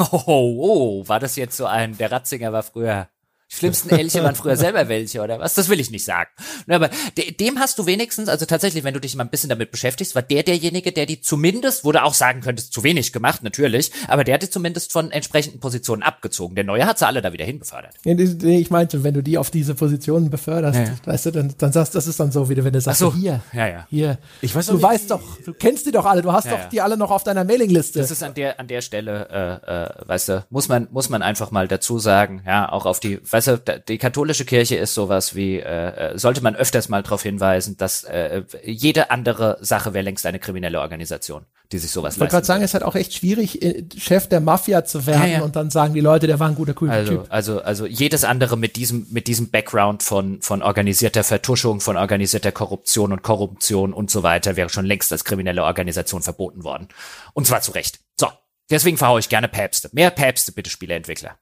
Oh, 0.12 1.02
oh, 1.04 1.08
war 1.08 1.20
das 1.20 1.36
jetzt 1.36 1.56
so 1.56 1.66
ein, 1.66 1.96
der 1.98 2.10
Ratzinger 2.10 2.52
war 2.52 2.62
früher, 2.62 3.08
schlimmsten 3.52 3.90
Elche 3.90 4.22
waren 4.22 4.34
früher 4.36 4.56
selber 4.56 4.88
welche, 4.88 5.20
oder 5.22 5.38
was? 5.40 5.54
Das 5.54 5.68
will 5.68 5.80
ich 5.80 5.90
nicht 5.90 6.04
sagen. 6.04 6.30
Na, 6.66 6.76
Aber 6.76 6.88
de, 7.16 7.32
dem 7.32 7.58
hast 7.58 7.78
du 7.78 7.86
wenigstens, 7.86 8.28
also 8.28 8.46
tatsächlich, 8.46 8.84
wenn 8.84 8.94
du 8.94 9.00
dich 9.00 9.16
mal 9.16 9.24
ein 9.24 9.30
bisschen 9.30 9.48
damit 9.48 9.70
beschäftigst, 9.72 10.14
war 10.14 10.22
der 10.22 10.42
derjenige, 10.44 10.92
der 10.92 11.06
die 11.06 11.20
zumindest, 11.20 11.84
wo 11.84 11.92
du 11.92 12.02
auch 12.02 12.14
sagen 12.14 12.40
könntest, 12.40 12.72
zu 12.72 12.84
wenig 12.84 13.12
gemacht, 13.12 13.42
natürlich, 13.42 13.90
aber 14.08 14.22
der 14.24 14.34
hat 14.34 14.42
die 14.42 14.50
zumindest 14.50 14.92
von 14.92 15.10
entsprechenden 15.10 15.58
Positionen 15.60 16.02
abgezogen. 16.02 16.54
Der 16.54 16.64
Neue 16.64 16.86
hat 16.86 16.98
sie 16.98 17.06
alle 17.06 17.22
da 17.22 17.32
wieder 17.32 17.44
hinbefördert. 17.44 17.94
Ich 18.04 18.70
meinte, 18.70 19.02
wenn 19.02 19.14
du 19.14 19.22
die 19.22 19.36
auf 19.36 19.50
diese 19.50 19.74
Positionen 19.74 20.30
beförderst, 20.30 20.78
Ja, 20.78 20.84
ja. 20.84 20.92
weißt 21.04 21.26
du, 21.26 21.30
dann, 21.32 21.54
dann 21.58 21.72
sagst 21.72 21.94
das 21.94 22.06
ist 22.06 22.20
dann 22.20 22.30
so, 22.32 22.48
wie 22.48 22.54
du, 22.54 22.64
wenn 22.64 22.72
du 22.72 22.80
sagst, 22.80 23.00
so. 23.00 23.12
hier, 23.14 23.40
Ja, 23.52 23.66
ja. 23.66 23.86
hier. 23.90 24.18
Ich 24.40 24.54
weiß 24.54 24.66
du 24.66 24.74
nicht, 24.74 24.82
weißt 24.82 25.10
doch, 25.10 25.20
du 25.44 25.52
kennst 25.54 25.86
die 25.86 25.92
doch 25.92 26.04
alle, 26.06 26.22
du 26.22 26.32
hast 26.32 26.44
Ja, 26.44 26.52
doch 26.52 26.58
ja. 26.60 26.68
die 26.68 26.80
alle 26.80 26.96
noch 26.96 27.10
auf 27.10 27.24
deiner 27.24 27.44
Mailingliste. 27.44 27.98
Das 27.98 28.10
ist 28.10 28.22
an 28.22 28.34
der 28.34 28.60
an 28.60 28.68
der 28.68 28.80
Stelle, 28.80 29.60
äh, 29.66 29.72
äh, 30.04 30.08
weißt 30.08 30.28
du, 30.28 30.44
muss 30.50 30.68
man 30.68 30.86
muss 30.92 31.08
man 31.08 31.22
einfach 31.22 31.50
mal 31.50 31.66
dazu 31.68 31.98
sagen, 31.98 32.42
ja, 32.46 32.70
auch 32.70 32.86
auf 32.86 33.00
die, 33.00 33.20
weißt 33.28 33.39
da- 33.46 33.78
die 33.78 33.98
katholische 33.98 34.44
Kirche 34.44 34.76
ist 34.76 34.94
sowas 34.94 35.34
wie, 35.34 35.58
äh, 35.58 36.12
äh, 36.12 36.18
sollte 36.18 36.42
man 36.42 36.56
öfters 36.56 36.88
mal 36.88 37.02
darauf 37.02 37.22
hinweisen, 37.22 37.76
dass 37.76 38.04
äh, 38.04 38.42
jede 38.64 39.10
andere 39.10 39.58
Sache 39.60 39.94
wäre 39.94 40.04
längst 40.04 40.26
eine 40.26 40.38
kriminelle 40.38 40.80
Organisation, 40.80 41.44
die 41.72 41.78
sich 41.78 41.90
sowas 41.90 42.14
ich 42.14 42.20
wollte 42.20 42.32
gerade 42.32 42.46
sagen, 42.46 42.62
es 42.62 42.70
ist 42.70 42.74
halt 42.74 42.84
auch 42.84 42.94
echt 42.94 43.14
schwierig, 43.14 43.62
äh, 43.62 43.84
Chef 43.96 44.26
der 44.28 44.40
Mafia 44.40 44.84
zu 44.84 45.06
werden 45.06 45.22
Ja, 45.30 45.38
ja. 45.38 45.42
und 45.42 45.56
dann 45.56 45.70
sagen 45.70 45.94
die 45.94 46.00
Leute, 46.00 46.26
der 46.26 46.38
war 46.40 46.48
ein 46.48 46.54
guter, 46.54 46.74
cooler 46.74 46.92
Also, 46.92 47.12
Typ. 47.18 47.26
also, 47.30 47.60
also 47.62 47.86
jedes 47.86 48.24
andere 48.24 48.56
mit 48.56 48.76
diesem, 48.76 49.06
mit 49.10 49.26
diesem 49.26 49.50
Background 49.50 50.02
von, 50.02 50.40
von 50.42 50.62
organisierter 50.62 51.24
Vertuschung, 51.24 51.80
von 51.80 51.96
organisierter 51.96 52.52
Korruption 52.52 53.12
und 53.12 53.22
Korruption 53.22 53.92
und 53.92 54.10
so 54.10 54.22
weiter 54.22 54.56
wäre 54.56 54.68
schon 54.68 54.84
längst 54.86 55.12
als 55.12 55.24
kriminelle 55.24 55.64
Organisation 55.64 56.22
verboten 56.22 56.64
worden. 56.64 56.88
Und 57.34 57.46
zwar 57.46 57.60
zu 57.62 57.72
Recht. 57.72 58.00
So. 58.18 58.28
Deswegen 58.70 58.96
verhaue 58.98 59.18
ich 59.18 59.28
gerne 59.28 59.48
Päpste. 59.48 59.90
Mehr 59.92 60.10
Päpste, 60.10 60.52
bitte, 60.52 60.70
Spieleentwickler. 60.70 61.36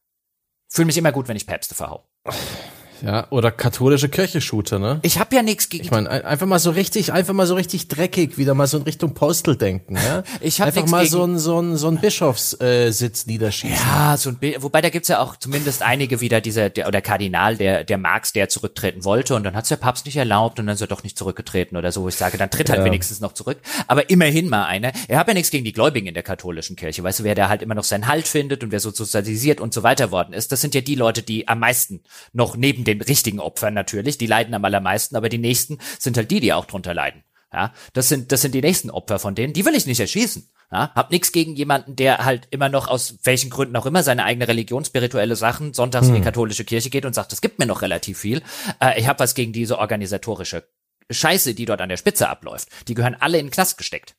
Fühle 0.69 0.87
mich 0.87 0.99
immer 0.99 1.13
gut, 1.13 1.29
wenn 1.29 1.37
ich 1.37 1.47
Päpste 1.47 1.75
verhau. 1.75 2.07
Ja, 3.03 3.27
oder 3.31 3.51
katholische 3.51 4.09
Kirche-Shooter, 4.09 4.79
ne? 4.79 4.99
Ich 5.03 5.19
habe 5.19 5.35
ja 5.37 5.43
nichts 5.43 5.69
gegen 5.69 5.85
Ich 5.85 5.91
meine, 5.91 6.11
ein- 6.11 6.25
einfach 6.25 6.47
mal 6.47 6.59
so 6.59 6.71
richtig, 6.71 7.13
einfach 7.13 7.35
mal 7.35 7.47
so 7.47 7.55
richtig 7.55 7.89
dreckig, 7.89 8.39
wieder 8.39 8.55
mal 8.55 8.67
so 8.67 8.77
in 8.79 8.83
Richtung 8.85 9.15
Postel 9.15 9.57
denken, 9.57 9.97
ja? 9.97 10.23
Ich 10.41 10.61
hab 10.61 10.69
einfach 10.69 10.87
mal 10.87 11.03
gegen- 11.05 11.11
so 11.13 11.25
ein 11.25 11.39
so 11.39 11.61
ein 11.61 11.77
so 11.77 11.89
ein 11.89 11.99
Bischofssitz 12.01 12.61
äh, 13.27 13.31
niederschießen. 13.31 13.77
Ja, 13.77 14.17
so 14.17 14.31
ein 14.31 14.39
wobei 14.61 14.81
da 14.81 14.89
gibt's 14.91 15.09
ja 15.09 15.21
auch 15.21 15.37
zumindest 15.37 15.83
einige 15.83 16.21
wieder, 16.21 16.41
dieser, 16.41 16.71
der, 16.71 16.89
oder 16.89 17.01
Kardinal, 17.01 17.57
der, 17.57 17.85
der 17.85 17.99
Marx, 17.99 18.33
der 18.33 18.49
zurücktreten 18.49 19.05
wollte 19.05 19.35
und 19.35 19.45
dann 19.45 19.55
hat's 19.55 19.69
der 19.69 19.77
Papst 19.77 20.07
nicht 20.07 20.17
erlaubt 20.17 20.59
und 20.59 20.67
dann 20.67 20.75
ist 20.75 20.81
er 20.81 20.87
doch 20.87 21.03
nicht 21.03 21.17
zurückgetreten 21.19 21.77
oder 21.77 21.93
so, 21.93 22.03
wo 22.03 22.09
ich 22.09 22.17
sage, 22.17 22.39
dann 22.39 22.51
tritt 22.51 22.69
halt 22.71 22.81
Ja. 22.81 22.85
wenigstens 22.85 23.21
noch 23.21 23.33
zurück. 23.33 23.59
Aber 23.87 24.11
immerhin 24.11 24.49
mal 24.49 24.65
einer. 24.65 24.93
Er 25.09 25.19
hat 25.19 25.29
ja 25.29 25.35
nichts 25.35 25.51
gegen 25.51 25.65
die 25.65 25.73
Gläubigen 25.73 26.07
in 26.07 26.15
der 26.15 26.23
katholischen 26.23 26.77
Kirche. 26.77 27.03
Weißt 27.03 27.21
du, 27.21 27.25
wer 27.25 27.35
da 27.35 27.49
halt 27.49 27.63
immer 27.63 27.75
noch 27.75 27.85
seinen 27.85 28.07
Halt 28.09 28.27
findet 28.29 28.63
und 28.65 28.73
wer 28.73 28.81
so 28.81 28.91
sozialisiert 28.91 29.61
und 29.61 29.73
so 29.75 29.83
weiter 29.83 30.11
worden 30.11 30.33
ist, 30.33 30.53
das 30.53 30.61
sind 30.61 30.75
ja 30.75 30.81
die 30.81 30.95
Leute, 30.95 31.23
die 31.23 31.47
am 31.49 31.61
meisten 31.61 32.01
noch 32.33 32.57
neben 32.57 32.85
den 32.89 33.01
richtigen 33.03 33.41
Opfern 33.41 33.75
natürlich, 33.75 34.19
die 34.19 34.27
leiden 34.27 34.55
am 34.55 34.65
allermeisten, 34.65 35.17
aber 35.17 35.29
die 35.29 35.39
nächsten 35.39 35.79
sind 35.99 36.17
halt 36.17 36.31
die, 36.31 36.41
die 36.41 36.53
auch 36.53 36.65
drunter 36.65 36.95
leiden. 36.95 37.23
Ja, 37.53 37.73
das 37.95 38.09
sind, 38.09 38.31
das 38.31 38.43
sind 38.43 38.55
die 38.55 38.61
nächsten 38.61 38.91
Opfer 38.91 39.19
von 39.19 39.35
denen. 39.35 39.55
Die 39.55 39.65
will 39.65 39.75
ich 39.75 39.87
nicht 39.87 40.01
erschießen. 40.01 40.51
Ja, 40.71 40.93
hab 40.95 41.11
nichts 41.11 41.33
gegen 41.33 41.57
jemanden, 41.57 41.97
der 41.97 42.27
halt 42.27 42.47
immer 42.51 42.69
noch 42.69 42.89
aus 42.89 43.19
welchen 43.23 43.49
Gründen 43.49 43.75
auch 43.77 43.87
immer 43.87 44.03
seine 44.03 44.25
eigene 44.25 44.49
Religion, 44.49 44.85
spirituelle 44.85 45.35
Sachen 45.35 45.73
sonntags 45.73 46.09
in 46.09 46.15
die 46.15 46.21
katholische 46.21 46.65
Kirche 46.65 46.91
geht 46.91 47.07
und 47.07 47.15
sagt, 47.15 47.33
es 47.33 47.41
gibt 47.41 47.59
mir 47.59 47.65
noch 47.65 47.81
relativ 47.81 48.19
viel. 48.19 48.43
Äh, 48.79 49.01
ich 49.01 49.09
habe 49.09 49.21
was 49.21 49.35
gegen 49.35 49.55
diese 49.55 49.79
organisatorische 49.79 50.69
Scheiße, 51.11 51.55
die 51.55 51.65
dort 51.65 51.81
an 51.81 51.89
der 51.89 51.97
Spitze 51.97 52.29
abläuft. 52.29 52.69
Die 52.87 52.93
gehören 52.93 53.17
alle 53.19 53.39
in 53.39 53.47
den 53.47 53.53
Knast 53.53 53.79
gesteckt. 53.79 54.15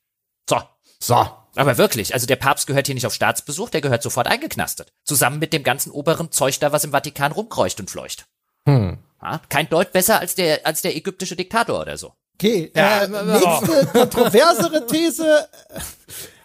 So. 0.48 0.60
So. 0.98 1.30
Aber 1.56 1.78
wirklich, 1.78 2.14
also 2.14 2.26
der 2.26 2.36
Papst 2.36 2.66
gehört 2.66 2.86
hier 2.86 2.94
nicht 2.94 3.06
auf 3.06 3.14
Staatsbesuch, 3.14 3.70
der 3.70 3.80
gehört 3.80 4.02
sofort 4.02 4.26
eingeknastet. 4.26 4.92
Zusammen 5.04 5.38
mit 5.38 5.52
dem 5.52 5.62
ganzen 5.62 5.90
oberen 5.90 6.30
Zeug 6.30 6.58
da, 6.60 6.72
was 6.72 6.84
im 6.84 6.92
Vatikan 6.92 7.32
rumkreucht 7.32 7.80
und 7.80 7.90
fleucht. 7.90 8.26
Hm. 8.68 8.98
Ja, 9.22 9.40
kein 9.48 9.68
Deut 9.68 9.92
besser 9.92 10.18
als 10.20 10.34
der, 10.34 10.66
als 10.66 10.82
der 10.82 10.96
ägyptische 10.96 11.36
Diktator 11.36 11.80
oder 11.80 11.96
so. 11.98 12.12
Okay, 12.34 12.70
Ja, 12.74 13.02
äh, 13.04 13.08
nächste 13.08 13.86
kontroversere 13.92 14.86
These 14.86 15.26
äh, 15.74 15.80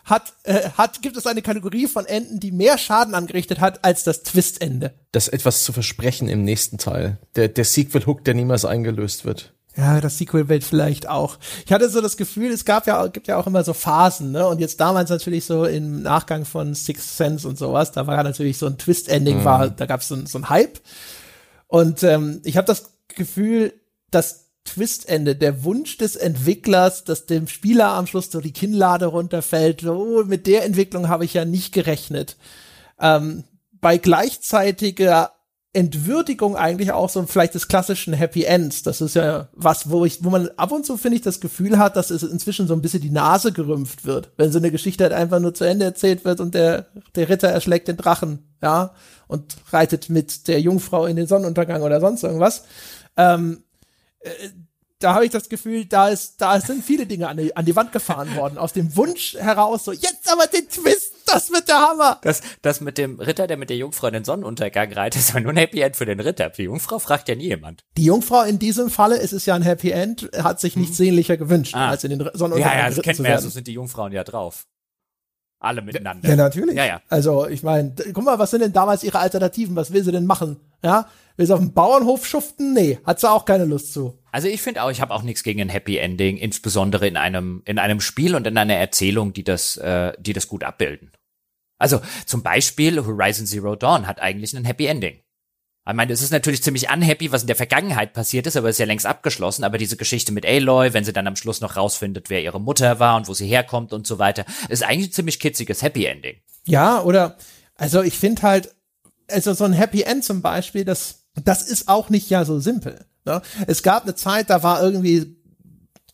hat, 0.04 0.34
äh, 0.44 0.70
hat, 0.78 1.02
gibt 1.02 1.16
es 1.16 1.26
eine 1.26 1.42
Kategorie 1.42 1.88
von 1.88 2.06
Enden, 2.06 2.40
die 2.42 2.52
mehr 2.52 2.78
Schaden 2.78 3.16
angerichtet 3.16 3.60
hat 3.62 3.86
als 3.86 4.04
das 4.04 4.24
Twistende. 4.24 4.94
Das 5.14 5.30
etwas 5.30 5.64
zu 5.64 5.72
versprechen 5.72 6.28
im 6.28 6.44
nächsten 6.44 6.78
Teil. 6.78 7.18
Der 7.36 7.48
der 7.48 7.64
Sequel 7.66 8.06
Hook, 8.06 8.26
der 8.26 8.34
niemals 8.34 8.66
eingelöst 8.66 9.24
wird. 9.24 9.54
Ja, 9.78 10.00
das 10.00 10.18
Sequel-Welt 10.18 10.64
vielleicht 10.64 11.08
auch. 11.10 11.38
Ich 11.66 11.72
hatte 11.74 11.90
so 11.90 12.00
das 12.00 12.16
Gefühl, 12.16 12.52
es 12.52 12.64
gab 12.64 12.88
ja, 12.88 13.08
gibt 13.08 13.28
ja 13.28 13.36
auch 13.38 13.46
immer 13.48 13.62
so 13.64 13.74
Phasen, 13.74 14.32
ne? 14.32 14.48
Und 14.48 14.60
jetzt 14.60 14.80
damals 14.80 15.10
natürlich 15.10 15.44
so 15.46 15.66
im 15.66 16.02
Nachgang 16.02 16.46
von 16.46 16.76
Sixth 16.76 17.18
Sense 17.18 17.46
und 17.48 17.58
sowas, 17.58 17.92
da 17.92 18.08
war 18.08 18.22
natürlich 18.24 18.58
so 18.58 18.68
ein 18.68 18.78
Twist-Ending, 18.78 19.44
war, 19.44 19.70
da 19.70 19.86
gab 19.86 20.00
es 20.02 20.08
so, 20.08 20.16
ein- 20.16 20.28
so 20.28 20.38
ein 20.40 20.48
Hype. 20.50 20.80
Und 21.68 22.04
ähm, 22.04 22.42
ich 22.44 22.58
habe 22.58 22.68
das 22.68 22.92
Gefühl, 23.08 23.74
das 24.12 24.46
Twistende, 24.66 25.36
der 25.36 25.64
Wunsch 25.64 25.98
des 25.98 26.16
Entwicklers, 26.16 27.04
dass 27.04 27.28
dem 27.28 27.48
Spieler 27.48 27.90
am 27.90 28.08
Schluss 28.08 28.32
so 28.32 28.42
die 28.42 28.52
Kinnlade 28.52 29.06
runterfällt, 29.06 29.84
oh, 29.86 30.24
mit 30.26 30.48
der 30.48 30.66
Entwicklung 30.66 31.08
habe 31.08 31.24
ich 31.24 31.36
ja 31.36 31.46
nicht 31.46 31.72
gerechnet. 31.72 32.36
Ähm, 33.00 33.44
bei 33.74 34.00
gleichzeitiger 34.00 35.35
Entwürdigung 35.76 36.56
eigentlich 36.56 36.94
auch 36.94 37.10
so 37.10 37.24
vielleicht 37.24 37.54
des 37.54 37.68
klassischen 37.68 38.14
Happy 38.14 38.44
Ends. 38.44 38.82
Das 38.82 39.02
ist 39.02 39.16
ja 39.16 39.50
was, 39.54 39.90
wo 39.90 40.06
ich, 40.06 40.24
wo 40.24 40.30
man 40.30 40.50
ab 40.56 40.72
und 40.72 40.86
zu 40.86 40.96
finde 40.96 41.18
ich 41.18 41.22
das 41.22 41.42
Gefühl 41.42 41.78
hat, 41.78 41.96
dass 41.98 42.10
es 42.10 42.24
inzwischen 42.24 42.68
so 42.68 42.74
ein 42.74 42.82
bisschen 42.82 43.02
die 43.02 43.12
Nase 43.12 43.52
gerümpft 43.52 44.06
wird, 44.06 44.32
wenn 44.38 44.52
so 44.52 44.58
eine 44.58 44.72
Geschichte 44.72 45.04
halt 45.04 45.14
einfach 45.14 45.40
nur 45.40 45.54
zu 45.54 45.66
Ende 45.66 45.86
erzählt 45.86 46.24
wird 46.24 46.40
und 46.40 46.56
der 46.56 46.88
der 47.16 47.28
Ritter 47.28 47.50
erschlägt 47.50 47.88
den 47.88 47.98
Drachen, 47.98 48.40
ja, 48.62 48.94
und 49.28 49.58
reitet 49.72 50.10
mit 50.10 50.48
der 50.48 50.62
Jungfrau 50.62 51.06
in 51.06 51.18
den 51.18 51.28
Sonnenuntergang 51.28 51.82
oder 51.82 52.00
sonst 52.00 52.24
irgendwas. 52.24 52.64
Ähm, 53.18 53.64
äh, 54.22 54.30
da 55.06 55.14
habe 55.14 55.26
ich 55.26 55.32
das 55.32 55.50
Gefühl, 55.50 55.86
da 55.86 56.08
ist, 56.10 56.42
da 56.42 56.60
sind 56.60 56.84
viele 56.84 57.06
Dinge 57.06 57.28
an 57.28 57.38
die, 57.38 57.56
an 57.56 57.64
die 57.64 57.76
Wand 57.76 57.92
gefahren 57.92 58.36
worden. 58.36 58.58
Aus 58.58 58.74
dem 58.74 58.96
Wunsch 58.96 59.36
heraus, 59.36 59.86
so, 59.86 59.92
jetzt 59.92 60.32
aber 60.32 60.48
den 60.48 60.68
Twist, 60.68 61.14
das 61.28 61.52
wird 61.52 61.68
der 61.68 61.80
Hammer. 61.80 62.20
Das, 62.24 62.42
das 62.64 62.82
mit 62.82 62.98
dem 62.98 63.20
Ritter, 63.20 63.46
der 63.46 63.58
mit 63.58 63.70
der 63.70 63.78
Jungfrau 63.78 64.08
in 64.08 64.14
den 64.14 64.24
Sonnenuntergang 64.24 64.92
reitet, 64.92 65.22
ist 65.22 65.30
aber 65.30 65.42
nur 65.42 65.52
ein 65.54 65.58
Happy 65.58 65.82
End 65.82 65.96
für 65.96 66.06
den 66.08 66.20
Ritter. 66.20 66.50
Die 66.50 66.64
Jungfrau 66.64 66.98
fragt 66.98 67.30
ja 67.30 67.36
nie 67.36 67.46
jemand. 67.46 67.84
Die 67.98 68.06
Jungfrau 68.06 68.42
in 68.44 68.58
diesem 68.58 68.90
Falle, 68.90 69.20
es 69.20 69.32
ist 69.32 69.46
ja 69.46 69.54
ein 69.54 69.62
Happy 69.62 69.92
End, 69.92 70.28
hat 70.36 70.60
sich 70.60 70.76
nichts 70.76 70.98
sehnlicher 70.98 71.38
gewünscht, 71.38 71.76
Ah. 71.76 71.90
als 71.90 72.04
in 72.04 72.10
den 72.10 72.20
Sonnenuntergang 72.34 72.78
Ja, 72.80 72.90
ja, 72.90 72.96
das 72.96 73.04
kennt 73.04 73.20
man 73.20 73.30
ja, 73.32 73.40
so 73.40 73.50
sind 73.50 73.68
die 73.68 73.74
Jungfrauen 73.74 74.12
ja 74.12 74.24
drauf. 74.24 74.66
Alle 75.66 75.82
miteinander. 75.82 76.30
Ja, 76.30 76.36
natürlich. 76.36 76.76
Ja, 76.76 76.86
ja. 76.86 77.02
Also, 77.10 77.48
ich 77.48 77.64
meine, 77.64 77.94
guck 78.14 78.24
mal, 78.24 78.40
was 78.40 78.52
sind 78.52 78.62
denn 78.62 78.74
damals 78.74 79.04
ihre 79.04 79.20
Alternativen? 79.20 79.76
Was 79.76 79.92
will 79.92 80.04
sie 80.04 80.12
denn 80.12 80.26
machen? 80.26 80.58
Ja? 80.84 81.08
Will 81.38 81.46
sie 81.46 81.54
auf 81.54 81.60
dem 81.60 81.74
Bauernhof 81.74 82.26
schuften? 82.26 82.74
Nee, 82.74 83.00
hat 83.04 83.20
sie 83.20 83.30
auch 83.30 83.46
keine 83.46 83.66
Lust 83.66 83.94
zu. 83.94 84.18
Also 84.32 84.48
ich 84.48 84.62
finde 84.62 84.84
auch, 84.84 84.92
ich 84.92 85.02
habe 85.02 85.14
auch 85.14 85.24
nichts 85.24 85.44
gegen 85.44 85.62
ein 85.62 85.70
Happy 85.70 85.98
Ending, 85.98 86.38
insbesondere 86.38 87.08
in 87.08 87.18
einem 87.18 87.62
in 87.66 87.80
einem 87.80 88.00
Spiel 88.00 88.36
und 88.36 88.48
in 88.48 88.58
einer 88.58 88.76
Erzählung, 88.76 89.34
die 89.34 89.44
das 89.44 89.78
äh, 89.78 90.14
die 90.20 90.34
das 90.34 90.48
gut 90.48 90.64
abbilden. 90.64 91.12
Also 91.78 92.02
zum 92.26 92.42
Beispiel 92.42 93.06
Horizon 93.06 93.46
Zero 93.46 93.76
Dawn 93.76 94.08
hat 94.08 94.22
eigentlich 94.22 94.54
ein 94.56 94.66
Happy 94.66 94.86
Ending. 94.86 95.20
Ich 95.88 95.94
meine, 95.94 96.12
es 96.12 96.24
ist 96.24 96.32
natürlich 96.32 96.64
ziemlich 96.64 96.90
unhappy, 96.90 97.32
was 97.32 97.42
in 97.42 97.48
der 97.48 97.56
Vergangenheit 97.56 98.14
passiert 98.14 98.48
ist, 98.48 98.58
aber 98.58 98.70
es 98.70 98.76
ist 98.76 98.80
ja 98.80 98.88
längst 98.88 99.06
abgeschlossen. 99.06 99.64
Aber 99.64 99.78
diese 99.78 99.98
Geschichte 99.98 100.32
mit 100.32 100.46
Aloy, 100.46 100.94
wenn 100.94 101.06
sie 101.06 101.14
dann 101.14 101.28
am 101.28 101.36
Schluss 101.36 101.62
noch 101.62 101.76
rausfindet, 101.76 102.32
wer 102.32 102.42
ihre 102.42 102.60
Mutter 102.60 103.00
war 103.00 103.18
und 103.18 103.28
wo 103.28 103.36
sie 103.36 103.46
herkommt 103.46 103.94
und 103.94 104.08
so 104.08 104.18
weiter, 104.18 104.46
ist 104.70 104.84
eigentlich 104.84 105.10
ein 105.10 105.14
ziemlich 105.14 105.40
kitziges 105.40 105.84
Happy 105.84 106.06
Ending. 106.06 106.38
Ja, 106.66 107.04
oder, 107.04 107.38
also 107.76 108.02
ich 108.02 108.18
finde 108.18 108.42
halt, 108.42 108.74
also 109.30 109.54
so 109.54 109.64
ein 109.64 109.74
Happy 109.74 110.02
End 110.02 110.24
zum 110.24 110.42
Beispiel, 110.42 110.86
das, 110.86 111.26
das 111.44 111.62
ist 111.62 111.88
auch 111.88 112.10
nicht 112.10 112.32
ja 112.32 112.46
so 112.46 112.60
simpel. 112.60 113.06
Ne? 113.26 113.44
Es 113.68 113.84
gab 113.84 114.04
eine 114.04 114.16
Zeit, 114.16 114.50
da 114.50 114.64
war 114.64 114.82
irgendwie 114.82 115.36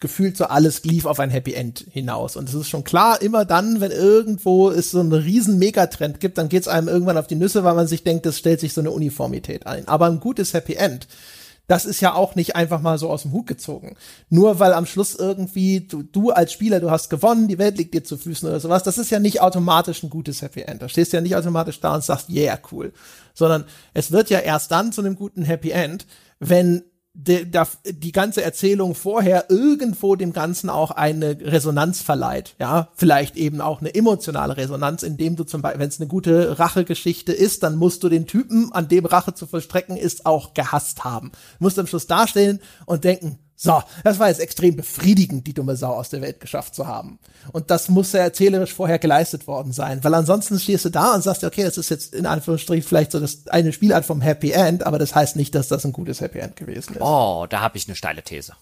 gefühlt 0.02 0.36
so 0.36 0.46
alles 0.46 0.84
lief 0.84 1.06
auf 1.06 1.20
ein 1.20 1.30
Happy 1.30 1.54
End 1.54 1.86
hinaus. 1.90 2.36
Und 2.36 2.50
es 2.50 2.56
ist 2.56 2.68
schon 2.68 2.84
klar, 2.84 3.22
immer 3.22 3.46
dann, 3.46 3.80
wenn 3.80 3.92
irgendwo 3.92 4.70
es 4.70 4.92
so 4.92 5.00
einen 5.00 5.14
riesen 5.14 5.60
Megatrend 5.60 6.20
gibt, 6.20 6.38
dann 6.38 6.50
geht 6.50 6.64
es 6.64 6.68
einem 6.68 6.90
irgendwann 6.90 7.18
auf 7.18 7.28
die 7.28 7.36
Nüsse, 7.36 7.64
weil 7.64 7.76
man 7.76 7.88
sich 7.88 8.04
denkt, 8.04 8.26
das 8.26 8.38
stellt 8.38 8.60
sich 8.60 8.74
so 8.74 8.82
eine 8.82 8.92
Uniformität 8.92 9.68
ein. 9.68 9.88
Aber 9.88 10.08
ein 10.08 10.20
gutes 10.20 10.54
Happy 10.54 10.74
End, 10.74 11.08
das 11.68 11.86
ist 11.86 12.02
ja 12.02 12.16
auch 12.16 12.36
nicht 12.36 12.56
einfach 12.56 12.82
mal 12.82 12.98
so 12.98 13.10
aus 13.10 13.22
dem 13.22 13.32
Hut 13.32 13.46
gezogen. 13.46 13.96
Nur 14.30 14.60
weil 14.60 14.74
am 14.74 14.88
Schluss 14.88 15.16
irgendwie 15.16 15.82
du, 15.82 16.02
du 16.02 16.32
als 16.32 16.52
Spieler, 16.52 16.80
du 16.80 16.90
hast 16.90 17.10
gewonnen, 17.10 17.48
die 17.48 17.60
Welt 17.60 17.78
liegt 17.78 17.94
dir 17.94 18.04
zu 18.04 18.18
Füßen 18.18 18.50
oder 18.50 18.60
sowas, 18.60 18.84
das 18.84 18.98
ist 18.98 19.12
ja 19.12 19.20
nicht 19.20 19.40
automatisch 19.40 20.02
ein 20.02 20.10
gutes 20.10 20.42
Happy 20.42 20.62
End. 20.62 20.82
Da 20.82 20.90
stehst 20.90 21.14
du 21.14 21.18
ja 21.18 21.22
nicht 21.22 21.36
automatisch 21.36 21.80
da 21.80 21.94
und 21.94 22.04
sagst, 22.04 22.30
yeah, 22.30 22.60
cool. 22.72 22.92
Sondern 23.36 23.66
es 23.94 24.12
wird 24.12 24.32
ja 24.32 24.40
erst 24.40 24.72
dann 24.72 24.92
zu 24.92 25.02
einem 25.02 25.16
guten 25.16 25.44
Happy 25.44 25.70
End, 25.70 26.08
wenn 26.40 26.84
die, 27.14 27.50
da, 27.50 27.68
die 27.86 28.12
ganze 28.12 28.42
Erzählung 28.42 28.96
vorher 28.96 29.46
irgendwo 29.50 30.16
dem 30.16 30.32
Ganzen 30.32 30.70
auch 30.70 30.92
eine 30.92 31.38
Resonanz 31.42 32.02
verleiht, 32.02 32.56
ja, 32.60 32.90
vielleicht 32.96 33.36
eben 33.36 33.60
auch 33.60 33.82
eine 33.82 33.94
emotionale 33.94 34.56
Resonanz, 34.56 35.04
indem 35.04 35.36
du 35.36 35.44
zum 35.44 35.62
Beispiel, 35.62 35.82
wenn 35.82 35.90
es 35.90 36.00
eine 36.00 36.08
gute 36.08 36.58
Rachegeschichte 36.58 37.34
ist, 37.34 37.64
dann 37.64 37.76
musst 37.76 38.04
du 38.04 38.10
den 38.10 38.28
Typen, 38.28 38.72
an 38.72 38.88
dem 38.88 39.06
Rache 39.06 39.34
zu 39.34 39.46
vollstrecken 39.46 39.98
ist, 39.98 40.26
auch 40.26 40.54
gehasst 40.54 41.04
haben. 41.04 41.32
Du 41.60 41.66
musst 41.66 41.80
am 41.80 41.88
Schluss 41.88 42.08
dastehen 42.08 42.62
und 42.86 43.04
denken, 43.04 43.40
so, 43.64 43.84
das 44.04 44.18
war 44.18 44.28
jetzt 44.28 44.40
extrem 44.40 44.76
befriedigend, 44.76 45.46
die 45.46 45.54
dumme 45.54 45.76
Sau 45.76 45.94
aus 45.94 46.10
der 46.10 46.24
Welt 46.24 46.40
geschafft 46.40 46.74
zu 46.74 46.88
haben. 46.88 47.20
Und 47.52 47.70
das 47.70 47.90
muss 47.90 48.12
ja 48.12 48.22
erzählerisch 48.22 48.74
vorher 48.74 48.98
geleistet 48.98 49.46
worden 49.46 49.72
sein, 49.72 50.04
weil 50.04 50.16
ansonsten 50.16 50.60
stehst 50.60 50.86
du 50.86 50.90
da 50.90 51.14
und 51.14 51.22
sagst, 51.22 51.44
okay, 51.44 51.64
das 51.64 51.78
ist 51.78 51.92
jetzt 51.92 52.16
in 52.16 52.26
Anführungsstrichen 52.26 52.82
vielleicht 52.88 53.12
so 53.12 53.20
das 53.20 53.48
eine 53.50 53.72
Spielart 53.72 54.04
vom 54.04 54.20
Happy 54.20 54.50
End, 54.50 54.82
aber 54.82 54.98
das 54.98 55.14
heißt 55.14 55.36
nicht, 55.36 55.54
dass 55.54 55.68
das 55.68 55.86
ein 55.86 55.94
gutes 55.94 56.22
Happy 56.22 56.40
End 56.40 56.56
gewesen 56.56 56.96
ist. 56.96 57.02
Oh, 57.02 57.46
da 57.48 57.60
habe 57.60 57.78
ich 57.78 57.88
eine 57.88 57.96
steile 57.96 58.24
These. 58.24 58.54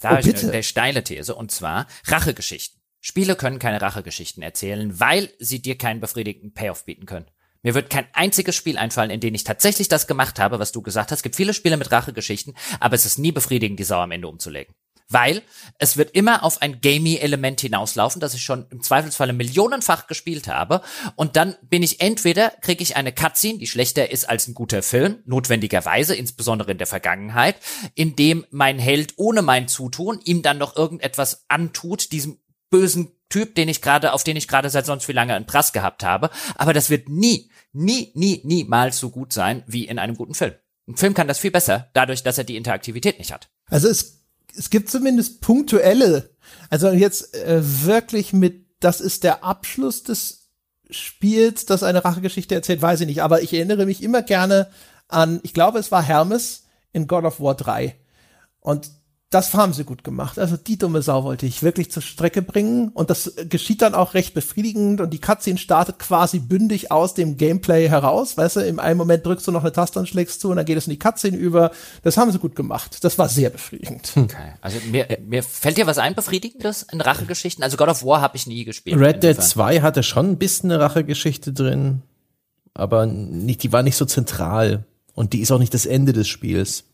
Da 0.00 0.08
Oh, 0.08 0.16
habe 0.16 0.30
ich 0.30 0.42
eine 0.42 0.62
steile 0.62 1.04
These 1.04 1.34
und 1.34 1.50
zwar 1.50 1.86
Rachegeschichten. 2.06 2.80
Spiele 3.00 3.36
können 3.36 3.58
keine 3.58 3.82
Rachegeschichten 3.82 4.42
erzählen, 4.42 4.98
weil 4.98 5.28
sie 5.40 5.60
dir 5.60 5.76
keinen 5.76 6.00
befriedigenden 6.00 6.54
Payoff 6.54 6.86
bieten 6.86 7.04
können. 7.04 7.26
Mir 7.62 7.74
wird 7.74 7.90
kein 7.90 8.06
einziges 8.12 8.56
Spiel 8.56 8.76
einfallen, 8.76 9.10
in 9.10 9.20
dem 9.20 9.34
ich 9.34 9.44
tatsächlich 9.44 9.88
das 9.88 10.06
gemacht 10.06 10.38
habe, 10.38 10.58
was 10.58 10.72
du 10.72 10.82
gesagt 10.82 11.10
hast. 11.10 11.20
Es 11.20 11.22
gibt 11.22 11.36
viele 11.36 11.54
Spiele 11.54 11.76
mit 11.76 11.92
Rachegeschichten, 11.92 12.54
aber 12.80 12.94
es 12.94 13.06
ist 13.06 13.18
nie 13.18 13.32
befriedigend, 13.32 13.78
die 13.78 13.84
Sau 13.84 14.00
am 14.00 14.10
Ende 14.10 14.28
umzulegen. 14.28 14.74
Weil 15.08 15.42
es 15.78 15.98
wird 15.98 16.12
immer 16.12 16.42
auf 16.42 16.62
ein 16.62 16.80
Gamey-Element 16.80 17.60
hinauslaufen, 17.60 18.18
das 18.20 18.32
ich 18.34 18.42
schon 18.42 18.66
im 18.70 18.82
Zweifelsfalle 18.82 19.34
millionenfach 19.34 20.06
gespielt 20.06 20.48
habe. 20.48 20.80
Und 21.16 21.36
dann 21.36 21.54
bin 21.60 21.82
ich 21.82 22.00
entweder, 22.00 22.50
kriege 22.62 22.82
ich 22.82 22.96
eine 22.96 23.12
Cutscene, 23.12 23.58
die 23.58 23.66
schlechter 23.66 24.10
ist 24.10 24.28
als 24.28 24.48
ein 24.48 24.54
guter 24.54 24.82
Film, 24.82 25.18
notwendigerweise, 25.26 26.14
insbesondere 26.14 26.72
in 26.72 26.78
der 26.78 26.86
Vergangenheit, 26.86 27.56
in 27.94 28.16
dem 28.16 28.46
mein 28.50 28.78
Held 28.78 29.14
ohne 29.16 29.42
mein 29.42 29.68
Zutun 29.68 30.18
ihm 30.24 30.40
dann 30.40 30.58
noch 30.58 30.76
irgendetwas 30.76 31.44
antut, 31.48 32.10
diesem 32.12 32.38
bösen 32.72 33.12
Typ, 33.28 33.54
den 33.54 33.68
ich 33.68 33.80
gerade, 33.80 34.12
auf 34.12 34.24
den 34.24 34.36
ich 34.36 34.48
gerade 34.48 34.68
seit 34.68 34.84
sonst 34.84 35.06
wie 35.06 35.12
lange 35.12 35.34
einen 35.34 35.46
Prass 35.46 35.72
gehabt 35.72 36.02
habe. 36.04 36.30
Aber 36.56 36.72
das 36.72 36.90
wird 36.90 37.08
nie, 37.08 37.50
nie, 37.72 38.10
nie, 38.14 38.40
niemals 38.44 38.98
so 38.98 39.10
gut 39.10 39.32
sein 39.32 39.62
wie 39.66 39.86
in 39.86 40.00
einem 40.00 40.16
guten 40.16 40.34
Film. 40.34 40.54
Ein 40.88 40.96
Film 40.96 41.14
kann 41.14 41.28
das 41.28 41.38
viel 41.38 41.50
besser, 41.52 41.88
dadurch, 41.94 42.24
dass 42.24 42.38
er 42.38 42.44
die 42.44 42.56
Interaktivität 42.56 43.18
nicht 43.18 43.32
hat. 43.32 43.48
Also 43.66 43.88
es, 43.88 44.24
es 44.56 44.68
gibt 44.68 44.90
zumindest 44.90 45.40
punktuelle, 45.40 46.30
also 46.68 46.90
jetzt 46.90 47.34
äh, 47.34 47.60
wirklich 47.62 48.32
mit, 48.32 48.66
das 48.80 49.00
ist 49.00 49.24
der 49.24 49.44
Abschluss 49.44 50.02
des 50.02 50.50
Spiels, 50.90 51.64
das 51.64 51.82
eine 51.82 52.04
Rachegeschichte 52.04 52.54
erzählt, 52.54 52.82
weiß 52.82 53.00
ich 53.00 53.06
nicht, 53.06 53.22
aber 53.22 53.42
ich 53.42 53.54
erinnere 53.54 53.86
mich 53.86 54.02
immer 54.02 54.22
gerne 54.22 54.70
an, 55.08 55.40
ich 55.42 55.54
glaube, 55.54 55.78
es 55.78 55.92
war 55.92 56.02
Hermes 56.02 56.64
in 56.92 57.06
God 57.06 57.24
of 57.24 57.40
War 57.40 57.54
3. 57.54 57.96
Und 58.60 58.90
das 59.32 59.54
haben 59.54 59.72
sie 59.72 59.84
gut 59.84 60.04
gemacht. 60.04 60.38
Also 60.38 60.56
die 60.58 60.76
dumme 60.76 61.00
Sau 61.00 61.24
wollte 61.24 61.46
ich 61.46 61.62
wirklich 61.62 61.90
zur 61.90 62.02
Strecke 62.02 62.42
bringen 62.42 62.88
und 62.88 63.08
das 63.08 63.32
geschieht 63.48 63.80
dann 63.80 63.94
auch 63.94 64.12
recht 64.12 64.34
befriedigend 64.34 65.00
und 65.00 65.10
die 65.10 65.20
Cutscene 65.20 65.58
startet 65.58 65.98
quasi 65.98 66.38
bündig 66.38 66.92
aus 66.92 67.14
dem 67.14 67.38
Gameplay 67.38 67.88
heraus. 67.88 68.36
Weißt 68.36 68.56
du, 68.56 68.60
im 68.60 68.78
einen 68.78 68.98
Moment 68.98 69.24
drückst 69.24 69.46
du 69.46 69.50
noch 69.50 69.62
eine 69.62 69.72
Taste 69.72 69.98
und 69.98 70.08
schlägst 70.08 70.40
zu 70.40 70.50
und 70.50 70.56
dann 70.56 70.66
geht 70.66 70.76
es 70.76 70.86
in 70.86 70.90
die 70.90 70.98
Cutscene 70.98 71.36
über. 71.36 71.70
Das 72.02 72.18
haben 72.18 72.30
sie 72.30 72.38
gut 72.38 72.54
gemacht. 72.54 73.02
Das 73.02 73.18
war 73.18 73.30
sehr 73.30 73.48
befriedigend. 73.48 74.12
Okay. 74.14 74.52
Also 74.60 74.78
mir, 74.90 75.08
mir 75.24 75.42
fällt 75.42 75.78
dir 75.78 75.86
was 75.86 75.96
ein 75.96 76.14
befriedigendes 76.14 76.82
in 76.92 77.00
Rachegeschichten? 77.00 77.64
Also 77.64 77.78
God 77.78 77.88
of 77.88 78.04
War 78.04 78.20
habe 78.20 78.36
ich 78.36 78.46
nie 78.46 78.64
gespielt. 78.64 79.00
Red 79.00 79.22
Dead 79.22 79.30
Insofern. 79.30 79.76
2 79.76 79.80
hatte 79.80 80.02
schon 80.02 80.30
ein 80.30 80.38
bisschen 80.38 80.70
eine 80.70 80.80
Rachegeschichte 80.80 81.54
drin, 81.54 82.02
aber 82.74 83.06
nicht, 83.06 83.62
die 83.62 83.72
war 83.72 83.82
nicht 83.82 83.96
so 83.96 84.04
zentral. 84.04 84.84
Und 85.14 85.32
die 85.32 85.40
ist 85.40 85.50
auch 85.52 85.58
nicht 85.58 85.74
das 85.74 85.86
Ende 85.86 86.12
des 86.12 86.28
Spiels. 86.28 86.84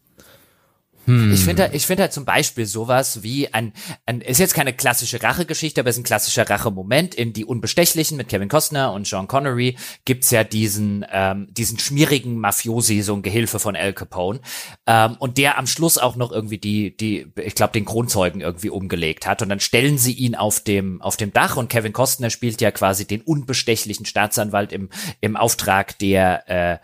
Ich 1.32 1.44
finde, 1.44 1.70
ich 1.72 1.86
finde 1.86 2.02
halt 2.02 2.12
zum 2.12 2.24
Beispiel 2.24 2.66
sowas 2.66 3.22
wie 3.22 3.52
ein, 3.52 3.72
ein, 4.04 4.20
ist 4.20 4.38
jetzt 4.38 4.54
keine 4.54 4.74
klassische 4.74 5.22
Rachegeschichte, 5.22 5.80
aber 5.80 5.90
ist 5.90 5.96
ein 5.96 6.04
klassischer 6.04 6.48
Rachemoment. 6.48 7.14
In 7.14 7.32
Die 7.32 7.44
Unbestechlichen 7.44 8.16
mit 8.16 8.28
Kevin 8.28 8.48
Costner 8.48 8.92
und 8.92 9.06
Sean 9.06 9.26
Connery 9.26 9.76
gibt's 10.04 10.30
ja 10.30 10.44
diesen, 10.44 11.06
ähm, 11.10 11.48
diesen 11.50 11.78
schmierigen 11.78 12.38
Mafiosi, 12.38 13.00
so 13.00 13.14
ein 13.14 13.22
Gehilfe 13.22 13.58
von 13.58 13.74
Al 13.74 13.94
Capone, 13.94 14.40
ähm, 14.86 15.16
und 15.18 15.38
der 15.38 15.58
am 15.58 15.66
Schluss 15.66 15.96
auch 15.96 16.16
noch 16.16 16.30
irgendwie 16.30 16.58
die, 16.58 16.96
die, 16.96 17.26
ich 17.36 17.54
glaube, 17.54 17.72
den 17.72 17.84
Kronzeugen 17.84 18.40
irgendwie 18.40 18.70
umgelegt 18.70 19.26
hat. 19.26 19.40
Und 19.40 19.48
dann 19.48 19.60
stellen 19.60 19.96
sie 19.96 20.12
ihn 20.12 20.34
auf 20.34 20.60
dem, 20.60 21.00
auf 21.00 21.16
dem 21.16 21.32
Dach 21.32 21.56
und 21.56 21.68
Kevin 21.70 21.92
Costner 21.92 22.30
spielt 22.30 22.60
ja 22.60 22.70
quasi 22.70 23.06
den 23.06 23.22
unbestechlichen 23.22 24.04
Staatsanwalt 24.04 24.72
im, 24.72 24.90
im 25.20 25.36
Auftrag 25.36 25.98
der, 25.98 26.48
äh, 26.48 26.78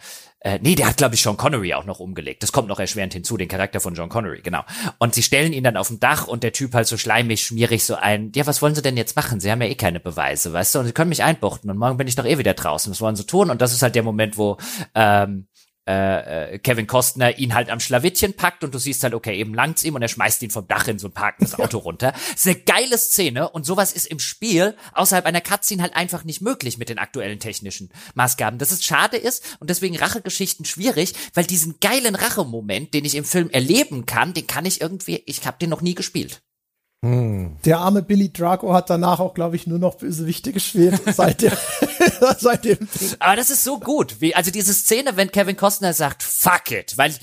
äh, 0.45 0.59
nee, 0.61 0.75
der 0.75 0.87
hat, 0.89 0.99
glaube 0.99 1.15
ich, 1.15 1.23
Sean 1.23 1.39
Connery 1.39 1.73
auch 1.73 1.87
noch 1.87 2.01
umgelegt. 2.01 2.43
Das 2.43 2.53
kommt 2.53 2.69
noch 2.69 2.79
erschwerend 2.79 3.15
hinzu, 3.15 3.39
den 3.39 3.49
Charakter 3.49 3.81
von 3.81 3.95
John 3.95 4.11
Connery, 4.11 4.43
genau. 4.43 4.62
Und 4.99 5.15
sie 5.15 5.23
stellen 5.23 5.55
ihn 5.55 5.65
dann 5.65 5.79
auf 5.79 5.89
dem 5.89 6.01
Dach 6.01 6.27
und 6.27 6.43
der 6.43 6.53
Typ 6.53 6.75
halt 6.75 6.87
so 6.87 6.99
schleimig, 6.99 7.43
schmierig 7.43 7.83
so 7.83 7.95
ein, 7.95 8.31
ja, 8.37 8.47
was 8.47 8.61
wollen 8.61 8.75
sie 8.75 8.83
denn 8.83 8.99
jetzt 8.99 9.16
machen? 9.16 9.41
Sie 9.41 9.51
haben 9.51 9.62
ja 9.62 9.69
eh 9.69 9.75
keine 9.75 10.01
Beweise, 10.01 10.53
weißt 10.53 10.75
du? 10.75 10.79
Und 10.81 10.87
sie 10.87 10.93
können 10.93 11.09
mich 11.09 11.23
einbuchten 11.23 11.71
und 11.71 11.79
morgen 11.79 11.97
bin 11.97 12.09
ich 12.09 12.15
doch 12.15 12.27
eh 12.27 12.37
wieder 12.37 12.53
draußen. 12.53 12.91
Was 12.91 13.01
wollen 13.01 13.16
sie 13.16 13.27
tun? 13.27 13.49
Und 13.49 13.62
das 13.62 13.73
ist 13.73 13.81
halt 13.83 13.95
der 13.95 14.03
Moment, 14.03 14.37
wo 14.37 14.59
ähm, 14.95 15.47
äh, 15.86 16.55
äh, 16.55 16.59
Kevin 16.59 16.86
Costner 16.86 17.39
ihn 17.39 17.55
halt 17.55 17.69
am 17.69 17.81
Schlawittchen 17.81 18.35
packt 18.35 18.65
und 18.65 18.74
du 18.74 18.78
siehst 18.78 19.02
halt, 19.02 19.15
okay, 19.15 19.36
eben 19.39 19.55
langt's 19.55 19.85
ihm 19.85 19.94
und 19.94 20.02
er 20.02 20.09
schmeißt 20.09 20.43
ihn 20.43 20.51
vom 20.51 20.66
Dach 20.66 20.89
in 20.89 20.98
so 20.98 21.09
ein 21.09 21.12
parkendes 21.12 21.59
Auto 21.59 21.78
runter. 21.78 22.12
Das 22.12 22.44
ist 22.44 22.47
eine 22.47 22.61
geile 22.61 22.98
Szene 22.98 23.51
und 23.51 23.66
sowas 23.66 23.93
ist 23.93 24.06
im 24.06 24.19
Spiel 24.19 24.77
außerhalb 24.93 25.27
einer 25.27 25.40
Cutscene 25.40 25.82
halt 25.82 25.97
einfach 25.97 26.24
nicht 26.24 26.40
möglich 26.40 26.78
mit 26.78 26.89
den 26.89 26.98
aktuellen 26.98 27.39
technischen 27.39 27.90
Maßgaben. 28.15 28.59
Das 28.59 28.73
ist 28.73 28.85
schade 28.85 29.16
ist 29.16 29.59
und 29.61 29.69
deswegen 29.69 29.97
Rachegeschichten 29.97 30.65
schwierig, 30.65 31.15
weil 31.35 31.44
diesen 31.44 31.81
geilen 31.81 32.15
Rachemoment, 32.15 32.94
den 32.94 33.05
ich 33.05 33.15
im 33.15 33.24
Film 33.24 33.51
erleben 33.51 34.06
kann, 34.06 34.35
den 34.35 34.47
kann 34.47 34.65
ich 34.65 34.81
irgendwie, 34.81 35.23
ich 35.27 35.47
habe 35.47 35.59
den 35.59 35.70
noch 35.70 35.82
nie 35.82 35.94
gespielt. 35.94 36.44
Der 37.64 37.78
arme 37.81 38.02
Billy 38.02 38.32
Drago 38.32 38.72
hat 38.72 38.89
danach 38.89 39.20
auch, 39.20 39.35
glaube 39.35 39.56
ich, 39.56 39.66
nur 39.66 39.78
noch 39.78 39.97
Bösewichte 39.97 40.52
gespielt 40.52 41.01
seit, 41.14 41.43
der, 41.43 41.52
seit 42.39 42.64
dem. 42.64 42.89
Aber 43.18 43.36
das 43.36 43.51
ist 43.51 43.62
so 43.62 43.78
gut, 43.78 44.20
wie 44.20 44.35
also 44.35 44.51
diese 44.51 44.72
Szene, 44.72 45.16
wenn 45.16 45.31
Kevin 45.31 45.56
Costner 45.56 45.93
sagt 45.93 46.22
Fuck 46.22 46.70
it, 46.70 46.97
weil 46.97 47.14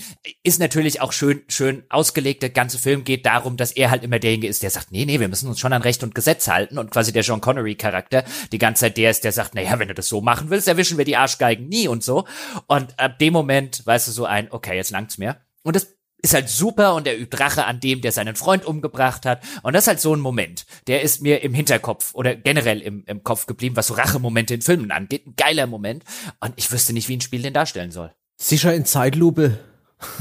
ist 0.43 0.59
natürlich 0.59 1.01
auch 1.01 1.11
schön 1.11 1.41
schön 1.47 1.83
ausgelegt. 1.89 2.43
Der 2.43 2.51
ganze 2.51 2.77
Film 2.77 3.03
geht 3.03 3.25
darum, 3.25 3.57
dass 3.57 3.71
er 3.71 3.89
halt 3.89 4.03
immer 4.03 4.19
derjenige 4.19 4.47
ist, 4.47 4.61
der 4.61 4.69
sagt, 4.69 4.91
nee, 4.91 5.05
nee, 5.05 5.19
wir 5.19 5.27
müssen 5.27 5.49
uns 5.49 5.59
schon 5.59 5.73
an 5.73 5.81
Recht 5.81 6.03
und 6.03 6.13
Gesetz 6.13 6.47
halten 6.47 6.77
und 6.77 6.91
quasi 6.91 7.11
der 7.11 7.23
John 7.23 7.41
Connery 7.41 7.75
Charakter 7.75 8.23
die 8.51 8.59
ganze 8.59 8.81
Zeit 8.81 8.97
der 8.97 9.09
ist, 9.09 9.23
der 9.23 9.31
sagt, 9.31 9.55
naja, 9.55 9.79
wenn 9.79 9.87
du 9.87 9.95
das 9.95 10.07
so 10.07 10.21
machen 10.21 10.51
willst, 10.51 10.67
erwischen 10.67 10.99
wir 10.99 11.05
die 11.05 11.17
Arschgeigen 11.17 11.67
nie 11.67 11.87
und 11.87 12.03
so. 12.03 12.25
Und 12.67 12.99
ab 12.99 13.17
dem 13.17 13.33
Moment, 13.33 13.85
weißt 13.85 14.07
du, 14.07 14.11
so 14.11 14.25
ein, 14.25 14.51
okay, 14.51 14.75
jetzt 14.75 14.91
langt's 14.91 15.17
mir. 15.17 15.37
Und 15.63 15.75
das 15.75 15.87
ist 16.21 16.33
halt 16.33 16.49
super 16.49 16.95
und 16.95 17.07
er 17.07 17.19
übt 17.19 17.37
Rache 17.37 17.65
an 17.65 17.79
dem, 17.79 18.01
der 18.01 18.11
seinen 18.11 18.35
Freund 18.35 18.65
umgebracht 18.65 19.25
hat. 19.25 19.41
Und 19.63 19.73
das 19.73 19.83
ist 19.83 19.87
halt 19.87 19.99
so 19.99 20.15
ein 20.15 20.19
Moment, 20.19 20.65
der 20.87 21.01
ist 21.01 21.21
mir 21.21 21.43
im 21.43 21.53
Hinterkopf 21.53 22.13
oder 22.13 22.35
generell 22.35 22.81
im, 22.81 23.03
im 23.07 23.23
Kopf 23.23 23.45
geblieben, 23.45 23.75
was 23.75 23.87
so 23.87 23.95
Rachemomente 23.95 24.53
in 24.53 24.61
Filmen 24.61 24.91
angeht. 24.91 25.25
Ein 25.25 25.35
geiler 25.35 25.67
Moment. 25.67 26.03
Und 26.39 26.53
ich 26.57 26.71
wüsste 26.71 26.93
nicht, 26.93 27.07
wie 27.09 27.17
ein 27.17 27.21
Spiel 27.21 27.41
den 27.41 27.53
darstellen 27.53 27.91
soll. 27.91 28.11
Sicher 28.37 28.73
in 28.73 28.85
Zeitlupe. 28.85 29.57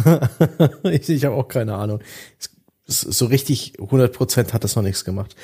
ich 0.85 1.09
ich 1.09 1.25
habe 1.25 1.37
auch 1.37 1.49
keine 1.49 1.75
Ahnung. 1.75 2.01
So 2.87 3.27
richtig 3.27 3.79
100% 3.79 4.53
hat 4.53 4.65
das 4.65 4.77
noch 4.77 4.83
nichts 4.83 5.05
gemacht. 5.05 5.37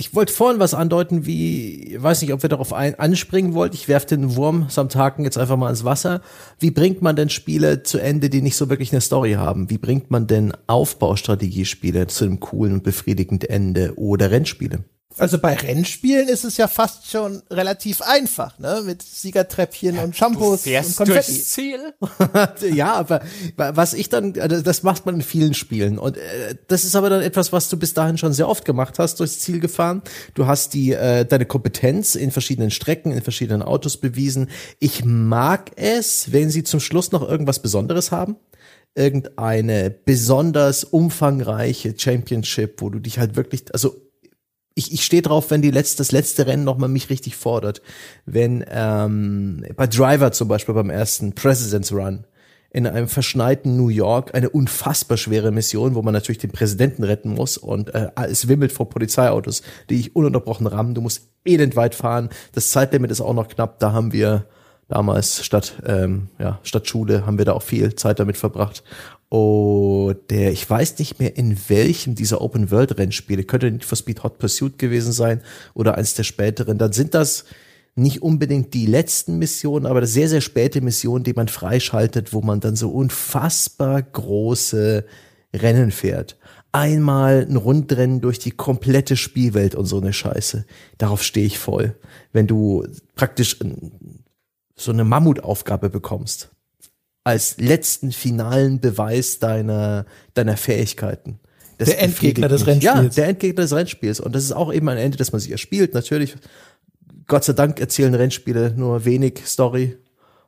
Ich 0.00 0.14
wollte 0.14 0.32
vorhin 0.32 0.60
was 0.60 0.74
andeuten, 0.74 1.26
wie, 1.26 1.96
weiß 1.98 2.22
nicht, 2.22 2.32
ob 2.32 2.42
wir 2.42 2.48
darauf 2.48 2.72
ein, 2.72 2.96
anspringen 3.00 3.52
wollten. 3.52 3.74
Ich 3.74 3.88
werfe 3.88 4.06
den 4.06 4.36
Wurm 4.36 4.66
samt 4.68 4.94
Haken 4.94 5.24
jetzt 5.24 5.36
einfach 5.36 5.56
mal 5.56 5.70
ins 5.70 5.82
Wasser. 5.82 6.20
Wie 6.60 6.70
bringt 6.70 7.02
man 7.02 7.16
denn 7.16 7.30
Spiele 7.30 7.82
zu 7.82 7.98
Ende, 7.98 8.30
die 8.30 8.40
nicht 8.40 8.54
so 8.54 8.70
wirklich 8.70 8.92
eine 8.92 9.00
Story 9.00 9.32
haben? 9.32 9.70
Wie 9.70 9.78
bringt 9.78 10.08
man 10.12 10.28
denn 10.28 10.52
Aufbaustrategiespiele 10.68 12.06
zu 12.06 12.26
einem 12.26 12.38
coolen 12.38 12.74
und 12.74 12.84
befriedigenden 12.84 13.50
Ende 13.50 13.94
oder 13.96 14.30
Rennspiele? 14.30 14.84
Also 15.18 15.38
bei 15.38 15.54
Rennspielen 15.54 16.28
ist 16.28 16.44
es 16.44 16.56
ja 16.56 16.68
fast 16.68 17.10
schon 17.10 17.42
relativ 17.50 18.02
einfach, 18.02 18.58
ne? 18.58 18.82
Mit 18.84 19.02
Siegertreppchen 19.02 19.98
und 19.98 20.16
Shampoos 20.16 20.66
und 20.66 20.96
Konfetti. 20.96 21.42
Ziel? 21.42 21.94
ja, 22.72 22.94
aber 22.94 23.22
was 23.56 23.94
ich 23.94 24.08
dann, 24.08 24.38
also 24.38 24.60
das 24.62 24.82
macht 24.82 25.06
man 25.06 25.16
in 25.16 25.22
vielen 25.22 25.54
Spielen. 25.54 25.98
Und 25.98 26.16
äh, 26.16 26.56
das 26.68 26.84
ist 26.84 26.96
aber 26.96 27.10
dann 27.10 27.22
etwas, 27.22 27.52
was 27.52 27.68
du 27.68 27.76
bis 27.76 27.94
dahin 27.94 28.18
schon 28.18 28.32
sehr 28.32 28.48
oft 28.48 28.64
gemacht 28.64 28.98
hast, 28.98 29.20
durchs 29.20 29.40
Ziel 29.40 29.60
gefahren. 29.60 30.02
Du 30.34 30.46
hast 30.46 30.74
die 30.74 30.92
äh, 30.92 31.24
deine 31.24 31.46
Kompetenz 31.46 32.14
in 32.14 32.30
verschiedenen 32.30 32.70
Strecken, 32.70 33.12
in 33.12 33.22
verschiedenen 33.22 33.62
Autos 33.62 33.96
bewiesen. 33.96 34.48
Ich 34.78 35.04
mag 35.04 35.72
es, 35.76 36.32
wenn 36.32 36.50
sie 36.50 36.64
zum 36.64 36.80
Schluss 36.80 37.12
noch 37.12 37.28
irgendwas 37.28 37.60
Besonderes 37.60 38.12
haben 38.12 38.36
irgendeine 38.94 39.90
besonders 39.90 40.82
umfangreiche 40.82 41.94
Championship, 41.96 42.80
wo 42.80 42.90
du 42.90 42.98
dich 42.98 43.18
halt 43.20 43.36
wirklich, 43.36 43.72
also 43.72 44.07
ich, 44.78 44.92
ich 44.92 45.04
stehe 45.04 45.22
drauf, 45.22 45.50
wenn 45.50 45.60
die 45.60 45.72
letzte, 45.72 45.98
das 45.98 46.12
letzte 46.12 46.46
Rennen 46.46 46.64
nochmal 46.64 46.88
mich 46.88 47.10
richtig 47.10 47.36
fordert. 47.36 47.82
Wenn 48.24 48.64
ähm, 48.70 49.64
bei 49.76 49.88
Driver 49.88 50.30
zum 50.30 50.46
Beispiel 50.48 50.74
beim 50.74 50.88
ersten 50.88 51.34
President's 51.34 51.92
Run 51.92 52.24
in 52.70 52.86
einem 52.86 53.08
verschneiten 53.08 53.76
New 53.76 53.88
York 53.88 54.34
eine 54.34 54.50
unfassbar 54.50 55.16
schwere 55.16 55.50
Mission, 55.50 55.94
wo 55.94 56.02
man 56.02 56.14
natürlich 56.14 56.38
den 56.38 56.52
Präsidenten 56.52 57.02
retten 57.02 57.30
muss 57.30 57.56
und 57.56 57.94
äh, 57.94 58.10
es 58.28 58.46
wimmelt 58.46 58.72
vor 58.72 58.88
Polizeiautos, 58.88 59.62
die 59.90 59.98
ich 59.98 60.14
ununterbrochen 60.14 60.66
rammen. 60.66 60.94
Du 60.94 61.00
musst 61.00 61.28
elend 61.44 61.74
weit 61.76 61.94
fahren. 61.94 62.28
Das 62.52 62.70
Zeitlimit 62.70 63.10
ist 63.10 63.20
auch 63.20 63.34
noch 63.34 63.48
knapp. 63.48 63.80
Da 63.80 63.92
haben 63.92 64.12
wir 64.12 64.46
damals 64.88 65.44
statt 65.44 65.74
ähm, 65.86 66.28
ja 66.38 66.58
statt 66.62 66.88
Schule 66.88 67.26
haben 67.26 67.38
wir 67.38 67.44
da 67.44 67.52
auch 67.52 67.62
viel 67.62 67.94
Zeit 67.94 68.18
damit 68.18 68.36
verbracht 68.36 68.82
und 69.28 70.16
der, 70.30 70.52
ich 70.52 70.68
weiß 70.68 70.98
nicht 70.98 71.18
mehr, 71.18 71.36
in 71.36 71.58
welchem 71.68 72.14
dieser 72.14 72.40
Open-World-Rennspiele, 72.40 73.44
könnte 73.44 73.70
nicht 73.70 73.84
for 73.84 73.96
Speed 73.96 74.22
Hot 74.22 74.38
Pursuit 74.38 74.78
gewesen 74.78 75.12
sein 75.12 75.42
oder 75.74 75.96
eins 75.96 76.14
der 76.14 76.22
späteren, 76.22 76.78
dann 76.78 76.92
sind 76.92 77.14
das 77.14 77.44
nicht 77.94 78.22
unbedingt 78.22 78.72
die 78.74 78.86
letzten 78.86 79.38
Missionen, 79.38 79.84
aber 79.84 80.06
sehr, 80.06 80.28
sehr 80.28 80.40
späte 80.40 80.80
Missionen, 80.80 81.24
die 81.24 81.34
man 81.34 81.48
freischaltet, 81.48 82.32
wo 82.32 82.40
man 82.40 82.60
dann 82.60 82.76
so 82.76 82.90
unfassbar 82.90 84.00
große 84.00 85.04
Rennen 85.52 85.90
fährt. 85.90 86.38
Einmal 86.70 87.46
ein 87.48 87.56
Rundrennen 87.56 88.20
durch 88.20 88.38
die 88.38 88.52
komplette 88.52 89.16
Spielwelt 89.16 89.74
und 89.74 89.86
so 89.86 89.98
eine 89.98 90.12
Scheiße. 90.12 90.64
Darauf 90.96 91.22
stehe 91.22 91.46
ich 91.46 91.58
voll. 91.58 91.96
Wenn 92.32 92.46
du 92.46 92.86
praktisch 93.14 93.58
so 94.78 94.92
eine 94.92 95.04
Mammutaufgabe 95.04 95.90
bekommst 95.90 96.50
als 97.24 97.58
letzten 97.58 98.10
finalen 98.10 98.80
Beweis 98.80 99.38
deiner, 99.38 100.06
deiner 100.32 100.56
Fähigkeiten. 100.56 101.40
der 101.78 102.00
Endgegner 102.00 102.48
des 102.48 102.66
Rennspiels. 102.66 102.94
Ja, 102.94 103.02
der 103.02 103.28
Endgegner 103.28 103.62
des 103.62 103.74
Rennspiels. 103.74 104.20
Und 104.20 104.34
das 104.34 104.44
ist 104.44 104.52
auch 104.52 104.72
eben 104.72 104.88
ein 104.88 104.96
Ende, 104.96 105.18
das 105.18 105.30
man 105.30 105.40
sich 105.40 105.50
erspielt. 105.50 105.92
Natürlich, 105.92 106.36
Gott 107.26 107.44
sei 107.44 107.52
Dank 107.52 107.80
erzählen 107.80 108.14
Rennspiele 108.14 108.72
nur 108.74 109.04
wenig 109.04 109.42
Story 109.44 109.98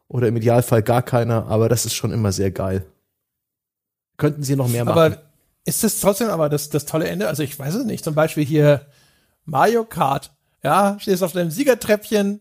oder 0.08 0.28
im 0.28 0.36
Idealfall 0.36 0.82
gar 0.82 1.02
keiner, 1.02 1.46
aber 1.48 1.68
das 1.68 1.84
ist 1.84 1.92
schon 1.92 2.12
immer 2.12 2.32
sehr 2.32 2.50
geil. 2.50 2.86
Könnten 4.16 4.42
sie 4.42 4.56
noch 4.56 4.68
mehr 4.68 4.86
machen. 4.86 4.98
Aber 4.98 5.22
ist 5.66 5.84
das 5.84 6.00
trotzdem 6.00 6.28
aber 6.28 6.48
das, 6.48 6.70
das 6.70 6.86
tolle 6.86 7.08
Ende? 7.08 7.28
Also 7.28 7.42
ich 7.42 7.58
weiß 7.58 7.74
es 7.74 7.84
nicht. 7.84 8.04
Zum 8.04 8.14
Beispiel 8.14 8.44
hier 8.44 8.86
Mario 9.44 9.84
Kart 9.84 10.32
ja, 10.62 10.98
stehst 11.00 11.22
auf 11.22 11.32
deinem 11.32 11.50
Siegertreppchen. 11.50 12.40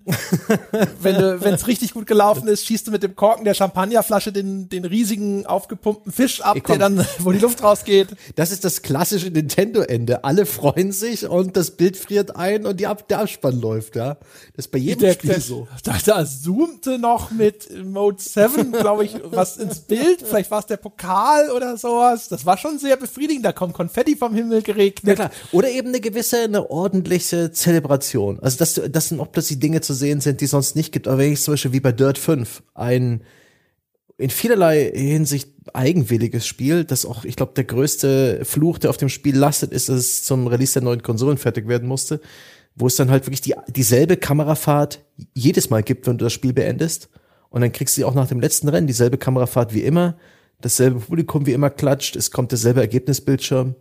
wenn 1.01 1.15
du, 1.15 1.41
wenn 1.41 1.53
es 1.53 1.67
richtig 1.67 1.93
gut 1.93 2.05
gelaufen 2.05 2.49
ist, 2.49 2.65
schießt 2.65 2.87
du 2.87 2.91
mit 2.91 3.01
dem 3.01 3.15
Korken 3.15 3.45
der 3.45 3.53
Champagnerflasche 3.53 4.33
den, 4.33 4.67
den 4.67 4.83
riesigen 4.83 5.45
aufgepumpten 5.45 6.11
Fisch 6.11 6.41
ab, 6.41 6.57
der 6.67 6.77
dann, 6.77 7.05
wo 7.19 7.31
die 7.31 7.39
Luft 7.39 7.63
rausgeht. 7.63 8.09
Das 8.35 8.51
ist 8.51 8.65
das 8.65 8.81
klassische 8.81 9.29
Nintendo-Ende. 9.29 10.25
Alle 10.25 10.45
freuen 10.45 10.91
sich 10.91 11.27
und 11.27 11.55
das 11.55 11.71
Bild 11.71 11.95
friert 11.95 12.35
ein 12.35 12.65
und 12.65 12.79
die 12.79 12.87
Ab 12.87 13.07
der 13.07 13.19
Abspann 13.19 13.61
läuft, 13.61 13.95
ja. 13.95 14.15
Das 14.55 14.65
ist 14.65 14.71
bei 14.71 14.79
jedem 14.79 15.01
der, 15.01 15.13
Spiel 15.13 15.29
der, 15.29 15.41
so. 15.41 15.67
Da, 15.83 15.95
da 16.05 16.25
zoomte 16.25 16.99
noch 16.99 17.31
mit 17.31 17.69
Mode 17.85 18.17
7, 18.19 18.73
glaube 18.73 19.05
ich, 19.05 19.15
was 19.23 19.55
ins 19.55 19.79
Bild. 19.79 20.23
Vielleicht 20.23 20.51
war 20.51 20.59
es 20.59 20.65
der 20.65 20.77
Pokal 20.77 21.51
oder 21.51 21.77
sowas. 21.77 22.27
Das 22.27 22.45
war 22.45 22.57
schon 22.57 22.79
sehr 22.79 22.97
befriedigend. 22.97 23.45
Da 23.45 23.53
kommt 23.53 23.73
Konfetti 23.73 24.17
vom 24.17 24.33
Himmel 24.33 24.61
geregnet. 24.61 25.19
Ja, 25.19 25.27
klar. 25.27 25.31
Oder 25.53 25.69
eben 25.69 25.89
eine 25.89 26.01
gewisse, 26.01 26.39
eine 26.39 26.69
ordentliche 26.69 27.51
Zelebration 27.51 28.08
Innovation. 28.09 28.39
Also 28.39 28.57
dass, 28.57 28.81
das 28.89 29.09
sind 29.09 29.19
auch 29.19 29.31
plötzlich 29.31 29.59
Dinge 29.59 29.81
zu 29.81 29.93
sehen 29.93 30.21
sind, 30.21 30.41
die 30.41 30.45
es 30.45 30.51
sonst 30.51 30.75
nicht 30.75 30.91
gibt. 30.91 31.07
Aber 31.07 31.17
wenn 31.17 31.33
ich 31.33 31.41
zum 31.41 31.53
Beispiel 31.53 31.73
wie 31.73 31.79
bei 31.79 31.91
Dirt 31.91 32.17
5 32.17 32.63
ein 32.73 33.23
in 34.17 34.29
vielerlei 34.29 34.91
Hinsicht 34.93 35.49
eigenwilliges 35.73 36.45
Spiel, 36.45 36.83
das 36.83 37.05
auch, 37.05 37.23
ich 37.23 37.37
glaube, 37.37 37.53
der 37.55 37.63
größte 37.63 38.41
Fluch, 38.43 38.77
der 38.77 38.89
auf 38.89 38.97
dem 38.97 39.07
Spiel 39.07 39.37
lastet, 39.37 39.71
ist, 39.71 39.87
dass 39.87 39.97
es 39.97 40.23
zum 40.23 40.47
Release 40.47 40.73
der 40.73 40.81
neuen 40.81 41.01
Konsolen 41.01 41.37
fertig 41.37 41.69
werden 41.69 41.87
musste, 41.87 42.19
wo 42.75 42.87
es 42.87 42.97
dann 42.97 43.09
halt 43.09 43.25
wirklich 43.25 43.39
die, 43.39 43.55
dieselbe 43.69 44.17
Kamerafahrt 44.17 45.05
jedes 45.33 45.69
Mal 45.69 45.83
gibt, 45.83 46.05
wenn 46.05 46.17
du 46.17 46.25
das 46.25 46.33
Spiel 46.33 46.51
beendest. 46.51 47.07
Und 47.49 47.61
dann 47.61 47.71
kriegst 47.71 47.97
du 47.97 48.05
auch 48.05 48.13
nach 48.13 48.27
dem 48.27 48.41
letzten 48.41 48.67
Rennen 48.67 48.87
dieselbe 48.87 49.17
Kamerafahrt 49.17 49.73
wie 49.73 49.83
immer, 49.83 50.17
dasselbe 50.59 50.99
Publikum 50.99 51.45
wie 51.45 51.53
immer 51.53 51.69
klatscht, 51.69 52.17
es 52.17 52.29
kommt 52.29 52.51
derselbe 52.51 52.81
Ergebnisbildschirm. 52.81 53.75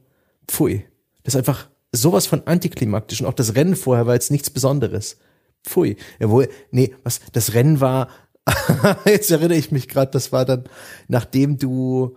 Pfui. 0.47 0.85
Das 1.25 1.35
ist 1.35 1.39
einfach 1.39 1.69
sowas 1.93 2.27
von 2.27 2.47
antiklimaktisch 2.47 3.20
und 3.20 3.27
auch 3.27 3.35
das 3.35 3.55
Rennen 3.55 3.77
vorher 3.77 4.06
war 4.06 4.15
jetzt 4.15 4.31
nichts 4.31 4.51
Besonderes. 4.51 5.19
Pfui. 5.65 5.97
Jawohl, 6.19 6.48
nee, 6.70 6.94
was, 7.02 7.20
das 7.32 7.55
Rennen 7.55 7.81
war, 7.81 8.09
jetzt 9.05 9.31
erinnere 9.31 9.59
ich 9.59 9.73
mich 9.73 9.89
gerade, 9.89 10.10
das 10.10 10.32
war 10.32 10.44
dann, 10.44 10.65
nachdem 11.09 11.59
du 11.59 12.16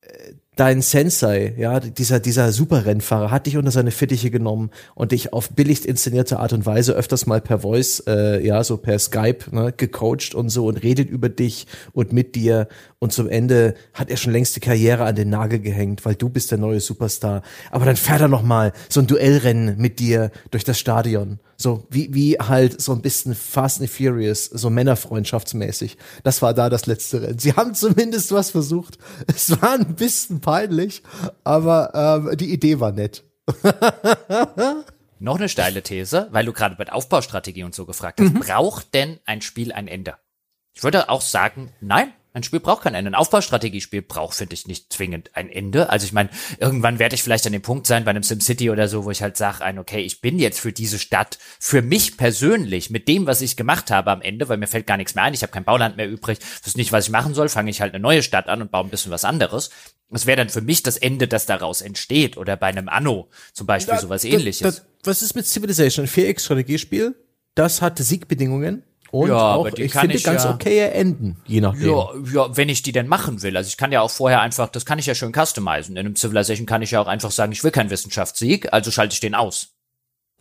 äh, 0.00 0.34
dein 0.56 0.82
Sensei, 0.82 1.54
ja, 1.56 1.80
dieser, 1.80 2.20
dieser 2.20 2.52
Superrennfahrer 2.52 3.30
hat 3.30 3.46
dich 3.46 3.56
unter 3.56 3.70
seine 3.70 3.90
Fittiche 3.90 4.30
genommen 4.30 4.70
und 4.94 5.12
dich 5.12 5.32
auf 5.32 5.50
billigst 5.50 5.84
inszenierte 5.84 6.38
Art 6.38 6.52
und 6.52 6.64
Weise 6.66 6.92
öfters 6.92 7.26
mal 7.26 7.40
per 7.40 7.60
Voice, 7.60 8.02
äh, 8.06 8.44
ja, 8.44 8.62
so 8.62 8.76
per 8.76 8.98
Skype, 8.98 9.54
ne, 9.54 9.72
gecoacht 9.76 10.34
und 10.34 10.50
so 10.50 10.66
und 10.66 10.82
redet 10.82 11.10
über 11.10 11.28
dich 11.28 11.66
und 11.92 12.12
mit 12.12 12.34
dir 12.34 12.68
und 12.98 13.12
zum 13.12 13.28
Ende 13.28 13.74
hat 13.92 14.10
er 14.10 14.16
schon 14.16 14.32
längst 14.32 14.56
die 14.56 14.60
Karriere 14.60 15.04
an 15.04 15.14
den 15.14 15.28
Nagel 15.28 15.58
gehängt, 15.58 16.04
weil 16.04 16.14
du 16.14 16.28
bist 16.28 16.50
der 16.50 16.58
neue 16.58 16.80
Superstar. 16.80 17.42
Aber 17.70 17.84
dann 17.84 17.96
fährt 17.96 18.22
er 18.22 18.28
noch 18.28 18.42
mal 18.42 18.72
so 18.88 19.00
ein 19.00 19.06
Duellrennen 19.06 19.76
mit 19.76 19.98
dir 19.98 20.30
durch 20.50 20.64
das 20.64 20.78
Stadion. 20.78 21.38
So 21.64 21.86
wie, 21.88 22.12
wie 22.12 22.34
halt 22.34 22.78
so 22.78 22.92
ein 22.92 23.00
bisschen 23.00 23.34
Fast 23.34 23.80
and 23.80 23.88
Furious, 23.88 24.44
so 24.44 24.68
Männerfreundschaftsmäßig. 24.68 25.96
Das 26.22 26.42
war 26.42 26.52
da 26.52 26.68
das 26.68 26.84
letzte 26.84 27.22
Rennen. 27.22 27.38
Sie 27.38 27.54
haben 27.54 27.74
zumindest 27.74 28.32
was 28.32 28.50
versucht. 28.50 28.98
Es 29.26 29.50
war 29.62 29.72
ein 29.72 29.94
bisschen 29.94 30.42
peinlich, 30.42 31.02
aber 31.42 32.26
ähm, 32.28 32.36
die 32.36 32.52
Idee 32.52 32.80
war 32.80 32.92
nett. 32.92 33.24
Noch 35.18 35.36
eine 35.36 35.48
steile 35.48 35.82
These, 35.82 36.28
weil 36.32 36.44
du 36.44 36.52
gerade 36.52 36.76
bei 36.76 36.92
Aufbaustrategie 36.92 37.64
und 37.64 37.74
so 37.74 37.86
gefragt 37.86 38.20
hast. 38.20 38.34
Mhm. 38.34 38.40
Braucht 38.40 38.92
denn 38.92 39.18
ein 39.24 39.40
Spiel 39.40 39.72
ein 39.72 39.88
Ende? 39.88 40.16
Ich 40.74 40.82
würde 40.82 41.08
auch 41.08 41.22
sagen, 41.22 41.72
nein, 41.80 42.12
ein 42.34 42.42
Spiel 42.42 42.58
braucht 42.58 42.82
kein 42.82 42.94
Ende. 42.94 43.12
Ein 43.12 43.14
Aufbaustrategiespiel 43.14 44.02
braucht, 44.02 44.36
finde 44.36 44.54
ich, 44.54 44.66
nicht 44.66 44.92
zwingend 44.92 45.30
ein 45.34 45.48
Ende. 45.48 45.88
Also 45.88 46.04
ich 46.04 46.12
meine, 46.12 46.30
irgendwann 46.58 46.98
werde 46.98 47.14
ich 47.14 47.22
vielleicht 47.22 47.46
an 47.46 47.52
dem 47.52 47.62
Punkt 47.62 47.86
sein 47.86 48.04
bei 48.04 48.10
einem 48.10 48.24
SimCity 48.24 48.70
oder 48.70 48.88
so, 48.88 49.04
wo 49.04 49.12
ich 49.12 49.22
halt 49.22 49.36
sage, 49.36 49.64
ein, 49.64 49.78
okay, 49.78 50.00
ich 50.00 50.20
bin 50.20 50.40
jetzt 50.40 50.58
für 50.58 50.72
diese 50.72 50.98
Stadt, 50.98 51.38
für 51.60 51.80
mich 51.80 52.16
persönlich, 52.16 52.90
mit 52.90 53.06
dem, 53.06 53.26
was 53.26 53.40
ich 53.40 53.56
gemacht 53.56 53.92
habe 53.92 54.10
am 54.10 54.20
Ende, 54.20 54.48
weil 54.48 54.56
mir 54.56 54.66
fällt 54.66 54.88
gar 54.88 54.96
nichts 54.96 55.14
mehr 55.14 55.22
ein, 55.22 55.32
ich 55.32 55.42
habe 55.42 55.52
kein 55.52 55.62
Bauland 55.62 55.96
mehr 55.96 56.10
übrig, 56.10 56.38
wüsste 56.64 56.76
nicht, 56.76 56.90
was 56.90 57.04
ich 57.04 57.12
machen 57.12 57.34
soll, 57.34 57.48
fange 57.48 57.70
ich 57.70 57.80
halt 57.80 57.94
eine 57.94 58.02
neue 58.02 58.24
Stadt 58.24 58.48
an 58.48 58.62
und 58.62 58.72
baue 58.72 58.82
ein 58.82 58.90
bisschen 58.90 59.12
was 59.12 59.24
anderes. 59.24 59.70
Das 60.10 60.26
wäre 60.26 60.36
dann 60.36 60.48
für 60.48 60.60
mich 60.60 60.82
das 60.82 60.96
Ende, 60.96 61.28
das 61.28 61.46
daraus 61.46 61.82
entsteht. 61.82 62.36
Oder 62.36 62.56
bei 62.56 62.66
einem 62.66 62.88
Anno 62.88 63.28
zum 63.52 63.68
Beispiel, 63.68 63.94
da, 63.94 64.00
sowas 64.00 64.24
ähnliches. 64.24 64.76
Da, 64.76 64.82
da, 64.82 64.86
was 65.04 65.22
ist 65.22 65.34
mit 65.34 65.46
Civilization? 65.46 66.06
Ein 66.06 66.08
4X-Strategiespiel? 66.08 67.14
Das 67.54 67.80
hat 67.80 67.98
Siegbedingungen 67.98 68.82
und 69.14 69.28
ja, 69.28 69.54
auch, 69.54 69.66
ich 69.66 69.92
finde, 69.92 70.16
ich 70.16 70.24
ganz 70.24 70.42
ja, 70.42 70.50
okay 70.52 70.88
enden, 70.88 71.36
je 71.46 71.60
nachdem. 71.60 71.88
Ja, 71.88 72.08
ja, 72.32 72.56
wenn 72.56 72.68
ich 72.68 72.82
die 72.82 72.90
denn 72.90 73.06
machen 73.06 73.42
will. 73.42 73.56
Also 73.56 73.68
ich 73.68 73.76
kann 73.76 73.92
ja 73.92 74.00
auch 74.00 74.10
vorher 74.10 74.40
einfach, 74.40 74.68
das 74.68 74.84
kann 74.84 74.98
ich 74.98 75.06
ja 75.06 75.14
schön 75.14 75.32
customizen. 75.32 75.96
In 75.96 76.04
einem 76.04 76.16
Civilization 76.16 76.66
kann 76.66 76.82
ich 76.82 76.90
ja 76.90 77.00
auch 77.00 77.06
einfach 77.06 77.30
sagen, 77.30 77.52
ich 77.52 77.62
will 77.62 77.70
keinen 77.70 77.90
Wissenschaftssieg, 77.90 78.72
also 78.72 78.90
schalte 78.90 79.14
ich 79.14 79.20
den 79.20 79.36
aus. 79.36 79.73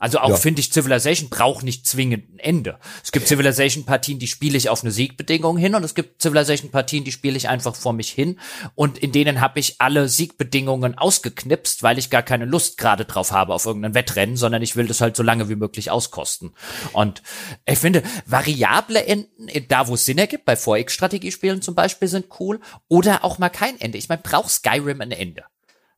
Also 0.03 0.19
auch 0.19 0.31
Ja. 0.31 0.35
finde 0.35 0.59
ich, 0.59 0.69
Civilization 0.69 1.29
braucht 1.29 1.63
nicht 1.63 1.87
zwingend 1.87 2.29
ein 2.33 2.39
Ende. 2.39 2.77
Es 3.01 3.13
gibt 3.13 3.25
Civilization-Partien, 3.25 4.19
die 4.19 4.27
spiele 4.27 4.57
ich 4.57 4.67
auf 4.67 4.83
eine 4.83 4.91
Siegbedingung 4.91 5.55
hin 5.55 5.75
und 5.75 5.83
es 5.85 5.95
gibt 5.95 6.21
Civilization-Partien, 6.21 7.05
die 7.05 7.13
spiele 7.13 7.37
ich 7.37 7.47
einfach 7.47 7.73
vor 7.73 7.93
mich 7.93 8.09
hin 8.09 8.37
und 8.75 8.97
in 8.97 9.13
denen 9.13 9.39
habe 9.39 9.61
ich 9.61 9.79
alle 9.79 10.09
Siegbedingungen 10.09 10.97
ausgeknipst, 10.97 11.83
weil 11.83 11.97
ich 11.99 12.09
gar 12.09 12.21
keine 12.21 12.43
Lust 12.43 12.77
gerade 12.77 13.05
drauf 13.05 13.31
habe 13.31 13.53
auf 13.53 13.65
irgendein 13.65 13.93
Wettrennen, 13.93 14.35
sondern 14.35 14.61
ich 14.61 14.75
will 14.75 14.87
das 14.87 14.99
halt 14.99 15.15
so 15.15 15.23
lange 15.23 15.47
wie 15.47 15.55
möglich 15.55 15.89
auskosten. 15.89 16.51
Und 16.91 17.23
ich 17.65 17.79
finde, 17.79 18.03
variable 18.25 19.05
Enden, 19.05 19.29
da 19.69 19.87
wo 19.87 19.93
es 19.93 20.03
Sinn 20.03 20.17
ergibt, 20.17 20.43
bei 20.43 20.55
4X-Strategiespielen 20.55 21.61
zum 21.61 21.75
Beispiel, 21.75 22.09
sind 22.09 22.25
cool 22.41 22.59
oder 22.89 23.23
auch 23.23 23.37
mal 23.37 23.47
kein 23.47 23.79
Ende. 23.79 23.97
Ich 23.97 24.09
meine, 24.09 24.21
braucht 24.21 24.49
Skyrim 24.49 24.99
ein 24.99 25.11
Ende? 25.11 25.45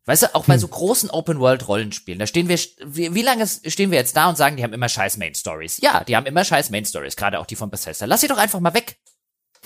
Weißt 0.05 0.21
du, 0.21 0.35
auch 0.35 0.45
bei 0.45 0.59
so 0.59 0.67
großen 0.67 1.09
Open-World-Rollenspielen, 1.09 2.19
da 2.19 2.27
stehen 2.27 2.47
wir, 2.47 2.59
wie, 2.85 3.15
wie 3.15 3.21
lange 3.23 3.47
stehen 3.47 3.89
wir 3.89 3.97
jetzt 3.97 4.15
da 4.15 4.29
und 4.29 4.37
sagen, 4.37 4.55
die 4.55 4.63
haben 4.63 4.73
immer 4.73 4.87
scheiß 4.87 5.17
Main-Stories? 5.17 5.79
Ja, 5.81 6.03
die 6.03 6.15
haben 6.15 6.27
immer 6.27 6.45
scheiß 6.45 6.69
Main-Stories, 6.69 7.15
gerade 7.15 7.39
auch 7.39 7.47
die 7.47 7.55
von 7.55 7.71
Bethesda. 7.71 8.05
Lass 8.05 8.21
sie 8.21 8.27
doch 8.27 8.37
einfach 8.37 8.59
mal 8.59 8.75
weg. 8.75 8.97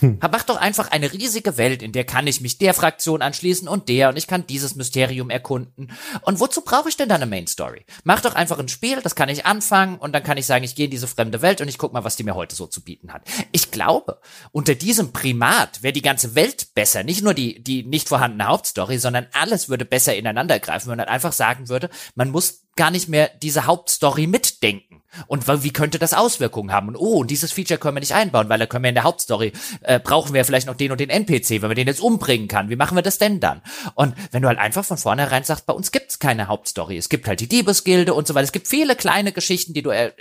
Mach 0.01 0.43
doch 0.43 0.57
einfach 0.57 0.91
eine 0.91 1.11
riesige 1.11 1.57
Welt, 1.57 1.81
in 1.81 1.91
der 1.91 2.03
kann 2.03 2.27
ich 2.27 2.41
mich 2.41 2.57
der 2.57 2.73
Fraktion 2.73 3.21
anschließen 3.21 3.67
und 3.67 3.89
der 3.89 4.09
und 4.09 4.17
ich 4.17 4.27
kann 4.27 4.47
dieses 4.47 4.75
Mysterium 4.75 5.29
erkunden. 5.29 5.91
Und 6.21 6.39
wozu 6.39 6.61
brauche 6.61 6.89
ich 6.89 6.97
denn 6.97 7.09
dann 7.09 7.21
eine 7.21 7.29
Main 7.29 7.47
Story? 7.47 7.85
Mach 8.03 8.21
doch 8.21 8.35
einfach 8.35 8.59
ein 8.59 8.67
Spiel, 8.67 9.01
das 9.01 9.15
kann 9.15 9.29
ich 9.29 9.45
anfangen 9.45 9.97
und 9.97 10.13
dann 10.13 10.23
kann 10.23 10.37
ich 10.37 10.45
sagen, 10.45 10.63
ich 10.63 10.75
gehe 10.75 10.85
in 10.85 10.91
diese 10.91 11.07
fremde 11.07 11.41
Welt 11.41 11.61
und 11.61 11.67
ich 11.67 11.77
guck 11.77 11.93
mal, 11.93 12.03
was 12.03 12.15
die 12.15 12.23
mir 12.23 12.35
heute 12.35 12.55
so 12.55 12.67
zu 12.67 12.81
bieten 12.81 13.13
hat. 13.13 13.23
Ich 13.51 13.71
glaube, 13.71 14.19
unter 14.51 14.75
diesem 14.75 15.11
Primat 15.11 15.83
wäre 15.83 15.93
die 15.93 16.01
ganze 16.01 16.35
Welt 16.35 16.73
besser, 16.73 17.03
nicht 17.03 17.23
nur 17.23 17.33
die 17.33 17.63
die 17.63 17.83
nicht 17.83 18.09
vorhandene 18.09 18.47
Hauptstory, 18.47 18.97
sondern 18.97 19.27
alles 19.33 19.69
würde 19.69 19.85
besser 19.85 20.15
ineinander 20.15 20.59
greifen, 20.59 20.89
wenn 20.89 20.97
man 20.97 21.07
einfach 21.07 21.33
sagen 21.33 21.69
würde, 21.69 21.89
man 22.15 22.29
muss 22.29 22.68
gar 22.79 22.91
nicht 22.91 23.09
mehr 23.09 23.29
diese 23.41 23.65
Hauptstory 23.65 24.25
mitdenken. 24.25 25.03
Und 25.27 25.47
wie 25.63 25.73
könnte 25.73 25.99
das 25.99 26.13
Auswirkungen 26.13 26.71
haben? 26.71 26.87
Und 26.87 26.95
oh, 26.95 27.25
dieses 27.25 27.51
Feature 27.51 27.77
können 27.77 27.97
wir 27.97 27.99
nicht 27.99 28.13
einbauen, 28.13 28.47
weil 28.47 28.57
da 28.57 28.67
können 28.67 28.85
wir 28.85 28.89
in 28.89 28.95
der 28.95 29.03
Hauptstory, 29.03 29.51
äh, 29.81 29.99
brauchen 29.99 30.33
wir 30.33 30.45
vielleicht 30.45 30.67
noch 30.67 30.77
den 30.77 30.91
und 30.91 30.99
den 31.01 31.09
NPC, 31.09 31.61
wenn 31.61 31.69
man 31.69 31.75
den 31.75 31.87
jetzt 31.87 31.99
umbringen 31.99 32.47
kann. 32.47 32.69
Wie 32.69 32.77
machen 32.77 32.95
wir 32.95 33.01
das 33.01 33.17
denn 33.17 33.41
dann? 33.41 33.61
Und 33.95 34.15
wenn 34.31 34.41
du 34.41 34.47
halt 34.47 34.59
einfach 34.59 34.85
von 34.85 34.97
vornherein 34.97 35.43
sagst, 35.43 35.65
bei 35.65 35.73
uns 35.73 35.91
gibt's 35.91 36.19
keine 36.19 36.47
Hauptstory. 36.47 36.95
Es 36.95 37.09
gibt 37.09 37.27
halt 37.27 37.41
die 37.41 37.49
Diebesgilde 37.49 38.13
und 38.13 38.27
so 38.27 38.33
weiter. 38.33 38.45
Es 38.45 38.53
gibt 38.53 38.69
viele 38.69 38.95
kleine 38.95 39.33
Geschichten, 39.33 39.73
die 39.73 39.81
du 39.81 39.89
äh, 39.89 40.07
äh, 40.07 40.13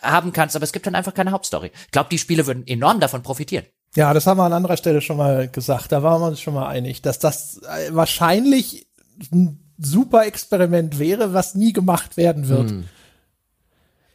haben 0.00 0.32
kannst, 0.32 0.54
aber 0.54 0.62
es 0.62 0.72
gibt 0.72 0.86
dann 0.86 0.94
einfach 0.94 1.14
keine 1.14 1.32
Hauptstory. 1.32 1.72
Ich 1.86 1.90
glaube, 1.90 2.10
die 2.10 2.18
Spiele 2.18 2.46
würden 2.46 2.64
enorm 2.66 3.00
davon 3.00 3.24
profitieren. 3.24 3.64
Ja, 3.96 4.14
das 4.14 4.26
haben 4.26 4.38
wir 4.38 4.44
an 4.44 4.52
anderer 4.52 4.76
Stelle 4.76 5.00
schon 5.00 5.16
mal 5.16 5.48
gesagt. 5.48 5.90
Da 5.90 6.04
waren 6.04 6.20
wir 6.20 6.28
uns 6.28 6.40
schon 6.40 6.54
mal 6.54 6.68
einig, 6.68 7.02
dass 7.02 7.18
das 7.18 7.60
äh, 7.62 7.92
wahrscheinlich 7.92 8.86
ein 9.32 9.67
super 9.78 10.26
Experiment 10.26 10.98
wäre, 10.98 11.32
was 11.32 11.54
nie 11.54 11.72
gemacht 11.72 12.16
werden 12.16 12.48
wird. 12.48 12.74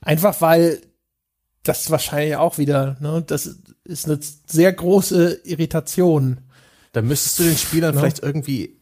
Einfach 0.01 0.41
weil 0.41 0.81
das 1.63 1.89
wahrscheinlich 1.89 2.35
auch 2.35 2.57
wieder, 2.57 2.97
ne, 2.99 3.23
das 3.25 3.57
ist 3.85 4.05
eine 4.05 4.19
sehr 4.45 4.73
große 4.73 5.41
Irritation. 5.45 6.39
Da 6.91 7.01
müsstest 7.01 7.39
du 7.39 7.43
den 7.43 7.57
Spielern 7.57 7.97
vielleicht 7.97 8.21
irgendwie 8.21 8.77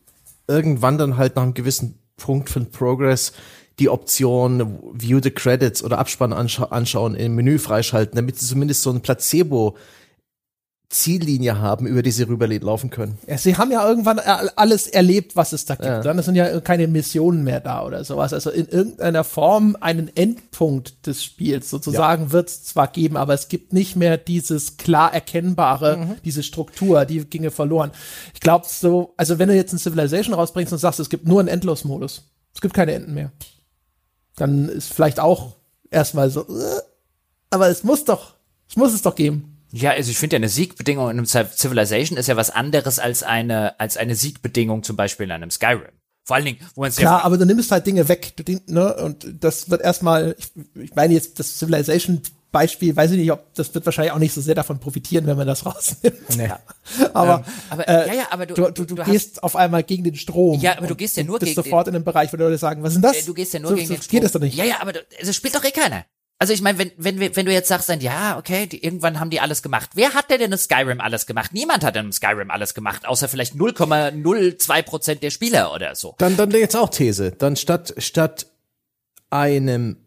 irgendwann 0.48 0.98
dann 0.98 1.18
halt 1.18 1.36
nach 1.36 1.44
einem 1.44 1.54
gewissen 1.54 2.00
Punkt 2.18 2.50
von 2.50 2.70
Progress 2.72 3.34
die 3.80 3.90
Option 3.90 4.80
View 4.94 5.20
the 5.24 5.32
Credits 5.32 5.84
oder 5.84 5.98
Abspann 5.98 6.34
anscha 6.34 6.66
anschauen 6.66 7.16
im 7.16 7.36
Menü 7.36 7.58
freischalten, 7.58 8.16
damit 8.16 8.38
sie 8.38 8.46
zumindest 8.46 8.84
so 8.84 8.92
ein 8.92 9.02
Placebo 9.02 9.78
Ziellinie 10.92 11.58
haben, 11.60 11.88
über 11.88 12.04
die 12.04 12.12
sie 12.12 12.24
rüberlaufen 12.24 12.90
können. 12.90 13.18
Ja, 13.26 13.38
sie 13.38 13.56
haben 13.56 13.72
ja 13.72 13.88
irgendwann 13.88 14.20
a- 14.20 14.50
alles 14.58 14.88
erlebt, 14.88 15.38
was 15.38 15.54
es 15.54 15.64
da 15.64 15.76
gibt. 15.76 15.86
Ja. 15.88 16.02
Dann 16.02 16.22
sind 16.22 16.36
ja 16.36 16.60
keine 16.60 16.88
Missionen 16.90 17.46
mehr 17.46 17.62
da 17.62 17.86
oder 17.86 18.04
sowas. 18.04 18.34
Also 18.34 18.50
in 18.50 18.68
irgendeiner 18.68 19.24
Form 19.24 19.78
einen 19.80 20.14
Endpunkt 20.16 21.08
des 21.08 21.24
Spiels 21.24 21.70
sozusagen 21.70 22.34
wird 22.34 22.50
es 22.50 22.64
zwar 22.66 22.88
geben, 22.90 23.16
aber 23.16 23.34
es 23.34 23.48
gibt 23.48 23.72
nicht 23.72 23.96
mehr 23.96 24.18
dieses 24.18 24.76
klar 24.76 25.14
erkennbare, 25.14 25.96
Mhm. 25.98 26.16
diese 26.26 26.44
Struktur, 26.44 27.06
die 27.06 27.24
ginge 27.24 27.52
verloren. 27.52 27.92
Ich 28.34 28.42
glaube 28.42 28.66
so, 28.70 29.14
also 29.16 29.40
wenn 29.40 29.48
du 29.48 29.56
jetzt 29.56 29.72
ein 29.72 29.80
Civilization 29.80 30.34
rausbringst 30.36 30.74
und 30.74 30.80
sagst, 30.80 31.00
es 31.00 31.10
gibt 31.10 31.26
nur 31.26 31.40
einen 31.40 31.48
Endlosmodus, 31.48 32.24
es 32.54 32.60
gibt 32.60 32.74
keine 32.74 32.92
Enden 32.94 33.14
mehr, 33.14 33.32
dann 34.36 34.68
ist 34.68 34.94
vielleicht 34.94 35.20
auch 35.22 35.56
erstmal 35.90 36.30
so, 36.30 36.42
äh, 36.42 36.82
aber 37.50 37.70
es 37.70 37.84
muss 37.86 38.04
doch, 38.04 38.34
es 38.70 38.76
muss 38.76 38.94
es 38.94 39.02
doch 39.02 39.16
geben. 39.16 39.51
Ja, 39.72 39.92
also 39.92 40.12
ich 40.12 40.18
finde 40.18 40.36
ja 40.36 40.38
eine 40.38 40.50
Siegbedingung 40.50 41.06
in 41.06 41.18
einem 41.18 41.26
Civ- 41.26 41.56
Civilization 41.56 42.18
ist 42.18 42.28
ja 42.28 42.36
was 42.36 42.50
anderes 42.50 43.00
als 43.00 43.24
eine, 43.24 43.80
als 43.80 43.98
eine 43.98 44.16
Siegbedingung 44.16 44.84
zum 44.84 44.96
Beispiel 44.96 45.26
in 45.26 45.32
einem 45.32 45.52
Skyrim. 45.52 45.92
Vor 46.24 46.36
allen 46.36 46.46
Dingen, 46.46 46.60
wo 46.76 46.82
man 46.82 46.90
es 46.90 46.98
Klar, 46.98 47.20
ja, 47.20 47.26
aber 47.26 47.38
du 47.38 47.46
nimmst 47.46 47.72
halt 47.72 47.86
Dinge 47.88 48.08
weg, 48.08 48.34
du, 48.38 48.44
ne, 48.68 48.94
und 48.98 49.26
das 49.44 49.70
wird 49.70 49.82
erstmal, 49.82 50.36
ich, 50.38 50.52
ich 50.76 50.94
meine 50.94 51.14
jetzt 51.16 51.40
das 51.40 51.58
Civilization-Beispiel, 51.58 52.96
weiß 52.96 53.12
ich 53.12 53.18
nicht, 53.18 53.32
ob 53.32 53.54
das 53.56 53.74
wird 53.74 53.86
wahrscheinlich 53.86 54.12
auch 54.12 54.20
nicht 54.20 54.34
so 54.34 54.42
sehr 54.42 54.56
davon 54.56 54.80
profitieren, 54.80 55.26
wenn 55.26 55.38
man 55.38 55.48
das 55.48 55.66
rausnimmt. 55.66 56.36
Nee. 56.38 56.52
Aber, 57.14 57.44
aber- 57.70 57.88
äh, 57.88 58.08
ja, 58.08 58.14
ja, 58.14 58.28
aber 58.30 58.46
du- 58.46 58.54
du, 58.56 58.72
du- 58.86 58.96
du, 58.96 59.04
gehst 59.04 59.42
auf 59.42 59.56
einmal 59.56 59.84
gegen 59.84 60.04
den 60.04 60.16
Strom. 60.16 60.60
Ja, 60.60 60.78
aber 60.78 60.88
du 60.88 60.96
gehst 60.96 61.18
ja 61.18 61.24
nur 61.24 61.40
bist 61.40 61.56
gegen 61.56 61.64
sofort 61.64 61.88
in 61.88 61.96
einem 61.96 62.04
Bereich, 62.04 62.32
wo 62.32 62.38
die 62.38 62.44
Leute 62.44 62.58
sagen, 62.58 62.84
was 62.84 62.90
ist 62.94 62.96
denn 62.96 63.02
das? 63.04 63.18
Äh, 63.18 63.26
du 63.26 63.34
gehst 63.34 63.54
ja 63.54 63.60
nur 63.60 63.70
so, 63.72 63.76
gegen 63.78 63.88
so 63.88 63.94
den 63.96 64.02
geht 64.08 64.24
das 64.24 64.32
doch 64.34 64.42
nicht. 64.42 64.56
Ja, 64.58 64.66
ja, 64.66 64.76
aber 64.82 64.94
du, 64.94 65.00
also 65.20 65.34
spielt 65.34 65.56
doch 65.56 65.64
eh 65.64 65.72
keiner. 65.72 66.06
Also 66.42 66.54
ich 66.54 66.64
meine, 66.64 66.80
wenn, 66.80 66.92
wenn, 66.98 67.36
wenn 67.36 67.46
du 67.46 67.54
jetzt 67.54 67.68
sagst, 67.68 67.88
dann, 67.88 68.02
ja, 68.02 68.36
okay, 68.36 68.66
die, 68.66 68.84
irgendwann 68.84 69.20
haben 69.20 69.30
die 69.30 69.40
alles 69.40 69.62
gemacht. 69.62 69.92
Wer 69.94 70.16
hat 70.16 70.32
denn 70.32 70.42
in 70.42 70.58
Skyrim 70.58 71.00
alles 71.00 71.28
gemacht? 71.28 71.54
Niemand 71.54 71.84
hat 71.84 71.96
in 71.96 72.12
Skyrim 72.12 72.50
alles 72.50 72.74
gemacht, 72.74 73.08
außer 73.08 73.28
vielleicht 73.28 73.54
0,02 73.54 74.82
Prozent 74.82 75.22
der 75.22 75.30
Spieler 75.30 75.72
oder 75.72 75.94
so. 75.94 76.16
Dann, 76.18 76.38
dann 76.38 76.50
jetzt 76.50 76.76
auch 76.76 76.90
These. 76.90 77.30
Dann 77.30 77.58
statt, 77.58 77.94
statt 78.00 78.48
einem 79.30 79.98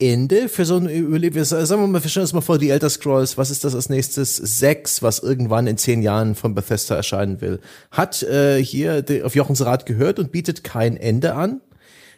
Ende 0.00 0.48
für 0.48 0.64
so 0.64 0.76
ein 0.76 0.88
Überleben, 0.88 1.44
sagen 1.44 1.68
wir 1.68 1.86
mal, 1.86 2.02
wir 2.02 2.10
stellen 2.10 2.24
uns 2.24 2.32
mal 2.32 2.40
vor, 2.40 2.58
die 2.58 2.70
Elder 2.70 2.90
Scrolls, 2.90 3.38
was 3.38 3.50
ist 3.50 3.62
das 3.62 3.76
als 3.76 3.88
nächstes? 3.88 4.34
Sechs, 4.34 5.04
was 5.04 5.20
irgendwann 5.20 5.68
in 5.68 5.78
zehn 5.78 6.02
Jahren 6.02 6.34
von 6.34 6.52
Bethesda 6.52 6.96
erscheinen 6.96 7.40
will. 7.40 7.60
Hat 7.92 8.24
äh, 8.24 8.60
hier 8.60 9.02
die, 9.02 9.22
auf 9.22 9.36
Jochens 9.36 9.64
Rat 9.64 9.86
gehört 9.86 10.18
und 10.18 10.32
bietet 10.32 10.64
kein 10.64 10.96
Ende 10.96 11.36
an. 11.36 11.60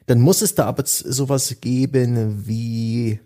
Dann 0.07 0.21
muss 0.21 0.41
es 0.41 0.55
da 0.55 0.65
aber 0.65 0.85
sowas 0.87 1.57
geben 1.61 2.47
wie 2.47 3.21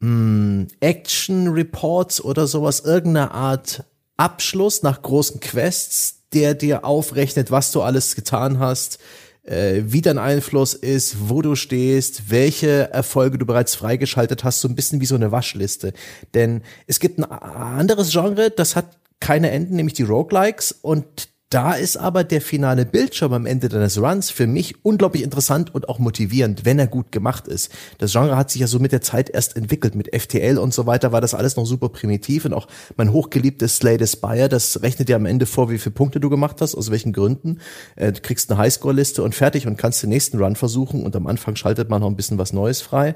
mh, 0.00 0.66
Action 0.80 1.48
Reports 1.48 2.22
oder 2.22 2.46
sowas, 2.46 2.80
irgendeine 2.80 3.32
Art 3.32 3.84
Abschluss 4.16 4.82
nach 4.82 5.02
großen 5.02 5.40
Quests, 5.40 6.22
der 6.32 6.54
dir 6.54 6.84
aufrechnet, 6.84 7.50
was 7.50 7.72
du 7.72 7.82
alles 7.82 8.14
getan 8.14 8.58
hast, 8.58 8.98
äh, 9.44 9.82
wie 9.86 10.02
dein 10.02 10.18
Einfluss 10.18 10.74
ist, 10.74 11.28
wo 11.28 11.40
du 11.42 11.54
stehst, 11.54 12.30
welche 12.30 12.90
Erfolge 12.90 13.38
du 13.38 13.46
bereits 13.46 13.74
freigeschaltet 13.74 14.44
hast, 14.44 14.60
so 14.60 14.68
ein 14.68 14.74
bisschen 14.74 15.00
wie 15.00 15.06
so 15.06 15.14
eine 15.14 15.32
Waschliste. 15.32 15.92
Denn 16.34 16.62
es 16.86 17.00
gibt 17.00 17.18
ein 17.18 17.24
anderes 17.24 18.10
Genre, 18.10 18.50
das 18.50 18.76
hat 18.76 18.98
keine 19.20 19.50
Enden, 19.50 19.76
nämlich 19.76 19.94
die 19.94 20.02
Roguelikes 20.02 20.72
und 20.72 21.28
da 21.50 21.72
ist 21.72 21.96
aber 21.96 22.24
der 22.24 22.42
finale 22.42 22.84
Bildschirm 22.84 23.32
am 23.32 23.46
Ende 23.46 23.70
deines 23.70 23.98
Runs 24.00 24.30
für 24.30 24.46
mich 24.46 24.84
unglaublich 24.84 25.22
interessant 25.22 25.74
und 25.74 25.88
auch 25.88 25.98
motivierend, 25.98 26.66
wenn 26.66 26.78
er 26.78 26.86
gut 26.86 27.10
gemacht 27.10 27.48
ist. 27.48 27.72
Das 27.96 28.12
Genre 28.12 28.36
hat 28.36 28.50
sich 28.50 28.60
ja 28.60 28.66
so 28.66 28.78
mit 28.78 28.92
der 28.92 29.00
Zeit 29.00 29.30
erst 29.30 29.56
entwickelt. 29.56 29.94
Mit 29.94 30.14
FTL 30.14 30.58
und 30.58 30.74
so 30.74 30.84
weiter 30.84 31.10
war 31.10 31.22
das 31.22 31.32
alles 31.32 31.56
noch 31.56 31.64
super 31.64 31.88
primitiv 31.88 32.44
und 32.44 32.52
auch 32.52 32.68
mein 32.98 33.12
hochgeliebtes 33.12 33.76
Slay 33.76 33.96
the 33.98 34.06
Spire, 34.06 34.50
das 34.50 34.82
rechnet 34.82 35.08
dir 35.08 35.16
am 35.16 35.24
Ende 35.24 35.46
vor, 35.46 35.70
wie 35.70 35.78
viele 35.78 35.94
Punkte 35.94 36.20
du 36.20 36.28
gemacht 36.28 36.60
hast, 36.60 36.74
aus 36.74 36.90
welchen 36.90 37.12
Gründen. 37.12 37.60
Äh, 37.96 38.12
Du 38.12 38.22
kriegst 38.22 38.50
eine 38.50 38.58
Highscore-Liste 38.58 39.22
und 39.22 39.34
fertig 39.34 39.66
und 39.66 39.76
kannst 39.76 40.02
den 40.02 40.10
nächsten 40.10 40.42
Run 40.42 40.56
versuchen 40.56 41.04
und 41.04 41.14
am 41.14 41.26
Anfang 41.26 41.56
schaltet 41.56 41.88
man 41.88 42.00
noch 42.00 42.08
ein 42.08 42.16
bisschen 42.16 42.36
was 42.36 42.52
Neues 42.52 42.80
frei. 42.80 43.14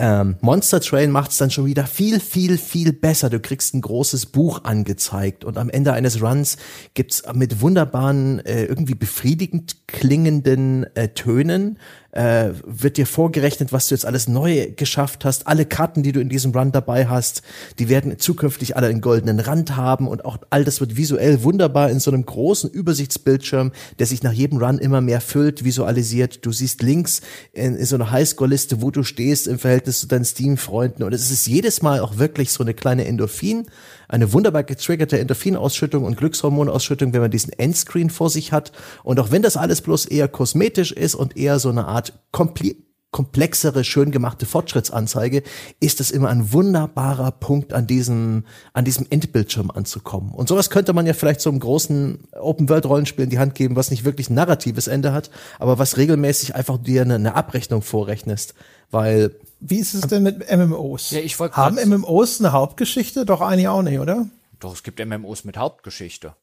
Ähm, 0.00 0.36
Monster 0.40 0.80
Train 0.80 1.10
macht 1.10 1.32
es 1.32 1.38
dann 1.38 1.50
schon 1.50 1.66
wieder 1.66 1.84
viel, 1.84 2.20
viel, 2.20 2.56
viel 2.56 2.92
besser. 2.92 3.30
Du 3.30 3.40
kriegst 3.40 3.74
ein 3.74 3.80
großes 3.80 4.26
Buch 4.26 4.62
angezeigt 4.62 5.44
und 5.44 5.58
am 5.58 5.68
Ende 5.68 5.92
eines 5.92 6.22
Runs 6.22 6.56
gibt's 6.94 7.24
mit 7.34 7.60
wunderbaren, 7.60 8.38
äh, 8.46 8.64
irgendwie 8.64 8.94
befriedigend 8.94 9.88
klingenden 9.88 10.86
äh, 10.94 11.08
Tönen 11.08 11.78
äh, 12.12 12.50
wird 12.64 12.96
dir 12.96 13.06
vorgerechnet, 13.06 13.72
was 13.72 13.88
du 13.88 13.94
jetzt 13.94 14.06
alles 14.06 14.28
neu 14.28 14.72
geschafft 14.76 15.24
hast. 15.24 15.46
Alle 15.46 15.66
Karten, 15.66 16.02
die 16.02 16.12
du 16.12 16.20
in 16.20 16.28
diesem 16.28 16.52
Run 16.52 16.72
dabei 16.72 17.06
hast, 17.06 17.42
die 17.78 17.88
werden 17.88 18.18
zukünftig 18.18 18.76
alle 18.76 18.86
einen 18.86 19.00
goldenen 19.00 19.40
Rand 19.40 19.76
haben 19.76 20.08
und 20.08 20.24
auch 20.24 20.38
all 20.50 20.64
das 20.64 20.80
wird 20.80 20.96
visuell 20.96 21.42
wunderbar 21.42 21.90
in 21.90 22.00
so 22.00 22.10
einem 22.10 22.24
großen 22.24 22.70
Übersichtsbildschirm, 22.70 23.72
der 23.98 24.06
sich 24.06 24.22
nach 24.22 24.32
jedem 24.32 24.58
Run 24.58 24.78
immer 24.78 25.00
mehr 25.00 25.20
füllt, 25.20 25.64
visualisiert. 25.64 26.46
Du 26.46 26.52
siehst 26.52 26.82
links 26.82 27.20
in, 27.52 27.76
in 27.76 27.84
so 27.84 27.96
einer 27.96 28.10
Highscore-Liste, 28.10 28.80
wo 28.80 28.90
du 28.90 29.02
stehst 29.02 29.46
im 29.46 29.58
Verhältnis 29.58 30.00
zu 30.00 30.06
deinen 30.06 30.24
Steam-Freunden 30.24 31.02
und 31.02 31.12
es 31.12 31.30
ist 31.30 31.46
jedes 31.46 31.82
Mal 31.82 32.00
auch 32.00 32.16
wirklich 32.16 32.52
so 32.52 32.64
eine 32.64 32.72
kleine 32.72 33.04
Endorphin, 33.04 33.66
eine 34.08 34.32
wunderbar 34.32 34.64
getriggerte 34.64 35.18
Endorphinausschüttung 35.18 36.04
und 36.04 36.16
Glückshormonausschüttung, 36.16 37.12
wenn 37.12 37.20
man 37.20 37.30
diesen 37.30 37.52
Endscreen 37.52 38.10
vor 38.10 38.30
sich 38.30 38.52
hat. 38.52 38.72
Und 39.04 39.20
auch 39.20 39.30
wenn 39.30 39.42
das 39.42 39.56
alles 39.56 39.82
bloß 39.82 40.06
eher 40.06 40.28
kosmetisch 40.28 40.92
ist 40.92 41.14
und 41.14 41.36
eher 41.36 41.58
so 41.58 41.68
eine 41.68 41.86
Art 41.86 42.12
Kompli 42.32 42.76
komplexere, 43.10 43.84
schön 43.84 44.10
gemachte 44.10 44.44
Fortschrittsanzeige, 44.44 45.42
ist 45.80 46.00
es 46.00 46.10
immer 46.10 46.28
ein 46.28 46.52
wunderbarer 46.52 47.30
Punkt, 47.30 47.72
an 47.72 47.86
diesem, 47.86 48.44
an 48.74 48.84
diesem 48.84 49.06
Endbildschirm 49.08 49.70
anzukommen. 49.70 50.30
Und 50.32 50.48
sowas 50.48 50.68
könnte 50.68 50.92
man 50.92 51.06
ja 51.06 51.14
vielleicht 51.14 51.40
so 51.40 51.48
einem 51.48 51.58
großen 51.58 52.28
Open-World-Rollenspiel 52.38 53.24
in 53.24 53.30
die 53.30 53.38
Hand 53.38 53.54
geben, 53.54 53.76
was 53.76 53.90
nicht 53.90 54.04
wirklich 54.04 54.28
ein 54.28 54.34
narratives 54.34 54.88
Ende 54.88 55.12
hat, 55.12 55.30
aber 55.58 55.78
was 55.78 55.96
regelmäßig 55.96 56.54
einfach 56.54 56.76
dir 56.76 57.02
eine, 57.02 57.14
eine 57.14 57.34
Abrechnung 57.34 57.82
vorrechnest. 57.82 58.54
Weil. 58.90 59.34
Wie 59.60 59.78
ist 59.78 59.94
es 59.94 60.02
denn 60.02 60.22
mit 60.22 60.50
MMOs? 60.50 61.10
Ja, 61.10 61.20
ich 61.20 61.38
Haben 61.38 61.76
MMOs 61.88 62.40
eine 62.40 62.52
Hauptgeschichte? 62.52 63.26
Doch 63.26 63.40
eigentlich 63.40 63.68
auch 63.68 63.82
nicht, 63.82 63.98
oder? 63.98 64.26
Doch, 64.60 64.74
es 64.74 64.82
gibt 64.82 65.04
MMOs 65.04 65.44
mit 65.44 65.56
Hauptgeschichte. 65.56 66.34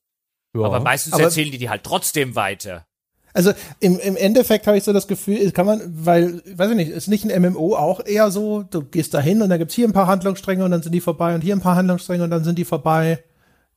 Ja. 0.53 0.61
Aber 0.63 0.79
meistens 0.79 1.13
aber 1.13 1.23
erzählen 1.23 1.51
die 1.51 1.57
die 1.57 1.69
halt 1.69 1.83
trotzdem 1.83 2.35
weiter. 2.35 2.85
Also 3.33 3.51
im, 3.81 3.99
im 3.99 4.15
Endeffekt 4.15 4.65
habe 4.65 4.77
ich 4.77 4.85
so 4.85 4.93
das 4.93 5.07
Gefühl, 5.07 5.51
kann 5.51 5.65
man, 5.65 5.81
weil, 5.85 6.41
weiß 6.45 6.69
ich 6.71 6.77
nicht, 6.77 6.89
ist 6.89 7.09
nicht 7.09 7.29
ein 7.29 7.41
MMO 7.41 7.75
auch 7.75 8.05
eher 8.05 8.31
so, 8.31 8.63
du 8.63 8.81
gehst 8.81 9.13
da 9.13 9.19
hin 9.19 9.41
und 9.41 9.49
dann 9.49 9.59
gibt's 9.59 9.73
hier 9.73 9.85
ein 9.85 9.93
paar 9.93 10.07
Handlungsstränge 10.07 10.63
und 10.63 10.71
dann 10.71 10.81
sind 10.81 10.93
die 10.93 11.01
vorbei 11.01 11.35
und 11.35 11.41
hier 11.41 11.53
ein 11.53 11.61
paar 11.61 11.75
Handlungsstränge 11.75 12.23
und 12.23 12.29
dann 12.29 12.45
sind 12.45 12.57
die 12.57 12.63
vorbei. 12.63 13.21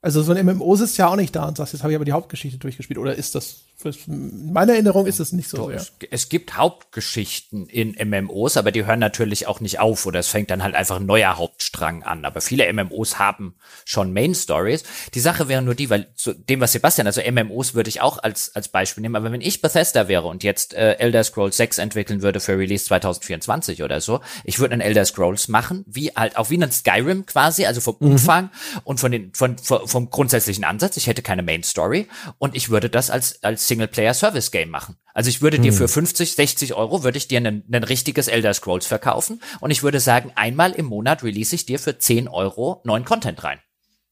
Also 0.00 0.22
so 0.22 0.32
ein 0.32 0.46
MMO 0.46 0.74
ist 0.74 0.96
ja 0.96 1.08
auch 1.08 1.16
nicht 1.16 1.34
da 1.34 1.48
und 1.48 1.56
sagst, 1.56 1.72
jetzt 1.72 1.82
habe 1.82 1.92
ich 1.92 1.96
aber 1.96 2.04
die 2.04 2.12
Hauptgeschichte 2.12 2.58
durchgespielt. 2.58 2.98
Oder 2.98 3.16
ist 3.16 3.34
das 3.34 3.64
in 3.84 4.52
meiner 4.52 4.72
Erinnerung 4.72 5.06
ist 5.06 5.20
es 5.20 5.32
nicht 5.32 5.48
so. 5.48 5.56
Doch, 5.56 5.70
ja. 5.70 5.80
es, 6.10 6.28
gibt 6.28 6.56
Hauptgeschichten 6.56 7.66
in 7.68 7.94
MMOs, 8.08 8.56
aber 8.56 8.72
die 8.72 8.84
hören 8.84 8.98
natürlich 8.98 9.46
auch 9.46 9.60
nicht 9.60 9.78
auf 9.78 10.04
oder 10.04 10.18
es 10.18 10.26
fängt 10.26 10.50
dann 10.50 10.64
halt 10.64 10.74
einfach 10.74 10.96
ein 10.96 11.06
neuer 11.06 11.38
Hauptstrang 11.38 12.02
an. 12.02 12.24
Aber 12.24 12.40
viele 12.40 12.72
MMOs 12.72 13.20
haben 13.20 13.54
schon 13.84 14.12
Main 14.12 14.34
Stories. 14.34 14.82
Die 15.14 15.20
Sache 15.20 15.48
wäre 15.48 15.62
nur 15.62 15.76
die, 15.76 15.90
weil 15.90 16.08
zu 16.16 16.32
dem, 16.34 16.60
was 16.60 16.72
Sebastian, 16.72 17.06
also 17.06 17.20
MMOs 17.22 17.74
würde 17.74 17.88
ich 17.88 18.00
auch 18.00 18.18
als, 18.18 18.54
als 18.56 18.68
Beispiel 18.68 19.02
nehmen, 19.02 19.14
aber 19.14 19.30
wenn 19.30 19.40
ich 19.40 19.62
Bethesda 19.62 20.08
wäre 20.08 20.26
und 20.26 20.42
jetzt 20.42 20.74
äh, 20.74 20.94
Elder 20.94 21.22
Scrolls 21.22 21.56
6 21.56 21.78
entwickeln 21.78 22.20
würde 22.20 22.40
für 22.40 22.58
Release 22.58 22.84
2024 22.86 23.84
oder 23.84 24.00
so, 24.00 24.20
ich 24.42 24.58
würde 24.58 24.72
einen 24.72 24.80
Elder 24.80 25.04
Scrolls 25.04 25.46
machen, 25.46 25.84
wie 25.86 26.08
halt 26.08 26.36
auch 26.36 26.50
wie 26.50 26.56
einen 26.56 26.72
Skyrim 26.72 27.26
quasi, 27.26 27.64
also 27.64 27.80
vom 27.80 27.96
mhm. 28.00 28.12
Umfang 28.12 28.50
und 28.82 28.98
von 28.98 29.12
den, 29.12 29.32
von, 29.34 29.56
von, 29.56 29.86
vom 29.86 30.10
grundsätzlichen 30.10 30.64
Ansatz. 30.64 30.96
Ich 30.96 31.06
hätte 31.06 31.22
keine 31.22 31.44
Main 31.44 31.62
Story 31.62 32.08
und 32.38 32.56
ich 32.56 32.70
würde 32.70 32.90
das 32.90 33.08
als, 33.10 33.44
als 33.44 33.67
Singleplayer-Service-Game 33.68 34.70
machen. 34.70 34.96
Also 35.14 35.30
ich 35.30 35.42
würde 35.42 35.58
dir 35.58 35.70
hm. 35.70 35.78
für 35.78 35.88
50, 35.88 36.32
60 36.32 36.74
Euro 36.74 37.04
würde 37.04 37.18
ich 37.18 37.28
dir 37.28 37.40
ein 37.40 37.84
richtiges 37.84 38.28
Elder 38.28 38.54
Scrolls 38.54 38.86
verkaufen 38.86 39.40
und 39.60 39.70
ich 39.70 39.82
würde 39.82 40.00
sagen, 40.00 40.32
einmal 40.34 40.72
im 40.72 40.86
Monat 40.86 41.22
release 41.22 41.54
ich 41.54 41.66
dir 41.66 41.78
für 41.78 41.98
10 41.98 42.28
Euro 42.28 42.80
neuen 42.84 43.04
Content 43.04 43.44
rein. 43.44 43.60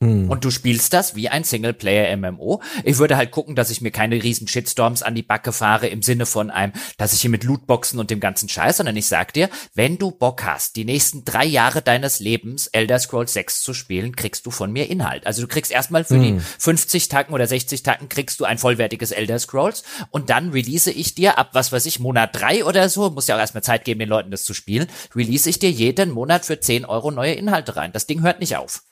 Hm. 0.03 0.29
Und 0.29 0.45
du 0.45 0.51
spielst 0.51 0.93
das 0.93 1.15
wie 1.15 1.31
ein 1.31 1.43
Singleplayer-MMO. 1.43 2.61
Ich 2.85 2.99
würde 2.99 3.17
halt 3.17 3.31
gucken, 3.31 3.57
dass 3.57 3.71
ich 3.71 3.81
mir 3.81 3.91
keine 3.91 4.23
riesen 4.23 4.47
Shitstorms 4.47 5.03
an 5.03 5.15
die 5.15 5.23
Backe 5.23 5.53
fahre 5.53 5.87
im 5.87 6.03
Sinne 6.03 6.27
von 6.27 6.51
einem, 6.51 6.75
dass 6.99 7.15
ich 7.15 7.23
hier 7.23 7.31
mit 7.31 7.45
Lootboxen 7.45 7.99
und 7.99 8.11
dem 8.11 8.21
ganzen 8.21 8.51
Scheiß, 8.51 8.77
sondern 8.77 8.97
ich 8.97 9.07
sag 9.07 9.33
dir, 9.33 9.49
wenn 9.75 9.97
du 9.97 10.11
Bock 10.11 10.45
hast, 10.45 10.77
die 10.77 10.85
nächsten 10.85 11.25
drei 11.25 11.47
Jahre 11.47 11.81
deines 11.81 12.21
Lebens 12.21 12.67
Elder 12.67 12.99
Scrolls 12.99 13.33
6 13.33 13.63
zu 13.63 13.73
spielen, 13.73 14.15
kriegst 14.15 14.45
du 14.45 14.51
von 14.51 14.71
mir 14.71 14.91
Inhalt. 14.91 15.27
Also 15.27 15.41
du 15.41 15.49
kriegst 15.49 15.73
erstmal 15.73 16.05
für 16.05 16.17
hm. 16.17 16.23
die 16.23 16.41
50 16.59 17.09
Tagen 17.09 17.33
oder 17.33 17.47
60 17.47 17.83
Tagen 17.83 18.11
kriegst 18.11 18.39
du 18.41 18.45
ein 18.45 18.59
vollwertiges 18.59 19.13
Elder 19.13 19.39
Scrolls 19.39 19.83
und 20.11 20.29
dann 20.29 20.51
release 20.51 20.91
ich 20.91 21.15
dir 21.15 21.39
ab, 21.39 21.51
was 21.53 21.73
weiß 21.73 21.87
ich, 21.87 22.01
Monat 22.01 22.31
drei 22.35 22.67
oder 22.67 22.91
so, 22.91 23.09
muss 23.09 23.29
ja 23.29 23.37
auch 23.37 23.41
erstmal 23.41 23.63
Zeit 23.63 23.87
geben, 23.87 24.01
den 24.01 24.11
Leuten 24.11 24.31
das 24.31 24.45
zu 24.45 24.53
spielen, 24.53 24.89
release 25.15 25.49
ich 25.49 25.59
dir 25.59 25.71
jeden 25.71 26.11
Monat 26.11 26.45
für 26.45 26.61
10 26.61 26.85
Euro 26.85 27.11
neue 27.11 27.33
Inhalte 27.33 27.77
rein. 27.77 27.93
Das 27.93 28.07
Ding 28.07 28.21
hört 28.23 28.41
nicht 28.41 28.57
auf. 28.57 28.83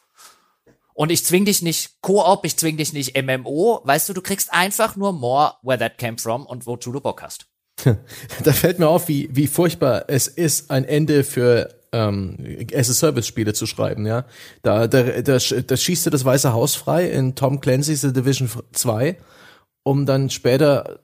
Und 0.94 1.10
ich 1.10 1.24
zwing 1.24 1.44
dich 1.44 1.60
nicht 1.60 2.00
Koop, 2.00 2.44
ich 2.44 2.56
zwing 2.56 2.76
dich 2.76 2.92
nicht 2.92 3.20
MMO. 3.20 3.80
Weißt 3.84 4.08
du, 4.08 4.12
du 4.12 4.22
kriegst 4.22 4.52
einfach 4.52 4.96
nur 4.96 5.12
more 5.12 5.54
where 5.62 5.78
that 5.78 5.98
came 5.98 6.18
from 6.18 6.46
und 6.46 6.66
wozu 6.66 6.92
du 6.92 7.00
Bock 7.00 7.22
hast. 7.22 7.46
Da 8.44 8.52
fällt 8.52 8.78
mir 8.78 8.88
auf, 8.88 9.08
wie, 9.08 9.28
wie 9.32 9.48
furchtbar 9.48 10.04
es 10.08 10.28
ist, 10.28 10.70
ein 10.70 10.84
Ende 10.84 11.24
für 11.24 11.74
ähm, 11.92 12.36
as-a-Service-Spiele 12.72 13.54
zu 13.54 13.66
schreiben, 13.66 14.06
ja. 14.06 14.24
Da, 14.62 14.86
da, 14.86 15.02
da, 15.02 15.38
da 15.38 15.76
schießt 15.76 16.06
du 16.06 16.10
das 16.10 16.24
Weiße 16.24 16.52
Haus 16.52 16.74
frei 16.74 17.08
in 17.10 17.34
Tom 17.34 17.60
Clancy's 17.60 18.00
The 18.00 18.12
Division 18.12 18.48
2, 18.72 19.16
um 19.82 20.06
dann 20.06 20.30
später 20.30 21.00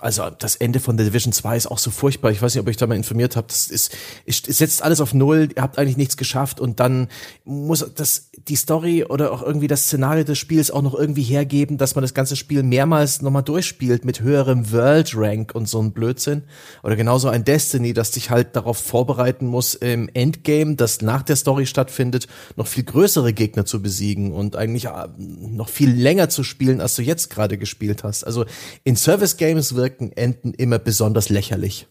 also 0.00 0.28
das 0.30 0.56
Ende 0.56 0.80
von 0.80 0.96
The 0.98 1.04
Division 1.04 1.32
2 1.32 1.56
ist 1.56 1.66
auch 1.66 1.78
so 1.78 1.90
furchtbar. 1.90 2.30
Ich 2.30 2.42
weiß 2.42 2.54
nicht, 2.54 2.62
ob 2.62 2.68
ich 2.68 2.76
da 2.76 2.86
mal 2.86 2.94
informiert 2.94 3.36
habt. 3.36 3.50
Das 3.50 3.68
ist, 3.68 3.94
es 4.26 4.38
setzt 4.38 4.82
alles 4.82 5.00
auf 5.00 5.14
Null. 5.14 5.50
Ihr 5.54 5.62
habt 5.62 5.78
eigentlich 5.78 5.96
nichts 5.96 6.16
geschafft 6.16 6.60
und 6.60 6.80
dann 6.80 7.08
muss 7.44 7.84
das 7.94 8.30
die 8.48 8.56
Story 8.56 9.04
oder 9.04 9.32
auch 9.32 9.42
irgendwie 9.42 9.66
das 9.66 9.84
Szenario 9.84 10.24
des 10.24 10.38
Spiels 10.38 10.70
auch 10.70 10.82
noch 10.82 10.94
irgendwie 10.94 11.22
hergeben, 11.22 11.78
dass 11.78 11.94
man 11.94 12.02
das 12.02 12.14
ganze 12.14 12.36
Spiel 12.36 12.62
mehrmals 12.62 13.22
nochmal 13.22 13.42
durchspielt 13.42 14.04
mit 14.04 14.20
höherem 14.20 14.72
World 14.72 15.12
Rank 15.14 15.54
und 15.54 15.68
so 15.68 15.80
ein 15.80 15.92
Blödsinn. 15.92 16.44
Oder 16.82 16.96
genauso 16.96 17.28
ein 17.28 17.44
Destiny, 17.44 17.92
das 17.92 18.12
dich 18.12 18.30
halt 18.30 18.56
darauf 18.56 18.78
vorbereiten 18.78 19.46
muss, 19.46 19.74
im 19.74 20.08
Endgame, 20.14 20.76
das 20.76 21.02
nach 21.02 21.22
der 21.22 21.36
Story 21.36 21.66
stattfindet, 21.66 22.26
noch 22.56 22.66
viel 22.66 22.84
größere 22.84 23.32
Gegner 23.32 23.66
zu 23.66 23.82
besiegen 23.82 24.32
und 24.32 24.56
eigentlich 24.56 24.86
äh, 24.86 25.08
noch 25.18 25.68
viel 25.68 25.90
länger 25.90 26.28
zu 26.28 26.42
spielen, 26.42 26.80
als 26.80 26.96
du 26.96 27.02
jetzt 27.02 27.30
gerade 27.30 27.58
gespielt 27.58 28.04
hast. 28.04 28.24
Also 28.24 28.46
in 28.84 28.96
Service 28.96 29.36
Games 29.36 29.74
wirkt 29.74 29.89
wirken 29.90 30.12
Enden 30.12 30.54
immer 30.54 30.78
besonders 30.78 31.28
lächerlich 31.28 31.86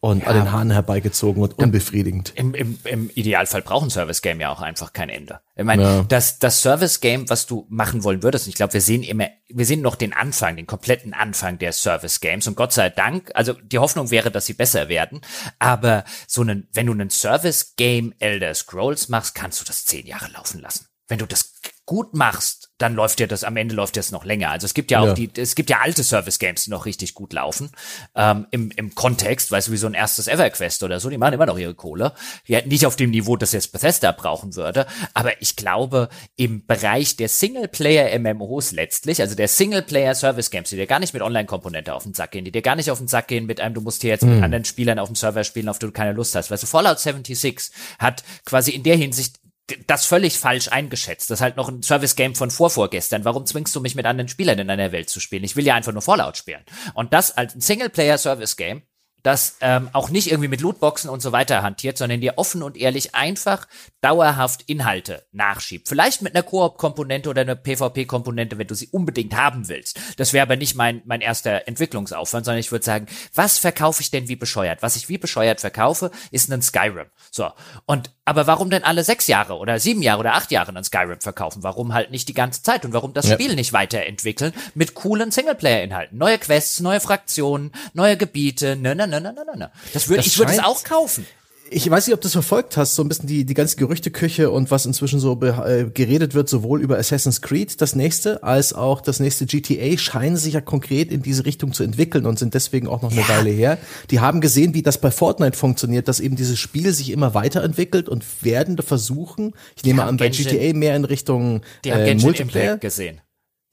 und 0.00 0.20
ja. 0.20 0.28
an 0.28 0.36
den 0.36 0.52
Haaren 0.52 0.70
herbeigezogen 0.70 1.42
und 1.42 1.58
unbefriedigend. 1.58 2.32
Im, 2.36 2.54
im, 2.54 2.78
Im 2.84 3.10
Idealfall 3.10 3.62
braucht 3.62 3.86
ein 3.86 3.90
Service-Game 3.90 4.40
ja 4.40 4.50
auch 4.50 4.60
einfach 4.60 4.92
kein 4.92 5.08
Ende. 5.08 5.40
Ich 5.56 5.64
meine, 5.64 5.82
ja. 5.82 6.04
das, 6.04 6.38
das 6.38 6.62
Service-Game, 6.62 7.28
was 7.30 7.46
du 7.46 7.66
machen 7.68 8.04
wollen 8.04 8.22
würdest, 8.22 8.46
ich 8.46 8.54
glaube, 8.54 8.74
wir 8.74 8.80
sehen 8.80 9.02
immer, 9.02 9.26
wir 9.48 9.66
sehen 9.66 9.80
noch 9.80 9.96
den 9.96 10.12
Anfang, 10.12 10.54
den 10.54 10.68
kompletten 10.68 11.14
Anfang 11.14 11.58
der 11.58 11.72
Service-Games 11.72 12.46
und 12.46 12.54
Gott 12.54 12.72
sei 12.72 12.90
Dank, 12.90 13.32
also 13.34 13.54
die 13.54 13.78
Hoffnung 13.78 14.12
wäre, 14.12 14.30
dass 14.30 14.46
sie 14.46 14.54
besser 14.54 14.88
werden, 14.88 15.20
aber 15.58 16.04
so 16.28 16.42
einen, 16.42 16.68
wenn 16.72 16.86
du 16.86 16.92
einen 16.92 17.10
Service-Game 17.10 18.14
Elder 18.20 18.54
Scrolls 18.54 19.08
machst, 19.08 19.34
kannst 19.34 19.60
du 19.60 19.64
das 19.64 19.84
zehn 19.84 20.06
Jahre 20.06 20.30
laufen 20.30 20.60
lassen. 20.60 20.86
Wenn 21.08 21.18
du 21.18 21.26
das 21.26 21.54
gut 21.86 22.14
machst, 22.14 22.67
dann 22.78 22.94
läuft 22.94 23.18
ja 23.20 23.26
das, 23.26 23.44
am 23.44 23.56
Ende 23.56 23.74
läuft 23.74 23.96
das 23.96 24.12
noch 24.12 24.24
länger. 24.24 24.50
Also 24.50 24.64
es 24.64 24.72
gibt 24.72 24.90
ja 24.90 25.00
auch 25.00 25.08
ja. 25.08 25.14
die, 25.14 25.30
es 25.36 25.56
gibt 25.56 25.68
ja 25.68 25.80
alte 25.80 26.04
Service-Games, 26.04 26.64
die 26.64 26.70
noch 26.70 26.86
richtig 26.86 27.14
gut 27.14 27.32
laufen. 27.32 27.70
Ähm, 28.14 28.46
im, 28.52 28.70
Im 28.76 28.94
Kontext, 28.94 29.50
weißt 29.50 29.68
du, 29.68 29.72
wie 29.72 29.76
so 29.76 29.88
ein 29.88 29.94
erstes 29.94 30.28
EverQuest 30.28 30.84
oder 30.84 31.00
so, 31.00 31.10
die 31.10 31.18
machen 31.18 31.34
immer 31.34 31.46
noch 31.46 31.58
ihre 31.58 31.74
Kohle. 31.74 32.12
Ja, 32.46 32.62
nicht 32.64 32.86
auf 32.86 32.94
dem 32.94 33.10
Niveau, 33.10 33.36
das 33.36 33.52
jetzt 33.52 33.72
Bethesda 33.72 34.12
brauchen 34.12 34.54
würde, 34.54 34.86
aber 35.12 35.42
ich 35.42 35.56
glaube, 35.56 36.08
im 36.36 36.64
Bereich 36.66 37.16
der 37.16 37.28
Singleplayer-MMOs 37.28 38.72
letztlich, 38.72 39.20
also 39.20 39.34
der 39.34 39.48
Singleplayer-Service-Games, 39.48 40.70
die 40.70 40.76
dir 40.76 40.86
gar 40.86 41.00
nicht 41.00 41.14
mit 41.14 41.22
Online-Komponente 41.22 41.92
auf 41.94 42.04
den 42.04 42.14
Sack 42.14 42.30
gehen, 42.30 42.44
die 42.44 42.52
dir 42.52 42.62
gar 42.62 42.76
nicht 42.76 42.90
auf 42.90 42.98
den 42.98 43.08
Sack 43.08 43.26
gehen 43.28 43.46
mit 43.46 43.60
einem, 43.60 43.74
du 43.74 43.80
musst 43.80 44.02
hier 44.02 44.10
jetzt 44.10 44.22
mhm. 44.22 44.36
mit 44.36 44.44
anderen 44.44 44.64
Spielern 44.64 45.00
auf 45.00 45.08
dem 45.08 45.16
Server 45.16 45.42
spielen, 45.42 45.68
auf 45.68 45.80
die 45.80 45.86
du 45.86 45.92
keine 45.92 46.12
Lust 46.12 46.34
hast. 46.36 46.50
Weißt 46.50 46.62
du, 46.62 46.66
Fallout 46.68 47.00
76 47.00 47.70
hat 47.98 48.22
quasi 48.44 48.70
in 48.70 48.84
der 48.84 48.96
Hinsicht 48.96 49.40
das 49.86 50.06
völlig 50.06 50.38
falsch 50.38 50.68
eingeschätzt. 50.68 51.30
Das 51.30 51.38
ist 51.38 51.42
halt 51.42 51.56
noch 51.56 51.68
ein 51.68 51.82
Service-Game 51.82 52.34
von 52.34 52.50
vorvorgestern. 52.50 53.24
Warum 53.24 53.46
zwingst 53.46 53.74
du 53.74 53.80
mich 53.80 53.94
mit 53.94 54.06
anderen 54.06 54.28
Spielern 54.28 54.58
in 54.58 54.70
einer 54.70 54.92
Welt 54.92 55.10
zu 55.10 55.20
spielen? 55.20 55.44
Ich 55.44 55.56
will 55.56 55.66
ja 55.66 55.74
einfach 55.74 55.92
nur 55.92 56.02
Fallout 56.02 56.36
spielen. 56.36 56.64
Und 56.94 57.12
das 57.12 57.36
als 57.36 57.54
ein 57.54 57.60
Singleplayer-Service-Game 57.60 58.82
das 59.22 59.56
ähm, 59.60 59.90
auch 59.92 60.10
nicht 60.10 60.30
irgendwie 60.30 60.48
mit 60.48 60.60
Lootboxen 60.60 61.10
und 61.10 61.20
so 61.20 61.32
weiter 61.32 61.62
hantiert, 61.62 61.98
sondern 61.98 62.20
dir 62.20 62.34
offen 62.36 62.62
und 62.62 62.76
ehrlich 62.76 63.14
einfach 63.14 63.66
dauerhaft 64.00 64.62
Inhalte 64.66 65.26
nachschiebt. 65.32 65.88
Vielleicht 65.88 66.22
mit 66.22 66.34
einer 66.34 66.44
Koop-Komponente 66.44 67.28
oder 67.28 67.42
einer 67.42 67.56
PvP-Komponente, 67.56 68.58
wenn 68.58 68.66
du 68.66 68.74
sie 68.74 68.88
unbedingt 68.88 69.36
haben 69.36 69.68
willst. 69.68 69.98
Das 70.16 70.32
wäre 70.32 70.44
aber 70.44 70.56
nicht 70.56 70.76
mein, 70.76 71.02
mein 71.04 71.20
erster 71.20 71.66
Entwicklungsaufwand, 71.66 72.44
sondern 72.44 72.60
ich 72.60 72.70
würde 72.70 72.84
sagen, 72.84 73.06
was 73.34 73.58
verkaufe 73.58 74.02
ich 74.02 74.10
denn 74.10 74.28
wie 74.28 74.36
bescheuert? 74.36 74.82
Was 74.82 74.96
ich 74.96 75.08
wie 75.08 75.18
bescheuert 75.18 75.60
verkaufe, 75.60 76.10
ist 76.30 76.50
ein 76.50 76.62
Skyrim. 76.62 77.06
So. 77.30 77.50
Und, 77.86 78.10
aber 78.28 78.46
warum 78.46 78.68
denn 78.68 78.84
alle 78.84 79.04
sechs 79.04 79.26
Jahre 79.26 79.56
oder 79.56 79.80
sieben 79.80 80.02
Jahre 80.02 80.20
oder 80.20 80.34
acht 80.34 80.50
Jahre 80.50 80.76
ein 80.76 80.84
Skyrim 80.84 81.20
verkaufen? 81.20 81.62
Warum 81.62 81.94
halt 81.94 82.10
nicht 82.10 82.28
die 82.28 82.34
ganze 82.34 82.62
Zeit? 82.62 82.84
Und 82.84 82.92
warum 82.92 83.14
das 83.14 83.26
ja. 83.26 83.34
Spiel 83.34 83.54
nicht 83.54 83.72
weiterentwickeln 83.72 84.52
mit 84.74 84.94
coolen 84.94 85.30
Singleplayer-Inhalten? 85.30 86.18
Neue 86.18 86.36
Quests, 86.36 86.80
neue 86.80 87.00
Fraktionen, 87.00 87.72
neue 87.94 88.18
Gebiete, 88.18 88.76
ne, 88.76 88.94
ne, 88.94 89.08
ne, 89.08 89.22
ne, 89.22 89.32
ne, 89.32 89.56
ne. 89.56 89.70
Das 89.94 90.10
würde, 90.10 90.24
ich 90.26 90.38
würde 90.38 90.52
es 90.52 90.58
auch 90.58 90.84
kaufen 90.84 91.26
ich 91.70 91.88
weiß 91.88 92.06
nicht, 92.06 92.14
ob 92.14 92.20
du 92.20 92.26
es 92.26 92.32
verfolgt 92.32 92.76
hast, 92.76 92.94
so 92.94 93.02
ein 93.02 93.08
bisschen 93.08 93.26
die, 93.26 93.44
die 93.44 93.54
ganze 93.54 93.76
Gerüchteküche 93.76 94.50
und 94.50 94.70
was 94.70 94.86
inzwischen 94.86 95.20
so 95.20 95.38
äh, 95.42 95.84
geredet 95.92 96.34
wird, 96.34 96.48
sowohl 96.48 96.80
über 96.80 96.98
Assassin's 96.98 97.42
Creed, 97.42 97.80
das 97.80 97.94
nächste, 97.94 98.42
als 98.42 98.72
auch 98.72 99.00
das 99.00 99.20
nächste 99.20 99.46
GTA, 99.46 99.96
scheinen 99.98 100.36
sich 100.36 100.54
ja 100.54 100.60
konkret 100.60 101.10
in 101.10 101.22
diese 101.22 101.44
Richtung 101.44 101.72
zu 101.72 101.82
entwickeln 101.82 102.26
und 102.26 102.38
sind 102.38 102.54
deswegen 102.54 102.88
auch 102.88 103.02
noch 103.02 103.12
eine 103.12 103.20
ja. 103.20 103.28
Weile 103.28 103.50
her. 103.50 103.78
Die 104.10 104.20
haben 104.20 104.40
gesehen, 104.40 104.74
wie 104.74 104.82
das 104.82 104.98
bei 104.98 105.10
Fortnite 105.10 105.56
funktioniert, 105.56 106.08
dass 106.08 106.20
eben 106.20 106.36
dieses 106.36 106.58
Spiel 106.58 106.92
sich 106.92 107.10
immer 107.10 107.34
weiterentwickelt 107.34 108.08
und 108.08 108.24
werden 108.42 108.78
versuchen, 108.78 109.54
ich 109.76 109.84
nehme 109.84 110.04
an, 110.04 110.16
bei 110.16 110.28
Genshin, 110.28 110.58
GTA 110.58 110.76
mehr 110.76 110.96
in 110.96 111.04
Richtung 111.04 111.62
die 111.84 111.92
haben 111.92 112.02
äh, 112.02 112.14
Multiplayer. 112.14 112.64
Impact 112.64 112.80
gesehen. 112.80 113.20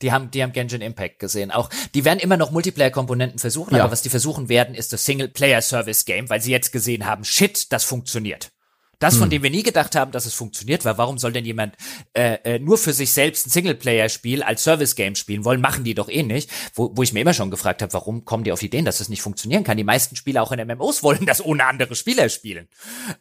Die 0.02 0.12
haben, 0.12 0.30
die 0.32 0.44
haben 0.44 0.52
Genshin 0.52 0.82
Impact 0.82 1.20
gesehen. 1.20 1.52
Auch, 1.52 1.70
die 1.94 2.04
werden 2.04 2.20
immer 2.20 2.38
noch 2.38 2.52
Multiplayer-Komponenten 2.52 3.40
versuchen, 3.40 3.76
ja. 3.76 3.84
aber 3.84 3.92
was 3.92 4.02
die 4.02 4.10
versuchen 4.10 4.50
werden, 4.50 4.76
ist 4.76 4.92
das 4.92 5.06
Single-Player-Service-Game, 5.06 6.30
weil 6.30 6.42
sie 6.42 6.52
jetzt 6.52 6.72
gesehen 6.72 7.06
haben, 7.06 7.24
shit, 7.24 7.72
das 7.72 7.84
funktioniert. 7.84 8.52
Das, 9.00 9.18
von 9.18 9.30
dem 9.30 9.44
wir 9.44 9.50
nie 9.50 9.64
gedacht 9.64 9.96
haben, 9.96 10.12
dass 10.12 10.26
es 10.26 10.34
funktioniert, 10.34 10.86
weil 10.86 10.98
warum 10.98 11.18
soll 11.18 11.34
denn 11.34 11.46
jemand 11.46 11.76
äh, 12.14 12.38
äh, 12.44 12.60
nur 12.60 12.78
für 12.78 12.94
sich 12.94 13.12
selbst 13.12 13.46
ein 13.46 13.50
Singleplayer-Spiel 13.50 14.42
als 14.42 14.64
Service-Game 14.64 15.16
spielen 15.16 15.44
wollen? 15.44 15.62
Machen 15.62 15.84
die 15.84 15.94
doch 15.94 16.10
eh 16.10 16.24
nicht. 16.24 16.50
Wo, 16.74 16.92
wo 16.96 17.04
ich 17.04 17.12
mir 17.12 17.22
immer 17.22 17.34
schon 17.34 17.52
gefragt 17.52 17.82
habe, 17.82 17.94
warum 17.94 18.26
kommen 18.26 18.44
die 18.44 18.52
auf 18.52 18.64
Ideen, 18.64 18.86
dass 18.86 19.00
das 19.00 19.10
nicht 19.10 19.22
funktionieren 19.22 19.64
kann? 19.64 19.78
Die 19.78 19.84
meisten 19.84 20.16
Spieler 20.16 20.42
auch 20.42 20.52
in 20.52 20.66
MMOs 20.66 21.04
wollen 21.04 21.26
das 21.26 21.44
ohne 21.44 21.66
andere 21.66 21.96
Spieler 21.96 22.30
spielen. 22.30 22.68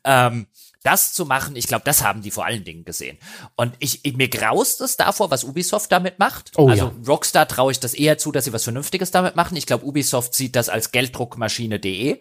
Ähm, 0.05 0.46
das 0.85 1.12
zu 1.15 1.24
machen, 1.24 1.56
ich 1.56 1.66
glaube, 1.66 1.85
das 1.85 2.05
haben 2.05 2.23
die 2.23 2.31
vor 2.31 2.44
allen 2.44 2.62
Dingen 2.62 2.85
gesehen. 2.85 3.19
Und 3.56 3.74
ich, 3.78 4.05
ich 4.05 4.16
mir 4.16 4.28
graust 4.28 4.81
es 4.82 4.97
davor, 4.97 5.31
was 5.31 5.43
Ubisoft 5.43 5.90
damit 5.90 6.19
macht. 6.19 6.52
Oh, 6.56 6.69
also 6.69 6.85
ja. 6.86 6.93
Rockstar 7.09 7.48
traue 7.48 7.73
ich 7.73 7.81
das 7.81 7.94
eher 7.94 8.19
zu, 8.19 8.31
dass 8.31 8.44
sie 8.44 8.52
was 8.52 8.65
Vernünftiges 8.65 9.11
damit 9.11 9.35
machen. 9.35 9.56
Ich 9.56 9.66
glaube, 9.66 9.86
Ubisoft 9.86 10.35
sieht 10.35 10.55
das 10.55 10.69
als 10.69 10.93
Gelddruckmaschine.de. 10.93 12.20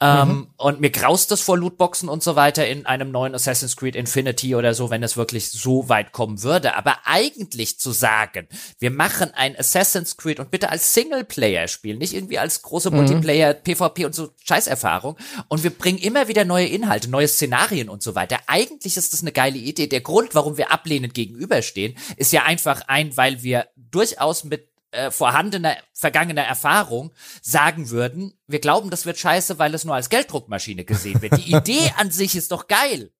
Ähm, 0.00 0.48
Und 0.56 0.80
mir 0.80 0.90
graust 0.90 1.30
es 1.32 1.40
vor 1.40 1.56
Lootboxen 1.56 2.08
und 2.08 2.22
so 2.22 2.36
weiter 2.36 2.66
in 2.66 2.84
einem 2.84 3.10
neuen 3.10 3.34
Assassin's 3.34 3.76
Creed 3.76 3.94
Infinity 3.94 4.54
oder 4.54 4.74
so, 4.74 4.90
wenn 4.90 5.02
es 5.02 5.16
wirklich 5.16 5.50
so 5.50 5.88
weit 5.88 6.12
kommen 6.12 6.42
würde. 6.42 6.76
Aber 6.76 6.98
eigentlich 7.04 7.78
zu 7.78 7.92
sagen, 7.92 8.48
wir 8.80 8.90
machen 8.90 9.30
ein 9.34 9.56
Assassin's 9.56 10.16
Creed 10.16 10.40
und 10.40 10.50
bitte 10.50 10.70
als 10.70 10.94
Singleplayer-Spiel, 10.94 11.96
nicht 11.96 12.12
irgendwie 12.12 12.38
als 12.38 12.62
große 12.62 12.90
Multiplayer, 12.90 13.54
PvP 13.54 14.04
und 14.04 14.14
so 14.14 14.30
Scheißerfahrung. 14.44 15.16
Und 15.48 15.62
wir 15.62 15.70
bringen 15.70 15.98
immer 15.98 16.28
wieder 16.28 16.44
neue 16.44 16.66
Inhalte, 16.66 17.08
neue 17.08 17.28
Szenarien 17.28 17.88
und 17.88 18.02
so 18.02 18.14
weiter. 18.14 18.40
Eigentlich 18.46 18.96
ist 18.96 19.12
das 19.12 19.22
eine 19.22 19.32
geile 19.32 19.58
Idee. 19.58 19.86
Der 19.86 20.00
Grund, 20.00 20.34
warum 20.34 20.56
wir 20.58 20.72
ablehnend 20.72 21.14
gegenüberstehen, 21.14 21.96
ist 22.16 22.32
ja 22.32 22.42
einfach 22.42 22.82
ein, 22.88 23.16
weil 23.16 23.42
wir 23.42 23.68
durchaus 23.76 24.44
mit 24.44 24.73
äh, 24.94 25.10
vorhandener 25.10 25.76
vergangener 25.92 26.42
Erfahrung 26.42 27.12
sagen 27.42 27.90
würden, 27.90 28.34
wir 28.46 28.60
glauben, 28.60 28.90
das 28.90 29.06
wird 29.06 29.18
scheiße, 29.18 29.58
weil 29.58 29.74
es 29.74 29.84
nur 29.84 29.94
als 29.94 30.08
Gelddruckmaschine 30.10 30.84
gesehen 30.84 31.20
wird. 31.22 31.36
Die 31.38 31.52
Idee 31.54 31.92
an 31.96 32.10
sich 32.10 32.36
ist 32.36 32.52
doch 32.52 32.68
geil. 32.68 33.10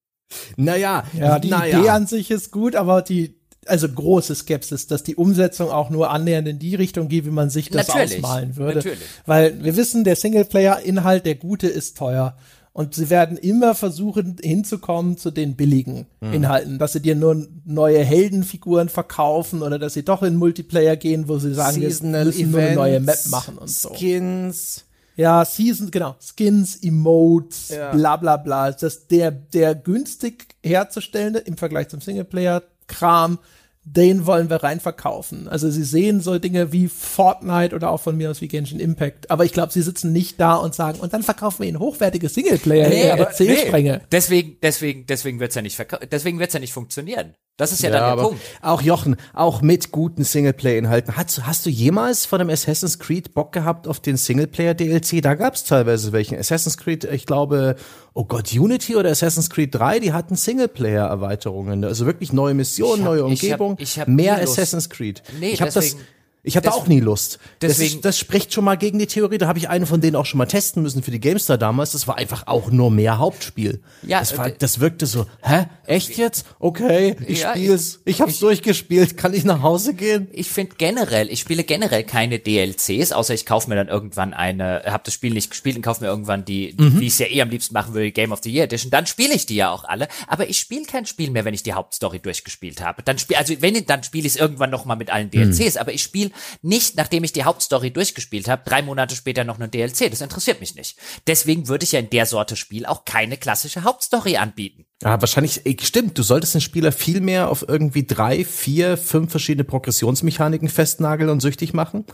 Naja, 0.56 1.04
Ja, 1.12 1.38
die 1.38 1.50
naja. 1.50 1.78
Idee 1.78 1.88
an 1.90 2.06
sich 2.06 2.30
ist 2.30 2.50
gut, 2.50 2.74
aber 2.76 3.02
die, 3.02 3.38
also 3.66 3.88
große 3.88 4.34
Skepsis, 4.34 4.86
dass 4.86 5.02
die 5.02 5.16
Umsetzung 5.16 5.70
auch 5.70 5.90
nur 5.90 6.10
annähernd 6.10 6.48
in 6.48 6.58
die 6.58 6.74
Richtung 6.74 7.08
geht, 7.08 7.24
wie 7.24 7.30
man 7.30 7.50
sich 7.50 7.68
das 7.70 7.88
Natürlich, 7.88 8.16
ausmalen 8.16 8.56
würde. 8.56 8.76
natürlich. 8.76 8.98
Weil 9.26 9.62
wir 9.62 9.76
wissen, 9.76 10.04
der 10.04 10.16
Singleplayer-Inhalt, 10.16 11.26
der 11.26 11.34
gute, 11.36 11.66
ist 11.66 11.96
teuer. 11.96 12.36
Und 12.76 12.92
sie 12.96 13.08
werden 13.08 13.36
immer 13.36 13.76
versuchen, 13.76 14.36
hinzukommen 14.42 15.16
zu 15.16 15.30
den 15.30 15.54
billigen 15.54 16.06
Hm. 16.20 16.32
Inhalten, 16.32 16.78
dass 16.80 16.92
sie 16.92 17.00
dir 17.00 17.14
nur 17.14 17.46
neue 17.64 18.02
Heldenfiguren 18.02 18.88
verkaufen 18.88 19.62
oder 19.62 19.78
dass 19.78 19.94
sie 19.94 20.04
doch 20.04 20.24
in 20.24 20.34
Multiplayer 20.34 20.96
gehen, 20.96 21.28
wo 21.28 21.38
sie 21.38 21.54
sagen, 21.54 21.80
wir 21.80 21.88
Seasonal 21.88 22.24
müssen 22.24 22.50
nur 22.50 22.60
eine 22.60 22.74
neue 22.74 22.98
Map 23.00 23.14
Events, 23.14 23.30
machen 23.30 23.58
und 23.58 23.70
so. 23.70 23.94
Skins. 23.94 24.84
Ja, 25.16 25.44
Season, 25.44 25.92
genau. 25.92 26.16
Skins, 26.18 26.74
Emotes, 26.82 27.68
Ja. 27.68 27.92
bla 27.92 28.16
bla 28.16 28.36
bla. 28.36 28.72
Das 28.72 29.06
der, 29.06 29.30
der 29.30 29.76
günstig 29.76 30.56
herzustellende 30.64 31.38
im 31.38 31.56
Vergleich 31.56 31.86
zum 31.86 32.00
Singleplayer-Kram, 32.00 33.38
den 33.84 34.24
wollen 34.24 34.48
wir 34.48 34.62
rein 34.62 34.80
verkaufen. 34.80 35.46
Also 35.46 35.70
sie 35.70 35.84
sehen 35.84 36.20
so 36.20 36.38
Dinge 36.38 36.72
wie 36.72 36.88
Fortnite 36.88 37.74
oder 37.74 37.90
auch 37.90 38.00
von 38.00 38.16
mir 38.16 38.30
aus 38.30 38.40
wie 38.40 38.48
Genshin 38.48 38.80
Impact. 38.80 39.30
Aber 39.30 39.44
ich 39.44 39.52
glaube, 39.52 39.72
sie 39.72 39.82
sitzen 39.82 40.12
nicht 40.12 40.40
da 40.40 40.54
und 40.56 40.74
sagen, 40.74 41.00
und 41.00 41.12
dann 41.12 41.22
verkaufen 41.22 41.62
wir 41.62 41.68
ihnen 41.68 41.78
hochwertige 41.78 42.28
Singleplayer, 42.30 42.88
nee, 42.88 43.10
aber 43.10 43.30
C-Stränge. 43.30 44.00
Deswegen, 44.10 44.56
deswegen, 44.62 45.06
deswegen 45.06 45.38
wird's 45.38 45.54
ja 45.54 45.62
nicht 45.62 45.78
deswegen 46.10 46.38
wird's 46.38 46.54
ja 46.54 46.60
nicht 46.60 46.72
funktionieren. 46.72 47.34
Das 47.56 47.70
ist 47.70 47.82
ja, 47.82 47.90
Ja, 47.90 48.00
dann 48.08 48.16
der 48.16 48.24
Punkt. 48.24 48.40
auch 48.62 48.82
Jochen, 48.82 49.14
auch 49.32 49.62
mit 49.62 49.92
guten 49.92 50.24
Singleplayer-Inhalten. 50.24 51.16
Hast, 51.16 51.46
hast 51.46 51.64
du 51.64 51.70
jemals 51.70 52.26
von 52.26 52.40
einem 52.40 52.50
Assassin's 52.50 52.98
Creed 52.98 53.32
Bock 53.32 53.52
gehabt 53.52 53.86
auf 53.86 54.00
den 54.00 54.16
Singleplayer-DLC? 54.16 55.22
Da 55.22 55.34
gab's 55.34 55.62
teilweise 55.62 56.10
welchen. 56.12 56.36
Assassin's 56.36 56.76
Creed, 56.76 57.04
ich 57.04 57.26
glaube, 57.26 57.76
oh 58.12 58.24
Gott, 58.24 58.52
Unity 58.52 58.96
oder 58.96 59.10
Assassin's 59.10 59.50
Creed 59.50 59.72
3, 59.72 60.00
die 60.00 60.12
hatten 60.12 60.34
Singleplayer-Erweiterungen. 60.34 61.84
Also 61.84 62.06
wirklich 62.06 62.32
neue 62.32 62.54
Missionen, 62.54 63.02
Ich 63.02 63.06
hab- 63.06 63.14
neue 63.14 63.32
ich 63.32 63.42
hab- 63.52 63.60
Umgebung, 63.60 63.76
ich 63.78 64.00
hab 64.00 64.08
mehr. 64.08 64.40
Assassin's 64.42 64.90
Creed. 64.90 65.22
Nee, 65.38 65.50
ich 65.50 65.62
hab 65.62 65.72
das, 65.72 65.96
ich 66.44 66.56
hatte 66.56 66.72
auch 66.72 66.86
nie 66.86 67.00
Lust. 67.00 67.38
das, 67.58 67.70
deswegen- 67.72 67.96
ist, 67.96 68.04
das 68.04 68.18
spricht 68.18 68.52
schon 68.52 68.64
mal 68.64 68.76
gegen 68.76 68.98
die 68.98 69.06
Theorie. 69.06 69.38
Da 69.38 69.48
habe 69.48 69.58
ich 69.58 69.68
eine 69.68 69.86
von 69.86 70.00
denen 70.00 70.14
auch 70.14 70.26
schon 70.26 70.38
mal 70.38 70.46
testen 70.46 70.82
müssen 70.82 71.02
für 71.02 71.10
die 71.10 71.18
GameStar 71.18 71.58
damals. 71.58 71.92
Das 71.92 72.06
war 72.06 72.16
einfach 72.18 72.46
auch 72.46 72.70
nur 72.70 72.90
mehr 72.90 73.18
Hauptspiel. 73.18 73.80
Ja, 74.02 74.20
das, 74.20 74.36
war, 74.38 74.48
äh, 74.48 74.54
das 74.58 74.78
wirkte 74.78 75.06
so, 75.06 75.26
hä? 75.42 75.64
Echt 75.86 76.16
jetzt? 76.16 76.44
Okay, 76.58 77.16
ich 77.26 77.40
Ja, 77.40 77.50
spiel's. 77.50 78.00
Ich 78.04 78.20
hab's 78.20 78.38
durchgespielt. 78.38 79.16
Kann 79.16 79.34
ich 79.34 79.44
nach 79.44 79.62
Hause 79.62 79.94
gehen? 79.94 80.28
Ich 80.32 80.48
finde 80.50 80.74
generell, 80.76 81.30
ich 81.30 81.40
spiele 81.40 81.64
generell 81.64 82.04
keine 82.04 82.38
DLCs, 82.38 83.12
außer 83.12 83.34
ich 83.34 83.46
kaufe 83.46 83.68
mir 83.68 83.76
dann 83.76 83.88
irgendwann 83.88 84.34
eine, 84.34 84.82
habe 84.86 85.02
das 85.04 85.14
Spiel 85.14 85.32
nicht 85.32 85.50
gespielt 85.50 85.76
und 85.76 85.82
kaufe 85.82 86.02
mir 86.04 86.08
irgendwann 86.10 86.44
die, 86.44 86.74
Mhm. 86.78 87.00
wie 87.00 87.06
ich 87.06 87.14
es 87.14 87.18
ja 87.18 87.26
eh 87.26 87.40
am 87.42 87.50
liebsten 87.50 87.72
machen 87.74 87.94
würde, 87.94 88.06
die 88.06 88.12
Game 88.12 88.32
of 88.32 88.40
the 88.42 88.50
Year 88.52 88.64
Edition. 88.64 88.90
Dann 88.90 89.06
spiele 89.06 89.32
ich 89.34 89.46
die 89.46 89.56
ja 89.56 89.70
auch 89.70 89.84
alle. 89.84 90.08
Aber 90.28 90.48
ich 90.48 90.58
spiele 90.58 90.84
kein 90.84 91.06
Spiel 91.06 91.30
mehr, 91.30 91.44
wenn 91.44 91.54
ich 91.54 91.62
die 91.62 91.72
Hauptstory 91.72 92.18
durchgespielt 92.20 92.82
habe. 92.82 93.02
Dann 93.02 93.18
spiel, 93.18 93.36
also 93.36 93.54
wenn 93.60 93.74
dann 93.86 94.02
spiele 94.02 94.26
ich 94.26 94.34
es 94.34 94.36
irgendwann 94.40 94.70
noch 94.70 94.84
mal 94.84 94.96
mit 94.96 95.10
allen 95.10 95.26
Mhm. 95.32 95.52
DLCs. 95.52 95.76
Aber 95.76 95.92
ich 95.92 96.02
spiele 96.02 96.30
nicht, 96.62 96.96
nachdem 96.96 97.24
ich 97.24 97.32
die 97.32 97.44
Hauptstory 97.44 97.90
durchgespielt 97.90 98.48
habe, 98.48 98.62
drei 98.64 98.82
Monate 98.82 99.16
später 99.16 99.44
noch 99.44 99.56
eine 99.56 99.68
DLC. 99.68 100.10
Das 100.10 100.20
interessiert 100.20 100.60
mich 100.60 100.74
nicht. 100.74 100.98
Deswegen 101.26 101.68
würde 101.68 101.84
ich 101.84 101.92
ja 101.92 102.00
in 102.00 102.10
der 102.10 102.26
Sorte 102.26 102.56
Spiel 102.56 102.86
auch 102.86 103.04
keine 103.04 103.36
klassische 103.36 103.84
Hauptstory 103.84 104.36
anbieten. 104.36 104.86
Ja, 105.02 105.20
wahrscheinlich, 105.20 105.66
ey, 105.66 105.76
stimmt, 105.82 106.16
du 106.18 106.22
solltest 106.22 106.54
den 106.54 106.60
Spieler 106.60 106.92
viel 106.92 107.20
mehr 107.20 107.50
auf 107.50 107.64
irgendwie 107.68 108.06
drei, 108.06 108.44
vier, 108.44 108.96
fünf 108.96 109.30
verschiedene 109.30 109.64
Progressionsmechaniken 109.64 110.68
festnageln 110.68 111.30
und 111.30 111.40
süchtig 111.40 111.74
machen 111.74 112.04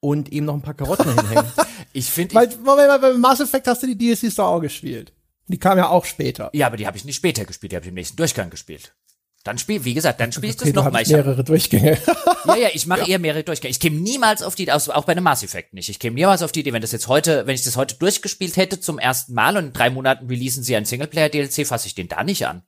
und 0.00 0.30
ihm 0.32 0.44
noch 0.44 0.54
ein 0.54 0.62
paar 0.62 0.74
Karotten 0.74 1.14
hinhängen. 1.18 1.50
Ich 1.92 2.10
finde, 2.10 2.34
Weil, 2.34 2.48
Moment 2.64 2.88
mal, 2.88 2.98
bei 2.98 3.12
Mass 3.14 3.40
Effect 3.40 3.66
hast 3.66 3.82
du 3.82 3.86
die 3.86 3.96
DLCs 3.98 4.34
doch 4.36 4.46
auch 4.46 4.60
gespielt. 4.60 5.12
Die 5.48 5.58
kamen 5.58 5.78
ja 5.78 5.88
auch 5.88 6.04
später. 6.04 6.50
ja, 6.52 6.66
aber 6.66 6.76
die 6.76 6.86
habe 6.86 6.96
ich 6.96 7.04
nicht 7.04 7.16
später 7.16 7.44
gespielt, 7.44 7.72
die 7.72 7.76
habe 7.76 7.84
ich 7.84 7.90
im 7.90 7.94
nächsten 7.94 8.16
Durchgang 8.16 8.50
gespielt. 8.50 8.94
Dann 9.46 9.58
spiel, 9.58 9.84
wie 9.84 9.94
gesagt, 9.94 10.20
dann 10.20 10.32
spiele 10.32 10.48
ich 10.52 10.60
Okay, 10.60 10.72
du 10.72 10.76
nochmal. 10.80 11.00
hattest 11.00 11.12
mehrere 11.12 11.44
Durchgänge. 11.44 11.98
Ja, 12.46 12.56
ja, 12.56 12.68
ich 12.72 12.86
mache 12.86 13.06
eher 13.10 13.18
mehrere 13.18 13.44
Durchgänge. 13.44 13.70
Ich 13.70 13.80
käme 13.80 13.96
niemals 13.96 14.42
auf 14.42 14.54
die, 14.54 14.70
auch 14.72 15.04
bei 15.04 15.12
einem 15.12 15.24
Mass 15.24 15.42
Effect 15.42 15.72
nicht. 15.74 15.88
Ich 15.88 15.98
käme 15.98 16.14
niemals 16.14 16.42
auf 16.42 16.52
die 16.52 16.60
Idee, 16.60 16.72
wenn 16.72 16.82
das 16.82 16.92
jetzt 16.92 17.08
heute, 17.08 17.46
wenn 17.46 17.54
ich 17.54 17.62
das 17.64 17.76
heute 17.76 17.94
durchgespielt 17.96 18.56
hätte 18.56 18.80
zum 18.80 18.98
ersten 18.98 19.34
Mal 19.34 19.56
und 19.56 19.66
in 19.66 19.72
drei 19.72 19.90
Monaten 19.90 20.26
releasen 20.26 20.62
sie 20.62 20.74
einen 20.76 20.86
Singleplayer-DLC, 20.86 21.66
fasse 21.66 21.86
ich 21.86 21.94
den 21.94 22.08
da 22.08 22.24
nicht 22.24 22.46
an. 22.46 22.62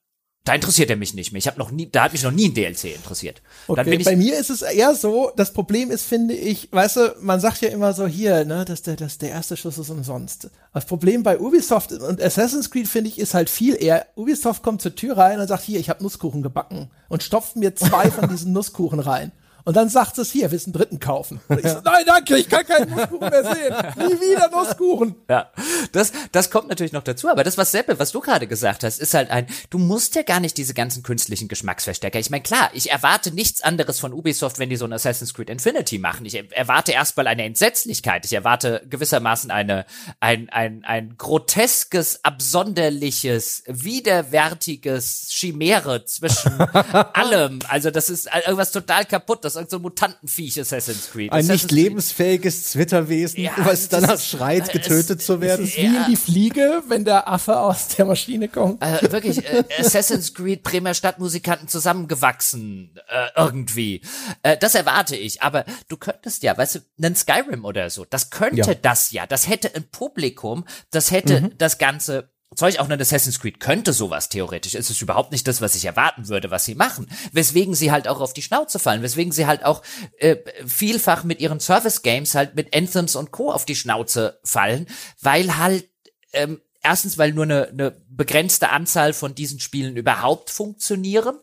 Da 0.49 0.55
interessiert 0.55 0.89
er 0.89 0.97
mich 0.97 1.13
nicht 1.13 1.31
mehr. 1.31 1.39
Ich 1.41 1.47
habe 1.47 1.59
noch 1.59 1.71
nie, 1.71 1.91
da 1.93 2.05
hat 2.05 2.13
mich 2.13 2.23
noch 2.23 2.31
nie 2.31 2.49
ein 2.49 2.55
DLC 2.55 2.97
interessiert. 2.97 3.43
Okay, 3.67 3.85
bin 3.85 4.01
ich, 4.01 4.07
bei 4.07 4.17
mir 4.17 4.39
ist 4.39 4.49
es 4.49 4.63
eher 4.63 4.95
so, 4.95 5.31
das 5.37 5.53
Problem 5.53 5.91
ist, 5.91 6.05
finde 6.07 6.33
ich, 6.33 6.73
weißt 6.73 6.97
du, 6.97 7.17
man 7.21 7.39
sagt 7.39 7.61
ja 7.61 7.69
immer 7.69 7.93
so 7.93 8.07
hier, 8.07 8.47
ne, 8.47 8.65
dass 8.65 8.81
der, 8.81 8.97
dass 8.97 9.19
der 9.19 9.29
erste 9.29 9.59
Schuss 9.59 9.77
ist 9.77 9.91
umsonst. 9.91 10.49
Das 10.73 10.87
Problem 10.87 11.23
bei 11.23 11.39
Ubisoft 11.39 11.93
und 11.93 12.23
Assassin's 12.23 12.71
Creed, 12.71 12.89
finde 12.89 13.11
ich, 13.11 13.19
ist 13.19 13.35
halt 13.35 13.51
viel 13.51 13.77
eher, 13.79 14.07
Ubisoft 14.17 14.63
kommt 14.63 14.81
zur 14.81 14.95
Tür 14.95 15.19
rein 15.19 15.39
und 15.39 15.49
sagt, 15.49 15.65
hier, 15.65 15.81
ich 15.81 15.91
habe 15.91 16.03
Nusskuchen 16.03 16.41
gebacken 16.41 16.89
und 17.11 17.23
stopft 17.23 17.57
mir 17.57 17.75
zwei 17.75 18.11
von 18.11 18.31
diesen 18.31 18.55
Nusskuchen 18.55 19.01
rein. 19.01 19.33
Und 19.69 19.77
dann 19.77 19.91
sagt 19.91 20.17
es 20.17 20.33
hier, 20.33 20.51
willst 20.51 20.65
du 20.67 20.71
einen 20.71 20.79
dritten 20.79 20.99
kaufen? 20.99 21.43
Und 21.47 21.59
ich 21.63 21.71
so, 21.71 21.83
nein, 21.85 22.03
danke, 22.07 22.39
ich 22.39 22.49
kann 22.49 22.65
keinen 22.65 22.89
Nusskuchen 22.89 23.29
mehr 23.29 23.45
sehen. 23.45 23.75
Nie 23.99 24.15
wieder 24.19 24.49
Nusskuchen. 24.49 25.15
Ja, 25.29 25.53
das, 25.93 26.11
das 26.33 26.51
kommt 26.51 26.69
natürlich 26.69 26.93
noch 26.93 27.03
dazu. 27.03 27.29
Aber 27.29 27.45
das, 27.45 27.59
was 27.59 27.71
Seppe, 27.71 27.99
was 27.99 28.13
du 28.13 28.21
gerade 28.21 28.47
gesagt 28.47 28.83
hast, 28.83 28.99
ist 28.99 29.13
halt 29.13 29.31
ein, 29.31 29.47
du 29.69 29.77
musst 29.77 30.15
ja 30.15 30.23
gar 30.23 30.41
nicht 30.41 30.57
diese 30.57 30.73
ganzen 30.73 31.03
künstlichen 31.03 31.49
Geschmacksverstärker. 31.49 32.19
Ich 32.19 32.31
meine, 32.31 32.43
klar, 32.43 32.71
ich 32.73 32.91
erwarte 32.91 33.31
nichts 33.31 33.61
anderes 33.61 34.01
von 34.01 34.15
Ubisoft, 34.15 34.59
wenn 34.59 34.71
die 34.71 34.77
so 34.77 34.87
ein 34.87 34.93
Assassin's 34.95 35.35
Creed 35.35 35.51
Infinity 35.51 35.99
machen. 35.99 36.25
Ich 36.25 36.43
erwarte 36.53 36.93
erstmal 36.93 37.27
eine 37.27 37.45
Entsetzlichkeit. 37.45 38.25
Ich 38.25 38.33
erwarte 38.33 38.87
gewissermaßen 38.89 39.51
eine, 39.51 39.85
ein, 40.19 40.49
ein, 40.49 40.83
ein 40.87 41.17
groteskes, 41.19 42.25
absonderliches, 42.25 43.65
widerwärtiges 43.67 45.27
Chimäre 45.29 46.07
zwischen 46.07 46.59
allem. 46.63 47.59
Also 47.69 47.91
das 47.91 48.09
ist 48.09 48.31
irgendwas 48.35 48.73
total 48.73 49.05
kaputt. 49.05 49.45
Das 49.45 49.58
ist 49.59 49.71
so 49.71 49.77
ein 49.79 49.83
Mutantenviech 49.83 50.61
Assassin's 50.61 51.11
Creed. 51.11 51.33
Ein 51.33 51.39
Assassin's 51.41 51.63
nicht 51.65 51.73
lebensfähiges 51.73 52.65
Zwitterwesen, 52.71 53.41
Ja, 53.43 53.53
was 53.59 53.89
das 53.89 54.01
danach 54.03 54.15
ist- 54.15 54.27
schreit, 54.29 54.63
es- 54.65 54.69
getötet 54.71 55.23
zu 55.23 55.41
werden. 55.41 55.63
Das 55.67 55.71
ist 55.71 55.77
wie 55.79 55.87
in 55.87 56.05
die 56.09 56.17
Fliege, 56.17 56.83
wenn 56.89 57.05
der 57.05 57.29
Affe 57.29 57.59
aus 57.59 57.89
der 57.89 58.05
Maschine 58.05 58.49
kommt. 58.49 58.83
äh, 58.83 59.11
wirklich 59.13 59.45
äh, 59.45 59.65
Assassin's 59.79 60.35
Creed 60.35 60.63
Bremer 60.63 60.95
Stadtmusikanten 60.95 61.69
zusammengewachsen 61.69 62.99
äh, 63.09 63.29
irgendwie. 63.37 64.03
Äh, 64.43 64.57
das 64.57 64.75
erwarte 64.75 65.17
ich, 65.17 65.43
aber 65.43 65.65
du 65.89 65.97
könntest 65.97 66.43
ja, 66.43 66.57
weißt 66.57 66.77
du, 66.77 66.79
einen 67.03 67.15
Skyrim 67.17 67.65
oder 67.65 67.91
so, 67.91 68.05
das 68.05 68.31
könnte 68.31 68.57
Ja. 68.71 68.75
das 68.75 69.13
ja, 69.13 69.27
das 69.27 69.49
hätte 69.49 69.75
ein 69.75 69.85
Publikum, 69.91 70.65
das 70.91 71.11
hätte 71.11 71.51
das 71.59 71.79
ganze 71.79 72.31
Zeug, 72.59 72.81
auch 72.81 72.91
ein 72.91 73.01
Assassin's 73.01 73.39
Creed 73.39 73.61
könnte 73.61 73.93
sowas 73.93 74.29
theoretisch. 74.29 74.75
Es 74.75 74.91
ist 74.91 75.01
überhaupt 75.01 75.31
nicht 75.31 75.47
das, 75.47 75.61
was 75.61 75.77
ich 75.77 75.85
erwarten 75.85 76.29
würde, 76.29 76.51
was 76.51 76.65
sie 76.65 76.75
machen. 76.75 77.09
Weswegen 77.33 77.77
sie 77.77 77.93
halt 77.93 78.09
auch 78.09 78.21
auf 78.21 78.35
die 78.35 78.43
Schnauze 78.43 78.81
fallen. 78.81 79.03
Weswegen 79.03 79.33
sie 79.33 79.47
halt 79.47 79.65
auch 79.65 79.83
äh, 80.19 80.37
vielfach 80.67 81.23
mit 81.23 81.41
ihren 81.41 81.61
Service-Games 81.61 82.35
halt 82.35 82.57
mit 82.57 82.75
Anthems 82.75 83.15
und 83.15 83.31
Co. 83.31 83.53
auf 83.53 83.65
die 83.65 83.77
Schnauze 83.77 84.41
fallen, 84.43 84.89
weil 85.21 85.57
halt 85.57 85.89
ähm, 86.33 86.61
erstens, 86.83 87.17
weil 87.17 87.33
nur 87.33 87.45
eine, 87.45 87.69
eine 87.69 87.97
begrenzte 88.09 88.71
Anzahl 88.71 89.13
von 89.13 89.37
diesen 89.37 89.61
Spielen 89.61 89.97
überhaupt 89.97 90.51
funktionieren. 90.51 91.39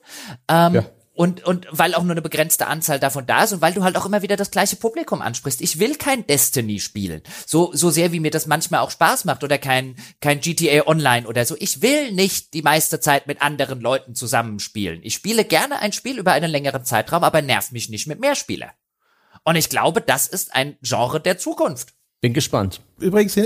Ähm, 0.49 0.75
Ja. 0.75 0.85
Und, 1.15 1.43
und 1.45 1.65
weil 1.71 1.95
auch 1.95 2.03
nur 2.03 2.11
eine 2.11 2.21
begrenzte 2.21 2.67
Anzahl 2.67 2.99
davon 2.99 3.25
da 3.25 3.43
ist 3.43 3.53
und 3.53 3.61
weil 3.61 3.73
du 3.73 3.83
halt 3.83 3.95
auch 3.95 4.05
immer 4.05 4.21
wieder 4.21 4.35
das 4.35 4.51
gleiche 4.51 4.75
Publikum 4.75 5.21
ansprichst. 5.21 5.61
Ich 5.61 5.79
will 5.79 5.95
kein 5.95 6.27
Destiny 6.27 6.79
spielen. 6.79 7.21
So, 7.45 7.71
so 7.73 7.89
sehr 7.89 8.11
wie 8.11 8.19
mir 8.19 8.31
das 8.31 8.47
manchmal 8.47 8.81
auch 8.81 8.91
Spaß 8.91 9.25
macht 9.25 9.43
oder 9.43 9.57
kein, 9.57 9.95
kein 10.19 10.41
GTA 10.41 10.87
Online 10.87 11.25
oder 11.27 11.45
so. 11.45 11.55
Ich 11.59 11.81
will 11.81 12.11
nicht 12.11 12.53
die 12.53 12.61
meiste 12.61 12.99
Zeit 12.99 13.27
mit 13.27 13.41
anderen 13.41 13.79
Leuten 13.79 14.13
zusammenspielen. 14.13 14.99
Ich 15.03 15.13
spiele 15.13 15.45
gerne 15.45 15.79
ein 15.79 15.93
Spiel 15.93 16.19
über 16.19 16.33
einen 16.33 16.51
längeren 16.51 16.83
Zeitraum, 16.83 17.23
aber 17.23 17.41
nerv 17.41 17.71
mich 17.71 17.89
nicht 17.89 18.07
mit 18.07 18.19
mehr 18.19 18.35
Spieler. 18.35 18.71
Und 19.45 19.55
ich 19.55 19.69
glaube, 19.69 20.01
das 20.01 20.27
ist 20.27 20.53
ein 20.53 20.77
Genre 20.81 21.21
der 21.21 21.37
Zukunft. 21.37 21.93
Bin 22.19 22.33
gespannt. 22.33 22.81
Übrigens, 22.99 23.37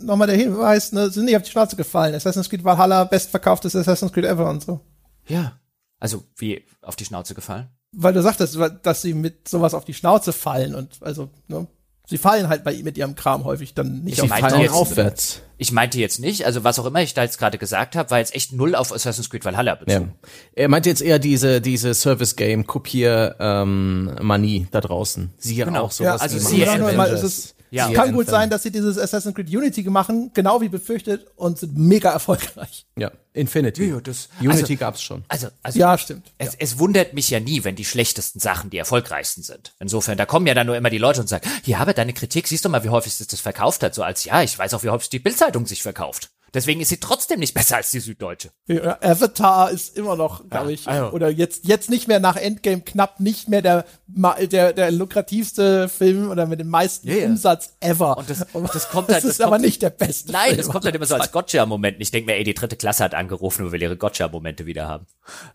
nochmal 0.00 0.28
der 0.28 0.36
Hinweis, 0.36 0.92
ne, 0.92 1.10
sind 1.10 1.26
nicht 1.26 1.36
auf 1.36 1.42
die 1.42 1.50
Schnauze 1.50 1.76
gefallen. 1.76 2.14
Assassin's 2.14 2.48
Creed 2.48 2.64
Valhalla, 2.64 3.04
bestverkauftes 3.04 3.74
Assassin's 3.74 4.12
Creed 4.12 4.24
ever 4.24 4.48
und 4.48 4.62
so. 4.62 4.80
Ja. 5.26 5.58
Also 6.00 6.24
wie 6.36 6.64
auf 6.82 6.96
die 6.96 7.04
Schnauze 7.04 7.34
gefallen? 7.34 7.68
Weil 7.92 8.12
du 8.12 8.22
sagtest, 8.22 8.58
dass 8.82 9.02
sie 9.02 9.14
mit 9.14 9.48
sowas 9.48 9.74
auf 9.74 9.84
die 9.84 9.94
Schnauze 9.94 10.32
fallen 10.32 10.74
und 10.74 10.98
also, 11.00 11.30
ne, 11.48 11.66
sie 12.06 12.18
fallen 12.18 12.48
halt 12.48 12.62
bei 12.64 12.74
mit 12.82 12.98
ihrem 12.98 13.14
Kram 13.14 13.44
häufig 13.44 13.74
dann 13.74 14.02
nicht 14.04 14.18
ich 14.18 14.22
auf 14.22 14.28
meinte 14.28 14.56
jetzt, 14.58 14.72
aufwärts. 14.72 15.42
Ich 15.56 15.72
meinte 15.72 15.98
jetzt 15.98 16.20
nicht, 16.20 16.44
also 16.46 16.62
was 16.64 16.78
auch 16.78 16.84
immer 16.86 17.02
ich 17.02 17.14
da 17.14 17.22
jetzt 17.22 17.38
gerade 17.38 17.58
gesagt 17.58 17.96
habe, 17.96 18.10
war 18.10 18.18
jetzt 18.18 18.34
echt 18.34 18.52
null 18.52 18.74
auf 18.74 18.92
Assassin's 18.92 19.28
Creed 19.30 19.44
Valhalla 19.44 19.74
bezogen. 19.74 20.14
Ja. 20.22 20.28
Er 20.54 20.68
meinte 20.68 20.88
jetzt 20.90 21.02
eher 21.02 21.18
diese 21.18 21.60
diese 21.60 21.94
Service 21.94 22.36
Game 22.36 22.66
Kopier 22.66 23.36
ähm, 23.40 24.14
Manie 24.20 24.68
da 24.70 24.80
draußen. 24.80 25.32
Sie 25.38 25.56
Genau. 25.56 25.84
auch 25.84 25.90
sowas 25.90 26.20
ja, 26.20 26.22
also 26.22 26.38
sie 26.38 26.62
Avengers. 26.62 26.78
nur 26.78 26.92
mal, 26.92 27.10
es 27.10 27.22
ist, 27.22 27.54
Ja. 27.70 27.88
es 27.88 27.94
kann 27.94 28.12
gut 28.12 28.28
sein, 28.28 28.50
dass 28.50 28.62
sie 28.62 28.70
dieses 28.70 28.98
Assassin's 28.98 29.34
Creed 29.34 29.48
Unity 29.48 29.82
machen, 29.90 30.30
genau 30.34 30.60
wie 30.60 30.68
befürchtet 30.68 31.26
und 31.36 31.58
sind 31.58 31.76
mega 31.76 32.10
erfolgreich. 32.10 32.86
Ja, 32.96 33.10
Infinity. 33.32 33.84
Ja, 33.86 33.94
ja, 33.96 34.00
das- 34.00 34.28
Unity 34.40 34.62
also- 34.62 34.76
gab's 34.76 35.02
schon. 35.02 35.24
Also, 35.28 35.48
also 35.62 35.78
Ja, 35.78 35.96
stimmt. 35.98 36.32
Es, 36.38 36.54
es 36.54 36.78
wundert 36.78 37.14
mich 37.14 37.30
ja 37.30 37.40
nie, 37.40 37.64
wenn 37.64 37.76
die 37.76 37.84
schlechtesten 37.84 38.40
Sachen 38.40 38.70
die 38.70 38.78
erfolgreichsten 38.78 39.42
sind. 39.42 39.74
Insofern, 39.78 40.18
da 40.18 40.26
kommen 40.26 40.46
ja 40.46 40.54
dann 40.54 40.66
nur 40.66 40.76
immer 40.76 40.90
die 40.90 40.98
Leute 40.98 41.20
und 41.20 41.28
sagen, 41.28 41.48
hier 41.62 41.78
habe 41.78 41.94
deine 41.94 42.12
Kritik, 42.12 42.48
siehst 42.48 42.64
du 42.64 42.68
mal, 42.68 42.84
wie 42.84 42.88
häufig 42.88 43.14
sich 43.14 43.26
das 43.26 43.40
verkauft 43.40 43.82
hat. 43.82 43.94
So 43.94 44.02
als, 44.02 44.24
ja, 44.24 44.42
ich 44.42 44.58
weiß 44.58 44.74
auch, 44.74 44.82
wie 44.82 44.90
häufig 44.90 45.10
die 45.10 45.18
Bildzeitung 45.18 45.66
sich 45.66 45.82
verkauft. 45.82 46.30
Deswegen 46.54 46.80
ist 46.80 46.88
sie 46.88 46.98
trotzdem 46.98 47.40
nicht 47.40 47.54
besser 47.54 47.76
als 47.76 47.90
die 47.90 48.00
Süddeutsche. 48.00 48.50
Ja, 48.66 48.98
Avatar 49.02 49.70
ist 49.70 49.96
immer 49.96 50.16
noch, 50.16 50.48
glaube 50.48 50.72
ich, 50.72 50.86
also- 50.88 51.10
oder 51.14 51.28
jetzt 51.28 51.66
jetzt 51.66 51.90
nicht 51.90 52.08
mehr 52.08 52.20
nach 52.20 52.36
Endgame 52.36 52.80
knapp 52.82 53.20
nicht 53.20 53.48
mehr 53.48 53.62
der 53.62 53.84
der 54.06 54.72
der 54.72 54.90
lukrativste 54.90 55.88
Film 55.88 56.30
oder 56.30 56.46
mit 56.46 56.60
dem 56.60 56.68
meisten 56.68 57.08
Ja, 57.08 57.16
ja. 57.16 57.26
Umsatz 57.26 57.74
ever. 57.80 58.16
Und 58.16 58.30
das- 58.30 58.46
das 58.72 58.88
kommt 58.88 59.08
das 59.08 59.14
halt- 59.16 59.24
das 59.24 59.30
ist 59.32 59.40
aber 59.42 59.52
kommt- 59.56 59.64
nicht 59.64 59.82
der 59.82 59.90
beste. 59.90 60.32
Nein, 60.32 60.46
Film. 60.48 60.56
das 60.58 60.68
kommt 60.68 60.84
halt 60.84 60.94
immer 60.94 61.06
so 61.06 61.14
als 61.16 61.32
Gotcha-Moment. 61.32 61.96
Ich 62.00 62.10
denke 62.10 62.30
mir, 62.30 62.36
ey, 62.36 62.44
die 62.44 62.54
dritte 62.54 62.76
Klasse 62.76 63.04
hat 63.04 63.14
angerufen 63.14 63.66
und 63.66 63.72
will 63.72 63.82
ihre 63.82 63.96
Gotcha-Momente 63.96 64.66
wieder 64.66 64.86
haben. 64.88 65.06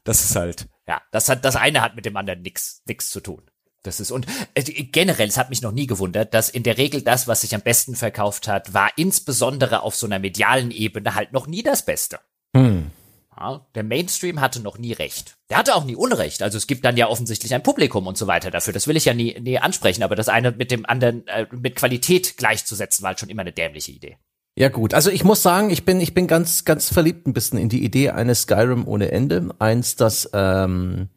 Das 0.04 0.24
ist 0.24 0.36
halt, 0.36 0.68
ja, 0.88 1.02
das 1.12 1.30
hat, 1.30 1.44
das 1.46 1.56
eine 1.56 1.82
hat 1.82 1.96
mit 1.96 2.06
dem 2.06 2.16
anderen 2.18 2.42
nix, 2.42 2.82
nix 2.86 3.10
zu 3.10 3.20
tun. 3.22 3.42
Das 3.84 4.00
ist, 4.00 4.12
und 4.12 4.26
äh, 4.54 4.64
generell, 4.64 5.28
es 5.28 5.38
hat 5.38 5.50
mich 5.50 5.62
noch 5.62 5.74
nie 5.74 5.88
gewundert, 5.88 6.34
dass 6.34 6.50
in 6.50 6.64
der 6.64 6.78
Regel 6.78 7.02
das, 7.02 7.28
was 7.28 7.42
sich 7.42 7.54
am 7.54 7.62
besten 7.62 7.96
verkauft 7.96 8.48
hat, 8.48 8.74
war 8.74 8.90
insbesondere 8.96 9.84
auf 9.84 9.96
so 9.96 10.06
einer 10.08 10.20
medialen 10.20 10.72
Ebene 10.72 11.16
halt 11.16 11.34
noch 11.34 11.48
nie 11.48 11.64
das 11.64 11.86
Beste. 11.86 12.20
Ja, 13.38 13.66
der 13.76 13.84
Mainstream 13.84 14.42
hatte 14.42 14.62
noch 14.62 14.78
nie 14.78 14.94
recht. 14.94 15.36
Der 15.50 15.58
hatte 15.58 15.76
auch 15.76 15.86
nie 15.86 15.96
Unrecht. 15.96 16.44
Also 16.44 16.58
es 16.58 16.68
gibt 16.68 16.86
dann 16.86 16.98
ja 16.98 17.10
offensichtlich 17.10 17.54
ein 17.54 17.64
Publikum 17.64 18.08
und 18.08 18.18
so 18.18 18.28
weiter 18.28 18.52
dafür. 18.52 18.74
Das 18.74 18.88
will 18.88 18.96
ich 18.96 19.06
ja 19.06 19.14
nie, 19.14 19.38
nie 19.40 19.58
ansprechen, 19.58 20.04
aber 20.04 20.16
das 20.16 20.30
eine 20.30 20.52
mit 20.52 20.72
dem 20.72 20.86
anderen, 20.86 21.28
äh, 21.28 21.48
mit 21.52 21.76
Qualität 21.76 22.38
gleichzusetzen, 22.38 23.04
war 23.04 23.10
halt 23.10 23.20
schon 23.20 23.30
immer 23.30 23.42
eine 23.42 23.52
dämliche 23.52 23.92
Idee. 23.92 24.18
Ja 24.56 24.70
gut, 24.70 24.94
also 24.94 25.10
ich 25.10 25.24
muss 25.24 25.42
sagen, 25.42 25.72
ich 25.72 25.84
bin 25.84 26.00
ich 26.00 26.14
bin 26.14 26.28
ganz 26.28 26.64
ganz 26.64 26.94
verliebt 26.94 27.26
ein 27.26 27.34
bisschen 27.34 27.58
in 27.58 27.70
die 27.70 27.84
Idee 27.84 28.12
eines 28.12 28.44
Skyrim 28.44 28.88
ohne 28.88 29.12
Ende, 29.12 29.50
eins 29.58 29.96
das 29.96 30.30
ähm, 30.32 31.10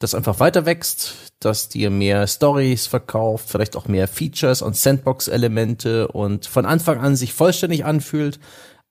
das 0.00 0.14
einfach 0.14 0.40
weiter 0.40 0.66
wächst, 0.66 1.32
dass 1.40 1.68
dir 1.68 1.90
mehr 1.90 2.26
Stories 2.26 2.86
verkauft, 2.86 3.50
vielleicht 3.50 3.76
auch 3.76 3.86
mehr 3.86 4.08
Features 4.08 4.62
und 4.62 4.74
Sandbox 4.74 5.28
Elemente 5.28 6.08
und 6.08 6.46
von 6.46 6.64
Anfang 6.66 6.98
an 6.98 7.16
sich 7.16 7.34
vollständig 7.34 7.84
anfühlt, 7.84 8.40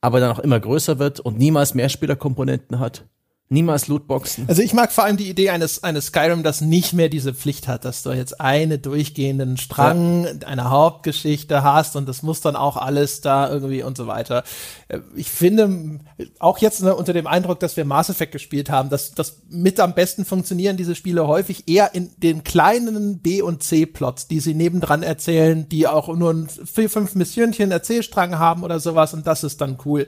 aber 0.02 0.19
dann 0.19 0.31
auch 0.31 0.40
immer 0.40 0.60
größer 0.60 0.99
wird 0.99 1.19
und 1.19 1.38
niemals 1.38 1.73
mehr 1.73 1.90
Spielerkomponenten 1.90 2.80
hat, 2.80 3.06
niemals 3.52 3.88
Lootboxen. 3.88 4.48
Also 4.48 4.62
ich 4.62 4.74
mag 4.74 4.92
vor 4.92 5.04
allem 5.04 5.18
die 5.18 5.28
Idee 5.28 5.50
eines, 5.50 5.84
eines 5.84 6.08
Skyrim, 6.08 6.44
das 6.44 6.62
nicht 6.62 6.94
mehr 6.94 7.10
diese 7.10 7.34
Pflicht 7.34 7.68
hat, 7.68 7.84
dass 7.84 8.04
du 8.04 8.12
jetzt 8.12 8.40
einen 8.40 8.80
durchgehenden 8.80 9.58
Strang 9.58 10.44
einer 10.46 10.70
Hauptgeschichte 10.70 11.64
hast 11.64 11.96
und 11.96 12.08
das 12.08 12.22
muss 12.22 12.42
dann 12.42 12.56
auch 12.56 12.78
alles 12.78 13.22
da 13.22 13.50
irgendwie 13.50 13.82
und 13.82 13.98
so 13.98 14.06
weiter. 14.06 14.44
Äh, 14.88 15.00
Ich 15.16 15.32
finde, 15.32 16.00
auch 16.38 16.60
jetzt 16.60 16.84
ne, 16.84 16.96
unter 16.96 17.12
dem 17.14 17.26
Eindruck, 17.26 17.60
dass 17.60 17.76
wir 17.76 17.86
Mass 17.86 18.10
Effect 18.10 18.34
gespielt 18.34 18.70
haben, 18.70 18.90
dass 18.90 19.14
das 19.16 19.42
mit 19.50 19.80
am 19.80 19.96
besten 19.96 20.26
funktionieren 20.26 20.78
diese 20.78 20.94
Spiele 20.94 21.28
häufig 21.28 21.68
eher 21.68 21.96
in 21.96 22.12
den 22.18 22.44
kleinen 22.44 23.18
B- 23.18 23.42
und 23.42 23.64
C-Plots, 23.64 24.28
die 24.28 24.42
sie 24.42 24.54
nebendran 24.54 25.02
erzählen, 25.02 25.68
die 25.68 25.88
auch 25.88 26.16
nur 26.16 26.34
ein 26.34 26.50
vier, 26.50 26.90
fünf 26.90 27.16
Missionchen 27.16 27.72
Erzählstrang 27.72 28.38
haben 28.38 28.62
oder 28.64 28.80
sowas 28.80 29.16
und 29.16 29.26
das 29.26 29.44
ist 29.44 29.60
dann 29.60 29.80
cool. 29.86 30.06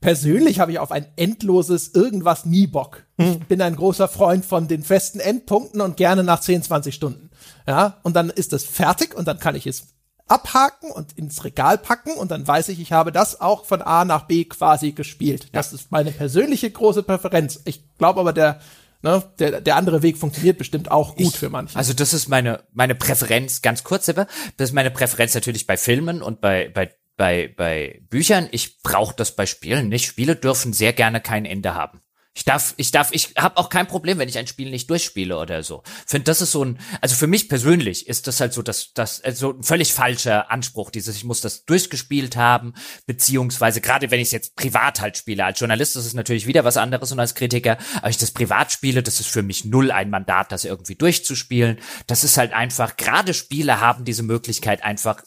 Persönlich 0.00 0.60
habe 0.60 0.72
ich 0.72 0.78
auf 0.78 0.92
ein 0.92 1.06
endloses 1.16 1.94
irgendwas 1.94 2.44
nie 2.44 2.66
Bock. 2.66 3.04
Ich 3.16 3.38
bin 3.46 3.60
ein 3.60 3.74
großer 3.74 4.06
Freund 4.06 4.44
von 4.44 4.68
den 4.68 4.84
festen 4.84 5.18
Endpunkten 5.18 5.80
und 5.80 5.96
gerne 5.96 6.22
nach 6.22 6.40
10, 6.40 6.62
20 6.62 6.94
Stunden. 6.94 7.30
Ja, 7.66 7.98
und 8.04 8.14
dann 8.14 8.30
ist 8.30 8.52
es 8.52 8.64
fertig 8.64 9.14
und 9.16 9.26
dann 9.26 9.40
kann 9.40 9.56
ich 9.56 9.66
es 9.66 9.88
abhaken 10.28 10.90
und 10.90 11.12
ins 11.14 11.44
Regal 11.44 11.78
packen 11.78 12.12
und 12.12 12.30
dann 12.30 12.46
weiß 12.46 12.68
ich, 12.68 12.80
ich 12.80 12.92
habe 12.92 13.12
das 13.12 13.40
auch 13.40 13.64
von 13.64 13.82
A 13.82 14.04
nach 14.04 14.26
B 14.26 14.44
quasi 14.44 14.92
gespielt. 14.92 15.48
Das 15.52 15.72
ist 15.72 15.90
meine 15.90 16.12
persönliche 16.12 16.70
große 16.70 17.02
Präferenz. 17.02 17.60
Ich 17.64 17.82
glaube 17.96 18.20
aber, 18.20 18.32
der, 18.32 18.60
ne, 19.02 19.24
der, 19.38 19.60
der 19.60 19.76
andere 19.76 20.02
Weg 20.02 20.18
funktioniert 20.18 20.58
bestimmt 20.58 20.90
auch 20.90 21.16
gut 21.16 21.34
für 21.34 21.50
manche. 21.50 21.76
Also 21.76 21.92
das 21.92 22.12
ist 22.12 22.28
meine 22.28 22.62
meine 22.72 22.94
Präferenz, 22.94 23.62
ganz 23.62 23.84
kurz 23.84 24.08
aber, 24.08 24.26
das 24.58 24.70
ist 24.70 24.74
meine 24.74 24.90
Präferenz 24.90 25.34
natürlich 25.34 25.66
bei 25.66 25.76
Filmen 25.76 26.22
und 26.22 26.40
bei 26.40 26.70
bei 26.72 26.94
bei 27.18 27.52
bei 27.54 28.00
Büchern. 28.08 28.48
Ich 28.50 28.82
brauche 28.82 29.14
das 29.14 29.36
bei 29.36 29.44
Spielen 29.44 29.90
nicht. 29.90 30.06
Spiele 30.06 30.36
dürfen 30.36 30.72
sehr 30.72 30.94
gerne 30.94 31.20
kein 31.20 31.44
Ende 31.44 31.74
haben. 31.74 32.00
Ich 32.38 32.44
darf, 32.44 32.74
ich 32.76 32.92
darf, 32.92 33.08
ich 33.10 33.34
habe 33.36 33.56
auch 33.56 33.68
kein 33.68 33.88
Problem, 33.88 34.18
wenn 34.18 34.28
ich 34.28 34.38
ein 34.38 34.46
Spiel 34.46 34.70
nicht 34.70 34.88
durchspiele 34.88 35.36
oder 35.36 35.64
so. 35.64 35.82
Finde, 36.06 36.26
das 36.26 36.40
ist 36.40 36.52
so 36.52 36.64
ein, 36.64 36.78
also 37.00 37.16
für 37.16 37.26
mich 37.26 37.48
persönlich 37.48 38.06
ist 38.06 38.28
das 38.28 38.38
halt 38.38 38.52
so, 38.52 38.62
das, 38.62 38.92
das, 38.94 39.20
also 39.20 39.54
ein 39.54 39.64
völlig 39.64 39.92
falscher 39.92 40.48
Anspruch. 40.48 40.92
Dieses, 40.92 41.16
ich 41.16 41.24
muss 41.24 41.40
das 41.40 41.64
durchgespielt 41.64 42.36
haben, 42.36 42.74
beziehungsweise 43.06 43.80
gerade 43.80 44.12
wenn 44.12 44.20
ich 44.20 44.28
es 44.28 44.32
jetzt 44.32 44.54
privat 44.54 45.00
halt 45.00 45.16
spiele. 45.16 45.44
Als 45.44 45.58
Journalist 45.58 45.96
ist 45.96 46.06
es 46.06 46.14
natürlich 46.14 46.46
wieder 46.46 46.64
was 46.64 46.76
anderes 46.76 47.10
und 47.10 47.18
als 47.18 47.34
Kritiker, 47.34 47.76
aber 47.96 48.10
ich 48.10 48.18
das 48.18 48.30
privat 48.30 48.70
spiele, 48.70 49.02
das 49.02 49.18
ist 49.18 49.30
für 49.30 49.42
mich 49.42 49.64
null 49.64 49.90
ein 49.90 50.08
Mandat, 50.08 50.52
das 50.52 50.64
irgendwie 50.64 50.94
durchzuspielen. 50.94 51.80
Das 52.06 52.22
ist 52.22 52.36
halt 52.36 52.52
einfach, 52.52 52.96
gerade 52.96 53.34
Spiele 53.34 53.80
haben 53.80 54.04
diese 54.04 54.22
Möglichkeit 54.22 54.84
einfach 54.84 55.24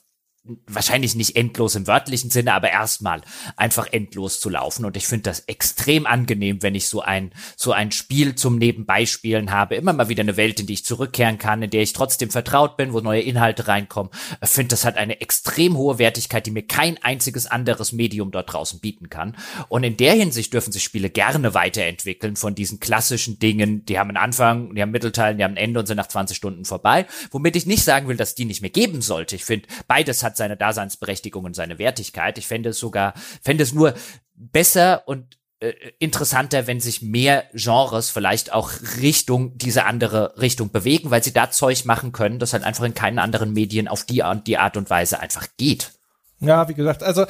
wahrscheinlich 0.65 1.13
nicht 1.13 1.35
endlos 1.35 1.75
im 1.75 1.85
wörtlichen 1.85 2.31
Sinne, 2.31 2.53
aber 2.53 2.71
erstmal 2.71 3.21
einfach 3.57 3.87
endlos 3.91 4.39
zu 4.39 4.49
laufen. 4.49 4.85
Und 4.85 4.97
ich 4.97 5.05
finde 5.05 5.23
das 5.23 5.41
extrem 5.41 6.07
angenehm, 6.07 6.63
wenn 6.63 6.73
ich 6.73 6.87
so 6.87 7.01
ein, 7.01 7.31
so 7.55 7.73
ein 7.73 7.91
Spiel 7.91 8.33
zum 8.33 8.57
Nebenbeispielen 8.57 9.51
habe. 9.51 9.75
Immer 9.75 9.93
mal 9.93 10.09
wieder 10.09 10.21
eine 10.21 10.37
Welt, 10.37 10.59
in 10.59 10.65
die 10.65 10.73
ich 10.73 10.85
zurückkehren 10.85 11.37
kann, 11.37 11.61
in 11.61 11.69
der 11.69 11.83
ich 11.83 11.93
trotzdem 11.93 12.31
vertraut 12.31 12.75
bin, 12.75 12.91
wo 12.91 13.01
neue 13.01 13.21
Inhalte 13.21 13.67
reinkommen. 13.67 14.11
Ich 14.43 14.49
finde, 14.49 14.69
das 14.69 14.83
hat 14.83 14.97
eine 14.97 15.21
extrem 15.21 15.77
hohe 15.77 15.99
Wertigkeit, 15.99 16.45
die 16.47 16.51
mir 16.51 16.65
kein 16.65 16.97
einziges 17.03 17.45
anderes 17.45 17.91
Medium 17.91 18.31
dort 18.31 18.51
draußen 18.51 18.79
bieten 18.79 19.09
kann. 19.09 19.37
Und 19.69 19.83
in 19.83 19.97
der 19.97 20.13
Hinsicht 20.13 20.53
dürfen 20.53 20.71
sich 20.71 20.83
Spiele 20.83 21.11
gerne 21.11 21.53
weiterentwickeln 21.53 22.35
von 22.35 22.55
diesen 22.55 22.79
klassischen 22.79 23.37
Dingen. 23.37 23.85
Die 23.85 23.99
haben 23.99 24.09
einen 24.09 24.17
Anfang, 24.17 24.73
die 24.73 24.81
haben 24.81 24.91
Mittelteil, 24.91 25.35
die 25.35 25.43
haben 25.43 25.53
ein 25.53 25.57
Ende 25.57 25.79
und 25.79 25.85
sind 25.85 25.97
nach 25.97 26.07
20 26.07 26.35
Stunden 26.35 26.65
vorbei. 26.65 27.05
Womit 27.29 27.55
ich 27.55 27.67
nicht 27.67 27.83
sagen 27.83 28.07
will, 28.07 28.17
dass 28.17 28.33
die 28.33 28.45
nicht 28.45 28.61
mehr 28.61 28.71
geben 28.71 29.01
sollte. 29.01 29.35
Ich 29.35 29.45
finde, 29.45 29.67
beides 29.87 30.23
hat 30.23 30.30
seine 30.37 30.57
Daseinsberechtigung 30.57 31.45
und 31.45 31.55
seine 31.55 31.79
Wertigkeit. 31.79 32.37
Ich 32.37 32.47
fände 32.47 32.69
es 32.69 32.79
sogar, 32.79 33.13
fände 33.41 33.63
es 33.63 33.73
nur 33.73 33.93
besser 34.35 35.07
und 35.07 35.37
äh, 35.59 35.73
interessanter, 35.99 36.65
wenn 36.67 36.79
sich 36.79 37.01
mehr 37.01 37.45
Genres 37.53 38.09
vielleicht 38.09 38.51
auch 38.51 38.71
Richtung 38.99 39.57
diese 39.57 39.85
andere 39.85 40.33
Richtung 40.39 40.71
bewegen, 40.71 41.11
weil 41.11 41.23
sie 41.23 41.33
da 41.33 41.51
Zeug 41.51 41.85
machen 41.85 42.11
können, 42.11 42.39
das 42.39 42.53
halt 42.53 42.63
einfach 42.63 42.83
in 42.83 42.93
keinen 42.93 43.19
anderen 43.19 43.53
Medien 43.53 43.87
auf 43.87 44.03
die, 44.03 44.23
die 44.47 44.57
Art 44.57 44.77
und 44.77 44.89
Weise 44.89 45.19
einfach 45.19 45.47
geht. 45.57 45.91
Ja, 46.39 46.67
wie 46.67 46.73
gesagt, 46.73 47.03
also 47.03 47.25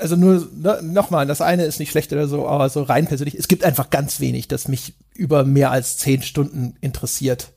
also 0.00 0.16
nur 0.16 0.48
ne, 0.52 0.80
nochmal, 0.82 1.26
das 1.26 1.40
eine 1.40 1.64
ist 1.64 1.78
nicht 1.78 1.90
schlecht 1.90 2.12
oder 2.12 2.26
so, 2.26 2.48
aber 2.48 2.68
so 2.68 2.82
rein 2.82 3.06
persönlich, 3.06 3.34
es 3.34 3.48
gibt 3.48 3.64
einfach 3.64 3.90
ganz 3.90 4.20
wenig, 4.20 4.48
das 4.48 4.68
mich 4.68 4.94
über 5.14 5.44
mehr 5.44 5.70
als 5.70 5.96
zehn 5.98 6.22
Stunden 6.22 6.76
interessiert. 6.80 7.52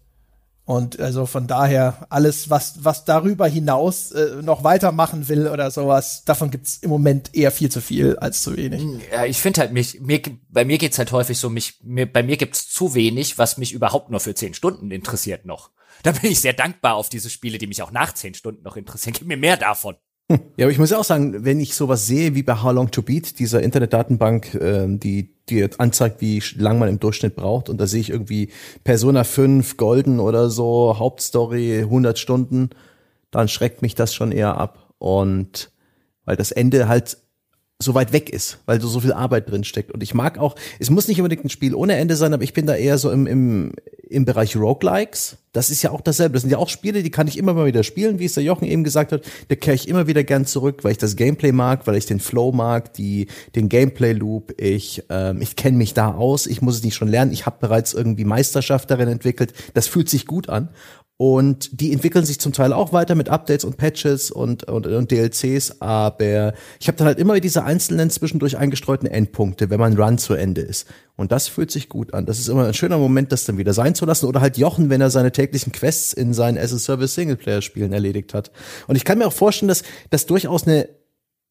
Und 0.68 1.00
also 1.00 1.26
von 1.26 1.48
daher, 1.48 2.08
alles, 2.10 2.50
was, 2.50 2.84
was 2.84 3.06
darüber 3.06 3.48
hinaus 3.48 4.12
äh, 4.12 4.42
noch 4.42 4.66
weitermachen 4.66 5.30
will 5.30 5.48
oder 5.48 5.72
sowas, 5.72 6.26
davon 6.26 6.52
gibt's 6.52 6.76
im 6.80 6.90
Moment 6.90 7.34
eher 7.34 7.52
viel 7.52 7.72
zu 7.72 7.80
viel 7.80 8.18
als 8.18 8.42
zu 8.42 8.58
wenig. 8.58 8.84
Ja, 9.10 9.24
ich 9.24 9.38
finde 9.38 9.62
halt 9.62 9.72
mich, 9.72 10.02
mir, 10.02 10.22
bei 10.50 10.66
mir 10.66 10.78
geht's 10.78 10.98
halt 10.98 11.14
häufig 11.14 11.38
so, 11.38 11.50
mich, 11.50 11.80
mir, 11.84 12.06
bei 12.06 12.22
mir 12.22 12.36
gibt's 12.36 12.70
zu 12.70 12.96
wenig, 12.96 13.38
was 13.38 13.58
mich 13.58 13.72
überhaupt 13.72 14.12
nur 14.12 14.20
für 14.20 14.36
zehn 14.36 14.54
Stunden 14.54 14.92
interessiert 14.92 15.46
noch. 15.46 15.72
Da 16.04 16.12
bin 16.12 16.30
ich 16.30 16.42
sehr 16.42 16.54
dankbar 16.54 16.96
auf 16.96 17.08
diese 17.10 17.30
Spiele, 17.30 17.58
die 17.58 17.66
mich 17.66 17.82
auch 17.82 17.92
nach 17.92 18.14
zehn 18.14 18.34
Stunden 18.34 18.62
noch 18.64 18.76
interessieren. 18.76 19.16
Gib 19.18 19.26
mir 19.26 19.38
mehr 19.38 19.58
davon. 19.58 19.96
Ja, 20.30 20.66
aber 20.66 20.72
ich 20.72 20.78
muss 20.78 20.90
ja 20.90 21.00
auch 21.00 21.06
sagen, 21.06 21.46
wenn 21.46 21.62
ich 21.62 21.76
sowas 21.76 22.06
sehe 22.06 22.36
wie 22.36 22.44
bei 22.44 22.62
How 22.62 22.74
Long 22.74 22.92
to 22.92 23.02
Beat, 23.02 23.40
dieser 23.40 23.64
Internetdatenbank, 23.64 24.54
ähm, 24.56 25.00
die 25.00 25.37
dir 25.50 25.70
anzeigt, 25.78 26.22
wie 26.22 26.42
lang 26.56 26.80
man 26.80 26.90
im 26.90 27.00
Durchschnitt 27.00 27.36
braucht. 27.36 27.70
Und 27.70 27.80
da 27.80 27.88
sehe 27.88 28.02
ich 28.02 28.10
irgendwie 28.10 28.50
Persona 28.84 29.24
5, 29.24 29.78
Golden 29.78 30.20
oder 30.20 30.50
so, 30.50 30.98
Hauptstory, 30.98 31.80
100 31.80 32.20
Stunden. 32.20 32.70
Dann 33.32 33.48
schreckt 33.48 33.82
mich 33.82 33.96
das 33.96 34.14
schon 34.14 34.32
eher 34.32 34.58
ab. 34.58 34.94
Und 35.00 35.72
weil 36.26 36.36
das 36.36 36.52
Ende 36.52 36.88
halt 36.88 37.18
so 37.80 37.94
weit 37.94 38.12
weg 38.12 38.32
ist, 38.32 38.58
weil 38.66 38.82
so, 38.82 38.88
so 38.88 39.00
viel 39.00 39.14
Arbeit 39.14 39.52
drin 39.52 39.64
steckt. 39.64 39.92
Und 39.92 40.02
ich 40.02 40.16
mag 40.16 40.40
auch, 40.40 40.56
es 40.80 40.90
muss 40.90 41.08
nicht 41.08 41.20
unbedingt 41.20 41.46
ein 41.46 41.50
Spiel 41.50 41.76
ohne 41.76 41.96
Ende 41.96 42.16
sein, 42.16 42.34
aber 42.34 42.44
ich 42.44 42.54
bin 42.54 42.66
da 42.66 42.76
eher 42.76 42.98
so 42.98 43.12
im, 43.12 43.28
im, 43.28 43.74
im 44.10 44.26
Bereich 44.26 44.56
Roguelikes. 44.56 45.38
Das 45.54 45.70
ist 45.70 45.84
ja 45.84 45.92
auch 45.92 46.02
dasselbe. 46.02 46.34
Das 46.34 46.42
sind 46.42 46.52
ja 46.52 46.58
auch 46.58 46.70
Spiele, 46.70 47.04
die 47.04 47.12
kann 47.12 47.28
ich 47.28 47.38
immer 47.38 47.54
mal 47.54 47.66
wieder 47.68 47.84
spielen, 47.84 48.20
wie 48.20 48.26
es 48.26 48.34
der 48.34 48.44
Jochen 48.44 48.66
eben 48.66 48.84
gesagt 48.84 49.12
hat. 49.12 49.22
Da 49.48 49.56
kehre 49.56 49.76
ich 49.76 49.88
immer 49.88 50.08
wieder 50.08 50.24
gern 50.24 50.46
zurück, 50.46 50.84
weil 50.84 50.92
ich 50.92 50.98
das 50.98 51.16
Gameplay 51.16 51.52
mag, 51.52 51.86
weil 51.86 51.96
ich 51.96 52.06
den 52.08 52.20
Flow 52.20 52.52
mag, 52.52 52.94
die, 52.94 53.28
den 53.56 53.70
Gameplay-Loop. 53.70 54.60
Ich, 54.60 55.04
ähm, 55.10 55.42
ich 55.42 55.56
kenne 55.56 55.78
mich 55.78 55.94
da 55.94 56.14
aus. 56.14 56.48
Ich 56.48 56.62
muss 56.62 56.76
es 56.76 56.84
nicht 56.84 56.96
schon 56.96 57.08
lernen. 57.08 57.32
Ich 57.32 57.46
habe 57.46 57.58
bereits 57.60 57.94
irgendwie 57.94 58.26
Meisterschaft 58.26 58.90
darin 58.90 59.08
entwickelt. 59.08 59.54
Das 59.74 59.88
fühlt 59.88 60.10
sich 60.10 60.26
gut 60.26 60.50
an. 60.50 60.70
Und 61.20 61.82
die 61.82 61.92
entwickeln 61.94 62.26
sich 62.26 62.40
zum 62.40 62.54
Teil 62.54 62.72
auch 62.72 62.94
weiter 62.94 63.16
mit 63.16 63.28
Updates 63.28 63.66
und 63.66 63.78
Patches 63.78 64.30
und, 64.30 64.66
und, 64.66 64.86
und 64.86 65.10
DLCs, 65.10 65.82
aber 65.82 66.54
ich 66.80 66.88
habe 66.88 66.96
dann 66.96 67.08
halt 67.08 67.18
immer 67.18 67.40
diese 67.40 67.64
einzelnen 67.64 68.12
zwischendurch 68.12 68.56
eingestreuten 68.58 69.10
Endpunkte, 69.10 69.72
wenn 69.72 69.80
mein 69.80 69.98
Run 69.98 70.20
zu 70.20 70.36
Ende 70.36 70.62
ist. 70.62 70.88
Und 71.16 71.32
das 71.32 71.48
fühlt 71.48 71.72
sich 71.72 71.90
gut 71.90 72.14
an. 72.14 72.28
Das 72.28 72.38
ist 72.38 72.50
immer 72.50 72.68
ein 72.68 72.74
schöner 72.76 73.00
Moment, 73.00 73.32
das 73.32 73.46
dann 73.46 73.58
wieder 73.58 73.74
sein 73.74 73.96
zu 73.96 74.06
lassen. 74.06 74.28
Oder 74.28 74.42
halt 74.42 74.60
Jochen, 74.60 74.92
wenn 74.92 75.02
er 75.02 75.10
seine 75.10 75.32
täglichen 75.32 75.72
Quests 75.72 76.14
in 76.14 76.36
seinen 76.36 76.60
as-a-Service 76.60 77.16
Singleplayer-Spielen 77.16 77.94
erledigt 77.94 78.36
hat. 78.36 78.52
Und 78.86 78.96
ich 78.96 79.04
kann 79.04 79.18
mir 79.18 79.26
auch 79.26 79.34
vorstellen, 79.34 79.70
dass 79.70 79.82
das 80.12 80.28
durchaus 80.28 80.68
eine, 80.68 80.88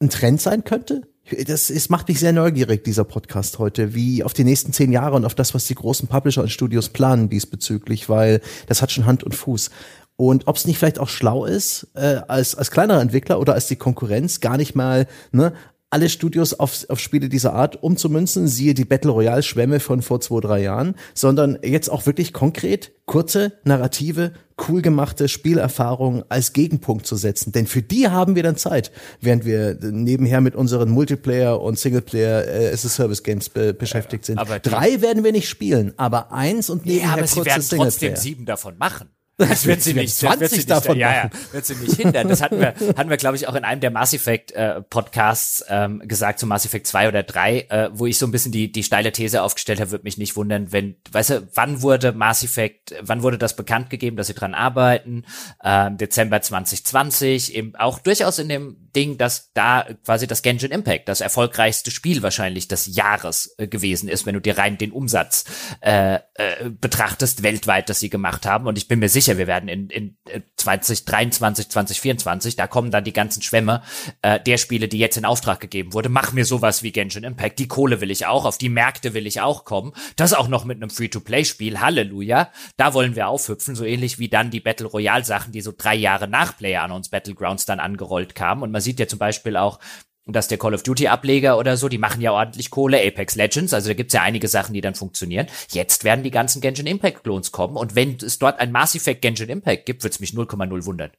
ein 0.01 0.11
Trend 0.11 0.41
sein 0.41 0.63
könnte, 0.63 1.03
das 1.47 1.71
es 1.71 1.89
macht 1.89 2.09
mich 2.09 2.21
sehr 2.21 2.33
neugierig, 2.33 2.85
dieser 2.85 3.05
Podcast 3.05 3.59
heute, 3.59 3.95
wie 3.95 4.23
auf 4.23 4.33
die 4.33 4.45
nächsten 4.45 4.73
zehn 4.73 4.93
Jahre 4.93 5.17
und 5.17 5.25
auf 5.25 5.35
das, 5.35 5.55
was 5.55 5.67
die 5.67 5.75
großen 5.75 6.09
Publisher 6.09 6.43
und 6.43 6.51
Studios 6.51 6.89
planen 6.89 7.29
diesbezüglich, 7.29 8.09
weil 8.09 8.41
das 8.67 8.83
hat 8.83 8.93
schon 8.93 9.07
Hand 9.07 9.25
und 9.25 9.35
Fuß. 9.35 9.71
Und 10.17 10.47
ob 10.47 10.57
es 10.57 10.67
nicht 10.67 10.79
vielleicht 10.79 10.99
auch 10.99 11.09
schlau 11.09 11.45
ist, 11.45 11.89
äh, 11.95 12.21
als, 12.29 12.55
als 12.55 12.71
kleinerer 12.71 13.03
Entwickler 13.03 13.39
oder 13.39 13.53
als 13.53 13.67
die 13.67 13.77
Konkurrenz 13.77 14.41
gar 14.41 14.57
nicht 14.57 14.75
mal 14.75 15.07
ne, 15.31 15.53
alle 15.91 16.09
Studios 16.09 16.53
auf, 16.55 16.85
auf 16.89 16.99
Spiele 16.99 17.29
dieser 17.29 17.55
Art 17.55 17.83
umzumünzen, 17.83 18.49
siehe 18.49 18.75
die 18.75 18.85
Battle 18.85 19.13
Royale 19.13 19.43
Schwämme 19.43 19.79
von 19.79 20.03
vor 20.03 20.21
zwei, 20.21 20.41
drei 20.41 20.63
Jahren, 20.63 20.97
sondern 21.15 21.59
jetzt 21.63 21.89
auch 21.89 22.07
wirklich 22.07 22.33
konkret 22.33 22.93
kurze, 23.07 23.53
narrative, 23.65 24.33
cool 24.69 24.83
gemachte 24.83 25.29
Spielerfahrungen 25.29 26.25
als 26.29 26.53
Gegenpunkt 26.53 27.07
zu 27.07 27.15
setzen. 27.15 27.53
Denn 27.53 27.67
für 27.67 27.83
die 27.83 28.09
haben 28.09 28.35
wir 28.35 28.43
dann 28.43 28.57
Zeit, 28.57 28.91
während 29.21 29.45
wir 29.45 29.79
nebenher 29.81 30.41
mit 30.41 30.57
unseren 30.57 30.91
Multiplayer 30.91 31.61
und 31.61 31.79
Singleplayer 31.79 32.47
äh, 32.49 32.73
as 32.73 32.85
a 32.85 32.89
Service 32.89 33.23
Games 33.23 33.49
be 33.49 33.73
beschäftigt 33.73 34.25
sind. 34.25 34.39
Aber 34.39 34.59
Drei 34.59 35.01
werden 35.03 35.23
wir 35.23 35.33
nicht 35.33 35.49
spielen, 35.49 35.93
aber 35.97 36.33
eins 36.33 36.69
und 36.69 36.85
nebenher 36.85 37.09
ja, 37.09 37.13
aber 37.15 37.27
sie 37.27 37.45
werden 37.45 37.65
trotzdem 37.69 38.17
sieben 38.17 38.45
davon 38.45 38.77
machen. 38.77 39.11
Das 39.39 39.67
wird 39.67 39.83
sie 39.83 39.93
nicht, 39.93 40.17
20 40.17 40.41
wird 40.41 40.51
sie 40.51 40.57
nicht, 40.57 40.71
davon 40.71 40.97
ja, 40.99 41.15
ja, 41.15 41.31
wird 41.53 41.67
sie 41.67 41.75
nicht 41.75 41.97
hindern. 41.97 42.29
Das 42.29 42.41
hatten 42.41 42.59
wir, 42.59 42.69
hatten 42.97 43.11
wir, 43.11 43.17
glaube 43.19 43.37
ich, 43.37 43.47
auch 43.49 43.55
in 43.55 43.65
einem 43.65 43.83
der 43.83 43.91
Mass 43.91 44.15
Effect 44.15 44.53
äh, 44.53 44.81
Podcasts 44.81 45.63
ähm, 45.69 46.01
gesagt, 46.07 46.39
zu 46.39 46.47
Mass 46.47 46.65
Effect 46.65 46.87
2 46.87 47.09
oder 47.09 47.23
3, 47.23 47.59
äh, 47.69 47.91
wo 47.93 48.07
ich 48.07 48.17
so 48.17 48.27
ein 48.27 48.31
bisschen 48.31 48.51
die, 48.51 48.73
die 48.73 48.83
steile 48.83 49.13
These 49.13 49.43
aufgestellt 49.43 49.81
habe, 49.81 49.91
würde 49.91 50.05
mich 50.05 50.17
nicht 50.17 50.37
wundern, 50.37 50.73
wenn, 50.73 50.97
weißt 51.13 51.31
du, 51.31 51.49
wann 51.55 51.83
wurde 51.83 52.13
Mass 52.13 52.43
Effect, 52.43 52.95
wann 53.03 53.23
wurde 53.23 53.37
das 53.37 53.57
bekannt 53.57 53.91
gegeben, 53.91 54.17
dass 54.17 54.29
sie 54.29 54.35
dran 54.35 54.55
arbeiten? 54.55 55.25
Ähm, 55.63 55.99
Dezember 55.99 56.41
2020, 56.41 57.55
eben 57.55 57.77
auch 57.77 57.99
durchaus 57.99 58.39
in 58.39 58.49
dem 58.49 58.86
Ding, 58.97 59.19
dass 59.19 59.53
da 59.53 59.87
quasi 60.05 60.27
das 60.27 60.43
Genshin 60.43 60.73
Impact, 60.73 61.09
das 61.09 61.21
erfolgreichste 61.21 61.91
Spiel 61.91 62.23
wahrscheinlich 62.23 62.67
des 62.67 62.97
Jahres 62.97 63.55
äh, 63.59 63.69
gewesen 63.69 64.09
ist, 64.09 64.27
wenn 64.27 64.35
du 64.35 64.41
dir 64.41 64.59
rein 64.59 64.79
den 64.79 64.91
Umsatz 64.91 65.45
äh, 65.83 66.15
äh, 66.35 66.71
betrachtest, 66.71 67.43
weltweit, 67.43 67.89
das 67.89 68.01
sie 68.01 68.11
gemacht 68.11 68.47
haben. 68.47 68.67
Und 68.67 68.79
ich 68.79 68.89
bin 68.89 68.99
mir 68.99 69.11
sicher, 69.11 69.39
wir 69.39 69.47
werden 69.47 69.69
in, 69.69 69.91
in 69.91 70.17
2023, 70.57 71.67
äh, 71.67 71.69
2024, 71.69 72.57
da 72.57 72.67
kommen 72.67 72.91
dann 72.91 73.05
die 73.05 73.13
ganzen 73.13 73.43
Schwämme 73.43 73.83
äh, 74.23 74.41
der 74.41 74.57
Spiele, 74.57 74.89
die 74.89 74.99
jetzt 74.99 75.17
in 75.17 75.27
Auftrag 75.27 75.61
gegeben 75.61 75.93
wurde. 75.93 76.09
Mach 76.09 76.33
mir 76.33 76.47
sowas 76.47 76.83
wie 76.83 76.93
Genshin 76.93 77.25
Impact. 77.25 77.59
Die 77.59 77.69
Kohle 77.69 78.01
will 78.01 78.11
ich 78.11 78.27
auch, 78.27 78.47
auf 78.47 78.59
die 78.59 78.71
Märkte 78.71 79.13
will 79.13 79.27
ich 79.27 79.41
auch 79.43 79.65
kommen. 79.65 79.93
Das 80.17 80.33
auch 80.33 80.49
noch 80.49 80.65
mit 80.65 80.77
einem 80.77 80.91
Free-to-Play-Spiel. 80.91 81.81
Halleluja. 81.81 82.51
Da 82.79 82.95
wollen 82.95 83.15
wir 83.15 83.29
aufhüpfen, 83.29 83.77
so 83.77 83.85
ähnlich 83.85 84.19
wie 84.19 84.29
dann 84.29 84.51
die 84.51 84.61
Battle 84.61 84.87
Royale-Sachen, 84.87 85.53
die 85.53 85.61
so 85.61 85.73
drei 85.77 85.95
Jahre 85.95 86.27
nach 86.27 86.57
Player 86.57 86.87
uns 86.95 87.09
Battlegrounds 87.09 87.67
dann 87.67 87.81
angerollt 87.81 88.35
kamen. 88.35 88.63
Und 88.63 88.73
man 88.73 88.81
sieht 88.87 88.99
ja 88.99 89.07
zum 89.07 89.19
Beispiel 89.19 89.57
auch, 89.57 89.79
dass 90.27 90.49
der 90.49 90.59
Call 90.59 90.75
of 90.75 90.83
Duty 90.83 91.09
Ableger 91.09 91.57
oder 91.59 91.77
so, 91.77 91.89
die 91.89 91.99
machen 91.99 92.21
ja 92.21 92.33
ordentlich 92.33 92.71
Kohle, 92.71 93.01
Apex 93.01 93.37
Legends, 93.37 93.73
also 93.73 93.89
da 93.89 93.95
gibt's 93.95 94.15
ja 94.15 94.23
einige 94.23 94.49
Sachen, 94.49 94.75
die 94.75 94.81
dann 94.81 94.95
funktionieren. 94.95 95.47
Jetzt 95.71 96.05
werden 96.05 96.25
die 96.25 96.31
ganzen 96.31 96.61
Genshin 96.61 96.87
Impact 96.87 97.23
Klons 97.23 97.53
kommen 97.53 97.77
und 97.77 97.95
wenn 97.95 98.17
es 98.17 98.39
dort 98.39 98.59
ein 98.59 98.73
Mass 98.73 98.95
Effect 98.95 99.23
Genshin 99.23 99.49
Impact 99.49 99.87
gibt, 99.87 100.03
wird's 100.03 100.21
mich 100.21 100.31
0,0 100.31 100.85
wundern. 100.85 101.11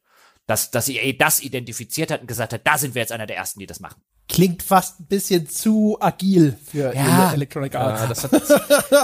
Dass, 0.46 0.72
dass 0.72 0.88
EA 0.88 1.14
das 1.18 1.42
identifiziert 1.42 2.10
hat 2.10 2.22
und 2.22 2.28
gesagt 2.28 2.54
hat, 2.54 2.62
da 2.66 2.78
sind 2.78 2.96
wir 2.96 3.02
jetzt 3.02 3.12
einer 3.12 3.28
der 3.28 3.36
ersten, 3.36 3.60
die 3.60 3.66
das 3.66 3.82
machen. 3.82 4.02
Klingt 4.30 4.64
fast 4.64 5.00
ein 5.00 5.06
bisschen 5.06 5.50
zu 5.50 5.98
agil 6.00 6.58
für 6.66 6.94
ja. 6.96 7.34
Electronic 7.34 7.76
Arts. 7.76 8.02
Ja, 8.02 8.08
das 8.08 8.24
hat, 8.24 8.34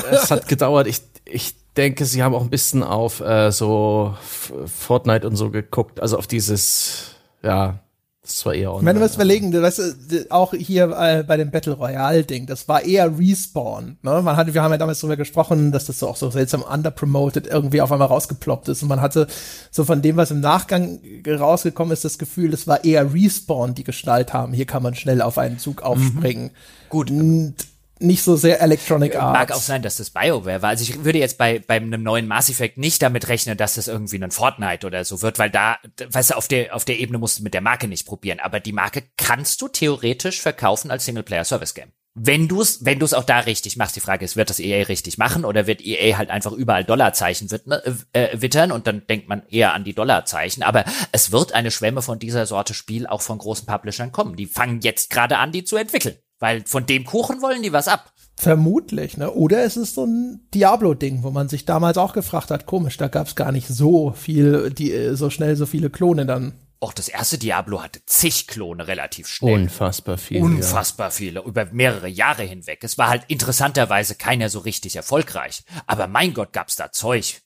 das 0.10 0.32
hat 0.32 0.48
gedauert. 0.48 0.88
Ich, 0.88 1.02
ich 1.26 1.56
denke, 1.76 2.06
sie 2.06 2.24
haben 2.24 2.34
auch 2.34 2.44
ein 2.44 2.50
bisschen 2.50 2.82
auf 2.82 3.20
äh, 3.20 3.52
so 3.52 4.16
Fortnite 4.22 5.28
und 5.28 5.36
so 5.36 5.50
geguckt, 5.50 6.00
also 6.00 6.18
auf 6.18 6.28
dieses, 6.28 7.16
ja, 7.42 7.83
das 8.24 8.46
war 8.46 8.54
eher 8.54 8.72
online. 8.72 8.86
Wenn 8.86 9.00
wir 9.02 9.06
es 9.06 9.16
überlegen, 9.16 9.54
weißt 9.54 9.80
du, 9.80 10.32
auch 10.32 10.54
hier 10.54 10.96
äh, 10.98 11.24
bei 11.24 11.36
dem 11.36 11.52
Battle 11.52 11.74
Royale 11.74 12.24
Ding, 12.24 12.46
das 12.46 12.70
war 12.70 12.82
eher 12.82 13.20
Respawn. 13.20 13.98
Ne? 14.02 14.22
Man 14.22 14.38
hatte, 14.38 14.54
wir 14.54 14.64
haben 14.64 14.72
ja 14.72 14.78
damals 14.78 15.02
darüber 15.02 15.18
gesprochen, 15.18 15.74
dass 15.74 15.88
das 15.88 16.00
so 16.00 16.08
auch 16.08 16.16
so 16.16 16.30
seltsam 16.30 16.62
underpromoted 16.62 17.48
irgendwie 17.48 17.82
auf 17.82 17.92
einmal 17.92 18.08
rausgeploppt 18.08 18.70
ist 18.70 18.82
und 18.82 18.88
man 18.88 19.02
hatte 19.02 19.28
so 19.72 19.84
von 19.84 20.02
dem, 20.02 20.16
was 20.16 20.32
im 20.32 20.40
Nachgang 20.40 21.00
rausgekommen 21.28 21.92
ist, 21.92 22.06
das 22.06 22.18
Gefühl, 22.18 22.52
das 22.52 22.66
war 22.66 22.86
eher 22.86 23.14
Respawn, 23.14 23.76
die 23.76 23.84
Gestalt 23.84 24.32
haben. 24.32 24.54
Hier 24.54 24.66
kann 24.66 24.84
man 24.84 24.96
schnell 24.96 25.22
auf 25.22 25.38
einen 25.38 25.60
Zug 25.60 25.82
aufspringen. 25.82 26.46
Mhm. 26.46 26.50
Gut. 26.88 27.12
Und 27.12 27.56
nicht 28.04 28.24
so 28.24 28.36
sehr 28.36 28.62
Electronic 28.62 29.16
Arts. 29.16 29.40
Mag 29.40 29.52
auch 29.52 29.62
sein, 29.62 29.82
dass 29.82 29.98
das 29.98 30.12
BioWare 30.12 30.62
war. 30.62 30.70
Also 30.70 30.84
ich 30.84 31.04
würde 31.04 31.20
jetzt 31.20 31.38
bei, 31.38 31.60
bei 31.60 31.76
einem 31.76 32.04
neuen 32.04 32.28
Mass 32.28 32.50
Effect 32.50 32.78
nicht 32.78 33.02
damit 33.02 33.28
rechnen, 33.28 33.58
dass 33.58 33.76
das 33.76 33.88
irgendwie 33.88 34.22
ein 34.22 34.32
Fortnite 34.32 34.86
oder 34.86 35.04
so 35.06 35.22
wird, 35.22 35.40
weil 35.40 35.50
da, 35.50 35.78
weißt 36.08 36.32
du, 36.32 36.38
auf 36.38 36.48
der, 36.48 36.76
auf 36.76 36.86
der 36.86 37.00
Ebene 37.00 37.18
musst 37.18 37.40
du 37.40 37.44
mit 37.44 37.54
der 37.54 37.62
Marke 37.62 37.88
nicht 37.88 38.06
probieren. 38.06 38.40
Aber 38.40 38.60
die 38.60 38.74
Marke 38.74 39.04
kannst 39.18 39.62
du 39.62 39.68
theoretisch 39.68 40.42
verkaufen 40.42 40.92
als 40.92 41.06
Singleplayer-Service-Game. 41.06 41.92
Wenn 42.16 42.48
du 42.48 42.62
es 42.62 42.86
wenn 42.86 43.00
du's 43.00 43.16
auch 43.16 43.24
da 43.24 43.40
richtig 43.40 43.76
machst, 43.76 43.96
die 43.96 44.00
Frage 44.00 44.24
ist, 44.24 44.36
wird 44.36 44.52
das 44.52 44.60
EA 44.60 44.86
richtig 44.86 45.18
machen 45.18 45.46
oder 45.46 45.66
wird 45.66 45.82
EA 45.84 46.16
halt 46.16 46.30
einfach 46.30 46.52
überall 46.52 46.84
Dollarzeichen 46.84 47.50
äh, 47.52 47.92
äh, 48.14 48.40
wittern 48.40 48.72
und 48.72 48.86
dann 48.86 49.08
denkt 49.08 49.30
man 49.30 49.42
eher 49.50 49.74
an 49.74 49.84
die 49.84 49.96
Dollarzeichen. 49.96 50.62
Aber 50.62 50.86
es 51.12 51.32
wird 51.32 51.54
eine 51.54 51.72
Schwemme 51.72 52.04
von 52.04 52.20
dieser 52.20 52.46
Sorte 52.46 52.76
Spiel 52.76 53.08
auch 53.08 53.24
von 53.24 53.40
großen 53.40 53.66
Publishern 53.66 54.12
kommen. 54.12 54.36
Die 54.36 54.46
fangen 54.46 54.82
jetzt 54.82 55.10
gerade 55.10 55.40
an, 55.40 55.52
die 55.52 55.64
zu 55.64 55.76
entwickeln. 55.76 56.16
Weil 56.40 56.64
von 56.66 56.86
dem 56.86 57.06
Kuchen 57.06 57.42
wollen 57.42 57.64
die 57.64 57.74
was 57.74 57.88
ab. 57.88 58.14
Vermutlich, 58.36 59.18
ne? 59.18 59.32
Oder 59.32 59.64
es 59.64 59.78
ist 59.78 59.96
so 59.96 60.06
ein 60.06 60.48
Diablo-Ding, 60.54 61.24
wo 61.24 61.30
man 61.30 61.50
sich 61.50 61.66
damals 61.66 61.98
auch 61.98 62.14
gefragt 62.14 62.52
hat, 62.52 62.66
komisch, 62.66 62.98
da 62.98 63.08
gab 63.08 63.28
es 63.28 63.36
gar 63.36 63.52
nicht 63.52 63.68
so 63.68 64.12
viel, 64.12 64.72
die 64.72 64.92
äh, 64.92 65.16
so 65.16 65.30
schnell 65.30 65.56
so 65.56 65.66
viele 65.66 65.90
Klone 65.90 66.26
dann. 66.26 66.54
Auch 66.80 66.94
das 66.94 67.08
erste 67.08 67.38
Diablo 67.38 67.82
hatte 67.82 68.02
zig 68.06 68.48
Klone 68.48 68.88
relativ 68.88 69.28
schnell. 69.28 69.54
Unfassbar 69.54 70.18
viele. 70.18 70.42
Unfassbar 70.42 71.08
ja. 71.08 71.12
viele, 71.12 71.42
über 71.44 71.66
mehrere 71.72 72.10
Jahre 72.10 72.44
hinweg. 72.44 72.84
Es 72.84 72.98
war 72.98 73.08
halt 73.08 73.24
interessanterweise 73.30 74.16
keiner 74.16 74.50
so 74.50 74.60
richtig 74.60 74.98
erfolgreich. 74.98 75.64
Aber 75.88 76.08
mein 76.08 76.34
Gott, 76.34 76.52
gab's 76.52 76.76
da 76.76 76.92
Zeug. 76.92 77.42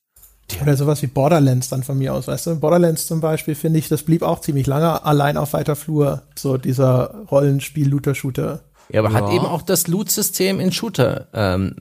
Oder 0.62 0.78
sowas 0.78 1.02
wie 1.02 1.08
Borderlands 1.08 1.70
dann 1.70 1.84
von 1.84 1.98
mir 1.98 2.14
aus, 2.14 2.28
weißt 2.28 2.48
du? 2.48 2.56
Borderlands 2.56 3.06
zum 3.06 3.20
Beispiel, 3.20 3.54
finde 3.54 3.80
ich, 3.80 3.90
das 3.90 4.04
blieb 4.04 4.24
auch 4.24 4.40
ziemlich 4.40 4.66
lange 4.66 5.04
allein 5.06 5.38
auf 5.38 5.54
weiter 5.54 5.76
Flur. 5.76 6.24
So 6.36 6.58
dieser 6.58 7.26
Rollenspiel-Looter-Shooter. 7.30 8.64
Ja, 8.90 9.02
aber 9.02 9.12
ja. 9.12 9.16
hat 9.16 9.32
eben 9.32 9.46
auch 9.46 9.62
das 9.62 9.88
Loot-System 9.88 10.60
in 10.60 10.72
Shooter 10.72 11.28
ähm, 11.34 11.76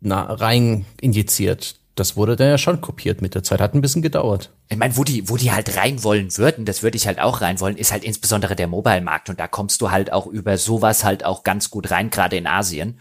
na, 0.00 0.22
rein 0.22 0.84
injiziert. 1.00 1.76
Das 1.94 2.16
wurde 2.16 2.34
dann 2.34 2.48
ja 2.48 2.58
schon 2.58 2.80
kopiert 2.80 3.22
mit 3.22 3.36
der 3.36 3.44
Zeit, 3.44 3.60
hat 3.60 3.74
ein 3.74 3.80
bisschen 3.80 4.02
gedauert. 4.02 4.50
Ich 4.68 4.76
meine, 4.76 4.96
wo 4.96 5.04
die, 5.04 5.28
wo 5.28 5.36
die 5.36 5.52
halt 5.52 5.76
rein 5.76 6.02
wollen 6.02 6.36
würden, 6.36 6.64
das 6.64 6.82
würde 6.82 6.96
ich 6.96 7.06
halt 7.06 7.20
auch 7.20 7.40
rein 7.40 7.60
wollen, 7.60 7.76
ist 7.76 7.92
halt 7.92 8.02
insbesondere 8.02 8.56
der 8.56 8.66
Mobile-Markt 8.66 9.30
und 9.30 9.38
da 9.38 9.46
kommst 9.46 9.80
du 9.80 9.92
halt 9.92 10.12
auch 10.12 10.26
über 10.26 10.58
sowas 10.58 11.04
halt 11.04 11.24
auch 11.24 11.44
ganz 11.44 11.70
gut 11.70 11.92
rein, 11.92 12.10
gerade 12.10 12.36
in 12.36 12.48
Asien. 12.48 12.98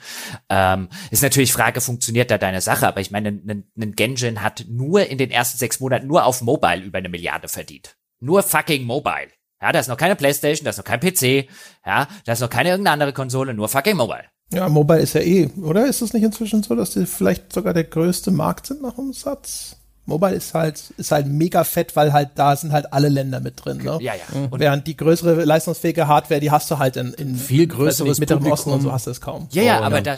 Ähm, 0.48 0.90
ist 1.10 1.24
natürlich 1.24 1.54
Frage, 1.54 1.82
funktioniert 1.82 2.30
da 2.30 2.38
deine 2.38 2.62
Sache, 2.62 2.88
aber 2.88 3.02
ich 3.02 3.10
meine, 3.10 3.30
ein, 3.30 3.66
ein 3.76 3.94
Genjin 3.94 4.44
hat 4.44 4.66
nur 4.70 5.08
in 5.08 5.18
den 5.18 5.32
ersten 5.32 5.58
sechs 5.58 5.80
Monaten 5.80 6.06
nur 6.06 6.26
auf 6.26 6.42
Mobile 6.42 6.84
über 6.84 7.00
eine 7.00 7.10
Milliarde 7.10 7.48
verdient. 7.48 7.96
Nur 8.20 8.44
fucking 8.44 8.84
Mobile. 8.84 9.30
Ja, 9.64 9.72
da 9.72 9.80
ist 9.80 9.88
noch 9.88 9.96
keine 9.96 10.18
Playstation, 10.18 10.66
da 10.66 10.72
ist 10.72 10.78
noch 10.78 10.84
kein 10.84 11.00
PC, 11.00 11.48
ja, 11.86 12.06
da 12.26 12.34
ist 12.34 12.42
noch 12.42 12.50
keine 12.50 12.68
irgendeine 12.72 12.92
andere 12.96 13.14
Konsole, 13.14 13.54
nur 13.54 13.70
fucking 13.70 13.96
Mobile. 13.96 14.26
Ja, 14.52 14.68
Mobile 14.68 15.00
ist 15.00 15.14
ja 15.16 15.22
eh, 15.22 15.50
oder? 15.62 15.86
Ist 15.88 16.02
es 16.02 16.12
nicht 16.12 16.24
inzwischen 16.24 16.62
so, 16.64 16.76
dass 16.76 16.90
die 16.92 17.06
vielleicht 17.06 17.54
sogar 17.54 17.74
der 17.74 17.86
größte 17.86 18.30
Markt 18.32 18.68
sind 18.68 18.82
nach 18.82 18.98
Umsatz? 18.98 19.78
Mobile 20.06 20.34
ist 20.34 20.54
halt, 20.54 20.84
ist 20.98 21.14
halt 21.14 21.28
mega 21.28 21.64
fett, 21.64 21.96
weil 21.96 22.12
halt 22.12 22.32
da 22.36 22.58
sind 22.58 22.74
halt 22.74 22.92
alle 22.92 23.08
Länder 23.08 23.40
mit 23.40 23.64
drin. 23.64 23.78
Ne? 23.78 24.00
Ja, 24.02 24.14
ja. 24.16 24.48
Und 24.52 24.60
Während 24.60 24.86
die 24.86 24.98
größere 24.98 25.46
leistungsfähige 25.46 26.10
Hardware, 26.10 26.42
die 26.42 26.52
hast 26.52 26.70
du 26.70 26.78
halt 26.78 26.98
in, 26.98 27.14
in 27.14 27.38
Viel 27.38 27.68
größeres 27.68 28.20
mit 28.20 28.30
dem 28.30 28.40
Publikum. 28.40 28.52
Osten 28.54 28.70
und 28.72 28.82
so 28.82 28.92
hast 28.92 29.08
du 29.08 29.12
es 29.12 29.22
kaum. 29.22 29.48
Ja, 29.52 29.64
ja, 29.64 29.80
Oh, 29.80 29.84
aber 29.84 29.96
ja. 30.00 30.02
da, 30.02 30.18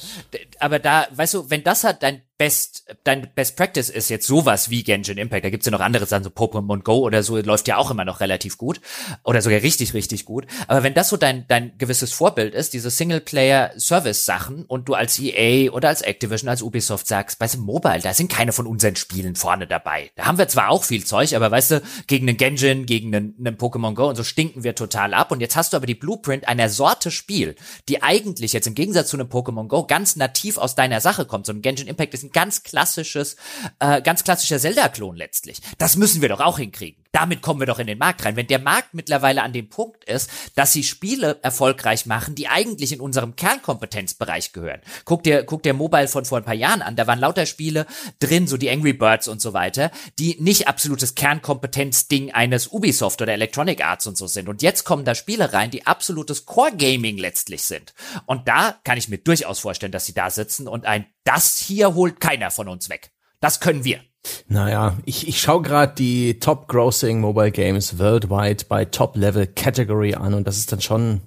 aber 0.59 0.79
da, 0.79 1.05
weißt 1.11 1.35
du, 1.35 1.49
wenn 1.51 1.63
das 1.63 1.83
halt 1.83 2.01
dein 2.01 2.23
Best, 2.37 2.83
dein 3.05 3.33
Best 3.33 3.55
Practice 3.55 3.89
ist 3.89 4.09
jetzt 4.09 4.27
sowas 4.27 4.69
wie 4.69 4.83
Genshin 4.83 5.17
Impact, 5.17 5.45
da 5.45 5.49
gibt's 5.49 5.65
ja 5.65 5.71
noch 5.71 5.79
andere 5.79 6.05
Sachen, 6.05 6.25
so 6.25 6.29
Pokémon 6.29 6.83
Go 6.83 6.97
oder 6.97 7.23
so, 7.23 7.37
läuft 7.37 7.69
ja 7.69 7.77
auch 7.77 7.91
immer 7.91 8.03
noch 8.03 8.19
relativ 8.19 8.57
gut. 8.57 8.81
Oder 9.23 9.41
sogar 9.41 9.61
richtig, 9.61 9.93
richtig 9.93 10.25
gut. 10.25 10.45
Aber 10.67 10.83
wenn 10.83 10.93
das 10.93 11.07
so 11.07 11.15
dein, 11.15 11.47
dein 11.47 11.77
gewisses 11.77 12.11
Vorbild 12.11 12.53
ist, 12.53 12.73
diese 12.73 12.89
Singleplayer-Service-Sachen 12.89 14.65
und 14.65 14.89
du 14.89 14.95
als 14.95 15.17
EA 15.17 15.71
oder 15.71 15.87
als 15.87 16.01
Activision, 16.01 16.49
als 16.49 16.61
Ubisoft 16.61 17.07
sagst, 17.07 17.39
weißt 17.39 17.55
du, 17.55 17.59
Mobile, 17.59 18.01
da 18.01 18.13
sind 18.13 18.29
keine 18.29 18.51
von 18.51 18.67
unseren 18.67 18.97
Spielen 18.97 19.37
vorne 19.37 19.65
dabei. 19.65 20.11
Da 20.15 20.25
haben 20.25 20.37
wir 20.37 20.49
zwar 20.49 20.71
auch 20.71 20.83
viel 20.83 21.05
Zeug, 21.05 21.35
aber 21.35 21.51
weißt 21.51 21.71
du, 21.71 21.81
gegen 22.07 22.27
einen 22.27 22.37
Genshin, 22.37 22.85
gegen 22.85 23.15
einen, 23.15 23.35
einen 23.39 23.57
Pokémon 23.57 23.93
Go 23.93 24.09
und 24.09 24.17
so 24.17 24.25
stinken 24.25 24.65
wir 24.65 24.75
total 24.75 25.13
ab. 25.13 25.31
Und 25.31 25.39
jetzt 25.39 25.55
hast 25.55 25.71
du 25.71 25.77
aber 25.77 25.85
die 25.85 25.95
Blueprint 25.95 26.49
einer 26.49 26.67
Sorte 26.67 27.11
Spiel, 27.11 27.55
die 27.87 28.03
eigentlich 28.03 28.51
jetzt 28.51 28.67
im 28.67 28.75
Gegensatz 28.75 29.07
zu 29.07 29.15
einem 29.15 29.29
Pokémon 29.29 29.69
Go 29.69 29.85
ganz 29.85 30.17
nativ 30.17 30.57
aus 30.57 30.75
deiner 30.75 30.99
Sache 30.99 31.25
kommt. 31.25 31.45
So 31.45 31.53
ein 31.53 31.61
Genshin 31.61 31.87
Impact 31.87 32.13
ist 32.13 32.24
ein 32.25 32.31
ganz 32.31 32.63
klassisches, 32.63 33.35
äh, 33.79 34.01
ganz 34.01 34.23
klassischer 34.23 34.59
Zelda-Klon 34.59 35.15
letztlich. 35.15 35.61
Das 35.77 35.95
müssen 35.95 36.21
wir 36.21 36.29
doch 36.29 36.41
auch 36.41 36.57
hinkriegen. 36.57 37.04
Damit 37.15 37.41
kommen 37.41 37.61
wir 37.61 37.65
doch 37.65 37.79
in 37.79 37.87
den 37.87 37.97
Markt 37.97 38.25
rein. 38.25 38.35
Wenn 38.35 38.47
der 38.47 38.59
Markt 38.59 38.93
mittlerweile 38.93 39.41
an 39.41 39.53
dem 39.53 39.69
Punkt 39.69 40.03
ist, 40.03 40.29
dass 40.55 40.73
sie 40.73 40.83
Spiele 40.83 41.39
erfolgreich 41.43 42.05
machen, 42.05 42.35
die 42.35 42.49
eigentlich 42.49 42.91
in 42.91 42.99
unserem 42.99 43.37
Kernkompetenzbereich 43.37 44.51
gehören. 44.51 44.81
Guck 45.05 45.23
dir, 45.23 45.45
guck 45.45 45.63
dir 45.63 45.73
Mobile 45.73 46.09
von 46.09 46.25
vor 46.25 46.39
ein 46.39 46.43
paar 46.43 46.53
Jahren 46.53 46.81
an. 46.81 46.97
Da 46.97 47.07
waren 47.07 47.19
lauter 47.19 47.45
Spiele 47.45 47.85
drin, 48.19 48.47
so 48.47 48.57
die 48.57 48.69
Angry 48.69 48.91
Birds 48.91 49.29
und 49.29 49.39
so 49.39 49.53
weiter, 49.53 49.91
die 50.19 50.35
nicht 50.41 50.67
absolutes 50.67 51.15
Kernkompetenzding 51.15 52.33
eines 52.33 52.67
Ubisoft 52.67 53.21
oder 53.21 53.31
Electronic 53.31 53.81
Arts 53.81 54.07
und 54.07 54.17
so 54.17 54.27
sind. 54.27 54.49
Und 54.49 54.61
jetzt 54.61 54.83
kommen 54.83 55.05
da 55.05 55.15
Spiele 55.15 55.53
rein, 55.53 55.71
die 55.71 55.87
absolutes 55.87 56.45
Core-Gaming 56.45 57.17
letztlich 57.17 57.63
sind. 57.63 57.93
Und 58.25 58.49
da 58.49 58.77
kann 58.83 58.97
ich 58.97 59.07
mir 59.07 59.19
durchaus 59.19 59.59
vorstellen, 59.59 59.93
dass 59.93 60.05
sie 60.05 60.13
da 60.13 60.29
sitzen 60.29 60.67
und 60.67 60.85
ein 60.85 61.05
das 61.23 61.57
hier 61.59 61.95
holt 61.95 62.19
keiner 62.19 62.51
von 62.51 62.67
uns 62.67 62.89
weg. 62.89 63.11
Das 63.39 63.61
können 63.61 63.85
wir. 63.85 64.01
Naja, 64.47 64.97
ich, 65.05 65.27
ich 65.27 65.39
schaue 65.39 65.61
gerade 65.61 65.93
die 65.95 66.39
Top 66.39 66.67
Grossing 66.67 67.19
Mobile 67.19 67.51
Games 67.51 67.99
worldwide 67.99 68.65
bei 68.67 68.85
Top 68.85 69.15
Level 69.15 69.47
Category 69.47 70.15
an 70.15 70.33
und 70.33 70.47
das 70.47 70.57
ist 70.57 70.71
dann 70.71 70.81
schon. 70.81 71.21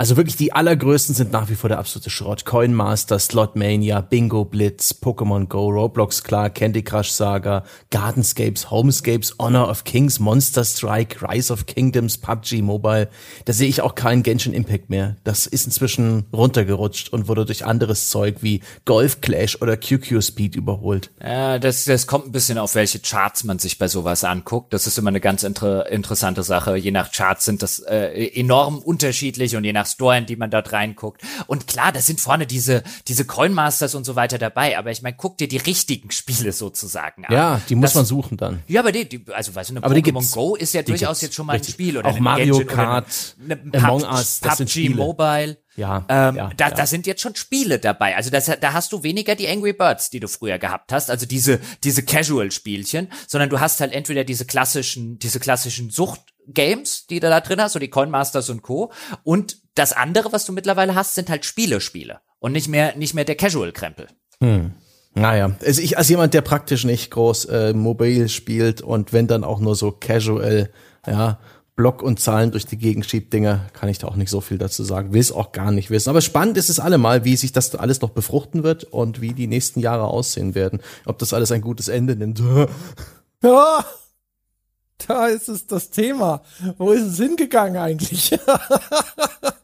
Also 0.00 0.16
wirklich 0.16 0.36
die 0.36 0.54
allergrößten 0.54 1.14
sind 1.14 1.30
nach 1.30 1.50
wie 1.50 1.54
vor 1.54 1.68
der 1.68 1.78
absolute 1.78 2.08
Schrott. 2.08 2.46
Coin 2.46 2.72
Master, 2.72 3.18
Slotmania, 3.18 4.00
Bingo 4.00 4.46
Blitz, 4.46 4.94
Pokémon 4.98 5.46
Go, 5.46 5.68
Roblox 5.68 6.24
klar, 6.24 6.48
Candy 6.48 6.82
Crush 6.82 7.10
Saga, 7.10 7.64
Gardenscapes, 7.90 8.70
Homescapes, 8.70 9.34
Honor 9.38 9.68
of 9.68 9.84
Kings, 9.84 10.18
Monster 10.18 10.64
Strike, 10.64 11.20
Rise 11.20 11.52
of 11.52 11.66
Kingdoms, 11.66 12.16
PUBG 12.16 12.62
Mobile. 12.62 13.10
Da 13.44 13.52
sehe 13.52 13.68
ich 13.68 13.82
auch 13.82 13.94
keinen 13.94 14.22
Genshin 14.22 14.54
Impact 14.54 14.88
mehr. 14.88 15.16
Das 15.22 15.46
ist 15.46 15.66
inzwischen 15.66 16.24
runtergerutscht 16.32 17.10
und 17.10 17.28
wurde 17.28 17.44
durch 17.44 17.66
anderes 17.66 18.08
Zeug 18.08 18.36
wie 18.40 18.62
Golf 18.86 19.20
Clash 19.20 19.60
oder 19.60 19.76
QQ 19.76 20.22
Speed 20.22 20.56
überholt. 20.56 21.10
Ja, 21.22 21.58
das, 21.58 21.84
das 21.84 22.06
kommt 22.06 22.28
ein 22.28 22.32
bisschen 22.32 22.56
auf 22.56 22.74
welche 22.74 23.00
Charts 23.00 23.44
man 23.44 23.58
sich 23.58 23.76
bei 23.76 23.86
sowas 23.86 24.24
anguckt. 24.24 24.72
Das 24.72 24.86
ist 24.86 24.96
immer 24.96 25.08
eine 25.08 25.20
ganz 25.20 25.42
inter 25.42 25.90
interessante 25.90 26.42
Sache. 26.42 26.78
Je 26.78 26.90
nach 26.90 27.12
Charts 27.12 27.44
sind 27.44 27.62
das 27.62 27.80
äh, 27.80 28.28
enorm 28.28 28.78
unterschiedlich 28.78 29.56
und 29.56 29.64
je 29.64 29.74
nach 29.74 29.89
Store, 29.90 30.16
in 30.18 30.26
die 30.26 30.36
man 30.36 30.50
dort 30.50 30.72
reinguckt. 30.72 31.22
Und 31.46 31.66
klar, 31.66 31.92
da 31.92 32.00
sind 32.00 32.20
vorne 32.20 32.46
diese, 32.46 32.82
diese 33.08 33.24
Coinmasters 33.24 33.94
und 33.94 34.04
so 34.04 34.16
weiter 34.16 34.38
dabei. 34.38 34.78
Aber 34.78 34.90
ich 34.90 35.02
meine, 35.02 35.16
guck 35.16 35.38
dir 35.38 35.48
die 35.48 35.56
richtigen 35.58 36.10
Spiele 36.12 36.52
sozusagen 36.52 37.24
an. 37.26 37.32
Ja, 37.34 37.60
die 37.68 37.74
muss 37.74 37.90
Das- 37.90 37.94
man 37.96 38.04
suchen 38.06 38.36
dann. 38.36 38.62
Ja, 38.68 38.80
aber 38.80 38.92
die, 38.92 39.08
die 39.08 39.24
also 39.32 39.54
weißt 39.54 39.70
du, 39.70 39.74
eine 39.76 39.84
Aber 39.84 39.94
Pokémon. 39.94 40.32
Go 40.32 40.54
ist 40.56 40.72
ja 40.74 40.82
durchaus 40.82 41.20
jetzt 41.22 41.34
schon 41.34 41.46
mal 41.46 41.54
Richtig. 41.54 41.70
ein 41.70 41.74
Spiel 41.74 41.98
oder 41.98 42.08
Auch 42.10 42.18
Mario 42.20 42.56
oder 42.56 42.64
Kart, 42.66 43.36
eine, 43.42 43.60
eine 43.60 43.84
Among 43.84 44.00
PUBG, 44.02 44.12
Us, 44.14 44.40
das 44.40 44.56
sind 44.58 44.70
Spiele. 44.70 44.94
Mobile. 44.94 45.58
Ja, 45.76 46.04
Ähm, 46.08 46.36
ja, 46.36 46.50
da, 46.56 46.68
ja. 46.68 46.74
da 46.74 46.86
sind 46.86 47.06
jetzt 47.06 47.22
schon 47.22 47.36
Spiele 47.36 47.78
dabei. 47.78 48.16
Also 48.16 48.28
das, 48.28 48.46
da 48.60 48.72
hast 48.72 48.92
du 48.92 49.02
weniger 49.02 49.34
die 49.36 49.48
Angry 49.48 49.72
Birds, 49.72 50.10
die 50.10 50.20
du 50.20 50.28
früher 50.28 50.58
gehabt 50.58 50.92
hast, 50.92 51.10
also 51.10 51.26
diese 51.26 51.60
diese 51.84 52.02
Casual-Spielchen, 52.02 53.08
sondern 53.26 53.48
du 53.50 53.60
hast 53.60 53.80
halt 53.80 53.92
entweder 53.92 54.24
diese 54.24 54.44
klassischen 54.44 55.18
diese 55.20 55.38
klassischen 55.40 55.88
Sucht-Games, 55.90 57.06
die 57.06 57.20
du 57.20 57.28
da 57.28 57.40
drin 57.40 57.60
hast, 57.62 57.72
so 57.74 57.78
die 57.78 57.88
Coinmasters 57.88 58.50
und 58.50 58.62
Co. 58.62 58.92
Und 59.22 59.58
das 59.74 59.92
andere, 59.92 60.32
was 60.32 60.44
du 60.44 60.52
mittlerweile 60.52 60.94
hast, 60.94 61.14
sind 61.14 61.30
halt 61.30 61.44
Spiele-Spiele 61.44 62.20
und 62.38 62.52
nicht 62.52 62.68
mehr 62.68 62.96
nicht 62.96 63.14
mehr 63.14 63.24
der 63.24 63.36
Casual-Krempel. 63.36 64.08
Naja, 65.14 65.56
also 65.64 65.82
ich 65.82 65.98
als 65.98 66.08
jemand, 66.08 66.34
der 66.34 66.40
praktisch 66.40 66.84
nicht 66.84 67.10
groß 67.10 67.46
äh, 67.46 67.72
mobil 67.74 68.28
spielt 68.28 68.80
und 68.80 69.12
wenn 69.12 69.26
dann 69.26 69.44
auch 69.44 69.58
nur 69.60 69.74
so 69.74 69.90
casual, 69.90 70.70
ja, 71.06 71.38
Block 71.74 72.02
und 72.02 72.20
Zahlen 72.20 72.50
durch 72.50 72.66
die 72.66 72.76
Gegend 72.76 73.06
schiebt 73.06 73.32
Dinger, 73.32 73.66
kann 73.72 73.88
ich 73.88 73.98
da 73.98 74.06
auch 74.06 74.16
nicht 74.16 74.28
so 74.28 74.42
viel 74.42 74.58
dazu 74.58 74.84
sagen. 74.84 75.14
Will 75.14 75.20
es 75.20 75.32
auch 75.32 75.52
gar 75.52 75.72
nicht 75.72 75.90
wissen. 75.90 76.10
Aber 76.10 76.20
spannend 76.20 76.58
ist 76.58 76.68
es 76.68 76.78
allemal, 76.78 77.24
wie 77.24 77.36
sich 77.36 77.52
das 77.52 77.74
alles 77.74 78.02
noch 78.02 78.10
befruchten 78.10 78.62
wird 78.62 78.84
und 78.84 79.22
wie 79.22 79.32
die 79.32 79.46
nächsten 79.46 79.80
Jahre 79.80 80.04
aussehen 80.04 80.54
werden. 80.54 80.80
Ob 81.06 81.18
das 81.18 81.32
alles 81.32 81.50
ein 81.52 81.62
gutes 81.62 81.88
Ende 81.88 82.16
nimmt. 82.16 82.42
Ja, 83.42 83.82
da 85.08 85.28
ist 85.28 85.48
es 85.48 85.66
das 85.66 85.88
Thema. 85.88 86.42
Wo 86.76 86.90
ist 86.92 87.06
es 87.06 87.16
hingegangen 87.16 87.78
eigentlich? 87.78 88.38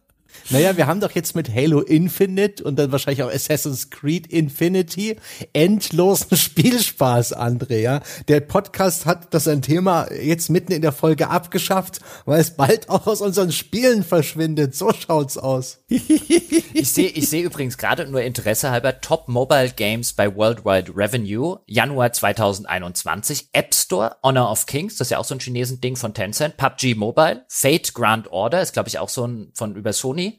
Naja, 0.51 0.77
wir 0.77 0.87
haben 0.87 1.01
doch 1.01 1.11
jetzt 1.11 1.35
mit 1.35 1.53
Halo 1.53 1.81
Infinite 1.81 2.63
und 2.63 2.79
dann 2.79 2.93
wahrscheinlich 2.93 3.25
auch 3.25 3.33
Assassin's 3.33 3.91
Creed 3.91 4.29
Infinity 4.29 5.17
endlosen 5.53 6.37
Spielspaß, 6.37 7.33
Andrea. 7.33 8.01
Der 8.29 8.39
Podcast 8.41 9.07
hat 9.07 9.35
das 9.35 9.49
ein 9.49 9.61
Thema 9.61 10.07
jetzt 10.13 10.49
mitten 10.49 10.71
in 10.71 10.83
der 10.83 10.93
Folge 10.93 11.31
abgeschafft, 11.31 11.99
weil 12.27 12.41
es 12.41 12.53
bald 12.53 12.89
auch 12.89 13.09
aus 13.09 13.23
unseren 13.23 13.51
Spielen 13.51 14.05
verschwindet. 14.05 14.77
So 14.77 14.93
schaut's 14.93 15.37
aus. 15.37 15.81
Ich 15.89 16.93
sehe 16.93 17.09
ich 17.09 17.29
sehe 17.29 17.43
übrigens 17.43 17.79
gerade 17.79 18.07
nur 18.07 18.23
Interesse 18.23 18.71
halber 18.71 19.01
Top 19.01 19.29
Mobile 19.29 19.71
Games 19.71 20.13
bei 20.13 20.35
Worldwide 20.37 20.93
Revenue 20.95 21.59
Januar 21.67 22.13
2021 22.13 23.49
App 23.53 23.75
Store 23.75 24.17
Honor 24.23 24.51
of 24.51 24.67
Kings, 24.67 24.97
das 24.97 25.07
ist 25.07 25.11
ja 25.11 25.19
auch 25.19 25.25
so 25.25 25.35
ein 25.35 25.41
Chinesen 25.41 25.81
Ding 25.81 25.97
von 25.97 26.15
Tencent, 26.15 26.57
PUBG 26.57 26.95
Mobile, 26.95 27.45
Fate 27.49 27.95
Grand 27.95 28.31
Order 28.31 28.61
ist 28.61 28.75
glaube 28.75 28.89
ich 28.89 28.99
auch 28.99 29.09
so 29.09 29.27
ein 29.27 29.51
von 29.55 29.75
über 29.75 29.93
Sony 29.93 30.36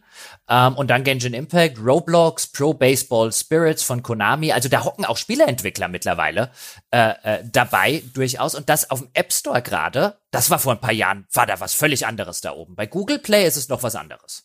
ähm, 0.50 0.76
und 0.76 0.88
dann 0.90 1.04
Genshin 1.04 1.34
Impact, 1.34 1.78
Roblox, 1.84 2.48
Pro 2.48 2.74
Baseball 2.74 3.32
Spirits 3.32 3.84
von 3.84 4.04
Konami, 4.04 4.52
also 4.52 4.70
da 4.70 4.84
hocken 4.84 5.06
auch 5.06 5.18
Spieleentwickler 5.18 5.88
mittlerweile 5.88 6.52
äh, 6.92 7.10
äh, 7.24 7.44
dabei 7.52 8.04
durchaus 8.14 8.56
und 8.56 8.70
das 8.70 8.90
auf 8.90 9.00
dem 9.00 9.10
App 9.14 9.34
Store 9.34 9.62
gerade, 9.62 10.18
das 10.32 10.50
war 10.50 10.60
vor 10.60 10.74
ein 10.74 10.82
paar 10.82 10.94
Jahren, 10.94 11.26
war 11.34 11.46
da 11.46 11.60
was 11.60 11.74
völlig 11.74 12.06
anderes 12.06 12.42
da 12.42 12.52
oben. 12.54 12.76
Bei 12.76 12.86
Google 12.86 13.20
Play 13.20 13.46
ist 13.48 13.58
es 13.58 13.70
noch 13.70 13.84
was 13.84 13.96
anderes. 13.96 14.44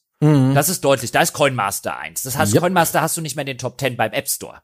Das 0.55 0.69
ist 0.69 0.85
deutlich. 0.85 1.11
Da 1.11 1.20
ist 1.20 1.32
Coinmaster 1.32 1.97
eins. 1.97 2.23
Das 2.23 2.39
heißt, 2.39 2.55
Yep. 2.55 2.62
Coinmaster 2.62 3.03
hast 3.03 3.16
du 3.16 3.20
nicht 3.20 3.35
mehr 3.35 3.43
in 3.43 3.49
den 3.49 3.59
Top 3.59 3.81
10 3.81 3.97
beim 3.97 4.12
App 4.12 4.28
Store. 4.28 4.62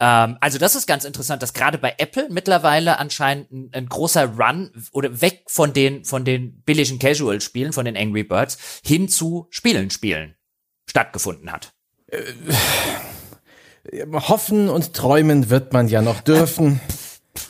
Ähm, 0.00 0.36
also 0.40 0.58
das 0.58 0.74
ist 0.74 0.86
ganz 0.86 1.04
interessant, 1.04 1.42
dass 1.42 1.52
gerade 1.52 1.78
bei 1.78 1.94
Apple 1.98 2.28
mittlerweile 2.30 2.98
anscheinend 2.98 3.50
ein, 3.50 3.70
ein 3.72 3.86
großer 3.88 4.26
Run 4.26 4.70
oder 4.92 5.20
weg 5.20 5.44
von 5.48 5.72
den 5.72 6.04
von 6.04 6.24
den 6.24 6.62
billigen 6.62 6.98
Casual-Spielen, 6.98 7.72
von 7.72 7.84
den 7.84 7.96
Angry 7.96 8.24
Birds, 8.24 8.80
hin 8.84 9.08
zu 9.08 9.46
Spielen 9.50 9.90
spielen 9.90 10.34
stattgefunden 10.88 11.52
hat. 11.52 11.74
Hoffen 14.12 14.68
und 14.68 14.94
träumen 14.94 15.50
wird 15.50 15.72
man 15.72 15.88
ja 15.88 16.02
noch 16.02 16.20
dürfen. 16.20 16.80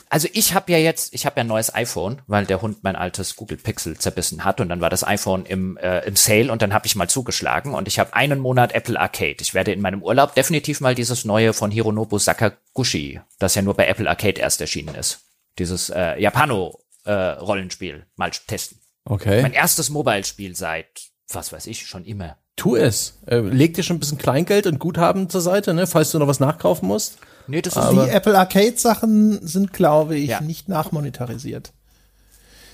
Also 0.09 0.27
ich 0.33 0.53
habe 0.53 0.71
ja 0.71 0.77
jetzt, 0.77 1.13
ich 1.13 1.25
habe 1.25 1.37
ja 1.37 1.43
ein 1.43 1.47
neues 1.47 1.73
iPhone, 1.73 2.21
weil 2.27 2.45
der 2.45 2.61
Hund 2.61 2.83
mein 2.83 2.95
altes 2.95 3.35
Google 3.35 3.57
Pixel 3.57 3.97
zerbissen 3.97 4.43
hat 4.43 4.59
und 4.61 4.69
dann 4.69 4.81
war 4.81 4.89
das 4.89 5.03
iPhone 5.03 5.45
im, 5.45 5.77
äh, 5.77 6.05
im 6.05 6.15
Sale 6.15 6.51
und 6.51 6.61
dann 6.61 6.73
habe 6.73 6.87
ich 6.87 6.95
mal 6.95 7.09
zugeschlagen 7.09 7.73
und 7.73 7.87
ich 7.87 7.99
habe 7.99 8.13
einen 8.13 8.39
Monat 8.39 8.73
Apple 8.73 8.99
Arcade. 8.99 9.37
Ich 9.41 9.53
werde 9.53 9.71
in 9.71 9.81
meinem 9.81 10.03
Urlaub 10.03 10.35
definitiv 10.35 10.81
mal 10.81 10.95
dieses 10.95 11.25
neue 11.25 11.53
von 11.53 11.71
Hironobu 11.71 12.17
Sakaguchi, 12.17 13.21
das 13.39 13.55
ja 13.55 13.61
nur 13.61 13.75
bei 13.75 13.87
Apple 13.87 14.09
Arcade 14.09 14.39
erst 14.39 14.61
erschienen 14.61 14.95
ist, 14.95 15.21
dieses 15.57 15.89
äh, 15.89 16.19
Japano 16.19 16.79
äh, 17.05 17.11
Rollenspiel 17.11 18.05
mal 18.15 18.31
testen. 18.31 18.79
Okay. 19.05 19.41
Mein 19.41 19.53
erstes 19.53 19.89
Mobile-Spiel 19.89 20.55
seit, 20.55 21.09
was 21.31 21.51
weiß 21.51 21.67
ich, 21.67 21.87
schon 21.87 22.05
immer. 22.05 22.37
Tu 22.55 22.75
es. 22.75 23.17
Äh, 23.25 23.39
leg 23.39 23.73
dir 23.73 23.83
schon 23.83 23.97
ein 23.97 23.99
bisschen 23.99 24.17
Kleingeld 24.17 24.67
und 24.67 24.79
Guthaben 24.79 25.29
zur 25.29 25.41
Seite, 25.41 25.73
ne, 25.73 25.87
falls 25.87 26.11
du 26.11 26.19
noch 26.19 26.27
was 26.27 26.39
nachkaufen 26.39 26.87
musst. 26.87 27.17
Nee, 27.49 27.61
das 27.61 27.75
ist 27.75 27.89
Die 27.91 28.09
Apple 28.09 28.37
Arcade 28.37 28.77
Sachen 28.77 29.45
sind, 29.45 29.73
glaube 29.73 30.15
ich, 30.15 30.29
Ja. 30.29 30.41
nicht 30.41 30.69
nachmonetarisiert. 30.69 31.71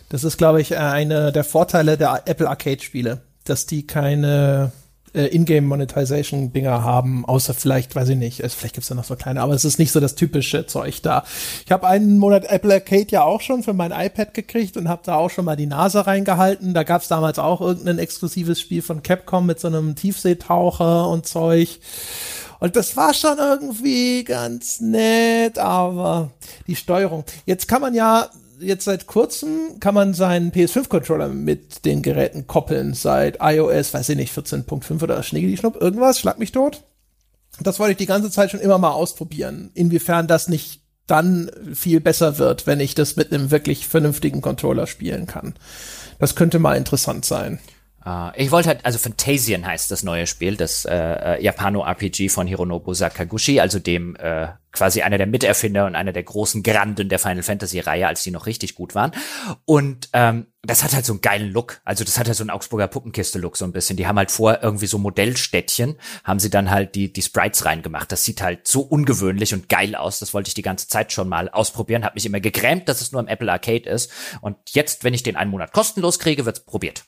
Das 0.10 0.24
ist, 0.24 0.38
glaube 0.38 0.62
ich, 0.62 0.72
äh, 0.72 0.76
eine 0.76 1.32
der 1.32 1.44
Vorteile 1.44 1.98
der 1.98 2.24
Apple 2.26 2.48
Arcade 2.50 2.82
Spiele, 2.84 3.22
dass 3.46 3.66
die 3.66 3.88
keine 3.88 4.72
äh, 5.16 5.28
Ingame 5.34 5.62
Monetization 5.66 6.52
Dinger 6.52 6.84
haben, 6.84 7.26
außer 7.26 7.54
vielleicht, 7.54 7.96
weiß 7.96 8.10
ich 8.10 8.18
nicht, 8.18 8.44
also 8.44 8.56
vielleicht 8.58 8.76
gibt's 8.76 8.90
da 8.90 8.96
noch 8.96 9.06
so 9.06 9.16
kleine, 9.16 9.42
aber 9.42 9.54
es 9.54 9.64
ist 9.64 9.80
nicht 9.80 9.94
so 9.94 10.02
das 10.02 10.16
typische 10.16 10.68
Zeug 10.68 11.02
da. 11.02 11.24
Ich 11.66 11.72
habe 11.72 11.88
einen 11.88 12.18
Monat 12.18 12.44
Apple 12.50 12.74
Arcade 12.74 13.08
ja 13.12 13.24
auch 13.24 13.40
schon 13.40 13.64
für 13.64 13.72
mein 13.74 13.92
iPad 13.94 14.34
gekriegt 14.34 14.76
und 14.76 14.90
habe 14.90 15.04
da 15.06 15.16
auch 15.16 15.30
schon 15.30 15.46
mal 15.46 15.56
die 15.56 15.68
Nase 15.68 16.06
reingehalten. 16.06 16.74
Da 16.74 16.84
gab's 16.84 17.08
damals 17.08 17.40
auch 17.40 17.62
irgendein 17.62 17.98
exklusives 17.98 18.60
Spiel 18.60 18.82
von 18.82 19.04
Capcom 19.04 19.46
mit 19.46 19.60
so 19.60 19.68
einem 19.70 19.96
Tiefseetaucher 19.96 21.08
und 21.08 21.26
Zeug. 21.26 21.80
Und 22.60 22.76
das 22.76 22.96
war 22.96 23.14
schon 23.14 23.38
irgendwie 23.38 24.24
ganz 24.24 24.80
nett, 24.80 25.58
aber 25.58 26.32
die 26.68 26.76
Steuerung. 26.76 27.24
Jetzt 27.46 27.68
kann 27.68 27.82
man 27.82 27.94
ja, 27.94 28.30
jetzt 28.60 28.86
seit 28.86 29.08
kurzem 29.08 29.80
kann 29.80 29.96
man 29.96 30.14
seinen 30.14 30.52
PS5-Controller 30.52 31.30
mit 31.30 31.86
den 31.86 32.02
Geräten 32.02 32.48
koppeln, 32.48 32.94
seit 32.94 33.38
iOS, 33.42 33.94
weiß 33.94 34.10
ich 34.10 34.18
nicht, 34.18 34.38
14.5 34.38 35.04
oder 35.04 35.22
Schneegeli-Schnupp, 35.22 35.82
irgendwas, 35.82 36.20
schlag 36.20 36.40
mich 36.40 36.52
tot. 36.52 36.84
Das 37.62 37.80
wollte 37.80 37.92
ich 37.92 37.98
die 37.98 38.06
ganze 38.06 38.32
Zeit 38.32 38.52
schon 38.52 38.60
immer 38.60 38.78
mal 38.78 38.92
ausprobieren, 38.92 39.72
inwiefern 39.74 40.28
das 40.28 40.48
nicht 40.48 40.82
dann 41.08 41.52
viel 41.74 42.02
besser 42.02 42.38
wird, 42.38 42.66
wenn 42.66 42.80
ich 42.80 42.96
das 42.96 43.16
mit 43.16 43.32
einem 43.32 43.52
wirklich 43.52 43.88
vernünftigen 43.88 44.42
Controller 44.42 44.88
spielen 44.88 45.28
kann. 45.28 45.54
Das 46.20 46.36
könnte 46.36 46.60
mal 46.60 46.76
interessant 46.76 47.26
sein. 47.26 47.60
Uh, 48.06 48.30
ich 48.36 48.52
wollte 48.52 48.70
halt, 48.70 48.86
also 48.86 49.00
Phantasian 49.00 49.66
heißt 49.66 49.90
das 49.90 50.04
neue 50.04 50.28
Spiel, 50.28 50.58
das 50.58 50.86
äh, 50.86 50.94
äh, 50.96 51.44
Japano-RPG 51.44 52.30
von 52.30 52.46
Hironobu 52.46 52.94
Sakaguchi, 52.94 53.60
also 53.60 53.80
dem 53.80 54.16
äh, 54.18 54.50
quasi 54.72 55.02
einer 55.02 55.18
der 55.18 55.26
Miterfinder 55.26 55.88
und 55.88 55.96
einer 55.96 56.14
der 56.14 56.22
großen 56.22 56.62
Granden 56.62 57.10
der 57.10 57.18
Final 57.18 57.42
Fantasy-Reihe, 57.42 58.06
als 58.08 58.22
die 58.22 58.30
noch 58.30 58.46
richtig 58.46 58.76
gut 58.76 58.94
waren. 58.94 59.12
Und 59.66 60.10
ähm, 60.14 60.46
das 60.62 60.84
hat 60.84 60.94
halt 60.94 61.04
so 61.04 61.14
einen 61.14 61.22
geilen 61.22 61.52
Look. 61.52 61.82
Also 61.84 62.04
das 62.04 62.20
hat 62.20 62.28
halt 62.28 62.38
so 62.38 62.44
einen 62.44 62.52
Augsburger 62.52 62.88
Puppenkiste-Look 62.88 63.58
so 63.58 63.66
ein 63.66 63.72
bisschen. 63.72 63.98
Die 63.98 64.06
haben 64.06 64.18
halt 64.20 64.30
vor 64.30 64.62
irgendwie 64.62 64.86
so 64.86 65.00
Modellstädtchen, 65.00 65.98
haben 66.24 66.40
sie 66.40 66.52
dann 66.52 66.70
halt 66.70 66.94
die, 66.94 67.12
die 67.12 67.24
Sprites 67.24 67.66
reingemacht. 67.66 68.12
Das 68.12 68.24
sieht 68.24 68.40
halt 68.40 68.68
so 68.68 68.82
ungewöhnlich 68.82 69.56
und 69.56 69.68
geil 69.68 69.96
aus. 69.96 70.20
Das 70.20 70.36
wollte 70.36 70.50
ich 70.50 70.54
die 70.54 70.62
ganze 70.62 70.88
Zeit 70.88 71.12
schon 71.12 71.28
mal 71.28 71.50
ausprobieren. 71.50 72.06
Hab 72.06 72.14
mich 72.14 72.28
immer 72.28 72.40
gegrämt, 72.40 72.88
dass 72.88 73.02
es 73.02 73.12
nur 73.12 73.22
im 73.22 73.28
Apple 73.28 73.52
Arcade 73.52 73.90
ist. 73.90 74.12
Und 74.42 74.58
jetzt, 74.70 75.04
wenn 75.04 75.16
ich 75.16 75.24
den 75.24 75.38
einen 75.38 75.50
Monat 75.50 75.74
kostenlos 75.74 76.20
kriege, 76.20 76.46
wird's 76.46 76.60
probiert. 76.60 77.06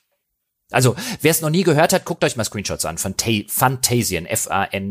Also, 0.71 0.95
wer 1.21 1.31
es 1.31 1.41
noch 1.41 1.49
nie 1.49 1.63
gehört 1.63 1.93
hat, 1.93 2.03
guckt 2.03 2.25
euch 2.25 2.35
mal 2.35 2.43
Screenshots 2.43 2.83
an 2.85 2.97
von 2.97 3.15
Phantasian, 3.47 4.25
F-A-N-T-A-S-I-A-N. 4.25 4.83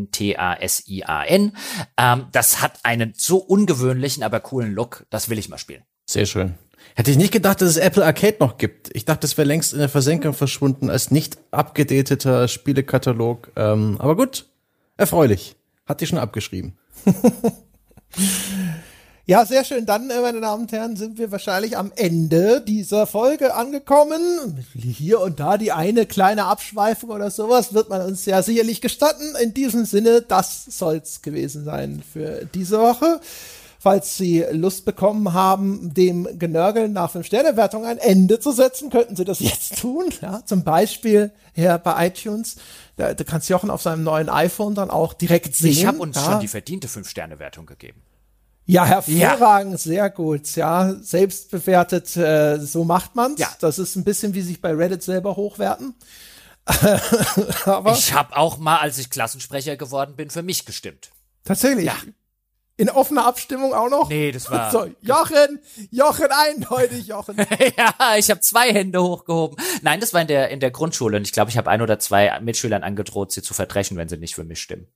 Ähm, 1.99 2.27
das 2.33 2.63
hat 2.63 2.79
einen 2.83 3.13
so 3.17 3.37
ungewöhnlichen, 3.39 4.23
aber 4.23 4.41
coolen 4.41 4.73
Look. 4.73 5.05
Das 5.11 5.29
will 5.29 5.39
ich 5.39 5.51
mal 5.51 5.59
spielen. 5.59 5.83
Sehr 6.07 6.25
schön. 6.27 6.55
Hätte 6.95 7.11
ich 7.11 7.19
nicht 7.19 7.33
gedacht, 7.33 7.61
dass 7.61 7.69
es 7.69 7.77
Apple 7.77 8.05
Arcade 8.05 8.37
noch 8.41 8.57
gibt. 8.57 8.89
Ich 8.95 9.05
dachte, 9.05 9.27
es 9.27 9.37
wäre 9.37 9.47
längst 9.47 9.75
in 9.75 9.81
der 9.81 9.91
Versenkung 9.91 10.33
verschwunden 10.33 10.89
als 10.89 11.11
nicht 11.11 11.37
abgedateter 11.51 12.49
Spielekatalog. 12.49 13.53
Ähm, 13.57 13.97
aber 13.99 14.17
gut, 14.17 14.47
erfreulich. 14.97 15.57
Hat 15.85 16.01
die 16.01 16.07
schon 16.07 16.19
abgeschrieben. 16.19 16.79
Ja, 19.29 19.45
sehr 19.45 19.65
schön. 19.65 19.87
Dann, 19.87 20.09
äh, 20.09 20.21
meine 20.21 20.41
Damen 20.41 20.63
und 20.63 20.73
Herren, 20.73 20.95
sind 20.95 21.19
wir 21.19 21.33
wahrscheinlich 21.33 21.77
am 21.77 21.91
Ende 21.97 22.61
dieser 22.61 23.09
Folge 23.09 23.55
angekommen. 23.55 24.65
Hier 24.73 25.21
und 25.21 25.41
da 25.41 25.59
die 25.59 25.73
eine 25.73 26.07
kleine 26.07 26.45
Abschweifung 26.45 27.11
oder 27.11 27.33
sowas 27.33 27.75
wird 27.75 27.89
man 27.89 28.03
uns 28.03 28.25
ja 28.25 28.41
sicherlich 28.43 28.81
gestatten. 28.81 29.35
In 29.43 29.53
diesem 29.53 29.85
Sinne, 29.85 30.23
das 30.23 30.65
soll's 30.67 31.23
gewesen 31.23 31.65
sein 31.65 32.05
für 32.13 32.45
diese 32.55 32.79
Woche. 32.79 33.21
Falls 33.81 34.17
Sie 34.17 34.45
Lust 34.53 34.85
bekommen 34.85 35.33
haben, 35.33 35.93
dem 35.93 36.39
Genörgeln 36.39 36.93
nach 36.93 37.11
fünf 37.11 37.27
sterne 37.27 37.57
wertung 37.57 37.85
ein 37.85 37.99
Ende 37.99 38.39
zu 38.39 38.53
setzen, 38.53 38.91
könnten 38.91 39.17
Sie 39.17 39.25
das 39.25 39.41
jetzt 39.41 39.81
tun. 39.81 40.05
Ja, 40.23 40.43
zum 40.45 40.63
Beispiel 40.63 41.33
hier 41.53 41.79
bei 41.79 42.07
iTunes. 42.07 42.57
Da, 42.95 43.13
da 43.13 43.25
kannst 43.25 43.49
Jochen 43.49 43.71
auf 43.71 43.83
seinem 43.83 44.05
neuen 44.05 44.29
iPhone 44.29 44.77
dann 44.77 44.89
auch 44.89 45.15
direkt 45.15 45.57
sehen. 45.57 45.73
Ich 45.73 45.85
habe 45.85 45.99
uns 45.99 46.15
ja. 46.15 46.23
schon 46.23 46.41
die 46.41 46.49
verdiente 46.49 46.87
fünf 46.87 47.09
sterne 47.09 47.41
wertung 47.41 47.67
gegeben. 47.67 48.06
Ja, 48.67 48.85
hervorragend, 48.85 49.73
ja. 49.73 49.79
sehr 49.79 50.11
gut. 50.11 50.57
Ja, 50.57 50.95
selbst 51.01 51.51
bewertet, 51.51 52.17
äh, 52.17 52.59
so 52.59 52.85
macht 52.85 53.15
man's. 53.15 53.41
Ja. 53.41 53.49
Das 53.61 53.79
ist 53.79 53.95
ein 53.95 54.05
bisschen 54.05 54.35
wie 54.35 54.43
sich 54.43 54.61
bei 54.61 54.73
Reddit 54.73 55.03
selber 55.03 55.37
hochwerten. 55.37 55.95
Aber 57.65 57.93
ich 57.93 58.13
habe 58.13 58.37
auch 58.37 58.59
mal, 58.59 58.79
als 58.79 58.99
ich 58.99 59.09
Klassensprecher 59.09 59.77
geworden 59.77 60.17
bin, 60.17 60.31
für 60.31 60.43
mich 60.43 60.67
gestimmt. 60.67 61.11
Tatsächlich. 61.45 61.87
Ja. 61.87 61.95
In 62.79 62.91
offener 62.91 63.25
Abstimmung 63.25 63.73
auch 63.73 63.89
noch? 63.89 64.11
Nee, 64.11 64.33
das 64.33 64.51
war. 64.51 64.71
So, 64.73 64.87
Jochen, 65.01 65.61
Jochen 65.91 66.27
eindeutig, 66.31 67.07
Jochen. 67.07 67.37
ja, 67.79 68.17
ich 68.19 68.29
habe 68.31 68.41
zwei 68.41 68.73
Hände 68.73 69.01
hochgehoben. 69.03 69.57
Nein, 69.83 70.01
das 70.01 70.13
war 70.13 70.21
in 70.21 70.27
der 70.27 70.51
in 70.51 70.61
der 70.61 70.73
Grundschule 70.73 71.17
und 71.17 71.23
ich 71.23 71.33
glaube, 71.33 71.51
ich 71.51 71.57
habe 71.57 71.71
ein 71.71 71.81
oder 71.81 71.99
zwei 72.01 72.39
Mitschülern 72.41 72.83
angedroht, 72.83 73.33
sie 73.33 73.43
zu 73.43 73.55
verdreschen, 73.55 73.97
wenn 73.97 74.09
sie 74.09 74.19
nicht 74.19 74.35
für 74.35 74.45
mich 74.45 74.61
stimmen. 74.61 74.89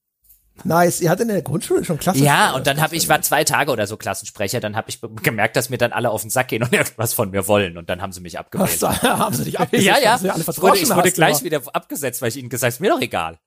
Nice. 0.64 1.00
Ihr 1.00 1.10
hattet 1.10 1.22
in 1.22 1.28
der 1.28 1.42
Grundschule 1.42 1.84
schon 1.84 1.98
Klassensprecher. 1.98 2.34
Ja, 2.34 2.54
und 2.54 2.66
dann 2.66 2.80
habe 2.80 2.96
ich 2.96 3.08
war 3.08 3.20
zwei 3.22 3.44
Tage 3.44 3.72
oder 3.72 3.86
so 3.86 3.96
Klassensprecher. 3.96 4.60
Dann 4.60 4.76
habe 4.76 4.90
ich 4.90 5.00
gemerkt, 5.22 5.56
dass 5.56 5.70
mir 5.70 5.78
dann 5.78 5.92
alle 5.92 6.10
auf 6.10 6.22
den 6.22 6.30
Sack 6.30 6.48
gehen 6.48 6.62
und 6.62 6.72
irgendwas 6.72 7.14
von 7.14 7.30
mir 7.30 7.46
wollen. 7.48 7.76
Und 7.76 7.88
dann 7.88 8.02
haben 8.02 8.12
sie 8.12 8.20
mich 8.20 8.38
abgewählt. 8.38 8.82
Was, 8.82 9.02
haben 9.02 9.34
sie 9.34 9.44
dich 9.44 9.58
abgesetzt? 9.58 9.86
ja, 9.86 9.98
ja. 9.98 10.36
Ich 10.36 10.60
wurde, 10.60 10.78
ich 10.78 10.90
wurde 10.90 11.12
gleich 11.12 11.42
wieder 11.42 11.62
abgesetzt, 11.72 12.22
weil 12.22 12.28
ich 12.28 12.36
ihnen 12.36 12.48
gesagt, 12.48 12.74
habe, 12.74 12.84
mir 12.84 12.90
doch 12.90 13.00
egal. 13.00 13.38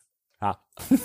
Ja. 0.41 0.59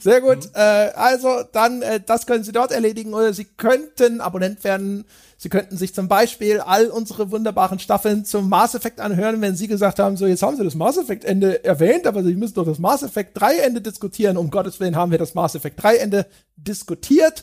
Sehr 0.00 0.20
gut. 0.20 0.46
Mhm. 0.46 0.50
Äh, 0.54 0.58
also 0.58 1.42
dann, 1.52 1.82
äh, 1.82 2.00
das 2.00 2.26
können 2.26 2.44
Sie 2.44 2.52
dort 2.52 2.72
erledigen 2.72 3.14
oder 3.14 3.32
Sie 3.32 3.44
könnten 3.44 4.20
Abonnent 4.20 4.64
werden. 4.64 5.04
Sie 5.42 5.48
könnten 5.48 5.78
sich 5.78 5.94
zum 5.94 6.06
Beispiel 6.06 6.60
all 6.60 6.88
unsere 6.88 7.30
wunderbaren 7.30 7.78
Staffeln 7.78 8.26
zum 8.26 8.50
Mass 8.50 8.74
Effect 8.74 9.00
anhören, 9.00 9.40
wenn 9.40 9.56
Sie 9.56 9.68
gesagt 9.68 9.98
haben, 9.98 10.18
so 10.18 10.26
jetzt 10.26 10.42
haben 10.42 10.58
Sie 10.58 10.64
das 10.64 10.74
Mass 10.74 10.98
Effect 10.98 11.24
Ende 11.24 11.64
erwähnt, 11.64 12.06
aber 12.06 12.22
Sie 12.22 12.34
müssen 12.34 12.52
doch 12.52 12.66
das 12.66 12.78
Mass 12.78 13.02
Effect 13.02 13.40
3 13.40 13.56
Ende 13.60 13.80
diskutieren. 13.80 14.36
Um 14.36 14.50
Gottes 14.50 14.80
Willen 14.80 14.96
haben 14.96 15.12
wir 15.12 15.16
das 15.16 15.32
Mass 15.32 15.54
Effect 15.54 15.82
3 15.82 15.96
Ende 15.96 16.26
diskutiert. 16.56 17.42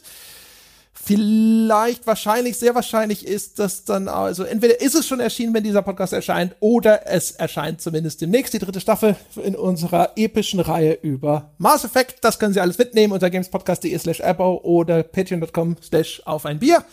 Vielleicht, 0.93 2.05
wahrscheinlich, 2.05 2.59
sehr 2.59 2.75
wahrscheinlich 2.75 3.25
ist 3.25 3.57
das 3.57 3.83
dann, 3.83 4.07
also 4.07 4.43
entweder 4.43 4.79
ist 4.79 4.93
es 4.93 5.07
schon 5.07 5.19
erschienen, 5.19 5.55
wenn 5.55 5.63
dieser 5.63 5.81
Podcast 5.81 6.13
erscheint, 6.13 6.55
oder 6.59 7.07
es 7.07 7.31
erscheint 7.31 7.81
zumindest 7.81 8.21
demnächst 8.21 8.53
die 8.53 8.59
dritte 8.59 8.79
Staffel 8.79 9.15
in 9.43 9.55
unserer 9.55 10.11
epischen 10.17 10.59
Reihe 10.59 10.93
über 11.01 11.49
Mass 11.57 11.83
Effect. 11.83 12.17
Das 12.21 12.37
können 12.37 12.53
Sie 12.53 12.61
alles 12.61 12.77
mitnehmen 12.77 13.13
unter 13.13 13.31
gamespodcast.de 13.31 13.97
slash 13.97 14.21
oder 14.21 15.01
patreon.com 15.01 15.77
slash 15.81 16.21
auf 16.25 16.45
ein 16.45 16.59
Bier. 16.59 16.85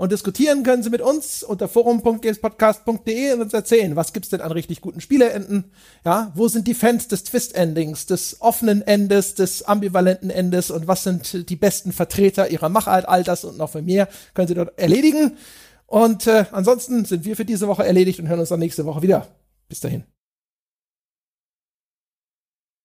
Und 0.00 0.12
diskutieren 0.12 0.62
können 0.62 0.82
Sie 0.82 0.88
mit 0.88 1.02
uns 1.02 1.42
unter 1.42 1.68
forum.gamespodcast.de 1.68 3.34
und 3.34 3.42
uns 3.42 3.52
erzählen, 3.52 3.96
was 3.96 4.14
gibt's 4.14 4.30
denn 4.30 4.40
an 4.40 4.50
richtig 4.50 4.80
guten 4.80 5.02
Spieleenden? 5.02 5.72
Ja, 6.06 6.32
wo 6.34 6.48
sind 6.48 6.66
die 6.66 6.72
Fans 6.72 7.06
des 7.08 7.24
Twist-Endings, 7.24 8.06
des 8.06 8.40
offenen 8.40 8.80
Endes, 8.80 9.34
des 9.34 9.62
ambivalenten 9.62 10.30
Endes 10.30 10.70
und 10.70 10.88
was 10.88 11.02
sind 11.02 11.50
die 11.50 11.56
besten 11.56 11.92
Vertreter 11.92 12.50
ihrer 12.50 12.70
Machart? 12.70 13.06
All 13.06 13.24
das 13.24 13.44
und 13.44 13.58
noch 13.58 13.72
viel 13.72 13.82
mehr 13.82 14.08
können 14.32 14.48
Sie 14.48 14.54
dort 14.54 14.78
erledigen. 14.78 15.36
Und 15.84 16.26
äh, 16.26 16.46
ansonsten 16.50 17.04
sind 17.04 17.26
wir 17.26 17.36
für 17.36 17.44
diese 17.44 17.68
Woche 17.68 17.84
erledigt 17.84 18.20
und 18.20 18.28
hören 18.28 18.40
uns 18.40 18.48
dann 18.48 18.60
nächste 18.60 18.86
Woche 18.86 19.02
wieder. 19.02 19.26
Bis 19.68 19.80
dahin. 19.80 20.04